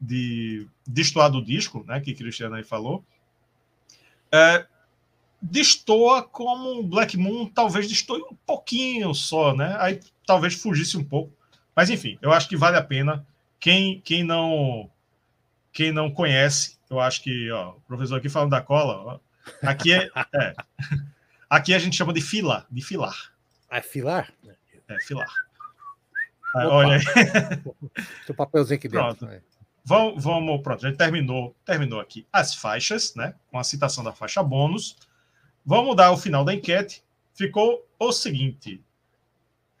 de 0.00 0.66
destoar 0.86 1.30
do 1.30 1.44
disco, 1.44 1.84
né? 1.86 2.00
Que 2.00 2.14
Cristiano 2.14 2.54
aí 2.54 2.62
falou, 2.62 3.04
é, 4.32 4.66
destoa 5.40 6.22
como 6.22 6.82
Black 6.82 7.16
Moon 7.16 7.46
talvez 7.46 7.88
destoe 7.88 8.20
um 8.22 8.36
pouquinho 8.46 9.14
só, 9.14 9.54
né? 9.54 9.76
Aí 9.78 10.00
talvez 10.26 10.54
fugisse 10.54 10.96
um 10.96 11.04
pouco. 11.04 11.32
Mas 11.74 11.90
enfim, 11.90 12.18
eu 12.22 12.32
acho 12.32 12.48
que 12.48 12.56
vale 12.56 12.76
a 12.76 12.82
pena 12.82 13.26
quem, 13.66 14.00
quem 14.00 14.22
não 14.22 14.88
quem 15.72 15.90
não 15.90 16.08
conhece, 16.08 16.78
eu 16.88 17.00
acho 17.00 17.20
que 17.20 17.50
ó, 17.50 17.70
o 17.70 17.80
professor 17.80 18.16
aqui 18.16 18.28
falando 18.28 18.50
da 18.50 18.62
cola, 18.62 18.94
ó, 18.94 19.18
aqui 19.68 19.92
é, 19.92 20.08
é, 20.36 20.54
aqui 21.50 21.74
a 21.74 21.78
gente 21.80 21.96
chama 21.96 22.12
de 22.12 22.20
fila, 22.20 22.64
de 22.70 22.80
filar. 22.80 23.32
É 23.68 23.82
filar? 23.82 24.32
É 24.88 25.00
filar. 25.00 25.26
Ah, 26.54 26.68
olha 26.68 26.98
aí. 26.98 27.04
Tem 28.24 28.36
papelzinho 28.36 28.78
aqui 28.78 28.88
dentro. 28.88 29.16
Pronto. 29.16 29.42
Vamos, 29.84 30.22
vamos, 30.22 30.62
pronto, 30.62 30.86
a 30.86 30.88
gente 30.88 30.98
terminou, 30.98 31.56
terminou 31.64 31.98
aqui 31.98 32.24
as 32.32 32.54
faixas, 32.54 33.16
né? 33.16 33.34
Com 33.50 33.58
a 33.58 33.64
citação 33.64 34.04
da 34.04 34.12
faixa 34.12 34.44
bônus. 34.44 34.96
Vamos 35.64 35.96
dar 35.96 36.12
o 36.12 36.16
final 36.16 36.44
da 36.44 36.54
enquete. 36.54 37.02
Ficou 37.34 37.84
o 37.98 38.12
seguinte: 38.12 38.80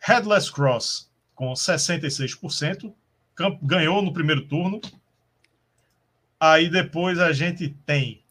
Headless 0.00 0.52
Cross 0.52 1.08
com 1.36 1.52
66%, 1.52 2.92
ganhou 3.62 4.02
no 4.02 4.12
primeiro 4.12 4.46
turno. 4.46 4.80
Aí 6.38 6.68
depois 6.68 7.18
a 7.18 7.32
gente 7.32 7.70
tem 7.86 8.22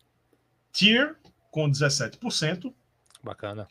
Tier 0.71 1.15
com 1.51 1.69
17%. 1.69 2.73
Bacana. 3.23 3.67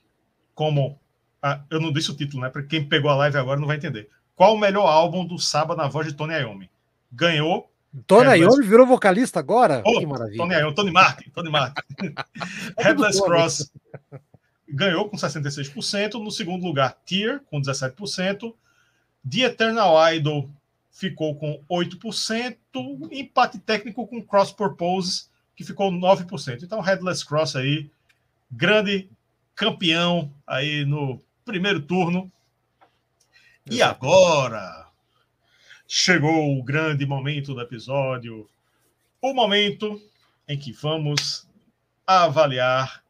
Como. 0.54 0.98
Ah, 1.42 1.62
eu 1.70 1.80
não 1.80 1.92
disse 1.92 2.10
o 2.10 2.16
título, 2.16 2.42
né? 2.42 2.48
Para 2.48 2.62
quem 2.62 2.88
pegou 2.88 3.10
a 3.10 3.16
live 3.16 3.36
agora 3.36 3.60
não 3.60 3.66
vai 3.66 3.76
entender. 3.76 4.08
Qual 4.34 4.54
o 4.54 4.58
melhor 4.58 4.86
álbum 4.86 5.24
do 5.24 5.38
Saba 5.38 5.76
na 5.76 5.86
voz 5.86 6.06
de 6.06 6.14
Tony 6.14 6.34
Iommi? 6.34 6.70
Ganhou. 7.12 7.70
Tony 8.06 8.28
Headless... 8.30 8.56
Iommi 8.56 8.66
virou 8.66 8.86
vocalista 8.86 9.38
agora? 9.38 9.82
Oh, 9.84 10.00
que 10.00 10.06
maravilha. 10.06 10.38
Tony 10.38 10.54
Iommi, 10.54 10.74
Tony 10.74 10.90
Martin. 10.90 11.30
Tony 11.30 11.50
Martin. 11.50 11.82
Headless 12.78 13.22
Cross 13.22 13.70
ganhou 14.68 15.08
com 15.08 15.16
66%. 15.16 16.14
No 16.14 16.30
segundo 16.30 16.64
lugar, 16.64 16.96
Tier 17.04 17.40
com 17.50 17.60
17%. 17.60 18.54
The 19.30 19.40
Eternal 19.40 20.14
Idol 20.14 20.50
ficou 20.94 21.34
com 21.34 21.60
8%, 21.68 22.56
empate 23.10 23.58
técnico 23.58 24.06
com 24.06 24.22
Cross 24.22 24.52
Purpose, 24.52 25.26
que 25.56 25.64
ficou 25.64 25.90
9%. 25.90 26.62
Então, 26.62 26.80
Headless 26.80 27.26
Cross 27.26 27.56
aí, 27.56 27.90
grande 28.48 29.10
campeão 29.56 30.32
aí 30.46 30.84
no 30.84 31.20
primeiro 31.44 31.82
turno. 31.82 32.30
E 33.68 33.82
agora 33.82 34.86
chegou 35.86 36.56
o 36.56 36.62
grande 36.62 37.04
momento 37.04 37.54
do 37.54 37.60
episódio, 37.60 38.48
o 39.20 39.34
momento 39.34 40.00
em 40.46 40.56
que 40.56 40.70
vamos 40.70 41.48
avaliar 42.06 43.02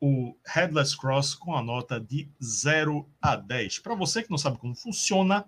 o 0.00 0.34
Headless 0.46 0.96
Cross 0.96 1.34
com 1.34 1.54
a 1.54 1.62
nota 1.62 2.00
de 2.00 2.26
0 2.42 3.06
a 3.20 3.36
10. 3.36 3.80
Para 3.80 3.94
você 3.94 4.22
que 4.22 4.30
não 4.30 4.38
sabe 4.38 4.56
como 4.56 4.74
funciona, 4.74 5.44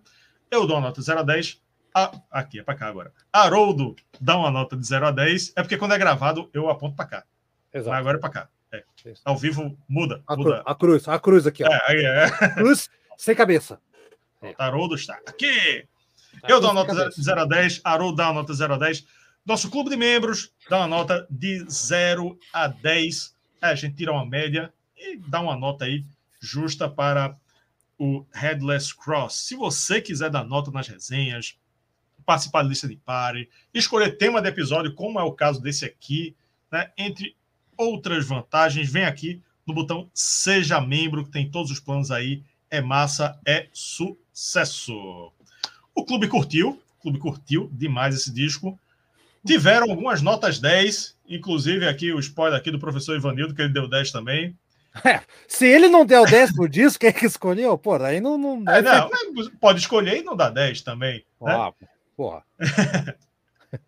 eu 0.55 0.67
dou 0.67 0.77
uma 0.77 0.89
nota 0.89 1.01
de 1.01 1.07
0 1.07 1.21
a 1.21 1.23
10. 1.23 1.61
A, 1.95 2.13
aqui, 2.31 2.59
é 2.59 2.63
para 2.63 2.75
cá 2.75 2.89
agora. 2.89 3.13
Haroldo 3.33 3.95
dá 4.21 4.37
uma 4.37 4.51
nota 4.51 4.77
de 4.77 4.87
0 4.87 5.07
a 5.07 5.11
10. 5.11 5.53
É 5.57 5.63
porque 5.63 5.77
quando 5.77 5.95
é 5.95 5.99
gravado, 5.99 6.51
eu 6.53 6.69
aponto 6.69 6.97
para 6.97 7.07
cá. 7.07 7.25
Exato. 7.73 7.91
Mas 7.91 7.99
agora 8.01 8.19
é 8.19 8.21
para 8.21 8.31
cá. 8.31 8.49
É. 8.73 8.85
Ao 9.25 9.37
vivo, 9.37 9.77
muda. 9.89 10.23
A, 10.27 10.37
muda. 10.37 10.63
a 10.65 10.75
cruz, 10.75 11.07
a 11.07 11.19
cruz 11.19 11.47
aqui. 11.47 11.63
Ó. 11.63 11.69
É, 11.69 12.25
é. 12.25 12.31
Cruz 12.55 12.91
sem 13.17 13.35
cabeça. 13.35 13.81
É. 14.43 14.55
Haroldo 14.59 14.95
está 14.95 15.15
aqui. 15.27 15.87
Tá 16.41 16.49
eu 16.49 16.61
dou 16.61 16.71
uma 16.71 16.85
nota 16.85 17.09
de 17.09 17.23
0 17.23 17.41
a 17.41 17.45
10. 17.45 17.81
Haroldo 17.85 18.17
dá 18.17 18.27
uma 18.27 18.41
nota 18.41 18.53
de 18.53 18.59
0 18.59 18.75
a 18.75 18.79
10. 18.79 19.07
Nosso 19.47 19.71
clube 19.71 19.91
de 19.91 19.97
membros 19.97 20.53
dá 20.69 20.79
uma 20.79 20.89
nota 20.89 21.27
de 21.31 21.65
0 21.71 22.39
a 22.53 22.67
10. 22.67 23.35
É, 23.63 23.67
a 23.67 23.75
gente 23.75 23.97
tira 23.97 24.13
uma 24.13 24.27
média 24.27 24.73
e 24.97 25.17
dá 25.17 25.41
uma 25.41 25.57
nota 25.57 25.85
aí 25.85 26.05
justa 26.41 26.89
para 26.89 27.37
o 27.99 28.25
Headless 28.33 28.95
Cross. 28.95 29.35
Se 29.35 29.57
você 29.57 30.01
quiser 30.01 30.31
dar 30.31 30.45
nota 30.45 30.71
nas 30.71 30.89
resenhas, 30.89 31.57
participar 32.25 32.63
da 32.63 32.69
lista 32.69 32.89
de 32.89 32.97
pare, 32.97 33.49
escolher 33.73 34.17
tema 34.17 34.41
de 34.41 34.49
episódio, 34.49 34.95
como 34.95 35.21
é 35.21 35.23
o 35.23 35.33
caso 35.33 35.61
desse 35.61 35.85
aqui, 35.85 36.35
né? 36.71 36.91
entre 36.97 37.37
outras 37.77 38.27
vantagens, 38.27 38.91
vem 38.91 39.05
aqui 39.05 39.43
no 39.67 39.75
botão 39.75 40.11
Seja 40.13 40.81
Membro, 40.81 41.25
que 41.25 41.31
tem 41.31 41.51
todos 41.51 41.71
os 41.71 41.81
planos 41.81 42.11
aí. 42.11 42.43
É 42.71 42.81
massa, 42.81 43.39
é 43.47 43.69
sucesso. 43.73 45.33
O 45.95 46.05
clube 46.05 46.29
curtiu, 46.29 46.83
o 46.99 47.03
clube 47.03 47.19
curtiu 47.19 47.71
demais 47.73 48.15
esse 48.15 48.33
disco. 48.33 48.79
Tiveram 49.47 49.91
algumas 49.91 50.23
notas 50.23 50.59
10, 50.59 51.17
inclusive 51.29 51.87
aqui 51.87 52.13
o 52.13 52.19
spoiler 52.19 52.59
aqui 52.59 52.71
do 52.71 52.79
professor 52.79 53.15
Ivanildo, 53.15 53.55
que 53.55 53.63
ele 53.63 53.73
deu 53.73 53.87
10 53.87 54.11
também. 54.11 54.57
É, 55.03 55.21
se 55.49 55.67
ele 55.67 55.89
não 55.89 56.07
deu 56.07 56.25
10 56.25 56.55
por 56.55 56.69
disco, 56.69 57.01
quem 57.01 57.09
é 57.09 57.13
que 57.13 57.27
escolheu? 57.27 57.77
Pô, 57.77 57.95
aí 57.95 58.21
não. 58.21 58.39
não, 58.39 58.73
é, 58.73 58.81
não 58.81 59.11
pode 59.61 59.81
escolher 59.81 60.19
e 60.19 60.23
não 60.23 60.37
dá 60.37 60.51
10 60.51 60.83
também. 60.83 61.25
Né? 61.41 61.53
Ah, 61.53 61.73
porra. 62.17 62.45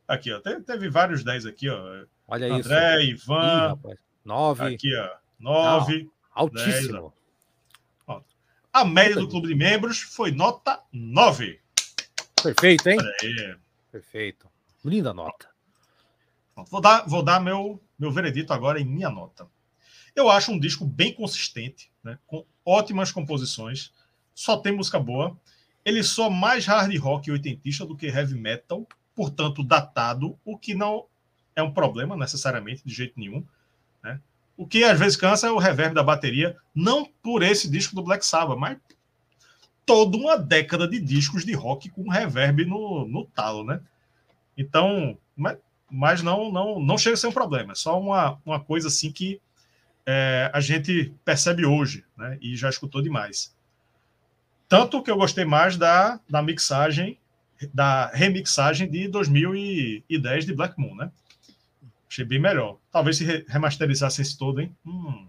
aqui, 0.08 0.32
ó. 0.32 0.40
Teve, 0.40 0.62
teve, 0.62 0.88
vários 0.88 1.22
10 1.22 1.46
aqui, 1.46 1.68
ó. 1.68 2.04
Olha 2.26 2.52
André, 2.52 3.04
isso. 3.04 3.24
Ivan. 3.24 3.78
9. 4.24 4.74
Aqui, 4.74 4.96
ó. 4.96 5.10
9. 5.38 6.10
altíssimo. 6.34 7.12
10, 8.08 8.22
a 8.76 8.84
média 8.84 9.16
do 9.16 9.26
clube 9.26 9.48
de 9.48 9.54
membros 9.54 10.02
foi 10.02 10.30
nota 10.30 10.82
9. 10.92 11.58
Perfeito, 12.42 12.86
hein? 12.90 12.98
Perfeito. 13.90 14.46
Linda 14.84 15.14
nota. 15.14 15.48
Vou 16.70 16.80
dar, 16.82 17.06
vou 17.06 17.22
dar 17.22 17.40
meu, 17.40 17.80
meu 17.98 18.10
veredito 18.10 18.52
agora 18.52 18.78
em 18.78 18.84
minha 18.84 19.08
nota. 19.08 19.48
Eu 20.16 20.30
acho 20.30 20.50
um 20.50 20.58
disco 20.58 20.86
bem 20.86 21.12
consistente, 21.12 21.90
né? 22.02 22.18
com 22.26 22.44
ótimas 22.64 23.12
composições, 23.12 23.92
só 24.34 24.56
tem 24.56 24.72
música 24.72 24.98
boa. 24.98 25.38
Ele 25.84 26.02
soa 26.02 26.30
mais 26.30 26.64
hard 26.64 26.96
rock 26.96 27.30
oitentista 27.30 27.84
do 27.84 27.94
que 27.94 28.06
heavy 28.06 28.34
metal, 28.34 28.88
portanto 29.14 29.62
datado, 29.62 30.38
o 30.42 30.56
que 30.56 30.74
não 30.74 31.04
é 31.54 31.62
um 31.62 31.72
problema 31.72 32.16
necessariamente, 32.16 32.82
de 32.84 32.94
jeito 32.94 33.12
nenhum. 33.20 33.44
Né? 34.02 34.18
O 34.56 34.66
que 34.66 34.84
às 34.84 34.98
vezes 34.98 35.16
cansa 35.16 35.48
é 35.48 35.50
o 35.50 35.58
reverb 35.58 35.94
da 35.94 36.02
bateria, 36.02 36.56
não 36.74 37.04
por 37.22 37.42
esse 37.42 37.70
disco 37.70 37.94
do 37.94 38.02
Black 38.02 38.24
Sabbath, 38.24 38.58
mas 38.58 38.78
toda 39.84 40.16
uma 40.16 40.36
década 40.36 40.88
de 40.88 40.98
discos 40.98 41.44
de 41.44 41.52
rock 41.52 41.90
com 41.90 42.10
reverb 42.10 42.64
no, 42.64 43.06
no 43.06 43.24
talo, 43.26 43.64
né? 43.64 43.80
Então, 44.56 45.16
mas, 45.36 45.58
mas 45.90 46.22
não, 46.22 46.50
não, 46.50 46.80
não 46.80 46.98
chega 46.98 47.14
a 47.14 47.16
ser 47.16 47.26
um 47.26 47.32
problema, 47.32 47.72
é 47.72 47.74
só 47.74 48.00
uma, 48.00 48.40
uma 48.44 48.58
coisa 48.58 48.88
assim 48.88 49.12
que 49.12 49.40
é, 50.06 50.50
a 50.54 50.60
gente 50.60 51.12
percebe 51.24 51.66
hoje, 51.66 52.04
né? 52.16 52.38
E 52.40 52.56
já 52.56 52.70
escutou 52.70 53.02
demais. 53.02 53.54
Tanto 54.68 55.02
que 55.02 55.10
eu 55.10 55.16
gostei 55.16 55.44
mais 55.44 55.76
da, 55.76 56.20
da 56.28 56.40
mixagem, 56.40 57.18
da 57.74 58.06
remixagem 58.08 58.88
de 58.88 59.08
2010 59.08 60.46
de 60.46 60.54
Black 60.54 60.78
Moon, 60.78 60.94
né? 60.94 61.10
Achei 62.08 62.24
bem 62.24 62.40
melhor. 62.40 62.76
Talvez 62.92 63.16
se 63.16 63.44
remasterizasse 63.48 64.22
esse 64.22 64.38
todo, 64.38 64.60
hein? 64.60 64.74
Hum. 64.86 65.26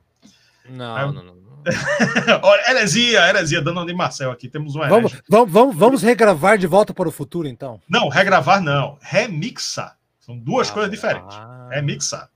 Não, 0.70 0.95
Aí, 0.95 1.06
não, 1.06 1.24
não, 1.24 1.36
não. 1.36 1.48
Olha, 2.44 2.70
heresia, 2.70 3.28
heresia, 3.28 3.62
dando 3.62 3.86
de 3.86 3.94
Marcel 3.94 4.32
aqui. 4.32 4.48
Temos 4.48 4.76
um 4.76 4.80
vamos, 4.80 5.22
vamos, 5.28 5.52
vamos, 5.52 5.76
vamos 5.76 6.02
regravar 6.02 6.58
de 6.58 6.68
volta 6.68 6.94
para 6.94 7.10
o 7.10 7.12
futuro, 7.12 7.48
então? 7.48 7.82
Não, 7.90 8.10
regravar 8.10 8.62
não. 8.62 8.98
Remixar. 9.02 9.98
São 10.20 10.38
duas 10.38 10.70
ah, 10.70 10.74
coisas 10.74 10.91
diferentes. 10.91 11.36
Ah, 11.36 11.70
remixar. 11.72 12.30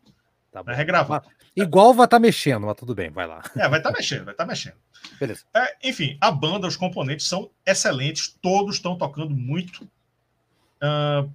Tá 0.51 0.63
bom. 0.63 0.71
É 0.71 0.75
regravar. 0.75 1.23
Igual 1.55 1.93
vai 1.93 2.05
estar 2.05 2.17
tá 2.17 2.19
mexendo, 2.19 2.65
mas 2.65 2.75
tudo 2.75 2.95
bem, 2.95 3.09
vai 3.09 3.27
lá. 3.27 3.41
É, 3.55 3.67
vai 3.67 3.79
estar 3.79 3.91
tá 3.91 3.97
mexendo, 3.97 4.25
vai 4.25 4.33
estar 4.33 4.45
tá 4.45 4.49
mexendo. 4.49 4.75
Beleza. 5.19 5.43
É, 5.53 5.89
enfim, 5.89 6.17
a 6.21 6.31
banda, 6.31 6.67
os 6.67 6.77
componentes 6.77 7.27
são 7.27 7.49
excelentes, 7.65 8.35
todos 8.41 8.75
estão 8.75 8.97
tocando 8.97 9.31
muito. 9.31 9.83
Uh, 10.81 11.29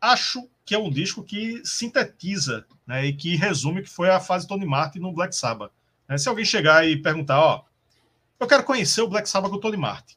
acho 0.00 0.48
que 0.64 0.74
é 0.74 0.78
um 0.78 0.90
disco 0.90 1.22
que 1.22 1.62
sintetiza 1.64 2.66
né, 2.86 3.06
e 3.06 3.12
que 3.12 3.36
resume 3.36 3.80
o 3.80 3.82
que 3.82 3.90
foi 3.90 4.10
a 4.10 4.20
fase 4.20 4.46
Tony 4.46 4.66
Martin 4.66 4.98
no 4.98 5.12
Black 5.12 5.34
Sabbath. 5.34 5.72
Né? 6.08 6.18
Se 6.18 6.28
alguém 6.28 6.44
chegar 6.44 6.86
e 6.86 6.96
perguntar, 6.96 7.40
ó, 7.40 7.64
eu 8.38 8.46
quero 8.46 8.64
conhecer 8.64 9.02
o 9.02 9.08
Black 9.08 9.28
Sabbath 9.28 9.50
com 9.50 9.56
o 9.56 9.60
Tony 9.60 9.76
Martin, 9.76 10.16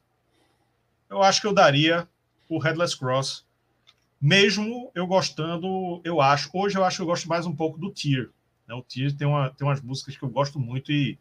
eu 1.09 1.21
acho 1.21 1.39
que 1.39 1.47
eu 1.47 1.53
daria 1.53 2.07
o 2.49 2.57
Headless 2.57 2.97
Cross, 2.97 3.45
mesmo 4.19 4.91
eu 4.95 5.05
gostando, 5.05 6.01
eu 6.03 6.19
acho, 6.19 6.49
hoje 6.53 6.77
eu 6.77 6.83
acho 6.83 6.97
que 6.97 7.01
eu 7.03 7.07
gosto 7.07 7.27
mais 7.27 7.45
um 7.45 7.55
pouco 7.55 7.77
do 7.77 7.91
Tear. 7.91 8.27
Né? 8.67 8.73
O 8.75 8.81
Tear 8.81 9.11
tem, 9.13 9.27
uma, 9.27 9.49
tem 9.49 9.67
umas 9.67 9.81
músicas 9.81 10.17
que 10.17 10.23
eu 10.23 10.29
gosto 10.29 10.59
muito 10.59 10.91
e, 10.91 11.17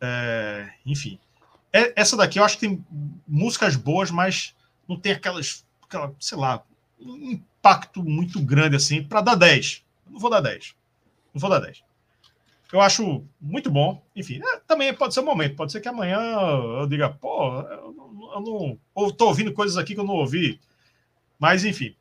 é, 0.00 0.72
enfim. 0.84 1.18
É, 1.72 1.92
essa 2.00 2.16
daqui 2.16 2.38
eu 2.38 2.44
acho 2.44 2.58
que 2.58 2.66
tem 2.66 2.84
músicas 3.26 3.76
boas, 3.76 4.10
mas 4.10 4.54
não 4.88 4.96
tem 4.98 5.12
aquelas, 5.12 5.66
aquela, 5.82 6.14
sei 6.20 6.36
lá, 6.36 6.62
impacto 7.00 8.02
muito 8.02 8.40
grande 8.40 8.76
assim 8.76 9.02
para 9.02 9.20
dar 9.20 9.34
10. 9.34 9.84
Não 10.08 10.18
vou 10.18 10.30
dar 10.30 10.40
10. 10.40 10.74
Não 11.32 11.40
vou 11.40 11.48
dar 11.48 11.60
10. 11.60 11.82
Eu 12.72 12.80
acho 12.80 13.24
muito 13.40 13.70
bom. 13.70 14.02
Enfim, 14.16 14.40
é, 14.42 14.60
também 14.66 14.92
pode 14.94 15.12
ser 15.12 15.20
um 15.20 15.24
momento. 15.24 15.56
Pode 15.56 15.72
ser 15.72 15.80
que 15.80 15.88
amanhã 15.88 16.18
eu 16.18 16.86
diga, 16.86 17.10
pô, 17.10 17.60
eu 17.60 17.92
não. 17.92 18.12
Eu 18.32 18.40
não 18.40 18.78
ou 18.94 19.12
tô 19.12 19.26
ouvindo 19.26 19.52
coisas 19.52 19.76
aqui 19.76 19.94
que 19.94 20.00
eu 20.00 20.06
não 20.06 20.14
ouvi. 20.14 20.58
Mas, 21.38 21.66
enfim. 21.66 21.94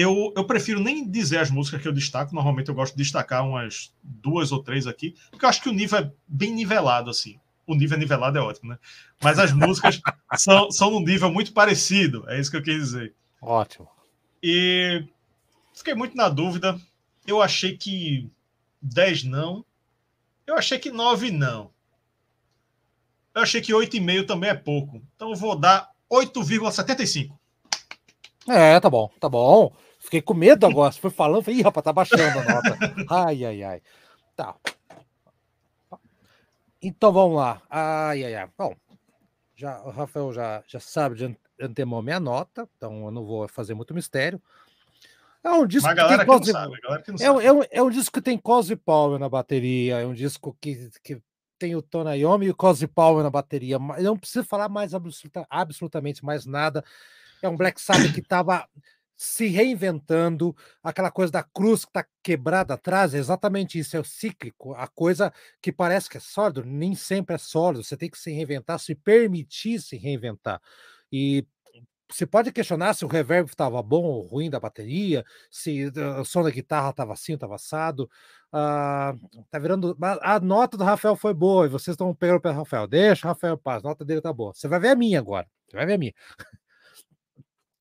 Eu, 0.00 0.32
eu 0.36 0.44
prefiro 0.44 0.78
nem 0.78 1.04
dizer 1.10 1.38
as 1.38 1.50
músicas 1.50 1.82
que 1.82 1.88
eu 1.88 1.92
destaco. 1.92 2.32
Normalmente 2.32 2.68
eu 2.68 2.74
gosto 2.74 2.96
de 2.96 3.02
destacar 3.02 3.44
umas 3.44 3.92
duas 4.00 4.52
ou 4.52 4.62
três 4.62 4.86
aqui, 4.86 5.16
porque 5.28 5.44
eu 5.44 5.48
acho 5.48 5.60
que 5.60 5.68
o 5.68 5.72
nível 5.72 5.98
é 5.98 6.12
bem 6.28 6.52
nivelado, 6.52 7.10
assim. 7.10 7.40
O 7.66 7.74
nível 7.74 7.98
nivelado 7.98 8.38
é 8.38 8.40
ótimo, 8.40 8.70
né? 8.70 8.78
Mas 9.20 9.40
as 9.40 9.52
músicas 9.52 10.00
são, 10.38 10.70
são 10.70 10.92
num 10.92 11.00
nível 11.00 11.32
muito 11.32 11.52
parecido. 11.52 12.24
É 12.28 12.38
isso 12.38 12.48
que 12.48 12.56
eu 12.56 12.62
quis 12.62 12.76
dizer. 12.76 13.12
Ótimo. 13.42 13.88
E 14.40 15.04
fiquei 15.74 15.94
muito 15.94 16.16
na 16.16 16.28
dúvida. 16.28 16.80
Eu 17.26 17.42
achei 17.42 17.76
que 17.76 18.30
10 18.80 19.24
não. 19.24 19.64
Eu 20.46 20.54
achei 20.54 20.78
que 20.78 20.92
9 20.92 21.32
não. 21.32 21.72
Eu 23.34 23.42
achei 23.42 23.60
que 23.60 23.72
8,5 23.72 24.26
também 24.28 24.50
é 24.50 24.54
pouco. 24.54 25.02
Então 25.16 25.30
eu 25.30 25.36
vou 25.36 25.56
dar 25.58 25.90
8,75. 26.08 27.36
É, 28.48 28.78
tá 28.78 28.88
bom, 28.88 29.10
tá 29.18 29.28
bom. 29.28 29.74
Fiquei 30.08 30.22
com 30.22 30.32
medo 30.32 30.64
agora. 30.64 30.90
Fui 30.90 31.10
falando, 31.10 31.42
falei, 31.42 31.60
ih, 31.60 31.62
rapaz, 31.62 31.84
tá 31.84 31.92
baixando 31.92 32.22
a 32.22 32.54
nota. 32.54 32.78
Ai, 33.10 33.44
ai, 33.44 33.62
ai. 33.62 33.82
Tá. 34.34 34.54
Então 36.80 37.12
vamos 37.12 37.36
lá. 37.36 37.60
Ai, 37.68 38.24
ai, 38.24 38.34
ai. 38.34 38.48
Bom, 38.56 38.74
já, 39.54 39.82
o 39.82 39.90
Rafael 39.90 40.32
já, 40.32 40.64
já 40.66 40.80
sabe 40.80 41.14
de 41.14 41.36
antemão 41.60 42.00
minha 42.00 42.18
nota, 42.18 42.66
então 42.74 43.04
eu 43.04 43.10
não 43.10 43.22
vou 43.22 43.46
fazer 43.48 43.74
muito 43.74 43.92
mistério. 43.92 44.40
É 45.44 45.50
um 45.50 45.66
disco 45.66 45.86
que 45.86 46.16
tem 46.16 46.26
Cosby... 46.26 46.52
sabe, 46.52 46.74
é, 47.20 47.24
é, 47.24 47.52
um, 47.52 47.62
é 47.70 47.82
um 47.82 47.90
disco 47.90 48.14
que 48.14 48.22
tem 48.22 48.38
Cosby 48.38 48.76
Power 48.76 49.18
na 49.18 49.28
bateria, 49.28 49.98
é 49.98 50.06
um 50.06 50.14
disco 50.14 50.56
que, 50.58 50.90
que 51.04 51.20
tem 51.58 51.76
o 51.76 51.82
Tony 51.82 52.20
Iommi 52.20 52.46
e 52.46 52.50
o 52.50 52.56
Cosby 52.56 52.86
Power 52.86 53.22
na 53.22 53.30
bateria. 53.30 53.76
Eu 53.98 54.04
não 54.04 54.16
preciso 54.16 54.46
falar 54.46 54.70
mais 54.70 54.94
absoluta, 54.94 55.46
absolutamente 55.50 56.24
mais 56.24 56.46
nada. 56.46 56.82
É 57.42 57.48
um 57.48 57.58
Black 57.58 57.78
Sabbath 57.78 58.14
que 58.14 58.20
estava 58.20 58.66
se 59.18 59.48
reinventando, 59.48 60.54
aquela 60.80 61.10
coisa 61.10 61.32
da 61.32 61.42
cruz 61.42 61.84
que 61.84 61.90
está 61.90 62.06
quebrada 62.22 62.74
atrás, 62.74 63.14
é 63.14 63.18
exatamente 63.18 63.76
isso, 63.76 63.96
é 63.96 64.00
o 64.00 64.04
cíclico, 64.04 64.72
a 64.74 64.86
coisa 64.86 65.32
que 65.60 65.72
parece 65.72 66.08
que 66.08 66.18
é 66.18 66.20
sólido, 66.20 66.64
nem 66.64 66.94
sempre 66.94 67.34
é 67.34 67.38
sólido, 67.38 67.82
você 67.82 67.96
tem 67.96 68.08
que 68.08 68.16
se 68.16 68.30
reinventar, 68.30 68.78
se 68.78 68.94
permitir 68.94 69.80
se 69.80 69.96
reinventar. 69.96 70.62
E 71.10 71.44
você 72.10 72.26
pode 72.26 72.52
questionar 72.52 72.94
se 72.94 73.04
o 73.04 73.08
reverb 73.08 73.48
estava 73.48 73.82
bom 73.82 74.04
ou 74.04 74.22
ruim 74.22 74.48
da 74.48 74.60
bateria, 74.60 75.24
se 75.50 75.90
o 76.20 76.24
som 76.24 76.42
da 76.44 76.50
guitarra 76.50 76.90
estava 76.90 77.12
assim, 77.12 77.34
estava 77.34 77.56
assado. 77.56 78.08
Uh, 78.48 79.44
tá 79.50 79.58
virando. 79.58 79.96
A 80.22 80.40
nota 80.40 80.76
do 80.78 80.84
Rafael 80.84 81.16
foi 81.16 81.34
boa 81.34 81.66
e 81.66 81.68
vocês 81.68 81.94
estão 81.94 82.14
pegando 82.14 82.40
pelo 82.40 82.54
Rafael. 82.54 82.86
Deixa 82.86 83.26
o 83.26 83.30
Rafael 83.30 83.58
paz, 83.58 83.84
a 83.84 83.88
nota 83.88 84.04
dele 84.04 84.22
tá 84.22 84.32
boa. 84.32 84.54
Você 84.54 84.68
vai 84.68 84.80
ver 84.80 84.88
a 84.90 84.96
minha 84.96 85.18
agora. 85.18 85.46
Você 85.68 85.76
vai 85.76 85.86
ver 85.86 85.94
a 85.94 85.98
minha. 85.98 86.14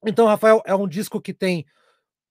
Então, 0.05 0.27
Rafael, 0.27 0.61
é 0.65 0.75
um 0.75 0.87
disco 0.87 1.21
que 1.21 1.33
tem 1.33 1.65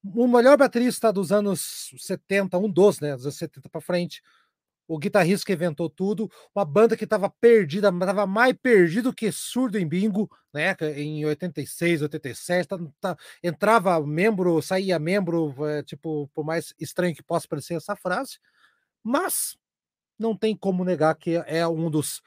o 0.02 0.28
melhor 0.28 0.56
baterista 0.56 1.12
dos 1.12 1.32
anos 1.32 1.92
70, 1.98 2.58
um 2.58 2.70
dos, 2.70 3.00
né? 3.00 3.14
Dos 3.14 3.26
anos 3.26 3.38
70 3.38 3.68
para 3.68 3.80
frente 3.80 4.22
o 4.88 4.98
guitarrista 4.98 5.44
que 5.44 5.52
inventou 5.52 5.90
tudo, 5.90 6.30
uma 6.54 6.64
banda 6.64 6.96
que 6.96 7.04
estava 7.04 7.28
perdida, 7.28 7.88
estava 7.88 8.26
mais 8.26 8.54
perdido 8.54 9.12
que 9.12 9.32
surdo 9.32 9.78
em 9.78 9.86
bingo, 9.86 10.30
né? 10.52 10.76
Em 10.96 11.24
86, 11.24 12.02
87, 12.02 12.68
tá, 12.68 12.78
tá, 13.00 13.16
entrava 13.42 14.00
membro, 14.06 14.62
saía 14.62 14.98
membro, 14.98 15.54
é, 15.66 15.82
tipo, 15.82 16.28
por 16.32 16.44
mais 16.44 16.72
estranho 16.78 17.14
que 17.14 17.22
possa 17.22 17.48
parecer 17.48 17.74
essa 17.74 17.96
frase, 17.96 18.38
mas 19.02 19.58
não 20.18 20.36
tem 20.36 20.56
como 20.56 20.84
negar 20.84 21.14
que 21.16 21.34
é 21.46 21.66
um 21.66 21.90
dos, 21.90 22.22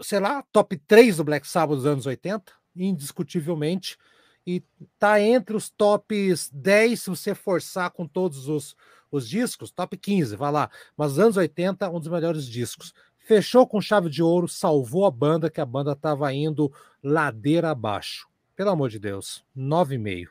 sei 0.00 0.18
lá, 0.18 0.42
top 0.52 0.76
3 0.76 1.16
do 1.18 1.24
Black 1.24 1.46
Sabbath 1.46 1.76
dos 1.76 1.86
anos 1.86 2.06
80, 2.06 2.52
indiscutivelmente, 2.76 3.98
e 4.46 4.62
tá 4.98 5.20
entre 5.20 5.56
os 5.56 5.70
tops 5.70 6.50
10 6.52 7.00
se 7.00 7.10
você 7.10 7.34
forçar 7.34 7.90
com 7.90 8.06
todos 8.06 8.48
os 8.48 8.76
os 9.12 9.28
discos, 9.28 9.70
top 9.70 9.96
15, 9.96 10.34
vai 10.34 10.50
lá. 10.50 10.70
Mas 10.96 11.18
anos 11.18 11.36
80, 11.36 11.88
um 11.90 12.00
dos 12.00 12.08
melhores 12.08 12.46
discos. 12.46 12.94
Fechou 13.18 13.66
com 13.66 13.80
chave 13.80 14.08
de 14.08 14.22
ouro, 14.22 14.48
salvou 14.48 15.06
a 15.06 15.10
banda, 15.10 15.50
que 15.50 15.60
a 15.60 15.66
banda 15.66 15.92
estava 15.92 16.32
indo 16.32 16.72
ladeira 17.02 17.70
abaixo. 17.70 18.26
Pelo 18.56 18.70
amor 18.70 18.88
de 18.88 18.98
Deus, 18.98 19.44
9,5. 19.56 20.28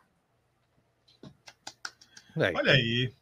Olha 2.55 2.72
aí. 2.72 3.13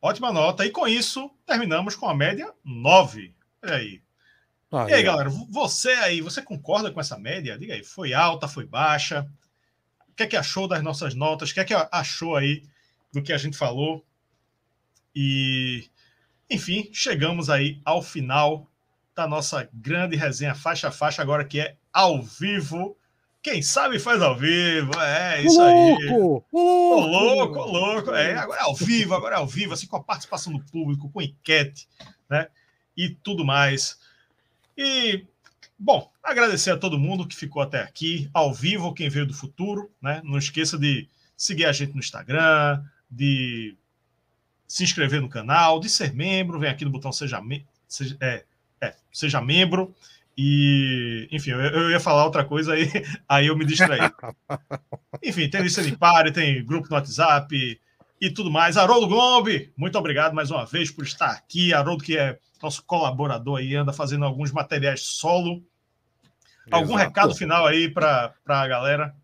Ótima 0.00 0.30
nota. 0.30 0.64
E 0.64 0.70
com 0.70 0.86
isso, 0.86 1.30
terminamos 1.44 1.96
com 1.96 2.08
a 2.08 2.14
média 2.14 2.52
9. 2.62 3.34
Olha 3.62 3.74
aí. 3.74 4.02
Aí. 4.72 4.90
E 4.90 4.94
aí, 4.94 5.02
galera, 5.02 5.30
você 5.50 5.90
aí, 5.90 6.20
você 6.20 6.42
concorda 6.42 6.90
com 6.90 7.00
essa 7.00 7.18
média? 7.18 7.58
Diga 7.58 7.74
aí, 7.74 7.84
foi 7.84 8.12
alta, 8.12 8.48
foi 8.48 8.66
baixa? 8.66 9.26
O 10.08 10.14
que 10.14 10.24
é 10.24 10.26
que 10.26 10.36
achou 10.36 10.66
das 10.68 10.82
nossas 10.82 11.14
notas? 11.14 11.50
O 11.50 11.54
que 11.54 11.60
é 11.60 11.64
que 11.64 11.74
achou 11.74 12.36
aí 12.36 12.62
do 13.12 13.22
que 13.22 13.32
a 13.32 13.38
gente 13.38 13.56
falou? 13.56 14.04
E, 15.14 15.88
enfim, 16.50 16.90
chegamos 16.92 17.48
aí 17.50 17.80
ao 17.84 18.02
final 18.02 18.70
da 19.14 19.26
nossa 19.26 19.68
grande 19.72 20.16
resenha 20.16 20.54
faixa 20.54 20.88
a 20.88 20.92
faixa, 20.92 21.22
agora 21.22 21.44
que 21.44 21.60
é 21.60 21.76
ao 21.92 22.22
vivo. 22.22 22.96
Quem 23.42 23.62
sabe 23.62 23.98
faz 23.98 24.20
ao 24.20 24.36
vivo, 24.36 24.90
é 25.00 25.42
isso 25.42 25.60
aí. 25.60 26.08
Louco, 26.08 26.46
louco, 26.52 27.06
louco, 27.06 27.58
louco. 27.60 28.10
É, 28.12 28.36
agora 28.36 28.60
é 28.60 28.64
ao 28.64 28.74
vivo, 28.74 29.14
agora 29.14 29.36
é 29.36 29.38
ao 29.38 29.46
vivo, 29.46 29.72
assim, 29.72 29.86
com 29.86 29.96
a 29.96 30.02
participação 30.02 30.52
do 30.52 30.64
público, 30.66 31.10
com 31.10 31.22
enquete, 31.22 31.88
né? 32.28 32.48
E 32.96 33.10
tudo 33.10 33.44
mais. 33.44 33.98
E, 34.78 35.26
bom, 35.76 36.08
agradecer 36.22 36.70
a 36.70 36.76
todo 36.76 37.00
mundo 37.00 37.26
que 37.26 37.34
ficou 37.34 37.60
até 37.60 37.82
aqui, 37.82 38.30
ao 38.32 38.54
vivo, 38.54 38.94
quem 38.94 39.08
veio 39.08 39.26
do 39.26 39.34
futuro, 39.34 39.90
né? 40.00 40.22
Não 40.24 40.38
esqueça 40.38 40.78
de 40.78 41.08
seguir 41.36 41.64
a 41.64 41.72
gente 41.72 41.94
no 41.94 41.98
Instagram, 41.98 42.80
de 43.10 43.76
se 44.68 44.84
inscrever 44.84 45.20
no 45.20 45.28
canal, 45.28 45.80
de 45.80 45.90
ser 45.90 46.14
membro, 46.14 46.60
vem 46.60 46.70
aqui 46.70 46.84
no 46.84 46.92
botão 46.92 47.10
Seja, 47.10 47.40
me 47.40 47.66
seja, 47.88 48.16
é, 48.20 48.44
é, 48.80 48.94
seja 49.12 49.40
membro. 49.40 49.92
E, 50.36 51.26
enfim, 51.32 51.50
eu, 51.50 51.60
eu, 51.60 51.90
ia 51.90 51.98
falar 51.98 52.24
outra 52.24 52.44
coisa 52.44 52.74
aí, 52.74 52.88
aí 53.28 53.48
eu 53.48 53.56
me 53.56 53.64
distraí. 53.64 53.98
enfim, 55.24 55.50
tem 55.50 55.60
lista 55.60 55.82
de 55.82 55.96
pare, 55.96 56.30
tem 56.30 56.64
grupo 56.64 56.88
no 56.88 56.94
WhatsApp 56.94 57.80
e 58.20 58.30
tudo 58.30 58.50
mais. 58.50 58.76
Haroldo 58.76 59.08
Globe, 59.08 59.72
muito 59.76 59.98
obrigado 59.98 60.34
mais 60.34 60.50
uma 60.50 60.64
vez 60.64 60.90
por 60.90 61.04
estar 61.04 61.30
aqui. 61.30 61.72
Haroldo, 61.72 62.04
que 62.04 62.16
é 62.16 62.38
nosso 62.62 62.82
colaborador 62.84 63.58
aí, 63.58 63.74
anda 63.74 63.92
fazendo 63.92 64.24
alguns 64.24 64.52
materiais 64.52 65.02
solo. 65.02 65.62
Algum 66.70 66.94
Exato. 66.94 67.08
recado 67.08 67.34
final 67.34 67.66
aí 67.66 67.88
para 67.88 68.34
a 68.46 68.68
galera? 68.68 69.14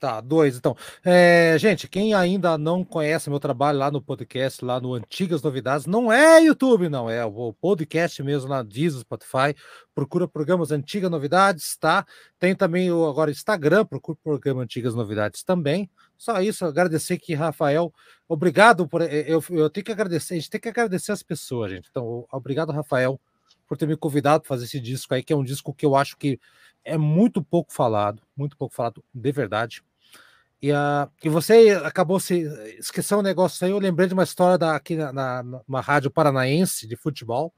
Tá, 0.00 0.18
dois, 0.18 0.56
então. 0.56 0.74
É, 1.04 1.56
gente, 1.58 1.86
quem 1.86 2.14
ainda 2.14 2.56
não 2.56 2.82
conhece 2.82 3.28
meu 3.28 3.38
trabalho 3.38 3.78
lá 3.78 3.90
no 3.90 4.00
podcast, 4.00 4.64
lá 4.64 4.80
no 4.80 4.94
Antigas 4.94 5.42
Novidades, 5.42 5.84
não 5.84 6.10
é 6.10 6.42
YouTube, 6.42 6.88
não, 6.88 7.10
é 7.10 7.22
o 7.22 7.52
podcast 7.52 8.22
mesmo 8.22 8.48
na 8.48 8.62
Deezer, 8.62 9.02
Spotify. 9.02 9.54
Procura 9.94 10.26
programas 10.26 10.70
Antigas 10.70 11.10
Novidades, 11.10 11.76
tá? 11.76 12.06
Tem 12.38 12.56
também 12.56 12.90
o 12.90 13.06
agora 13.06 13.30
Instagram, 13.30 13.84
procura 13.84 14.16
o 14.18 14.24
programa 14.24 14.62
Antigas 14.62 14.94
Novidades 14.94 15.42
também. 15.42 15.90
Só 16.20 16.40
isso, 16.42 16.64
agradecer 16.64 17.14
aqui, 17.14 17.32
Rafael. 17.34 17.92
Obrigado 18.28 18.86
por. 18.86 19.00
É, 19.02 19.24
eu, 19.26 19.42
eu 19.50 19.70
tenho 19.70 19.84
que 19.84 19.92
agradecer, 19.92 20.34
a 20.34 20.36
gente 20.36 20.50
tem 20.50 20.60
que 20.60 20.68
agradecer 20.68 21.12
as 21.12 21.22
pessoas, 21.22 21.70
gente. 21.70 21.88
Então, 21.90 22.26
obrigado, 22.30 22.72
Rafael, 22.72 23.18
por 23.66 23.76
ter 23.78 23.86
me 23.86 23.96
convidado 23.96 24.42
para 24.42 24.48
fazer 24.48 24.64
esse 24.66 24.80
disco 24.80 25.14
aí, 25.14 25.22
que 25.22 25.32
é 25.32 25.36
um 25.36 25.44
disco 25.44 25.72
que 25.72 25.86
eu 25.86 25.96
acho 25.96 26.16
que 26.16 26.38
é 26.84 26.98
muito 26.98 27.42
pouco 27.42 27.72
falado, 27.72 28.22
muito 28.36 28.56
pouco 28.56 28.74
falado, 28.74 29.02
de 29.14 29.32
verdade 29.32 29.82
e, 30.62 30.72
a, 30.72 31.08
e 31.24 31.28
você 31.28 31.70
acabou 31.84 32.20
se 32.20 32.42
esqueceu 32.78 33.18
um 33.18 33.22
negócio 33.22 33.64
aí. 33.64 33.72
Eu 33.72 33.78
lembrei 33.78 34.06
de 34.06 34.14
uma 34.14 34.24
história 34.24 34.58
da, 34.58 34.76
aqui 34.76 34.94
na, 34.94 35.12
na, 35.12 35.42
numa 35.42 35.80
rádio 35.80 36.10
paranaense 36.10 36.86
de 36.86 36.96
futebol, 36.96 37.52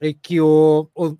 em 0.00 0.14
que 0.14 0.40
o, 0.40 0.88
o, 0.94 1.16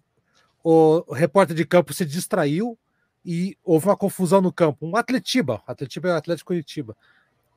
o, 0.63 1.13
repórter 1.13 1.57
de 1.57 1.65
campo 1.65 1.93
se 1.93 2.05
distraiu 2.05 2.79
e 3.25 3.57
houve 3.65 3.87
uma 3.87 3.97
confusão 3.97 4.41
no 4.41 4.53
campo. 4.53 4.87
Um 4.87 4.97
Atletiba, 4.97 5.63
Atletiba 5.67 6.09
é 6.09 6.13
o 6.13 6.17
Atlético 6.17 6.49
Curitiba. 6.49 6.97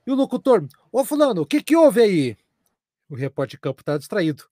E 0.05 0.11
o 0.11 0.15
locutor, 0.15 0.67
ô 0.91 1.03
Fulano, 1.05 1.41
o 1.41 1.45
que 1.45 1.63
que 1.63 1.75
houve 1.75 2.01
aí? 2.01 2.37
O 3.09 3.15
repórter 3.15 3.57
de 3.57 3.61
campo 3.61 3.81
está 3.81 3.97
distraído. 3.97 4.45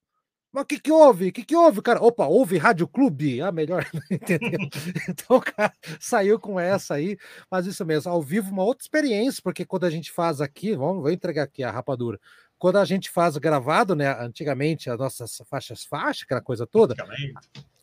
Mas 0.52 0.64
o 0.64 0.66
que 0.66 0.80
que 0.80 0.92
houve? 0.92 1.30
O 1.30 1.32
que 1.32 1.46
que 1.46 1.56
houve, 1.56 1.82
cara? 1.82 2.04
Opa, 2.04 2.26
houve 2.26 2.58
Rádio 2.58 2.86
Clube? 2.88 3.42
Ah, 3.42 3.52
melhor, 3.52 3.86
entendeu? 4.12 4.60
Então, 5.08 5.40
cara, 5.40 5.74
saiu 6.00 6.38
com 6.38 6.60
essa 6.60 6.96
aí, 6.96 7.18
mas 7.50 7.66
isso 7.66 7.86
mesmo, 7.86 8.12
ao 8.12 8.22
vivo, 8.22 8.52
uma 8.52 8.64
outra 8.64 8.84
experiência, 8.84 9.42
porque 9.42 9.66
quando 9.66 9.86
a 9.86 9.90
gente 9.90 10.12
faz 10.12 10.42
aqui, 10.42 10.76
vamos, 10.76 11.02
vou 11.02 11.12
entregar 11.12 11.44
aqui 11.44 11.64
a 11.64 11.72
rapadura, 11.72 12.20
quando 12.60 12.78
a 12.78 12.86
gente 12.86 13.10
faz 13.10 13.38
gravado, 13.38 13.96
né, 13.96 14.14
antigamente, 14.20 14.90
as 14.90 15.00
nossas 15.00 15.42
faixas 15.50 15.86
faixas, 15.86 16.24
aquela 16.24 16.42
coisa 16.42 16.68
toda, 16.68 16.96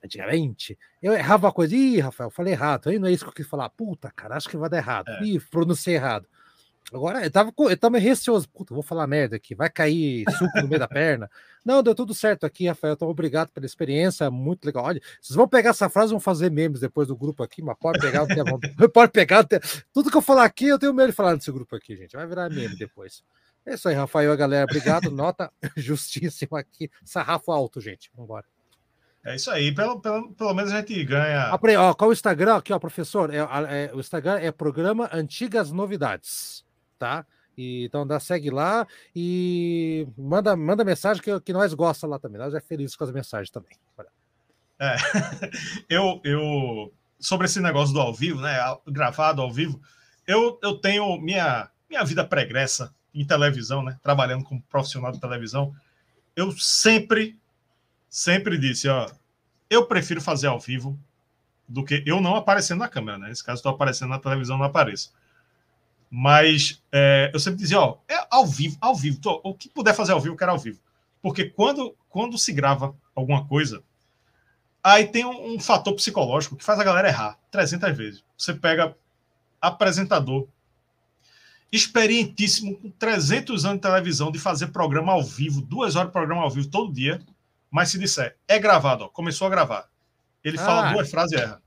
antigamente, 0.04 0.78
eu 1.02 1.12
errava 1.12 1.46
uma 1.46 1.52
coisa, 1.52 1.74
ih, 1.74 2.00
Rafael, 2.00 2.30
falei 2.30 2.52
errado, 2.52 2.88
aí 2.88 2.98
não 2.98 3.08
é 3.08 3.12
isso 3.12 3.24
que 3.24 3.30
eu 3.30 3.34
quis 3.34 3.46
falar, 3.46 3.68
puta, 3.70 4.10
cara, 4.10 4.36
acho 4.36 4.48
que 4.48 4.56
vai 4.56 4.70
dar 4.70 4.78
errado, 4.78 5.08
é. 5.08 5.24
ih, 5.24 5.40
pronunciei 5.40 5.96
errado. 5.96 6.26
Agora, 6.92 7.22
eu 7.22 7.30
tava, 7.30 7.52
eu 7.58 7.76
tava 7.76 7.98
receoso. 7.98 8.48
Puta, 8.48 8.72
vou 8.72 8.82
falar 8.82 9.06
merda 9.06 9.36
aqui. 9.36 9.54
Vai 9.54 9.68
cair 9.68 10.24
suco 10.38 10.60
no 10.60 10.68
meio 10.68 10.78
da 10.78 10.88
perna. 10.88 11.30
Não, 11.64 11.82
deu 11.82 11.94
tudo 11.94 12.14
certo 12.14 12.46
aqui, 12.46 12.66
Rafael. 12.66 12.94
Então, 12.94 13.08
obrigado 13.08 13.50
pela 13.50 13.66
experiência. 13.66 14.30
Muito 14.30 14.64
legal. 14.64 14.84
Olha, 14.84 15.00
vocês 15.20 15.36
vão 15.36 15.46
pegar 15.46 15.70
essa 15.70 15.90
frase 15.90 16.10
e 16.10 16.14
vão 16.14 16.20
fazer 16.20 16.50
memes 16.50 16.80
depois 16.80 17.08
do 17.08 17.16
grupo 17.16 17.42
aqui, 17.42 17.60
mas 17.60 17.76
pode 17.78 18.00
pegar. 18.00 18.26
pode 18.92 19.12
pegar. 19.12 19.46
Tudo 19.92 20.10
que 20.10 20.16
eu 20.16 20.22
falar 20.22 20.44
aqui, 20.44 20.68
eu 20.68 20.78
tenho 20.78 20.94
medo 20.94 21.10
de 21.10 21.14
falar 21.14 21.34
nesse 21.34 21.52
grupo 21.52 21.76
aqui, 21.76 21.94
gente. 21.94 22.16
Vai 22.16 22.26
virar 22.26 22.48
meme 22.48 22.76
depois. 22.76 23.22
É 23.66 23.74
isso 23.74 23.86
aí, 23.88 23.94
Rafael, 23.94 24.34
galera. 24.34 24.64
Obrigado. 24.64 25.10
Nota 25.10 25.52
justíssima 25.76 26.60
aqui. 26.60 26.90
Sarrafo 27.04 27.52
alto, 27.52 27.82
gente. 27.82 28.10
Vambora. 28.16 28.46
É 29.28 29.36
isso 29.36 29.50
aí, 29.50 29.74
pelo, 29.74 30.00
pelo, 30.00 30.32
pelo 30.32 30.54
menos 30.54 30.72
a 30.72 30.78
gente 30.78 31.04
ganha. 31.04 31.48
Apre, 31.48 31.76
ó, 31.76 31.92
qual 31.94 32.10
o 32.10 32.12
Instagram 32.12 32.56
aqui, 32.56 32.72
ó, 32.72 32.78
professor? 32.78 33.32
É, 33.32 33.38
é, 33.38 33.90
o 33.94 34.00
Instagram 34.00 34.38
é 34.38 34.50
programa 34.50 35.08
Antigas 35.12 35.70
Novidades 35.70 36.66
tá? 36.98 37.24
E, 37.56 37.84
então 37.84 38.06
dá, 38.06 38.20
segue 38.20 38.50
lá 38.50 38.86
e 39.14 40.06
manda, 40.16 40.54
manda 40.56 40.84
mensagem 40.84 41.22
que, 41.22 41.40
que 41.40 41.52
nós 41.52 41.72
gosta 41.72 42.06
lá 42.06 42.18
também. 42.18 42.38
Nós 42.38 42.54
é 42.54 42.60
feliz 42.60 42.94
com 42.94 43.04
as 43.04 43.10
mensagens 43.10 43.50
também. 43.50 43.76
É, 44.78 44.96
eu, 45.88 46.20
eu 46.24 46.92
sobre 47.18 47.46
esse 47.46 47.60
negócio 47.60 47.94
do 47.94 48.00
ao 48.00 48.14
vivo, 48.14 48.40
né? 48.40 48.58
Gravado 48.86 49.40
ao 49.40 49.52
vivo, 49.52 49.80
eu, 50.26 50.58
eu 50.62 50.76
tenho 50.76 51.18
minha, 51.18 51.70
minha 51.88 52.04
vida 52.04 52.24
pregressa 52.24 52.94
em 53.14 53.26
televisão, 53.26 53.82
né? 53.82 53.98
Trabalhando 54.02 54.44
como 54.44 54.62
profissional 54.62 55.10
de 55.10 55.20
televisão. 55.20 55.74
Eu 56.36 56.52
sempre, 56.52 57.36
sempre 58.08 58.56
disse, 58.56 58.88
ó, 58.88 59.10
eu 59.70 59.86
prefiro 59.86 60.20
fazer 60.20 60.46
ao 60.46 60.58
vivo 60.58 60.98
do 61.68 61.84
que 61.84 62.02
eu 62.06 62.20
não 62.20 62.34
aparecendo 62.34 62.78
na 62.78 62.88
câmera, 62.88 63.18
né? 63.18 63.28
Nesse 63.28 63.44
caso, 63.44 63.58
estou 63.58 63.72
aparecendo 63.72 64.08
na 64.08 64.18
televisão, 64.18 64.56
não 64.56 64.64
apareço. 64.64 65.12
Mas 66.10 66.82
é, 66.90 67.30
eu 67.32 67.38
sempre 67.38 67.58
dizia, 67.58 67.78
ó, 67.78 67.98
é 68.08 68.26
ao 68.30 68.46
vivo, 68.46 68.78
ao 68.80 68.94
vivo, 68.94 69.20
tô, 69.20 69.40
o 69.44 69.54
que 69.54 69.68
puder 69.68 69.94
fazer 69.94 70.12
ao 70.12 70.20
vivo, 70.20 70.34
eu 70.34 70.38
quero 70.38 70.52
ao 70.52 70.58
vivo. 70.58 70.80
Porque 71.20 71.44
quando, 71.44 71.94
quando 72.08 72.38
se 72.38 72.52
grava 72.52 72.94
alguma 73.14 73.46
coisa, 73.46 73.82
aí 74.82 75.06
tem 75.06 75.26
um, 75.26 75.54
um 75.54 75.60
fator 75.60 75.94
psicológico 75.94 76.56
que 76.56 76.64
faz 76.64 76.78
a 76.78 76.84
galera 76.84 77.08
errar 77.08 77.38
300 77.50 77.96
vezes. 77.96 78.24
Você 78.36 78.54
pega 78.54 78.96
apresentador 79.60 80.48
experientíssimo, 81.70 82.76
com 82.76 82.90
300 82.90 83.66
anos 83.66 83.76
de 83.76 83.82
televisão, 83.82 84.32
de 84.32 84.38
fazer 84.38 84.68
programa 84.68 85.12
ao 85.12 85.22
vivo, 85.22 85.60
duas 85.60 85.96
horas 85.96 86.08
de 86.08 86.12
programa 86.12 86.42
ao 86.42 86.50
vivo 86.50 86.68
todo 86.68 86.92
dia, 86.92 87.20
mas 87.70 87.90
se 87.90 87.98
disser, 87.98 88.36
é 88.46 88.58
gravado, 88.58 89.04
ó, 89.04 89.08
começou 89.08 89.46
a 89.46 89.50
gravar. 89.50 89.88
Ele 90.42 90.58
ah. 90.58 90.64
fala 90.64 90.92
duas 90.92 91.10
frases 91.10 91.32
e 91.32 91.42
erra. 91.42 91.62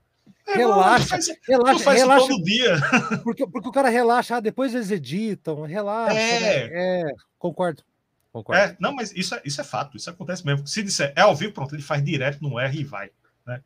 É, 0.46 0.56
relaxa, 0.56 1.06
faz, 1.06 1.28
relaxa, 1.46 1.84
faz 1.84 2.00
relaxa. 2.00 2.26
todo 2.26 2.42
dia. 2.42 2.76
Porque, 3.22 3.46
porque 3.46 3.68
o 3.68 3.72
cara 3.72 3.88
relaxa, 3.88 4.36
ah, 4.36 4.40
depois 4.40 4.74
eles 4.74 4.90
editam, 4.90 5.62
relaxa. 5.62 6.18
É, 6.18 6.40
né? 6.40 6.70
é 6.72 7.14
concordo. 7.38 7.82
concordo. 8.32 8.60
É, 8.60 8.76
não, 8.80 8.92
mas 8.92 9.12
isso 9.12 9.34
é, 9.34 9.42
isso 9.44 9.60
é 9.60 9.64
fato, 9.64 9.96
isso 9.96 10.10
acontece 10.10 10.44
mesmo. 10.44 10.66
Se 10.66 10.82
disser 10.82 11.12
é 11.14 11.20
ao 11.20 11.34
vivo, 11.34 11.52
pronto, 11.52 11.74
ele 11.74 11.82
faz 11.82 12.04
direto 12.04 12.42
no 12.42 12.58
R 12.58 12.80
e 12.80 12.84
vai. 12.84 13.10
Né? 13.46 13.62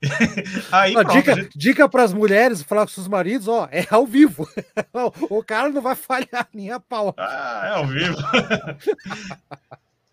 Aí, 0.70 0.94
não, 0.94 1.02
pronto, 1.02 1.16
dica 1.16 1.34
gente... 1.34 1.58
dica 1.58 1.88
para 1.88 2.04
as 2.04 2.12
mulheres 2.12 2.62
falar 2.62 2.82
com 2.82 2.92
seus 2.92 3.08
maridos, 3.08 3.48
ó, 3.48 3.68
é 3.72 3.84
ao 3.90 4.06
vivo. 4.06 4.48
o 5.28 5.42
cara 5.42 5.68
não 5.68 5.82
vai 5.82 5.96
falhar 5.96 6.48
nem 6.54 6.70
a 6.70 6.78
pau. 6.78 7.12
Ah, 7.18 7.62
é 7.64 7.70
ao 7.70 7.86
vivo. 7.88 8.16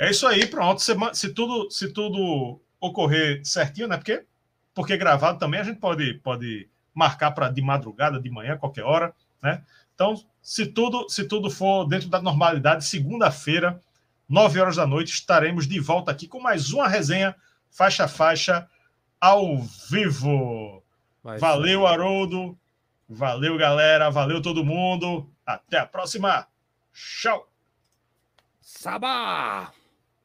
É 0.02 0.11
isso 0.11 0.26
aí, 0.28 0.48
pronto. 0.48 0.82
Se, 0.82 0.94
se, 1.14 1.34
tudo, 1.34 1.69
se 1.69 1.94
tudo 1.94 2.60
ocorrer 2.80 3.45
certinho, 3.45 3.88
né? 3.88 3.98
Porque 3.98 4.26
porque 4.73 4.98
gravado 4.98 5.38
também 5.38 5.60
a 5.60 5.64
gente 5.64 5.80
pode, 5.80 6.14
pode 6.15 6.68
marcar 6.94 7.32
para 7.32 7.49
de 7.49 7.61
madrugada, 7.61 8.19
de 8.19 8.30
manhã, 8.30 8.57
qualquer 8.57 8.84
hora, 8.84 9.14
né? 9.41 9.61
Então, 9.94 10.15
se 10.41 10.65
tudo, 10.65 11.10
se 11.10 11.26
tudo 11.26 11.49
for 11.49 11.86
dentro 11.86 12.10
da 12.10 12.22
normalidade, 12.22 12.86
segunda-feira, 12.86 13.80
nove 14.28 14.60
horas 14.60 14.78
da 14.78 14.88
noite, 14.88 15.11
estaremos 15.11 15.68
de 15.68 15.80
volta 15.80 16.10
aqui 16.11 16.28
com 16.28 16.40
mais 16.40 16.72
uma 16.72 16.88
resenha 16.88 17.36
faixa 17.69 18.06
a 18.06 18.07
faixa 18.07 18.68
ao 19.19 19.60
vivo. 19.90 20.82
valeu, 21.23 21.86
Haroldo. 21.86 22.57
Valeu, 23.07 23.57
galera. 23.57 24.10
Valeu 24.10 24.41
todo 24.41 24.65
mundo. 24.65 25.30
Até 25.45 25.78
a 25.80 25.86
próxima. 25.86 26.48
Tchau. 26.94 27.48
Sabá! 28.61 29.72